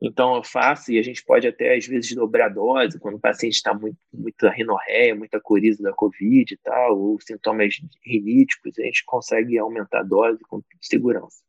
Então 0.00 0.34
eu 0.34 0.42
faço 0.42 0.90
e 0.90 0.98
a 0.98 1.02
gente 1.02 1.22
pode 1.22 1.46
até 1.46 1.76
às 1.76 1.86
vezes 1.86 2.14
dobrar 2.14 2.46
a 2.46 2.48
dose 2.48 2.98
quando 2.98 3.16
o 3.16 3.20
paciente 3.20 3.54
está 3.54 3.74
muito 3.74 3.98
muita 4.12 4.50
rinorreia, 4.50 5.14
muita 5.14 5.38
coriza 5.38 5.82
da 5.82 5.92
covid 5.92 6.54
e 6.54 6.56
tal, 6.56 6.98
ou 6.98 7.20
sintomas 7.20 7.74
riníticos, 8.02 8.78
a 8.78 8.82
gente 8.82 9.04
consegue 9.04 9.58
aumentar 9.58 10.00
a 10.00 10.02
dose 10.02 10.40
com 10.48 10.62
segurança. 10.80 11.42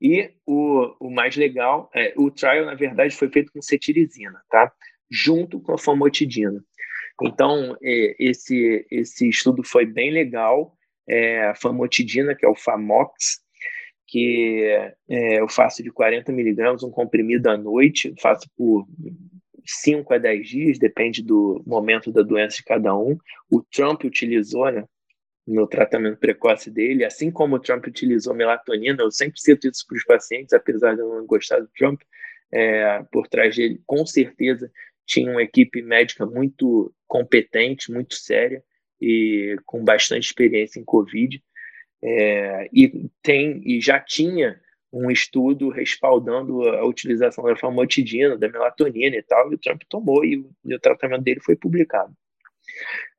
E 0.00 0.32
o, 0.44 0.94
o 0.98 1.10
mais 1.10 1.36
legal, 1.36 1.90
é, 1.94 2.12
o 2.16 2.30
trial 2.30 2.66
na 2.66 2.74
verdade 2.74 3.14
foi 3.14 3.28
feito 3.28 3.52
com 3.52 3.62
cetirizina, 3.62 4.42
tá? 4.48 4.72
Junto 5.10 5.60
com 5.60 5.74
a 5.74 5.78
famotidina. 5.78 6.64
Então 7.22 7.76
é, 7.82 8.16
esse 8.18 8.86
esse 8.90 9.28
estudo 9.28 9.62
foi 9.62 9.86
bem 9.86 10.10
legal. 10.10 10.76
É, 11.08 11.46
a 11.46 11.54
famotidina, 11.54 12.34
que 12.34 12.46
é 12.46 12.48
o 12.48 12.54
Famox, 12.54 13.40
que 14.10 14.64
é, 15.08 15.40
eu 15.40 15.48
faço 15.48 15.84
de 15.84 15.90
40 15.92 16.32
miligramas, 16.32 16.82
um 16.82 16.90
comprimido 16.90 17.48
à 17.48 17.56
noite, 17.56 18.12
faço 18.20 18.50
por 18.56 18.84
5 19.64 20.12
a 20.12 20.18
10 20.18 20.48
dias, 20.48 20.78
depende 20.80 21.22
do 21.22 21.62
momento 21.64 22.10
da 22.10 22.22
doença 22.22 22.56
de 22.56 22.64
cada 22.64 22.92
um. 22.96 23.16
O 23.48 23.62
Trump 23.62 24.02
utilizou, 24.02 24.68
né, 24.72 24.84
no 25.46 25.64
tratamento 25.64 26.18
precoce 26.18 26.72
dele, 26.72 27.04
assim 27.04 27.30
como 27.30 27.54
o 27.54 27.60
Trump 27.60 27.86
utilizou 27.86 28.34
melatonina, 28.34 29.00
eu 29.00 29.12
sempre 29.12 29.40
cito 29.40 29.68
isso 29.68 29.86
para 29.86 29.96
os 29.96 30.04
pacientes, 30.04 30.52
apesar 30.52 30.96
de 30.96 31.02
eu 31.02 31.08
não 31.08 31.24
gostar 31.24 31.60
do 31.60 31.70
Trump, 31.78 32.00
é, 32.52 33.04
por 33.12 33.28
trás 33.28 33.54
dele, 33.54 33.80
com 33.86 34.04
certeza, 34.04 34.68
tinha 35.06 35.30
uma 35.30 35.42
equipe 35.42 35.82
médica 35.82 36.26
muito 36.26 36.92
competente, 37.06 37.92
muito 37.92 38.16
séria 38.16 38.60
e 39.00 39.56
com 39.64 39.84
bastante 39.84 40.24
experiência 40.24 40.80
em 40.80 40.84
Covid. 40.84 41.40
É, 42.02 42.68
e 42.72 43.10
tem 43.22 43.62
e 43.64 43.80
já 43.80 44.00
tinha 44.00 44.60
um 44.92 45.10
estudo 45.10 45.68
respaldando 45.68 46.68
a 46.68 46.84
utilização 46.84 47.44
da 47.44 47.54
famotidina, 47.54 48.36
da 48.36 48.48
melatonina 48.48 49.16
e 49.16 49.22
tal, 49.22 49.52
e 49.52 49.54
o 49.54 49.58
Trump 49.58 49.82
tomou 49.88 50.24
e 50.24 50.38
o, 50.38 50.50
e 50.64 50.74
o 50.74 50.80
tratamento 50.80 51.22
dele 51.22 51.40
foi 51.40 51.54
publicado. 51.54 52.12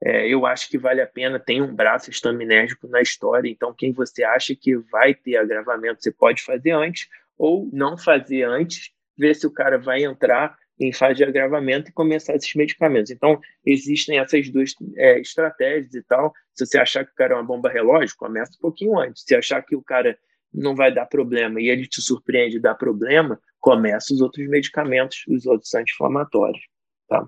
É, 0.04 0.28
eu 0.28 0.46
acho 0.46 0.70
que 0.70 0.78
vale 0.78 1.02
a 1.02 1.08
pena, 1.08 1.40
tem 1.40 1.62
um 1.62 1.74
braço 1.74 2.10
estaminérgico 2.10 2.88
na 2.88 3.02
história, 3.02 3.50
então 3.50 3.74
quem 3.74 3.92
você 3.92 4.24
acha 4.24 4.56
que 4.56 4.76
vai 4.76 5.14
ter 5.14 5.38
agravamento, 5.38 6.02
você 6.02 6.12
pode 6.12 6.42
fazer 6.42 6.72
antes, 6.72 7.08
ou 7.38 7.70
não 7.72 7.98
fazer 7.98 8.44
antes, 8.44 8.92
ver 9.18 9.36
se 9.36 9.46
o 9.46 9.52
cara 9.52 9.78
vai 9.78 10.04
entrar 10.04 10.58
em 10.80 10.92
fase 10.92 11.16
de 11.16 11.24
agravamento 11.24 11.90
e 11.90 11.94
começar 11.94 12.36
esses 12.36 12.54
medicamentos. 12.56 13.12
Então, 13.12 13.40
existem 13.66 14.20
essas 14.20 14.50
duas 14.50 14.74
é, 14.96 15.20
estratégias 15.20 15.94
e 15.94 16.02
tal. 16.04 16.34
Se 16.54 16.66
você 16.66 16.80
achar 16.80 17.06
que 17.06 17.12
o 17.12 17.16
cara 17.16 17.34
é 17.34 17.38
uma 17.38 17.44
bomba 17.44 17.70
relógio, 17.70 18.16
começa 18.18 18.54
um 18.58 18.62
pouquinho 18.62 18.98
antes. 18.98 19.24
Se 19.24 19.36
achar 19.36 19.62
que 19.62 19.76
o 19.76 19.84
cara 19.84 20.18
não 20.54 20.76
vai 20.76 20.94
dar 20.94 21.06
problema 21.06 21.62
e 21.62 21.70
ele 21.70 21.88
te 21.88 22.02
surpreende 22.02 22.58
e 22.58 22.60
dá 22.60 22.74
problema, 22.74 23.40
começa 23.60 24.14
os 24.14 24.22
outros 24.22 24.48
medicamentos, 24.50 25.24
os 25.28 25.46
outros 25.46 25.74
anti-inflamatórios, 25.74 26.64
tá? 27.08 27.26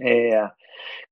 É, 0.00 0.50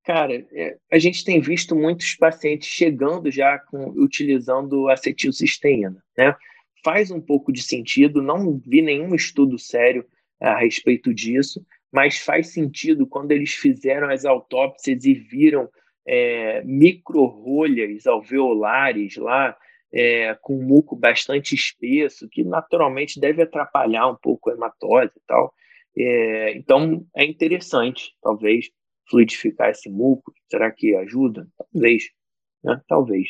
cara, 0.03 0.33
é, 0.53 0.77
a 0.91 0.97
gente 0.97 1.23
tem 1.23 1.41
visto 1.41 1.75
muitos 1.75 2.15
pacientes 2.15 2.67
chegando 2.67 3.29
já 3.29 3.59
com, 3.59 3.89
utilizando 3.89 4.89
acetilcisteína, 4.89 6.03
né? 6.17 6.35
Faz 6.83 7.09
um 7.11 7.19
pouco 7.19 7.51
de 7.51 7.63
sentido, 7.63 8.21
não 8.21 8.59
vi 8.59 8.81
nenhum 8.81 9.15
estudo 9.15 9.57
sério 9.57 10.05
a 10.39 10.57
respeito 10.57 11.13
disso, 11.13 11.65
mas 11.91 12.17
faz 12.17 12.51
sentido 12.51 13.07
quando 13.07 13.31
eles 13.31 13.53
fizeram 13.53 14.09
as 14.09 14.25
autópsias 14.25 15.05
e 15.05 15.13
viram 15.13 15.69
é, 16.05 16.61
micro-rolhas 16.63 18.05
alveolares 18.05 19.15
lá, 19.15 19.57
é, 19.93 20.35
com 20.41 20.61
muco 20.61 20.95
bastante 20.95 21.55
espesso, 21.55 22.27
que 22.29 22.43
naturalmente 22.43 23.19
deve 23.19 23.41
atrapalhar 23.41 24.07
um 24.07 24.15
pouco 24.15 24.49
a 24.49 24.53
hematose 24.53 25.13
e 25.15 25.21
tal. 25.25 25.53
É, 25.97 26.57
então, 26.57 27.05
é 27.15 27.23
interessante, 27.23 28.13
talvez, 28.21 28.69
fluidificar 29.09 29.69
esse 29.69 29.89
muco. 29.89 30.33
Será 30.51 30.69
que 30.71 30.95
ajuda? 30.95 31.47
Talvez, 31.57 32.03
né? 32.63 32.81
talvez. 32.87 33.29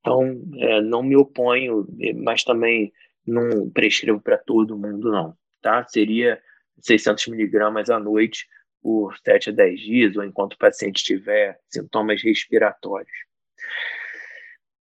Então, 0.00 0.40
é, 0.58 0.80
não 0.82 1.02
me 1.02 1.16
oponho, 1.16 1.86
mas 2.22 2.44
também 2.44 2.92
não 3.26 3.68
prescrevo 3.70 4.20
para 4.20 4.38
todo 4.38 4.78
mundo, 4.78 5.10
não 5.10 5.36
tá? 5.64 5.82
Seria 5.88 6.38
600 6.80 7.28
miligramas 7.28 7.88
à 7.88 7.98
noite 7.98 8.46
por 8.82 9.16
7 9.24 9.48
a 9.48 9.52
10 9.52 9.80
dias, 9.80 10.16
ou 10.16 10.22
enquanto 10.22 10.52
o 10.52 10.58
paciente 10.58 11.02
tiver 11.02 11.58
sintomas 11.70 12.22
respiratórios. 12.22 13.16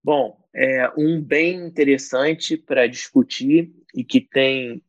Bom, 0.03 0.37
é 0.53 0.91
um 0.97 1.21
bem 1.21 1.55
interessante 1.55 2.57
para 2.57 2.85
discutir 2.85 3.71
e 3.95 4.03
que 4.03 4.19
tem 4.19 4.83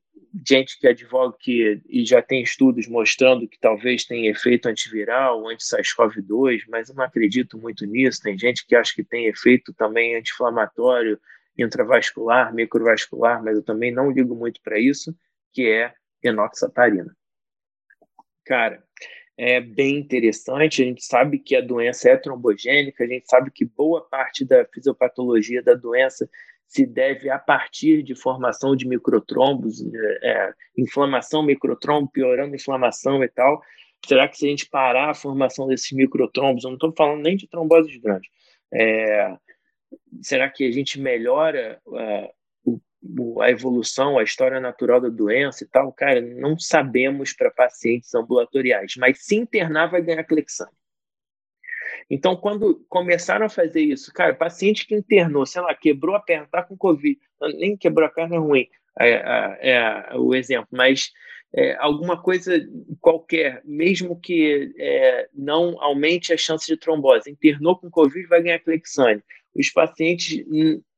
gente 0.44 0.76
que 0.80 0.88
advoga 0.88 1.36
que, 1.38 1.80
e 1.88 2.04
já 2.04 2.20
tem 2.20 2.42
estudos 2.42 2.88
mostrando 2.88 3.46
que 3.46 3.56
talvez 3.60 4.04
tenha 4.04 4.32
efeito 4.32 4.66
antiviral, 4.66 5.48
anti-SARS-CoV-2, 5.48 6.62
mas 6.68 6.88
eu 6.88 6.96
não 6.96 7.04
acredito 7.04 7.56
muito 7.56 7.86
nisso. 7.86 8.20
Tem 8.20 8.36
gente 8.36 8.66
que 8.66 8.74
acha 8.74 8.92
que 8.92 9.04
tem 9.04 9.26
efeito 9.26 9.72
também 9.72 10.16
anti-inflamatório, 10.16 11.20
intravascular, 11.56 12.52
microvascular, 12.52 13.44
mas 13.44 13.56
eu 13.56 13.62
também 13.62 13.92
não 13.92 14.10
ligo 14.10 14.34
muito 14.34 14.60
para 14.60 14.76
isso, 14.76 15.14
que 15.54 15.70
é 15.70 15.94
enoxaparina. 16.22 17.16
Cara, 18.44 18.82
é 19.36 19.60
bem 19.60 19.96
interessante. 19.96 20.82
A 20.82 20.84
gente 20.84 21.04
sabe 21.04 21.38
que 21.38 21.56
a 21.56 21.60
doença 21.60 22.10
é 22.10 22.16
trombogênica, 22.16 23.04
a 23.04 23.06
gente 23.06 23.26
sabe 23.26 23.50
que 23.50 23.64
boa 23.64 24.02
parte 24.02 24.44
da 24.44 24.66
fisiopatologia 24.66 25.62
da 25.62 25.74
doença 25.74 26.28
se 26.66 26.86
deve 26.86 27.30
a 27.30 27.38
partir 27.38 28.02
de 28.02 28.14
formação 28.14 28.74
de 28.74 28.86
microtrombos, 28.86 29.80
é, 29.80 30.18
é, 30.22 30.52
inflamação 30.76 31.42
microtrombo, 31.42 32.10
piorando 32.10 32.52
a 32.52 32.56
inflamação 32.56 33.22
e 33.22 33.28
tal. 33.28 33.62
Será 34.06 34.28
que 34.28 34.36
se 34.36 34.46
a 34.46 34.50
gente 34.50 34.68
parar 34.68 35.10
a 35.10 35.14
formação 35.14 35.66
desses 35.66 35.92
microtrombos, 35.92 36.64
eu 36.64 36.70
não 36.70 36.76
estou 36.76 36.92
falando 36.96 37.22
nem 37.22 37.36
de 37.36 37.48
tromboses 37.48 37.96
grandes, 37.98 38.28
é, 38.72 39.36
será 40.20 40.50
que 40.50 40.66
a 40.66 40.72
gente 40.72 41.00
melhora 41.00 41.80
o, 41.86 41.96
a 43.40 43.50
evolução, 43.50 44.18
a 44.18 44.22
história 44.22 44.60
natural 44.60 45.00
da 45.00 45.08
doença 45.08 45.64
e 45.64 45.66
tal? 45.66 45.92
Cara, 45.92 46.20
não 46.20 46.58
sabemos 46.58 47.32
para 47.32 47.50
pacientes 47.50 48.14
ambulatoriais, 48.14 48.94
mas 48.96 49.24
se 49.24 49.36
internar 49.36 49.90
vai 49.90 50.02
ganhar 50.02 50.24
clexane. 50.24 50.70
Então, 52.10 52.36
quando 52.36 52.84
começaram 52.88 53.46
a 53.46 53.48
fazer 53.48 53.80
isso, 53.80 54.12
cara, 54.12 54.34
paciente 54.34 54.86
que 54.86 54.94
internou, 54.94 55.46
sei 55.46 55.62
lá, 55.62 55.74
quebrou 55.74 56.14
a 56.14 56.20
perna, 56.20 56.46
tá 56.50 56.62
com 56.62 56.76
Covid, 56.76 57.18
nem 57.56 57.76
quebrou 57.76 58.06
a 58.06 58.10
perna 58.10 58.36
é 58.36 58.38
ruim, 58.38 58.68
é, 58.98 59.10
é, 59.10 59.70
é 59.70 60.16
o 60.16 60.34
exemplo, 60.34 60.68
mas 60.70 61.10
é, 61.56 61.76
alguma 61.76 62.20
coisa 62.20 62.52
qualquer, 63.00 63.62
mesmo 63.64 64.18
que 64.20 64.74
é, 64.78 65.28
não 65.32 65.80
aumente 65.80 66.32
a 66.32 66.36
chance 66.36 66.66
de 66.66 66.76
trombose, 66.76 67.30
internou 67.30 67.78
com 67.78 67.90
Covid, 67.90 68.26
vai 68.26 68.42
ganhar 68.42 68.58
Clexane. 68.58 69.22
Os 69.54 69.70
pacientes, 69.70 70.44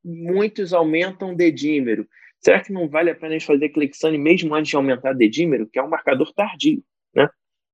muitos 0.07 0.73
aumentam 0.73 1.35
dedímero. 1.35 2.09
Será 2.39 2.62
que 2.62 2.73
não 2.73 2.89
vale 2.89 3.11
a 3.11 3.15
pena 3.15 3.28
a 3.35 3.39
gente 3.39 3.47
fazer 3.47 3.70
Clexane 3.70 4.19
mesmo 4.19 4.55
antes 4.55 4.70
de 4.70 4.77
aumentar 4.77 5.12
dedímero, 5.12 5.66
que 5.66 5.78
é 5.78 5.83
um 5.83 5.89
marcador 5.89 6.33
tardio, 6.33 6.83
né? 7.15 7.28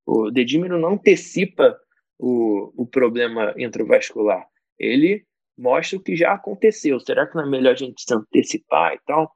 O 0.07 0.31
dedímero 0.31 0.79
não 0.79 0.95
antecipa 0.95 1.79
o, 2.19 2.73
o 2.83 2.87
problema 2.87 3.55
intravascular. 3.59 4.47
Ele 4.79 5.25
mostra 5.57 5.99
o 5.99 6.03
que 6.03 6.17
já 6.17 6.33
aconteceu. 6.33 6.99
Será 7.01 7.27
que 7.27 7.37
não 7.37 7.45
é 7.45 7.51
melhor 7.51 7.73
a 7.73 7.77
gente 7.77 8.03
se 8.03 8.15
antecipar 8.15 8.95
e 8.95 9.01
tal? 9.07 9.31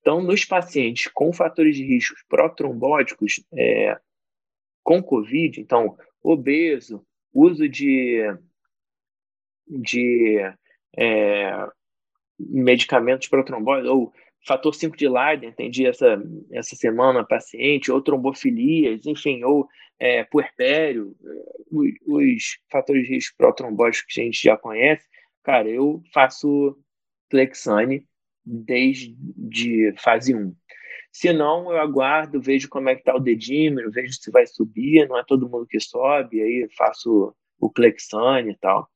Então, 0.00 0.22
nos 0.22 0.44
pacientes 0.44 1.08
com 1.12 1.32
fatores 1.32 1.76
de 1.76 1.84
risco 1.84 2.16
protrombóticos 2.28 3.44
é, 3.52 3.98
com 4.82 5.02
COVID, 5.02 5.60
então, 5.60 5.98
obeso, 6.22 7.04
uso 7.32 7.68
de, 7.68 8.22
de 9.68 10.38
é, 10.96 11.68
medicamentos 12.38 13.28
protrombóticos, 13.28 13.90
ou 13.90 14.12
fator 14.46 14.74
5 14.74 14.96
de 14.96 15.08
Leiden, 15.08 15.50
atendi 15.50 15.86
essa, 15.86 16.22
essa 16.52 16.76
semana 16.76 17.24
paciente, 17.24 17.90
ou 17.90 18.00
trombofilias, 18.00 19.04
enfim, 19.06 19.42
ou 19.42 19.68
é, 19.98 20.24
puerpério, 20.24 21.14
os, 21.70 21.90
os, 22.06 22.58
fatores 22.70 23.06
de 23.06 23.14
risco 23.14 23.36
protrombóticos 23.36 24.14
que 24.14 24.20
a 24.20 24.24
gente 24.24 24.42
já 24.42 24.56
conhece, 24.56 25.06
cara, 25.42 25.68
eu 25.68 26.02
faço 26.12 26.78
Flexane 27.30 28.06
desde 28.44 29.92
fase 29.98 30.34
1. 30.34 30.54
Se 31.10 31.32
não, 31.32 31.72
eu 31.72 31.78
aguardo, 31.78 32.40
vejo 32.40 32.68
como 32.68 32.88
é 32.88 32.94
que 32.94 33.00
está 33.00 33.14
o 33.14 33.20
dedímero, 33.20 33.90
vejo 33.90 34.12
se 34.12 34.30
vai 34.30 34.46
subir, 34.46 35.08
não 35.08 35.18
é 35.18 35.24
todo 35.26 35.48
mundo 35.48 35.66
que 35.66 35.80
sobe, 35.80 36.40
aí 36.40 36.68
faço 36.76 37.34
o 37.58 37.70
Clexane 37.70 38.52
e 38.52 38.56
tal. 38.56 38.88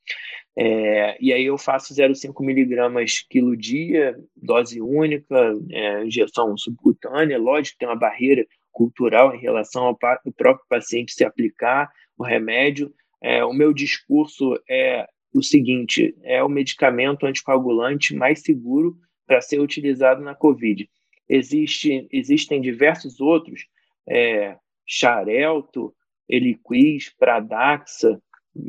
É, 0.57 1.17
e 1.21 1.33
aí 1.33 1.47
eu 1.47 1.57
faço 1.57 1.95
0,5 1.95 2.45
miligramas 2.45 3.25
quilo 3.29 3.57
dia, 3.57 4.19
dose 4.37 4.81
única, 4.81 5.35
é, 5.71 6.05
injeção 6.05 6.57
subcutânea, 6.57 7.39
lógico 7.39 7.75
que 7.75 7.79
tem 7.79 7.89
uma 7.89 7.99
barreira 7.99 8.47
cultural 8.71 9.35
em 9.35 9.41
relação 9.41 9.85
ao, 9.85 9.99
ao 10.03 10.33
próprio 10.33 10.67
paciente 10.69 11.13
se 11.13 11.25
aplicar 11.25 11.91
o 12.19 12.25
remédio. 12.25 12.93
É, 13.23 13.45
o 13.45 13.53
meu 13.53 13.73
discurso 13.73 14.59
é 14.69 15.07
o 15.35 15.43
seguinte: 15.43 16.15
é 16.23 16.43
o 16.43 16.49
medicamento 16.49 17.27
anticoagulante 17.27 18.15
mais 18.15 18.41
seguro 18.41 18.97
para 19.27 19.41
ser 19.41 19.61
utilizado 19.61 20.23
na 20.23 20.35
COVID. 20.35 20.89
Existe, 21.29 22.07
existem 22.13 22.61
diversos 22.61 23.21
outros, 23.21 23.67
é, 24.07 24.57
Xarelto, 24.87 25.95
Eliquis, 26.29 27.11
Pradaxa, 27.17 28.21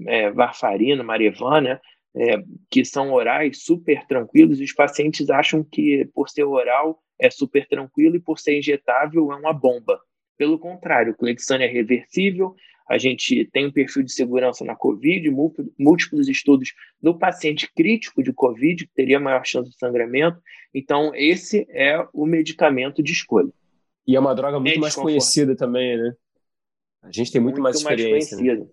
é, 0.07 0.31
Varfarina, 0.31 1.03
Marevana, 1.03 1.81
é, 2.15 2.43
que 2.69 2.85
são 2.85 3.11
orais 3.11 3.64
super 3.64 4.05
tranquilos, 4.05 4.60
e 4.60 4.64
os 4.64 4.73
pacientes 4.73 5.30
acham 5.30 5.64
que 5.64 6.07
por 6.14 6.30
ser 6.30 6.43
oral 6.43 7.01
é 7.19 7.30
super 7.30 7.68
tranquilo 7.68 8.15
e 8.15 8.19
por 8.19 8.39
ser 8.39 8.57
injetável 8.57 9.31
é 9.31 9.35
uma 9.35 9.53
bomba. 9.53 9.99
Pelo 10.38 10.60
contrário, 10.60 11.14
o 11.14 11.15
Clexane 11.15 11.64
é 11.64 11.68
reversível, 11.68 12.55
a 12.89 12.97
gente 12.97 13.49
tem 13.51 13.65
um 13.65 13.72
perfil 13.72 14.03
de 14.03 14.11
segurança 14.11 14.65
na 14.65 14.76
COVID, 14.76 15.30
múltiplos 15.80 16.27
estudos 16.27 16.73
no 17.01 17.18
paciente 17.18 17.72
crítico 17.73 18.22
de 18.22 18.34
COVID, 18.34 18.85
que 18.85 18.93
teria 18.93 19.19
maior 19.19 19.45
chance 19.45 19.69
de 19.69 19.77
sangramento. 19.77 20.38
Então, 20.73 21.11
esse 21.15 21.65
é 21.69 22.05
o 22.14 22.26
medicamento 22.26 23.01
de 23.01 23.14
escolha. 23.14 23.51
E 24.05 24.15
é 24.15 24.19
uma 24.19 24.35
droga 24.35 24.60
muito 24.60 24.76
é 24.76 24.80
mais 24.80 24.95
conhecida 24.95 25.55
também, 25.55 25.97
né? 25.97 26.14
A 27.01 27.11
gente 27.11 27.31
tem 27.31 27.41
muito, 27.41 27.55
muito 27.55 27.64
mais 27.64 27.77
experiência. 27.77 28.38
Mais 28.38 28.60
né? 28.60 28.65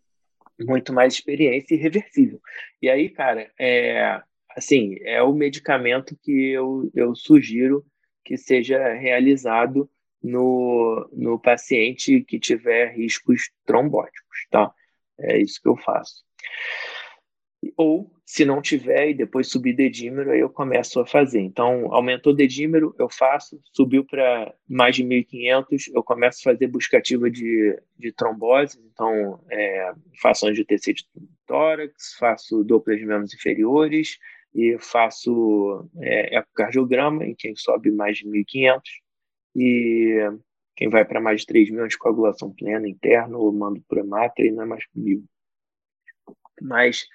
Muito 0.66 0.92
mais 0.92 1.14
experiência 1.14 1.74
e 1.74 1.78
reversível. 1.78 2.40
E 2.80 2.88
aí, 2.88 3.08
cara, 3.08 3.50
é, 3.58 4.20
assim, 4.56 4.96
é 5.02 5.22
o 5.22 5.32
medicamento 5.32 6.16
que 6.22 6.50
eu, 6.50 6.90
eu 6.94 7.14
sugiro 7.14 7.84
que 8.24 8.36
seja 8.36 8.92
realizado 8.94 9.90
no, 10.22 11.08
no 11.12 11.38
paciente 11.38 12.22
que 12.22 12.38
tiver 12.38 12.94
riscos 12.94 13.50
trombóticos, 13.64 14.46
tá? 14.50 14.72
É 15.18 15.38
isso 15.38 15.60
que 15.60 15.68
eu 15.68 15.76
faço. 15.76 16.24
Ou, 17.76 18.10
se 18.24 18.44
não 18.44 18.62
tiver 18.62 19.10
e 19.10 19.14
depois 19.14 19.48
subir 19.48 19.74
dedímero, 19.74 20.30
aí 20.30 20.40
eu 20.40 20.48
começo 20.48 20.98
a 21.00 21.06
fazer. 21.06 21.40
Então, 21.40 21.92
aumentou 21.92 22.34
dedímero, 22.34 22.94
eu 22.98 23.08
faço. 23.08 23.60
Subiu 23.74 24.04
para 24.04 24.54
mais 24.66 24.96
de 24.96 25.04
1.500, 25.04 25.90
eu 25.94 26.02
começo 26.02 26.40
a 26.40 26.52
fazer 26.52 26.66
buscativa 26.68 27.30
de, 27.30 27.78
de 27.98 28.12
trombose. 28.12 28.80
Então, 28.92 29.44
é, 29.50 29.92
faço 30.22 30.46
angiotensina 30.46 30.94
de 30.94 31.06
tórax, 31.46 32.14
faço 32.18 32.64
Doppler 32.64 32.98
de 32.98 33.04
membros 33.04 33.34
inferiores 33.34 34.18
e 34.54 34.76
faço 34.80 35.88
é, 36.00 36.38
ecocardiograma 36.38 37.26
em 37.26 37.34
quem 37.34 37.54
sobe 37.54 37.90
mais 37.90 38.18
de 38.18 38.26
1.500 38.26 38.80
e 39.54 40.30
quem 40.76 40.88
vai 40.88 41.04
para 41.04 41.20
mais 41.20 41.42
de 41.42 41.46
3 41.46 41.70
mil 41.70 41.86
coagulação 41.98 42.52
plena 42.54 42.88
interna, 42.88 43.34
eu 43.34 43.52
mando 43.52 43.82
para 43.86 44.02
mata 44.02 44.40
e 44.40 44.50
não 44.50 44.62
é 44.62 44.66
mais 44.66 44.86
comigo. 44.86 45.24
Mas 46.60 47.06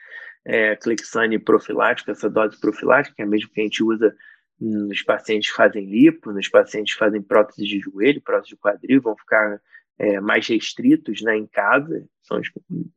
é, 0.45 0.75
Clexane 0.75 1.39
profilática, 1.39 2.11
essa 2.11 2.29
dose 2.29 2.59
profilática, 2.59 3.15
é 3.21 3.25
mesmo 3.25 3.49
que 3.49 3.59
a 3.59 3.63
gente 3.63 3.83
usa 3.83 4.15
nos 4.59 5.01
pacientes 5.01 5.49
que 5.49 5.55
fazem 5.55 5.85
lipo, 5.85 6.31
nos 6.31 6.47
pacientes 6.47 6.93
que 6.93 6.99
fazem 6.99 7.21
prótese 7.21 7.67
de 7.67 7.79
joelho, 7.79 8.21
prótese 8.21 8.49
de 8.49 8.57
quadril, 8.57 9.01
vão 9.01 9.17
ficar 9.17 9.59
é, 9.97 10.19
mais 10.19 10.47
restritos 10.47 11.21
né, 11.21 11.35
em 11.35 11.47
casa, 11.47 12.05
são 12.21 12.39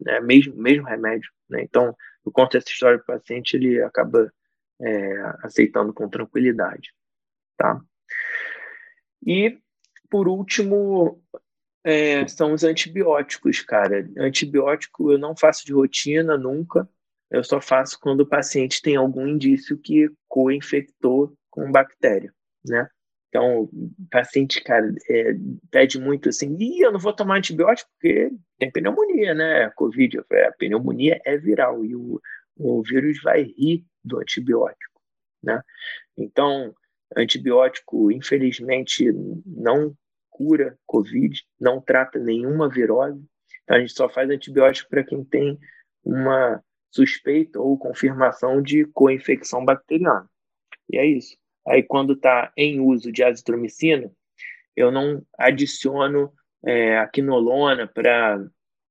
né, 0.00 0.20
mesmo, 0.20 0.54
mesmo 0.56 0.86
remédio. 0.86 1.30
Né? 1.48 1.62
Então, 1.62 1.96
eu 2.24 2.30
conto 2.30 2.56
essa 2.56 2.68
história 2.68 2.98
para 2.98 3.16
o 3.16 3.18
paciente, 3.18 3.54
ele 3.54 3.82
acaba 3.82 4.30
é, 4.80 5.22
aceitando 5.42 5.92
com 5.92 6.08
tranquilidade. 6.08 6.92
Tá? 7.56 7.80
E, 9.26 9.58
por 10.08 10.28
último, 10.28 11.20
é, 11.82 12.26
são 12.28 12.52
os 12.52 12.62
antibióticos, 12.62 13.60
cara. 13.62 14.08
Antibiótico 14.16 15.12
eu 15.12 15.18
não 15.18 15.36
faço 15.36 15.64
de 15.66 15.72
rotina 15.72 16.36
nunca. 16.36 16.88
Eu 17.30 17.44
só 17.44 17.60
faço 17.60 17.98
quando 18.00 18.20
o 18.20 18.28
paciente 18.28 18.80
tem 18.82 18.96
algum 18.96 19.26
indício 19.26 19.78
que 19.78 20.08
co-infectou 20.26 21.34
com 21.50 21.70
bactéria, 21.70 22.32
né? 22.66 22.88
Então, 23.28 23.64
o 23.64 23.92
paciente, 24.10 24.62
cara, 24.62 24.90
é, 25.10 25.34
pede 25.70 26.00
muito 26.00 26.30
assim, 26.30 26.56
Ih, 26.58 26.80
eu 26.80 26.92
não 26.92 26.98
vou 26.98 27.12
tomar 27.12 27.36
antibiótico 27.36 27.90
porque 27.92 28.30
tem 28.58 28.70
pneumonia, 28.70 29.34
né? 29.34 29.70
Covid, 29.76 30.18
a 30.18 30.52
pneumonia 30.52 31.20
é 31.26 31.36
viral 31.36 31.84
e 31.84 31.94
o, 31.94 32.18
o 32.56 32.82
vírus 32.82 33.20
vai 33.22 33.42
rir 33.42 33.84
do 34.02 34.18
antibiótico, 34.18 35.00
né? 35.42 35.60
Então, 36.16 36.74
Antibiótico, 37.16 38.12
infelizmente, 38.12 39.10
não 39.46 39.96
cura 40.28 40.78
Covid, 40.86 41.42
não 41.58 41.80
trata 41.80 42.18
nenhuma 42.18 42.68
virose. 42.68 43.24
Então, 43.62 43.76
a 43.76 43.80
gente 43.80 43.92
só 43.92 44.08
faz 44.08 44.28
antibiótico 44.30 44.90
para 44.90 45.04
quem 45.04 45.24
tem 45.24 45.58
uma 46.04 46.62
suspeita 46.90 47.60
ou 47.60 47.78
confirmação 47.78 48.62
de 48.62 48.84
co-infecção 48.86 49.64
bacteriana. 49.64 50.28
E 50.90 50.98
é 50.98 51.06
isso. 51.06 51.36
Aí, 51.66 51.82
quando 51.82 52.14
está 52.14 52.52
em 52.56 52.80
uso 52.80 53.12
de 53.12 53.22
azitromicina, 53.22 54.10
eu 54.74 54.90
não 54.90 55.22
adiciono 55.36 56.32
é, 56.64 56.98
a 56.98 57.06
quinolona 57.06 57.86
para 57.86 58.42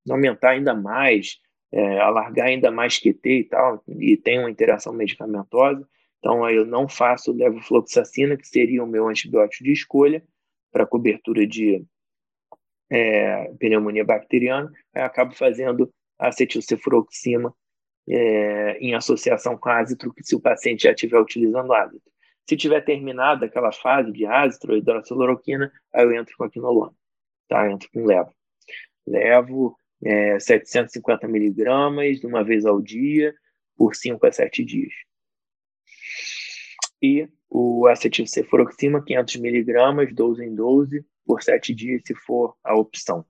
aumentar 0.09 0.51
ainda 0.51 0.75
mais, 0.75 1.39
é, 1.71 1.99
alargar 1.99 2.47
ainda 2.47 2.71
mais 2.71 2.99
QT 2.99 3.29
e 3.29 3.43
tal, 3.45 3.83
e 3.87 4.15
tem 4.15 4.39
uma 4.39 4.51
interação 4.51 4.93
medicamentosa. 4.93 5.87
Então, 6.19 6.43
aí 6.43 6.55
eu 6.55 6.65
não 6.65 6.87
faço 6.87 7.31
levofloxacina, 7.31 8.37
que 8.37 8.47
seria 8.47 8.83
o 8.83 8.87
meu 8.87 9.07
antibiótico 9.07 9.63
de 9.63 9.71
escolha 9.71 10.23
para 10.71 10.85
cobertura 10.85 11.47
de 11.47 11.83
é, 12.89 13.51
pneumonia 13.59 14.05
bacteriana. 14.05 14.71
Eu 14.93 15.03
acabo 15.03 15.33
fazendo 15.33 15.91
acetilcefuroxima 16.19 17.53
é, 18.09 18.77
em 18.79 18.95
associação 18.95 19.57
com 19.57 19.69
ácitro, 19.69 20.13
se 20.21 20.35
o 20.35 20.39
paciente 20.39 20.83
já 20.83 20.91
estiver 20.91 21.19
utilizando 21.19 21.73
ácitro. 21.73 22.11
Se 22.47 22.55
tiver 22.55 22.81
terminado 22.81 23.43
aquela 23.43 23.71
fase 23.71 24.11
de 24.11 24.25
ácitro 24.25 24.71
ou 24.71 24.77
hidroxiloroquina, 24.77 25.71
aí 25.93 26.05
eu 26.05 26.13
entro 26.13 26.35
com 26.37 26.45
a 26.45 26.49
quinolona, 26.49 26.93
tá? 27.49 27.65
Eu 27.65 27.71
entro 27.71 27.89
com 27.91 28.05
levo. 28.05 28.33
Levo 29.05 29.77
é, 30.03 30.39
750 30.39 31.27
miligramas 31.27 32.23
uma 32.23 32.43
vez 32.43 32.65
ao 32.65 32.81
dia, 32.81 33.35
por 33.75 33.95
5 33.95 34.25
a 34.25 34.31
7 34.31 34.63
dias. 34.63 34.93
E 37.01 37.27
o 37.49 37.87
acetilcefuroxima, 37.87 39.03
500 39.03 39.35
miligramas, 39.37 40.13
12 40.13 40.43
em 40.43 40.55
12, 40.55 41.05
por 41.25 41.43
7 41.43 41.75
dias, 41.75 42.01
se 42.05 42.15
for 42.15 42.55
a 42.63 42.75
opção. 42.75 43.25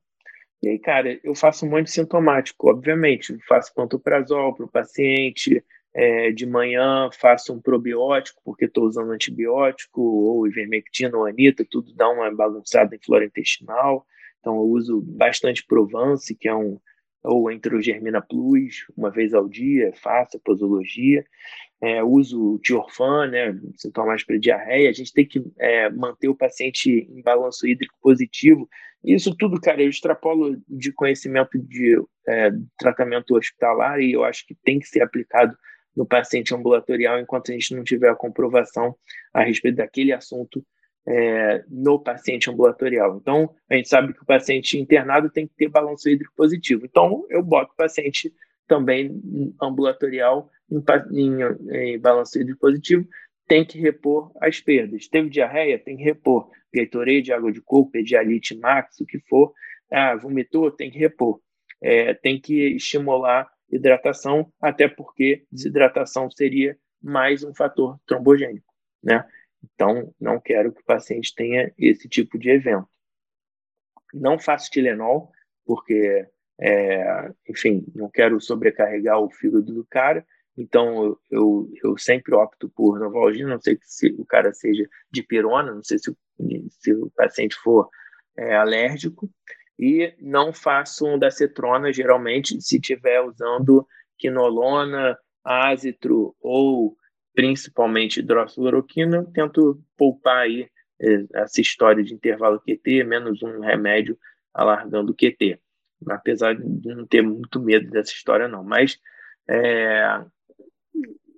E 0.62 0.70
aí, 0.70 0.80
cara, 0.80 1.20
eu 1.24 1.36
faço 1.36 1.66
muito 1.66 1.90
sintomático, 1.90 2.70
obviamente. 2.70 3.38
Faço 3.48 3.74
pantoprazol 3.74 4.56
para 4.56 4.66
o 4.66 4.72
paciente, 4.72 5.64
é, 5.94 6.32
de 6.32 6.46
manhã 6.46 7.10
faço 7.12 7.54
um 7.54 7.62
probiótico, 7.62 8.42
porque 8.44 8.66
estou 8.66 8.86
usando 8.86 9.12
antibiótico, 9.12 10.02
ou 10.02 10.48
ivermectina 10.48 11.18
ou 11.18 11.26
anita, 11.26 11.66
tudo 11.70 11.94
dá 11.94 12.10
uma 12.10 12.30
bagunçada 12.34 12.96
em 12.96 13.00
flora 13.00 13.26
intestinal. 13.26 14.06
Então, 14.40 14.56
eu 14.56 14.64
uso 14.64 15.02
bastante 15.02 15.66
Provence, 15.66 16.36
que 16.36 16.48
é 16.48 16.56
um 16.56 16.80
ou 17.24 17.52
Enterogermina 17.52 18.22
Plus, 18.22 18.86
uma 18.96 19.12
vez 19.12 19.34
ao 19.34 19.50
dia, 19.50 19.92
faço 19.96 20.38
a 20.38 20.40
posologia. 20.40 21.26
É, 21.80 22.04
uso 22.04 22.60
Tiorfan, 22.64 23.28
né, 23.28 23.56
sintomas 23.76 24.24
para 24.24 24.40
diarreia. 24.40 24.90
A 24.90 24.94
gente 24.94 25.14
tem 25.14 25.26
que 25.28 25.44
é, 25.60 25.90
manter 25.90 26.28
o 26.28 26.36
paciente 26.36 26.90
em 26.90 27.22
balanço 27.22 27.68
hídrico 27.68 27.96
positivo. 28.02 28.68
Isso 29.04 29.36
tudo, 29.36 29.62
cara, 29.62 29.82
eu 29.82 29.90
extrapolo 29.90 30.58
de 30.68 30.92
conhecimento 30.92 31.58
de 31.60 32.02
é, 32.28 32.52
tratamento 32.80 33.36
hospitalar 33.36 34.00
e 34.00 34.12
eu 34.12 34.24
acho 34.24 34.46
que 34.48 34.56
tem 34.56 34.80
que 34.80 34.88
ser 34.88 35.02
aplicado 35.02 35.56
no 35.96 36.06
paciente 36.06 36.54
ambulatorial 36.54 37.20
enquanto 37.20 37.52
a 37.52 37.54
gente 37.54 37.76
não 37.76 37.84
tiver 37.84 38.10
a 38.10 38.16
comprovação 38.16 38.96
a 39.34 39.44
respeito 39.44 39.78
daquele 39.78 40.14
assunto 40.14 40.64
é, 41.08 41.64
no 41.70 42.00
paciente 42.00 42.50
ambulatorial. 42.50 43.18
Então, 43.18 43.56
a 43.70 43.76
gente 43.76 43.88
sabe 43.88 44.14
que 44.14 44.22
o 44.22 44.26
paciente 44.26 44.78
internado 44.78 45.30
tem 45.30 45.48
que 45.48 45.56
ter 45.56 45.70
balanço 45.70 46.10
hídrico 46.10 46.34
positivo. 46.36 46.86
Então, 46.86 47.26
eu 47.30 47.42
boto 47.42 47.72
o 47.72 47.78
paciente 47.78 48.34
também 48.68 49.22
ambulatorial 49.62 50.50
em, 50.70 50.84
em, 51.12 51.42
em 51.72 51.96
hídrico 51.96 52.60
positivo, 52.60 53.08
tem 53.48 53.66
que 53.66 53.80
repor 53.80 54.32
as 54.42 54.60
perdas. 54.60 55.08
Teve 55.08 55.30
diarreia? 55.30 55.80
Tem 55.80 55.96
que 55.96 56.04
repor. 56.04 56.50
Gatorade, 56.74 57.32
água 57.32 57.52
de 57.52 57.62
coco, 57.62 57.92
pedialite 57.92 58.58
max, 58.58 59.00
o 59.00 59.06
que 59.06 59.20
for. 59.22 59.54
Ah, 59.92 60.16
vomitou? 60.16 60.70
Tem 60.70 60.92
que 60.92 61.00
repor. 61.00 61.40
É, 61.82 62.14
tem 62.14 62.40
que 62.40 62.76
estimular 62.76 63.50
hidratação, 63.72 64.52
até 64.62 64.88
porque 64.88 65.46
desidratação 65.52 66.30
seria 66.30 66.78
mais 67.02 67.44
um 67.44 67.54
fator 67.54 68.00
trombogênico, 68.06 68.74
né? 69.04 69.26
Então, 69.64 70.14
não 70.20 70.40
quero 70.40 70.72
que 70.72 70.82
o 70.82 70.86
paciente 70.86 71.34
tenha 71.36 71.72
esse 71.78 72.08
tipo 72.08 72.38
de 72.38 72.50
evento. 72.50 72.88
Não 74.14 74.40
faço 74.40 74.72
Tilenol, 74.72 75.32
porque, 75.66 76.28
é, 76.60 77.32
enfim, 77.48 77.86
não 77.94 78.10
quero 78.10 78.40
sobrecarregar 78.42 79.20
o 79.20 79.30
fígado 79.30 79.74
do 79.74 79.86
cara. 79.86 80.26
Então, 80.58 81.16
eu, 81.30 81.70
eu, 81.84 81.98
sempre 81.98 82.34
opto 82.34 82.68
por 82.70 83.00
Novalgina, 83.00 83.50
não 83.50 83.62
sei 83.62 83.78
se 83.84 84.08
o 84.18 84.26
cara 84.26 84.52
seja 84.54 84.90
de 85.12 85.22
pirona, 85.22 85.72
não 85.72 85.84
sei 85.84 86.00
se, 86.00 86.12
se 86.70 86.94
o 86.94 87.12
paciente 87.16 87.56
for 87.56 87.90
é, 88.36 88.56
alérgico. 88.56 89.30
E 89.78 90.16
não 90.20 90.52
faço 90.52 91.06
um 91.06 91.20
da 91.20 91.30
cetrona, 91.30 91.94
geralmente, 91.94 92.60
se 92.60 92.78
estiver 92.78 93.22
usando 93.22 93.88
quinolona, 94.18 95.16
ácitro 95.44 96.36
ou 96.42 96.98
principalmente 97.36 98.20
hidroxiloroquina, 98.20 99.30
tento 99.32 99.80
poupar 99.96 100.40
aí 100.40 100.68
é, 101.00 101.26
essa 101.36 101.62
história 101.62 102.04
de 102.04 102.16
intervalo 102.16 102.60
QT, 102.60 103.04
menos 103.04 103.44
um 103.44 103.60
remédio 103.60 104.18
alargando 104.52 105.12
o 105.12 105.16
QT. 105.16 105.60
Apesar 106.10 106.56
de 106.56 106.94
não 106.94 107.06
ter 107.06 107.22
muito 107.22 107.60
medo 107.60 107.90
dessa 107.90 108.12
história, 108.12 108.48
não. 108.48 108.64
Mas 108.64 109.00
é, 109.50 110.24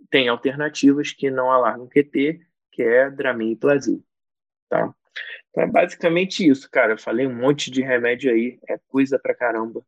tem 0.09 0.27
alternativas 0.27 1.11
que 1.11 1.29
não 1.29 1.51
alargam 1.51 1.87
QT, 1.87 2.39
que 2.71 2.83
é 2.83 3.09
Dramin 3.09 3.51
e 3.51 3.55
Plasil. 3.55 4.03
Tá? 4.67 4.93
Então 5.49 5.63
é 5.63 5.67
basicamente 5.67 6.47
isso, 6.47 6.69
cara. 6.69 6.93
Eu 6.93 6.97
falei 6.97 7.25
um 7.25 7.35
monte 7.35 7.71
de 7.71 7.81
remédio 7.81 8.31
aí, 8.31 8.59
é 8.67 8.77
coisa 8.87 9.19
pra 9.19 9.35
caramba. 9.35 9.83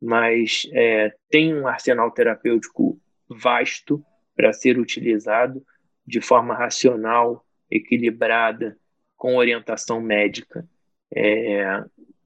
Mas 0.00 0.68
é, 0.72 1.14
tem 1.30 1.54
um 1.54 1.66
arsenal 1.66 2.10
terapêutico 2.10 3.00
vasto 3.28 4.04
para 4.34 4.52
ser 4.52 4.78
utilizado 4.78 5.64
de 6.06 6.20
forma 6.20 6.54
racional, 6.54 7.46
equilibrada, 7.70 8.76
com 9.16 9.36
orientação 9.36 10.00
médica. 10.00 10.68
É, 11.14 11.84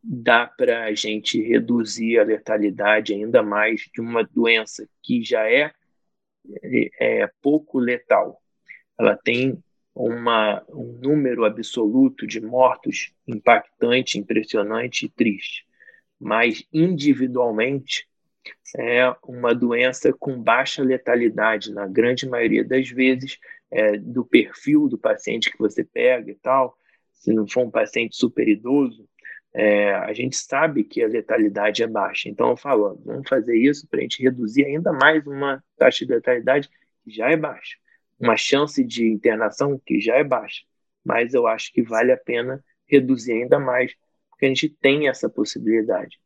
dá 0.09 0.47
para 0.47 0.85
a 0.85 0.95
gente 0.95 1.43
reduzir 1.43 2.19
a 2.19 2.25
letalidade 2.25 3.13
ainda 3.13 3.43
mais 3.43 3.89
de 3.93 4.01
uma 4.01 4.23
doença 4.23 4.89
que 5.03 5.23
já 5.23 5.51
é, 5.51 5.73
é 7.01 7.29
pouco 7.43 7.79
letal. 7.81 8.41
Ela 8.99 9.17
tem 9.17 9.59
uma, 9.93 10.65
um 10.69 10.93
número 11.03 11.45
absoluto 11.45 12.25
de 12.25 12.41
mortos 12.41 13.13
impactante, 13.27 14.19
impressionante 14.19 15.07
e 15.07 15.09
triste. 15.09 15.67
Mas 16.21 16.65
individualmente, 16.73 18.07
é 18.77 19.13
uma 19.25 19.53
doença 19.53 20.13
com 20.13 20.41
baixa 20.41 20.83
letalidade, 20.83 21.73
na 21.73 21.87
grande 21.87 22.29
maioria 22.29 22.65
das 22.65 22.89
vezes, 22.89 23.39
é, 23.71 23.97
do 23.99 24.25
perfil 24.25 24.89
do 24.89 24.97
paciente 24.97 25.51
que 25.51 25.59
você 25.59 25.83
pega 25.83 26.31
e 26.31 26.37
tal. 26.37 26.79
Se 27.13 27.33
não 27.33 27.47
for 27.49 27.65
um 27.65 27.71
paciente 27.71 28.17
super 28.17 28.47
idoso, 28.47 29.09
é, 29.59 29.95
a 29.95 30.13
gente 30.13 30.37
sabe 30.37 30.85
que 30.85 31.03
a 31.03 31.09
letalidade 31.09 31.83
é 31.83 31.87
baixa. 31.87 32.29
Então, 32.29 32.51
eu 32.51 32.59
falo, 32.59 33.01
vamos 33.03 33.27
fazer 33.27 33.57
isso 33.57 33.89
para 33.89 34.01
a 34.01 34.03
gente 34.03 34.23
reduzir 34.23 34.67
ainda 34.67 34.93
mais 34.93 35.27
uma 35.27 35.65
taxa 35.79 36.05
de 36.05 36.13
letalidade 36.13 36.69
que 37.03 37.11
já 37.11 37.31
é 37.31 37.39
baixa, 37.39 37.79
uma 38.21 38.37
chance 38.37 38.85
de 38.85 39.07
internação 39.07 39.81
que 39.87 39.99
já 39.99 40.17
é 40.17 40.23
baixa. 40.23 40.63
Mas 41.03 41.33
eu 41.33 41.47
acho 41.47 41.73
que 41.73 41.83
vale 41.83 42.13
a 42.13 42.19
pena 42.19 42.63
reduzir 42.87 43.33
ainda 43.33 43.59
mais, 43.59 43.95
porque 44.29 44.45
a 44.45 44.49
gente 44.51 44.69
tem 44.69 45.09
essa 45.09 45.27
possibilidade 45.27 46.21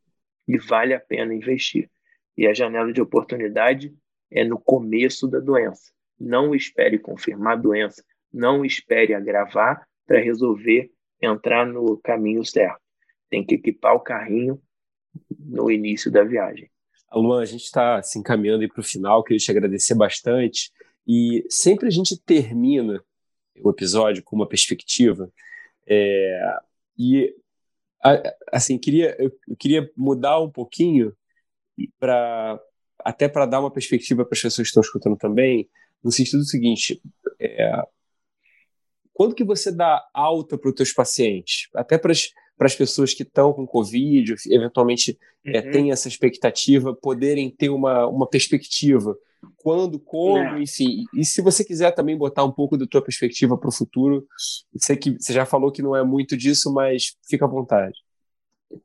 e 0.48 0.58
vale 0.58 0.92
a 0.92 0.98
pena 0.98 1.32
investir. 1.32 1.88
E 2.36 2.48
a 2.48 2.52
janela 2.52 2.92
de 2.92 3.00
oportunidade 3.00 3.94
é 4.28 4.42
no 4.42 4.58
começo 4.58 5.28
da 5.28 5.38
doença. 5.38 5.92
Não 6.18 6.52
espere 6.52 6.98
confirmar 6.98 7.52
a 7.52 7.60
doença, 7.60 8.04
não 8.32 8.64
espere 8.64 9.14
agravar 9.14 9.86
para 10.04 10.18
resolver 10.18 10.90
entrar 11.22 11.64
no 11.64 11.96
caminho 11.98 12.44
certo. 12.44 12.89
Tem 13.30 13.44
que 13.44 13.54
equipar 13.54 13.94
o 13.94 14.00
carrinho 14.00 14.60
no 15.38 15.70
início 15.70 16.10
da 16.10 16.22
viagem. 16.22 16.70
Luan, 17.12 17.42
a 17.42 17.46
gente 17.46 17.64
está 17.64 18.02
se 18.02 18.18
encaminhando 18.18 18.68
para 18.68 18.80
o 18.80 18.84
final, 18.84 19.24
queria 19.24 19.38
te 19.38 19.50
agradecer 19.50 19.94
bastante. 19.94 20.70
E 21.06 21.44
sempre 21.48 21.88
a 21.88 21.90
gente 21.90 22.20
termina 22.20 23.02
o 23.62 23.70
episódio 23.70 24.22
com 24.22 24.36
uma 24.36 24.48
perspectiva. 24.48 25.30
É, 25.86 26.58
e 26.98 27.34
assim, 28.52 28.78
queria, 28.78 29.16
eu 29.18 29.32
queria 29.58 29.90
mudar 29.96 30.40
um 30.40 30.50
pouquinho 30.50 31.14
para 31.98 32.60
até 33.02 33.28
para 33.28 33.46
dar 33.46 33.60
uma 33.60 33.70
perspectiva 33.70 34.24
para 34.24 34.34
as 34.34 34.42
pessoas 34.42 34.66
que 34.66 34.70
estão 34.70 34.82
escutando 34.82 35.16
também, 35.16 35.68
no 36.04 36.12
sentido 36.12 36.40
do 36.40 36.44
seguinte, 36.44 37.00
é, 37.38 37.82
quando 39.12 39.34
que 39.34 39.44
você 39.44 39.72
dá 39.72 40.06
alta 40.12 40.58
para 40.58 40.68
os 40.68 40.74
teus 40.74 40.92
pacientes, 40.92 41.68
até 41.74 41.96
para 41.96 42.12
as 42.12 42.30
pessoas 42.74 43.14
que 43.14 43.22
estão 43.22 43.52
com 43.52 43.66
Covid, 43.66 44.34
eventualmente 44.50 45.18
é, 45.44 45.50
uhum. 45.50 45.56
é, 45.56 45.70
têm 45.70 45.90
essa 45.90 46.08
expectativa, 46.08 46.94
poderem 46.94 47.50
ter 47.50 47.70
uma, 47.70 48.06
uma 48.06 48.28
perspectiva, 48.28 49.16
quando, 49.56 49.98
como, 49.98 50.38
é. 50.38 50.62
enfim. 50.62 51.04
E 51.14 51.24
se 51.24 51.40
você 51.40 51.64
quiser 51.64 51.92
também 51.92 52.16
botar 52.16 52.44
um 52.44 52.52
pouco 52.52 52.76
da 52.76 52.86
tua 52.86 53.02
perspectiva 53.02 53.56
para 53.56 53.68
o 53.68 53.72
futuro, 53.72 54.26
sei 54.76 54.96
que 54.96 55.12
você 55.12 55.32
já 55.32 55.46
falou 55.46 55.72
que 55.72 55.82
não 55.82 55.96
é 55.96 56.04
muito 56.04 56.36
disso, 56.36 56.72
mas 56.72 57.16
fica 57.28 57.46
à 57.46 57.48
vontade. 57.48 57.98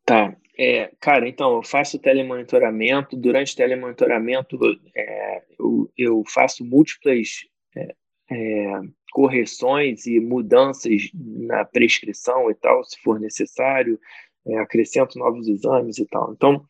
Tá. 0.05 0.35
É, 0.57 0.91
cara, 1.01 1.27
então, 1.27 1.57
eu 1.57 1.63
faço 1.63 1.99
telemonitoramento. 1.99 3.17
Durante 3.17 3.55
telemonitoramento, 3.55 4.57
é, 4.95 5.43
eu, 5.59 5.91
eu, 5.97 6.23
faço 6.27 6.63
múltiplas 6.63 7.41
é, 7.75 7.93
é, 8.29 8.81
correções 9.11 10.05
e 10.05 10.19
mudanças 10.19 11.09
na 11.13 11.63
prescrição 11.65 12.49
e 12.51 12.55
tal, 12.55 12.83
se 12.83 12.99
for 13.01 13.19
necessário. 13.19 13.99
É, 14.47 14.59
acrescento 14.59 15.17
novos 15.17 15.47
exames 15.47 15.97
e 15.97 16.05
tal. 16.05 16.31
Então, 16.31 16.63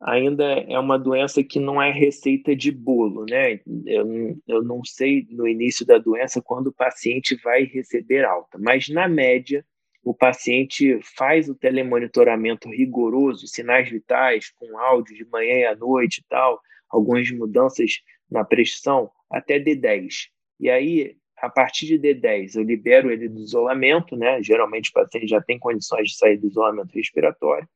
ainda 0.00 0.44
é 0.44 0.78
uma 0.78 0.98
doença 0.98 1.42
que 1.42 1.58
não 1.58 1.82
é 1.82 1.90
receita 1.90 2.54
de 2.54 2.70
bolo, 2.70 3.24
né? 3.28 3.60
Eu, 3.86 4.36
eu 4.46 4.62
não 4.62 4.84
sei 4.84 5.26
no 5.30 5.48
início 5.48 5.84
da 5.84 5.98
doença 5.98 6.40
quando 6.42 6.68
o 6.68 6.72
paciente 6.72 7.36
vai 7.42 7.64
receber 7.64 8.24
alta, 8.24 8.58
mas 8.60 8.88
na 8.88 9.08
média 9.08 9.64
o 10.04 10.14
paciente 10.14 11.00
faz 11.16 11.48
o 11.48 11.54
telemonitoramento 11.54 12.68
rigoroso, 12.68 13.48
sinais 13.48 13.88
vitais, 13.90 14.50
com 14.50 14.78
áudio 14.78 15.16
de 15.16 15.24
manhã 15.24 15.54
e 15.54 15.64
à 15.64 15.74
noite 15.74 16.18
e 16.18 16.24
tal, 16.28 16.60
algumas 16.90 17.30
mudanças 17.30 18.02
na 18.30 18.44
pressão, 18.44 19.10
até 19.30 19.58
D10. 19.58 20.28
E 20.64 20.70
aí, 20.70 21.14
a 21.36 21.50
partir 21.50 21.86
de 21.86 21.98
D10, 21.98 22.56
eu 22.56 22.62
libero 22.62 23.10
ele 23.10 23.28
do 23.28 23.38
isolamento, 23.38 24.16
né? 24.16 24.42
Geralmente 24.42 24.88
o 24.88 24.94
paciente 24.94 25.26
já 25.26 25.38
tem 25.38 25.58
condições 25.58 26.08
de 26.08 26.16
sair 26.16 26.38
do 26.38 26.46
isolamento 26.46 26.94
respiratório, 26.94 27.68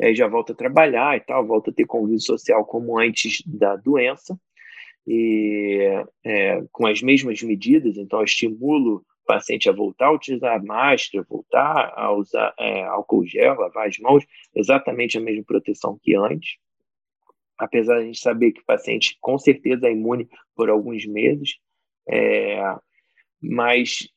aí 0.00 0.14
já 0.14 0.28
volta 0.28 0.52
a 0.52 0.56
trabalhar 0.56 1.16
e 1.16 1.20
tal, 1.20 1.44
volta 1.44 1.72
a 1.72 1.74
ter 1.74 1.86
convívio 1.86 2.20
social 2.20 2.64
como 2.64 3.00
antes 3.00 3.42
da 3.44 3.74
doença, 3.74 4.38
e 5.04 5.80
é, 6.24 6.62
com 6.70 6.86
as 6.86 7.02
mesmas 7.02 7.42
medidas, 7.42 7.96
então 7.96 8.20
eu 8.20 8.24
estimulo 8.24 9.04
paciente 9.26 9.68
a 9.68 9.72
voltar 9.72 10.06
a 10.06 10.12
utilizar 10.12 10.64
máscara, 10.64 11.26
voltar 11.28 11.92
a 11.96 12.12
usar 12.12 12.54
é, 12.60 12.84
álcool 12.84 13.26
gel, 13.26 13.56
lavar 13.56 13.88
as 13.88 13.98
mãos, 13.98 14.24
exatamente 14.54 15.18
a 15.18 15.20
mesma 15.20 15.42
proteção 15.44 15.98
que 16.00 16.14
antes. 16.14 16.58
Apesar 17.58 17.96
de 17.96 18.02
a 18.02 18.06
gente 18.06 18.20
saber 18.20 18.52
que 18.52 18.60
o 18.60 18.64
paciente 18.64 19.18
com 19.20 19.36
certeza 19.36 19.88
é 19.88 19.92
imune 19.92 20.28
por 20.54 20.70
alguns 20.70 21.04
meses, 21.06 21.58
é, 22.08 22.58
mas 23.40 24.08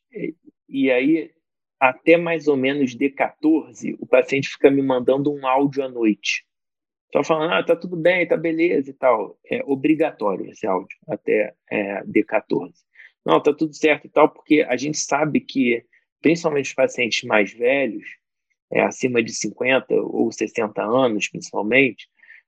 e 0.70 0.92
aí 0.92 1.32
até 1.80 2.18
mais 2.18 2.48
ou 2.48 2.56
menos 2.56 2.96
D14, 2.96 3.96
o 4.00 4.06
paciente 4.06 4.50
fica 4.50 4.72
me 4.72 4.82
mandando 4.82 5.34
um 5.34 5.46
áudio 5.46 5.84
à 5.84 5.90
noite. 5.90 6.46
Só 7.12 7.24
falando, 7.24 7.54
ah, 7.54 7.64
tá 7.64 7.76
tudo 7.76 7.98
bem, 7.98 8.28
tá 8.28 8.38
beleza 8.38 8.90
e 8.90 8.94
tal. 8.94 9.38
É 9.46 9.62
obrigatório 9.66 10.50
esse 10.50 10.66
áudio 10.66 10.98
até 11.08 11.54
é, 11.70 12.04
D14 12.06 12.74
não, 13.26 13.42
tá 13.42 13.54
tudo 13.54 13.74
certo 13.74 14.06
e 14.06 14.10
tal, 14.10 14.30
porque 14.30 14.66
a 14.68 14.76
gente 14.76 14.98
sabe 14.98 15.40
que, 15.40 15.84
principalmente 16.22 16.68
os 16.68 16.74
pacientes 16.74 17.24
mais 17.24 17.54
velhos, 17.54 18.04
é, 18.72 18.82
acima 18.82 19.24
de 19.24 19.34
50 19.34 19.94
ou 19.96 20.32
60 20.32 20.82
anos, 20.84 21.30
principalmente, 21.30 22.08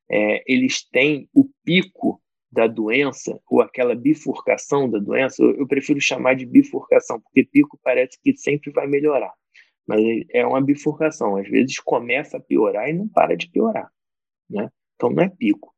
é, 0.10 0.44
eles 0.46 0.84
têm 0.84 1.30
o 1.34 1.50
pico 1.64 2.22
da 2.56 2.68
doença, 2.68 3.38
ou 3.50 3.62
aquela 3.62 3.94
bifurcação 3.94 4.90
da 4.90 4.98
doença, 4.98 5.44
eu, 5.44 5.58
eu 5.58 5.68
prefiro 5.68 6.00
chamar 6.00 6.36
de 6.36 6.46
bifurcação, 6.46 7.20
porque 7.20 7.44
pico 7.44 7.78
parece 7.84 8.18
que 8.24 8.36
sempre 8.38 8.72
vai 8.72 8.88
melhorar, 8.88 9.34
mas 9.86 10.02
é 10.30 10.46
uma 10.48 10.62
bifurcação, 10.62 11.36
às 11.36 11.50
vezes 11.50 11.78
começa 11.80 12.38
a 12.38 12.40
piorar 12.40 12.88
e 12.88 12.94
não 12.94 13.10
para 13.10 13.36
de 13.36 13.50
piorar, 13.50 13.92
né? 14.50 14.72
Então 14.96 15.10
não 15.10 15.22
é 15.22 15.30
pico. 15.30 15.76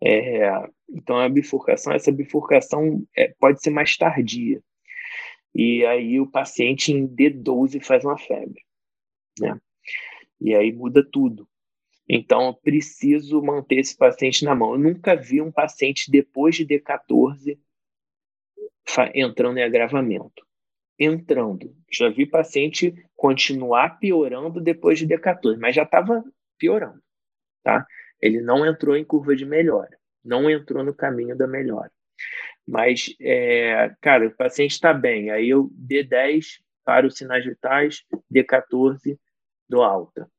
É, 0.00 0.50
então, 0.88 1.18
a 1.18 1.28
bifurcação, 1.28 1.92
essa 1.92 2.12
bifurcação 2.12 3.02
é, 3.16 3.34
pode 3.40 3.60
ser 3.60 3.70
mais 3.70 3.96
tardia. 3.96 4.62
E 5.52 5.84
aí 5.84 6.20
o 6.20 6.30
paciente 6.30 6.92
em 6.92 7.08
D12 7.08 7.82
faz 7.82 8.04
uma 8.04 8.18
febre, 8.18 8.62
né? 9.40 9.58
E 10.40 10.54
aí 10.54 10.72
muda 10.72 11.04
tudo. 11.10 11.48
Então, 12.08 12.46
eu 12.46 12.54
preciso 12.54 13.42
manter 13.42 13.76
esse 13.76 13.96
paciente 13.96 14.44
na 14.44 14.54
mão. 14.54 14.72
Eu 14.72 14.78
nunca 14.78 15.16
vi 15.16 15.40
um 15.40 15.50
paciente 15.50 16.10
depois 16.10 16.54
de 16.54 16.66
D14 16.66 17.58
entrando 19.14 19.58
em 19.58 19.62
agravamento. 19.62 20.44
Entrando. 20.98 21.74
Já 21.90 22.08
vi 22.08 22.26
paciente 22.26 22.94
continuar 23.16 23.98
piorando 23.98 24.60
depois 24.60 24.98
de 24.98 25.06
D14, 25.06 25.58
mas 25.58 25.74
já 25.74 25.82
estava 25.82 26.22
piorando, 26.58 27.02
tá? 27.62 27.86
Ele 28.20 28.40
não 28.40 28.64
entrou 28.64 28.96
em 28.96 29.04
curva 29.04 29.34
de 29.34 29.44
melhora, 29.44 29.98
não 30.24 30.48
entrou 30.48 30.84
no 30.84 30.94
caminho 30.94 31.36
da 31.36 31.46
melhora. 31.46 31.90
Mas, 32.66 33.14
é, 33.20 33.94
cara, 34.00 34.26
o 34.26 34.36
paciente 34.36 34.72
está 34.72 34.94
bem. 34.94 35.30
Aí 35.30 35.48
eu 35.48 35.68
D10 35.70 36.60
para 36.84 37.06
os 37.06 37.16
sinais 37.16 37.44
vitais, 37.44 38.04
D14 38.32 39.18
do 39.68 39.82
alta. 39.82 40.30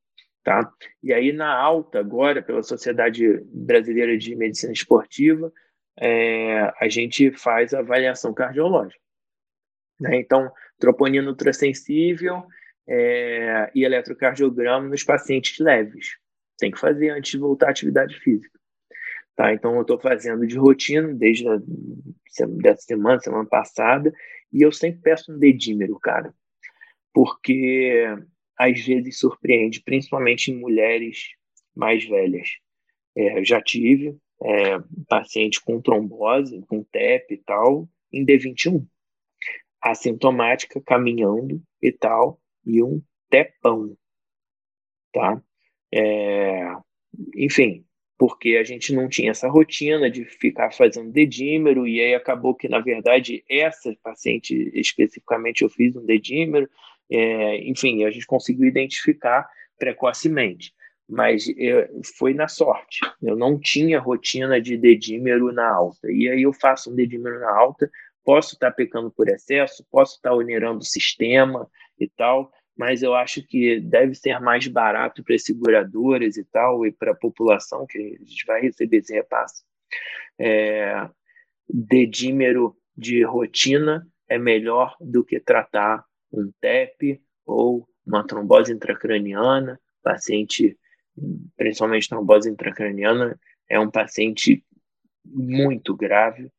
Tá? 0.46 0.72
E 1.02 1.12
aí, 1.12 1.32
na 1.32 1.52
alta, 1.52 1.98
agora, 1.98 2.40
pela 2.40 2.62
Sociedade 2.62 3.40
Brasileira 3.46 4.16
de 4.16 4.36
Medicina 4.36 4.72
Esportiva, 4.72 5.52
é, 5.98 6.72
a 6.80 6.88
gente 6.88 7.32
faz 7.32 7.74
a 7.74 7.80
avaliação 7.80 8.32
cardiológica. 8.32 9.02
Né? 9.98 10.18
Então, 10.18 10.48
troponina 10.78 11.28
ultrassensível 11.28 12.44
é, 12.86 13.72
e 13.74 13.82
eletrocardiograma 13.82 14.86
nos 14.88 15.02
pacientes 15.02 15.58
leves 15.58 16.16
tem 16.56 16.70
que 16.70 16.78
fazer 16.78 17.10
antes 17.10 17.32
de 17.32 17.38
voltar 17.38 17.66
à 17.66 17.70
atividade 17.70 18.16
física. 18.20 18.56
Tá? 19.34 19.52
Então, 19.52 19.74
eu 19.74 19.82
estou 19.82 19.98
fazendo 19.98 20.46
de 20.46 20.56
rotina 20.56 21.12
desde 21.12 21.48
a 21.48 21.58
dessa 22.62 22.82
semana, 22.82 23.18
semana 23.18 23.48
passada, 23.48 24.14
e 24.52 24.62
eu 24.62 24.70
sempre 24.70 25.00
peço 25.00 25.32
um 25.32 25.38
dedímero, 25.40 25.98
cara, 25.98 26.32
porque 27.12 28.16
às 28.58 28.80
vezes 28.80 29.18
surpreende, 29.18 29.82
principalmente 29.82 30.50
em 30.50 30.58
mulheres 30.58 31.34
mais 31.74 32.04
velhas. 32.04 32.48
É, 33.14 33.44
já 33.44 33.60
tive 33.60 34.16
é, 34.42 34.78
paciente 35.08 35.60
com 35.62 35.80
trombose, 35.80 36.62
com 36.68 36.84
TEP 36.84 37.34
e 37.34 37.38
tal, 37.38 37.88
em 38.12 38.24
D21. 38.24 38.86
Assintomática, 39.80 40.80
caminhando 40.80 41.62
e 41.82 41.92
tal, 41.92 42.40
e 42.64 42.82
um 42.82 43.02
tepão, 43.30 43.96
tá? 45.12 45.40
É, 45.92 46.72
enfim, 47.36 47.84
porque 48.18 48.56
a 48.56 48.64
gente 48.64 48.94
não 48.94 49.08
tinha 49.08 49.30
essa 49.30 49.48
rotina 49.48 50.10
de 50.10 50.24
ficar 50.24 50.72
fazendo 50.72 51.12
dedímero, 51.12 51.86
e 51.86 52.00
aí 52.00 52.14
acabou 52.14 52.54
que, 52.54 52.68
na 52.68 52.80
verdade, 52.80 53.44
essa 53.48 53.94
paciente 54.02 54.70
especificamente 54.74 55.62
eu 55.62 55.68
fiz 55.68 55.94
um 55.96 56.04
dedímero, 56.04 56.68
é, 57.10 57.68
enfim, 57.68 58.04
a 58.04 58.10
gente 58.10 58.26
conseguiu 58.26 58.66
identificar 58.66 59.48
precocemente, 59.78 60.72
mas 61.08 61.46
é, 61.58 61.88
foi 62.18 62.34
na 62.34 62.48
sorte, 62.48 63.00
eu 63.22 63.36
não 63.36 63.58
tinha 63.58 64.00
rotina 64.00 64.60
de 64.60 64.76
dedímero 64.76 65.52
na 65.52 65.68
alta, 65.68 66.10
e 66.10 66.28
aí 66.28 66.42
eu 66.42 66.52
faço 66.52 66.90
um 66.90 66.94
dedímero 66.94 67.40
na 67.40 67.50
alta, 67.50 67.90
posso 68.24 68.54
estar 68.54 68.72
pecando 68.72 69.10
por 69.10 69.28
excesso, 69.28 69.86
posso 69.90 70.16
estar 70.16 70.34
onerando 70.34 70.80
o 70.80 70.84
sistema 70.84 71.68
e 71.98 72.08
tal, 72.08 72.50
mas 72.76 73.02
eu 73.02 73.14
acho 73.14 73.42
que 73.46 73.80
deve 73.80 74.14
ser 74.14 74.38
mais 74.40 74.66
barato 74.66 75.22
para 75.24 75.34
as 75.34 75.44
seguradoras 75.44 76.36
e 76.36 76.44
tal, 76.44 76.84
e 76.84 76.92
para 76.92 77.12
a 77.12 77.16
população, 77.16 77.86
que 77.86 77.98
a 77.98 78.24
gente 78.24 78.44
vai 78.44 78.60
receber 78.60 78.98
esse 78.98 79.14
repasse. 79.14 79.62
É, 80.38 81.08
dedímero 81.68 82.76
de 82.96 83.22
rotina 83.22 84.06
é 84.28 84.38
melhor 84.38 84.94
do 85.00 85.24
que 85.24 85.40
tratar 85.40 86.04
um 86.40 86.52
TEP 86.60 87.20
ou 87.44 87.88
uma 88.06 88.26
trombose 88.26 88.72
intracraniana. 88.72 89.80
Paciente, 90.02 90.78
principalmente 91.56 92.08
trombose 92.08 92.50
intracraniana, 92.50 93.38
é 93.68 93.78
um 93.78 93.90
paciente 93.90 94.64
muito 95.24 95.96
grave, 95.96 96.50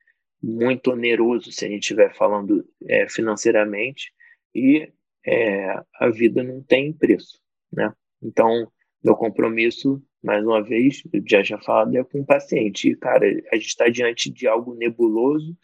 muito 0.41 0.91
oneroso 0.91 1.51
se 1.51 1.65
a 1.65 1.69
gente 1.69 1.83
estiver 1.83 2.13
falando 2.13 2.67
é, 2.85 3.07
financeiramente, 3.07 4.11
e 4.53 4.91
é, 5.25 5.69
a 5.99 6.09
vida 6.09 6.43
não 6.43 6.61
tem 6.61 6.91
preço, 6.91 7.39
né? 7.71 7.93
Então, 8.21 8.71
meu 9.03 9.15
compromisso, 9.15 10.01
mais 10.23 10.43
uma 10.43 10.63
vez, 10.63 11.03
já 11.25 11.43
já 11.43 11.59
falado, 11.59 11.95
é 11.95 12.03
com 12.03 12.21
o 12.21 12.25
paciente. 12.25 12.89
E, 12.89 12.95
cara, 12.95 13.25
a 13.51 13.55
gente 13.55 13.67
está 13.67 13.87
diante 13.89 14.31
de 14.31 14.47
algo 14.47 14.73
nebuloso 14.73 15.55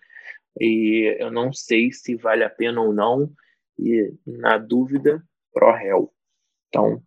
e 0.59 1.15
eu 1.19 1.31
não 1.31 1.51
sei 1.51 1.91
se 1.91 2.15
vale 2.15 2.43
a 2.43 2.49
pena 2.49 2.81
ou 2.81 2.93
não. 2.93 3.31
E, 3.77 4.13
na 4.25 4.57
dúvida, 4.57 5.23
pró-réu. 5.51 6.13
Então, 6.67 7.01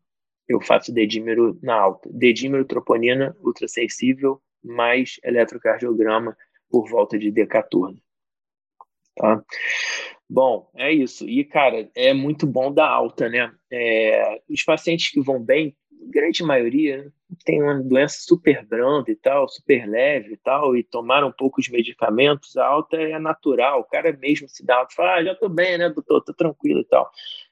eu 0.49 0.61
faço 0.61 0.93
dedímero 0.93 1.59
na 1.63 1.75
alta. 1.75 2.09
Dedímero, 2.13 2.65
troponina, 2.65 3.37
ultrassensível, 3.41 4.41
mais 4.63 5.19
eletrocardiograma 5.23 6.37
por 6.71 6.89
volta 6.89 7.19
de 7.19 7.31
D14. 7.33 8.01
Tá? 9.17 9.43
Bom, 10.29 10.69
é 10.75 10.93
isso. 10.93 11.29
E, 11.29 11.45
cara, 11.45 11.89
é 11.95 12.13
muito 12.13 12.47
bom 12.47 12.73
dar 12.73 12.89
alta, 12.89 13.29
né? 13.29 13.53
É, 13.71 14.43
os 14.49 14.63
pacientes 14.63 15.11
que 15.11 15.21
vão 15.21 15.41
bem, 15.43 15.77
grande 16.09 16.43
maioria, 16.43 17.12
tem 17.44 17.62
uma 17.62 17.82
doença 17.82 18.18
super 18.20 18.64
branda 18.64 19.10
e 19.10 19.16
tal, 19.16 19.48
super 19.48 19.86
leve 19.86 20.35
e 20.35 20.36
tal, 20.36 20.77
e 20.77 20.82
tomaram 20.82 21.32
poucos 21.32 21.68
medicamentos, 21.68 22.56
a 22.56 22.66
alta 22.66 22.97
é 22.97 23.18
natural. 23.18 23.81
O 23.81 23.85
cara 23.85 24.12
mesmo 24.16 24.48
se 24.48 24.64
dá 24.64 24.77
alta, 24.77 24.94
fala, 24.94 25.14
ah, 25.16 25.24
já 25.24 25.35
tô 25.35 25.48
bem, 25.48 25.78
né, 25.78 25.89
doutor? 25.89 26.23
Tô 26.23 26.32
tranquilo 26.32 26.81
e 26.81 26.85
tal. 26.85 27.10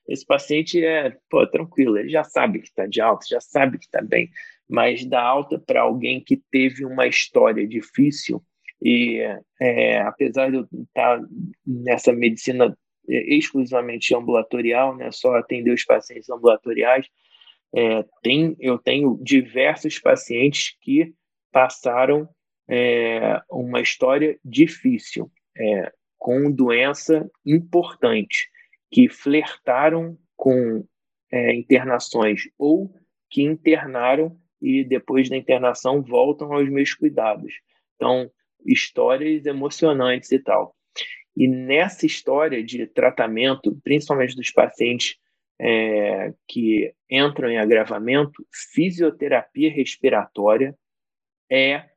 esse 0.08 0.24
paciente 0.24 0.84
é 0.84 1.16
pô, 1.30 1.46
tranquilo, 1.46 1.98
ele 1.98 2.08
já 2.08 2.24
sabe 2.24 2.60
que 2.60 2.68
está 2.68 2.86
de 2.86 3.00
alta, 3.00 3.26
já 3.28 3.40
sabe 3.40 3.78
que 3.78 3.86
está 3.86 4.00
bem, 4.02 4.30
mas 4.68 5.04
dar 5.04 5.22
alta 5.22 5.58
para 5.58 5.82
alguém 5.82 6.20
que 6.20 6.36
teve 6.50 6.84
uma 6.84 7.06
história 7.06 7.66
difícil 7.66 8.42
e 8.82 9.20
é, 9.60 10.00
apesar 10.02 10.50
de 10.50 10.58
eu 10.58 10.62
estar 10.62 11.18
tá 11.18 11.26
nessa 11.66 12.12
medicina 12.12 12.76
exclusivamente 13.08 14.14
ambulatorial, 14.14 14.96
né, 14.96 15.10
só 15.10 15.34
atender 15.36 15.72
os 15.72 15.84
pacientes 15.84 16.28
ambulatoriais, 16.30 17.06
é, 17.76 18.04
tem, 18.22 18.56
eu 18.60 18.78
tenho 18.78 19.18
diversos 19.22 19.98
pacientes 19.98 20.76
que 20.80 21.12
passaram 21.50 22.28
é, 22.68 23.40
uma 23.50 23.80
história 23.80 24.38
difícil, 24.44 25.30
é, 25.56 25.92
com 26.16 26.50
doença 26.50 27.28
importante, 27.44 28.48
que 28.90 29.08
flertaram 29.08 30.16
com 30.36 30.84
é, 31.30 31.54
internações 31.54 32.42
ou 32.56 32.94
que 33.28 33.42
internaram 33.42 34.38
e 34.62 34.84
depois 34.84 35.28
da 35.28 35.36
internação 35.36 36.00
voltam 36.00 36.52
aos 36.52 36.68
meus 36.70 36.94
cuidados. 36.94 37.52
Então, 37.96 38.30
histórias 38.64 39.44
emocionantes 39.46 40.30
e 40.32 40.38
tal. 40.38 40.74
E 41.36 41.48
nessa 41.48 42.06
história 42.06 42.62
de 42.62 42.86
tratamento, 42.86 43.76
principalmente 43.82 44.36
dos 44.36 44.50
pacientes 44.50 45.16
é, 45.58 46.34
que 46.48 46.92
entram 47.10 47.48
em 47.48 47.58
agravamento, 47.58 48.44
fisioterapia 48.72 49.70
respiratória 49.70 50.76
é 51.50 51.88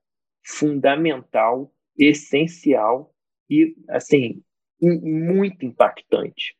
fundamental, 0.45 1.73
essencial 1.97 3.13
e, 3.49 3.75
assim, 3.89 4.41
muito 4.81 5.65
impactante. 5.65 6.55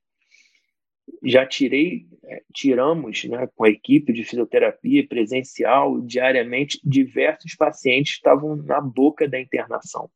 Já 1.24 1.46
tirei, 1.46 2.08
é, 2.26 2.44
tiramos 2.54 3.24
né, 3.26 3.48
com 3.56 3.64
a 3.64 3.70
equipe 3.70 4.12
de 4.12 4.24
fisioterapia 4.24 5.08
presencial 5.08 6.02
diariamente, 6.02 6.80
diversos 6.84 7.56
pacientes 7.56 8.14
estavam 8.14 8.56
na 8.56 8.82
boca 8.82 9.28
da 9.28 9.40
internação. 9.40 10.10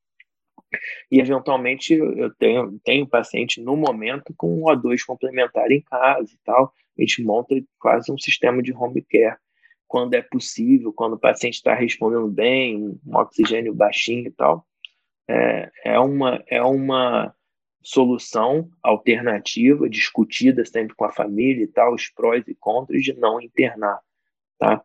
E, 1.12 1.20
eventualmente, 1.20 1.94
eu 1.94 2.34
tenho, 2.36 2.80
tenho 2.84 3.08
paciente 3.08 3.62
no 3.62 3.76
momento 3.76 4.34
com 4.38 4.62
um 4.62 4.64
O2 4.66 5.04
complementar 5.06 5.72
em 5.72 5.82
casa 5.82 6.32
e 6.32 6.38
tal. 6.44 6.74
A 6.98 7.02
gente 7.02 7.24
monta 7.24 7.56
quase 7.80 8.12
um 8.12 8.18
sistema 8.18 8.62
de 8.62 8.74
home 8.74 9.02
care 9.02 9.38
quando 9.88 10.14
é 10.14 10.22
possível, 10.22 10.94
quando 10.94 11.14
o 11.14 11.20
paciente 11.20 11.56
está 11.56 11.74
respondendo 11.74 12.30
bem, 12.30 12.98
um 13.06 13.18
oxigênio 13.18 13.74
baixinho 13.74 14.28
e 14.28 14.32
tal. 14.32 14.66
É, 15.28 15.72
é, 15.84 16.00
uma, 16.00 16.42
é 16.48 16.62
uma 16.62 17.36
solução 17.82 18.70
alternativa, 18.82 19.90
discutida 19.90 20.64
sempre 20.66 20.96
com 20.96 21.04
a 21.04 21.12
família 21.12 21.64
e 21.64 21.68
tal, 21.68 21.94
os 21.94 22.08
prós 22.10 22.48
e 22.48 22.56
contras 22.56 23.04
de 23.04 23.14
não 23.14 23.42
internar. 23.42 24.00
Tá? 24.58 24.82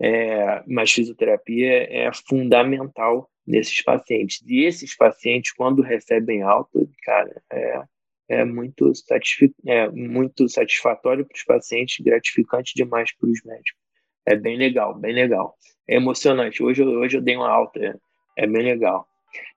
É, 0.00 0.62
mas 0.66 0.92
fisioterapia 0.92 1.88
é 1.90 2.10
fundamental 2.28 3.28
nesses 3.46 3.82
pacientes. 3.82 4.42
E 4.46 4.64
esses 4.64 4.96
pacientes, 4.96 5.52
quando 5.52 5.82
recebem 5.82 6.42
alta, 6.42 6.86
cara, 7.02 7.42
é, 7.52 7.82
é, 8.28 8.44
muito, 8.44 8.94
satisfi 8.94 9.54
é 9.66 9.88
muito 9.88 10.48
satisfatório 10.48 11.24
para 11.24 11.36
os 11.36 11.44
pacientes, 11.44 12.04
gratificante 12.04 12.74
demais 12.74 13.14
para 13.16 13.28
os 13.28 13.42
médicos. 13.44 13.80
É 14.26 14.34
bem 14.34 14.56
legal, 14.56 14.94
bem 14.94 15.14
legal. 15.14 15.54
É 15.88 15.96
emocionante. 15.96 16.62
Hoje, 16.62 16.82
hoje 16.82 17.16
eu 17.16 17.22
dei 17.22 17.36
uma 17.36 17.48
alta, 17.48 17.78
é, 17.78 17.94
é 18.36 18.46
bem 18.46 18.62
legal. 18.62 19.06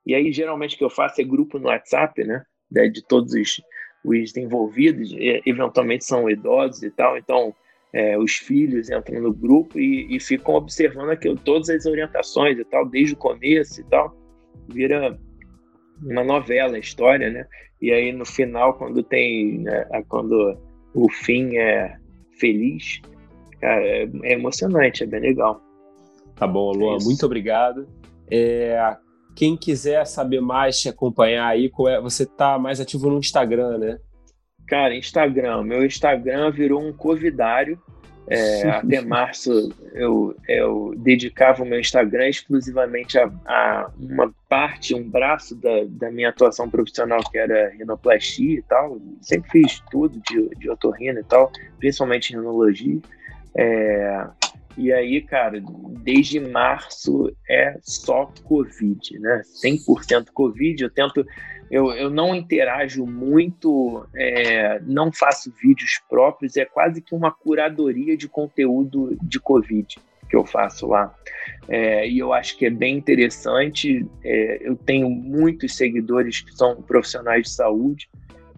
E 0.05 0.13
aí, 0.13 0.31
geralmente, 0.31 0.75
o 0.75 0.77
que 0.77 0.83
eu 0.83 0.89
faço 0.89 1.21
é 1.21 1.23
grupo 1.23 1.57
no 1.57 1.67
WhatsApp, 1.67 2.23
né? 2.23 2.43
De 2.91 3.03
todos 3.03 3.33
os, 3.33 3.61
os 4.05 4.37
envolvidos, 4.37 5.11
eventualmente 5.45 6.05
são 6.05 6.29
idosos 6.29 6.83
e 6.83 6.91
tal, 6.91 7.17
então 7.17 7.55
é, 7.93 8.17
os 8.17 8.33
filhos 8.33 8.89
entram 8.89 9.21
no 9.21 9.33
grupo 9.33 9.79
e, 9.79 10.15
e 10.15 10.19
ficam 10.19 10.55
observando 10.55 11.09
aquilo, 11.09 11.35
todas 11.35 11.69
as 11.69 11.85
orientações 11.85 12.57
e 12.57 12.65
tal, 12.65 12.87
desde 12.87 13.13
o 13.13 13.17
começo 13.17 13.81
e 13.81 13.83
tal, 13.85 14.15
vira 14.67 15.17
uma 16.01 16.23
novela 16.23 16.75
a 16.75 16.79
história, 16.79 17.29
né? 17.29 17.45
E 17.81 17.91
aí 17.91 18.11
no 18.11 18.25
final, 18.25 18.73
quando 18.75 19.01
tem, 19.01 19.59
né, 19.59 19.85
quando 20.07 20.57
o 20.93 21.09
fim 21.09 21.57
é 21.57 21.97
feliz, 22.39 23.01
cara, 23.59 23.81
é, 23.81 24.09
é 24.23 24.33
emocionante, 24.33 25.03
é 25.03 25.07
bem 25.07 25.21
legal. 25.21 25.61
Tá 26.35 26.47
bom, 26.47 26.71
Luan, 26.71 26.97
é 26.97 27.03
muito 27.03 27.25
obrigado. 27.25 27.87
É, 28.31 28.97
quem 29.35 29.57
quiser 29.57 30.05
saber 30.05 30.41
mais, 30.41 30.79
te 30.79 30.89
acompanhar 30.89 31.47
aí, 31.47 31.71
é, 31.87 32.01
você 32.01 32.25
tá 32.25 32.59
mais 32.59 32.79
ativo 32.79 33.09
no 33.09 33.19
Instagram, 33.19 33.77
né? 33.77 33.99
Cara, 34.69 34.95
Instagram. 34.95 35.63
Meu 35.63 35.83
Instagram 35.83 36.51
virou 36.51 36.79
um 36.79 36.93
covidário. 36.93 37.81
É, 38.31 38.69
até 38.69 39.01
março 39.01 39.73
eu, 39.91 40.35
eu 40.47 40.93
dedicava 40.95 41.63
o 41.63 41.65
meu 41.65 41.79
Instagram 41.79 42.29
exclusivamente 42.29 43.17
a, 43.17 43.25
a, 43.47 43.89
uma 43.99 44.31
parte, 44.47 44.93
um 44.93 45.01
braço 45.01 45.55
da, 45.55 45.83
da 45.87 46.11
minha 46.11 46.29
atuação 46.29 46.69
profissional, 46.69 47.19
que 47.31 47.39
era 47.39 47.69
rinoplastia 47.69 48.59
e 48.59 48.61
tal. 48.61 49.01
Sempre 49.19 49.49
fiz 49.49 49.79
tudo 49.89 50.21
de, 50.29 50.49
de 50.59 50.69
otorrino 50.69 51.19
e 51.19 51.23
tal, 51.23 51.51
principalmente 51.79 52.35
rinologia. 52.35 52.99
É, 53.57 54.27
e 54.77 54.93
aí, 54.93 55.21
cara, 55.21 55.59
desde 56.03 56.39
março 56.39 57.35
é 57.49 57.79
só 57.81 58.31
Covid, 58.43 59.17
né? 59.19 59.41
100% 59.65 60.27
Covid. 60.31 60.83
Eu 60.83 60.89
tento 60.91 61.25
eu, 61.69 61.91
eu 61.91 62.09
não 62.09 62.33
interajo 62.33 63.05
muito, 63.05 64.05
é, 64.15 64.79
não 64.81 65.11
faço 65.11 65.53
vídeos 65.61 66.01
próprios, 66.09 66.57
é 66.57 66.65
quase 66.65 67.01
que 67.01 67.13
uma 67.13 67.31
curadoria 67.31 68.17
de 68.17 68.27
conteúdo 68.27 69.17
de 69.21 69.39
Covid 69.39 69.97
que 70.29 70.35
eu 70.35 70.45
faço 70.45 70.87
lá. 70.87 71.13
É, 71.67 72.07
e 72.07 72.19
eu 72.19 72.31
acho 72.31 72.57
que 72.57 72.65
é 72.65 72.69
bem 72.69 72.97
interessante. 72.97 74.05
É, 74.23 74.59
eu 74.61 74.75
tenho 74.75 75.09
muitos 75.09 75.75
seguidores 75.75 76.41
que 76.41 76.55
são 76.55 76.81
profissionais 76.81 77.43
de 77.43 77.49
saúde 77.49 78.09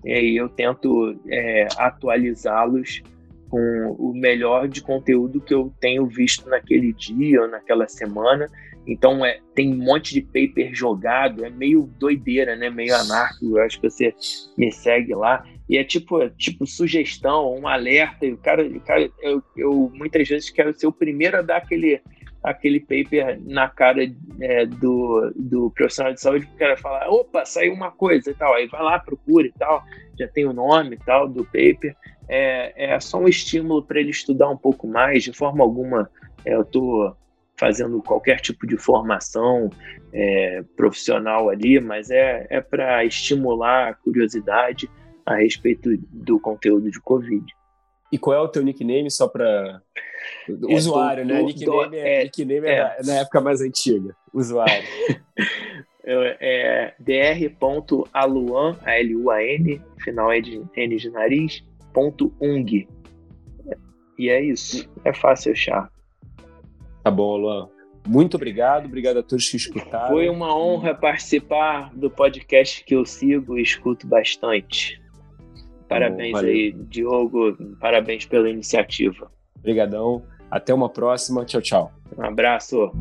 e 0.03 0.35
eu 0.35 0.49
tento 0.49 1.17
é, 1.29 1.67
atualizá-los 1.77 3.01
com 3.49 3.95
o 3.99 4.13
melhor 4.13 4.67
de 4.67 4.81
conteúdo 4.81 5.41
que 5.41 5.53
eu 5.53 5.73
tenho 5.79 6.05
visto 6.05 6.49
naquele 6.49 6.93
dia 6.93 7.41
ou 7.41 7.47
naquela 7.47 7.87
semana 7.87 8.49
então 8.85 9.23
é, 9.23 9.39
tem 9.53 9.71
um 9.73 9.77
monte 9.77 10.13
de 10.13 10.21
paper 10.21 10.73
jogado, 10.73 11.45
é 11.45 11.49
meio 11.49 11.83
doideira, 11.99 12.55
né? 12.55 12.69
Meio 12.69 12.95
anárquico. 12.95 13.57
Eu 13.57 13.63
acho 13.63 13.79
que 13.79 13.89
você 13.89 14.13
me 14.57 14.71
segue 14.71 15.13
lá. 15.13 15.45
E 15.69 15.77
é 15.77 15.83
tipo, 15.83 16.21
é 16.21 16.29
tipo 16.29 16.65
sugestão, 16.65 17.55
um 17.55 17.67
alerta. 17.67 18.25
E 18.25 18.33
o 18.33 18.37
cara, 18.37 18.65
o 18.65 18.81
cara 18.81 19.09
eu, 19.21 19.43
eu, 19.55 19.91
muitas 19.93 20.27
vezes 20.27 20.49
quero 20.49 20.77
ser 20.77 20.87
o 20.87 20.91
primeiro 20.91 21.37
a 21.37 21.41
dar 21.41 21.57
aquele, 21.57 22.01
aquele 22.43 22.79
paper 22.79 23.39
na 23.45 23.69
cara 23.69 24.03
é, 24.39 24.65
do, 24.65 25.31
do 25.35 25.71
profissional 25.71 26.13
de 26.13 26.21
saúde, 26.21 26.45
porque 26.45 26.63
o 26.63 26.67
cara 26.67 26.77
fala, 26.77 27.07
opa, 27.09 27.45
saiu 27.45 27.73
uma 27.73 27.91
coisa 27.91 28.31
e 28.31 28.33
tal. 28.33 28.53
Aí 28.55 28.67
vai 28.67 28.81
lá, 28.81 28.99
procura 28.99 29.47
e 29.47 29.53
tal, 29.53 29.83
já 30.17 30.27
tem 30.27 30.45
o 30.45 30.53
nome 30.53 30.95
e 30.95 31.05
tal 31.05 31.29
do 31.29 31.45
paper. 31.45 31.95
É, 32.27 32.93
é 32.93 32.99
só 32.99 33.19
um 33.19 33.27
estímulo 33.27 33.83
para 33.83 33.99
ele 33.99 34.09
estudar 34.09 34.49
um 34.49 34.57
pouco 34.57 34.87
mais, 34.87 35.23
de 35.23 35.33
forma 35.33 35.63
alguma. 35.63 36.09
É, 36.43 36.55
eu 36.55 36.61
estou 36.61 37.15
fazendo 37.61 38.01
qualquer 38.01 38.41
tipo 38.41 38.65
de 38.65 38.75
formação 38.75 39.69
é, 40.11 40.63
profissional 40.75 41.47
ali, 41.47 41.79
mas 41.79 42.09
é, 42.09 42.47
é 42.49 42.59
para 42.59 43.05
estimular 43.05 43.89
a 43.89 43.93
curiosidade 43.93 44.89
a 45.23 45.35
respeito 45.35 45.95
do 46.11 46.39
conteúdo 46.39 46.89
de 46.89 46.99
Covid. 46.99 47.45
E 48.11 48.17
qual 48.17 48.35
é 48.35 48.39
o 48.39 48.47
teu 48.47 48.63
nickname 48.63 49.11
só 49.11 49.27
para 49.27 49.79
é, 50.49 50.73
usuário, 50.73 51.23
do, 51.23 51.31
né? 51.31 51.39
Do, 51.39 51.45
nickname, 51.45 51.89
do, 51.89 51.95
é, 51.95 52.23
nickname 52.23 52.67
é, 52.67 52.77
é, 52.77 53.03
na 53.05 53.13
época 53.19 53.39
mais 53.39 53.61
antiga. 53.61 54.15
Usuário. 54.33 54.83
é 56.03 56.95
dr.aluan, 56.97 58.75
A-L-U-A-N, 58.83 59.79
final 59.99 60.31
é 60.31 60.41
de 60.41 60.63
N 60.75 60.95
de 60.95 61.09
nariz, 61.11 61.63
ponto 61.93 62.33
ung. 62.41 62.87
E 64.17 64.29
é 64.29 64.43
isso. 64.43 64.89
É 65.05 65.13
fácil 65.13 65.51
achar. 65.51 65.91
Tá 67.03 67.11
bom, 67.11 67.37
Luan. 67.37 67.69
Muito 68.07 68.35
obrigado, 68.35 68.85
obrigado 68.85 69.17
a 69.19 69.23
todos 69.23 69.49
que 69.49 69.57
escutaram. 69.57 70.07
Foi 70.07 70.27
uma 70.27 70.55
honra 70.55 70.95
participar 70.95 71.91
do 71.93 72.09
podcast 72.09 72.83
que 72.83 72.95
eu 72.95 73.05
sigo 73.05 73.57
e 73.57 73.61
escuto 73.61 74.07
bastante. 74.07 74.99
Parabéns 75.87 76.33
tá 76.33 76.41
bom, 76.41 76.47
aí, 76.47 76.71
Diogo. 76.71 77.57
Parabéns 77.79 78.25
pela 78.25 78.49
iniciativa. 78.49 79.31
Obrigadão. 79.59 80.23
Até 80.49 80.73
uma 80.73 80.89
próxima. 80.89 81.45
Tchau, 81.45 81.61
tchau. 81.61 81.91
Um 82.17 82.23
abraço. 82.23 82.91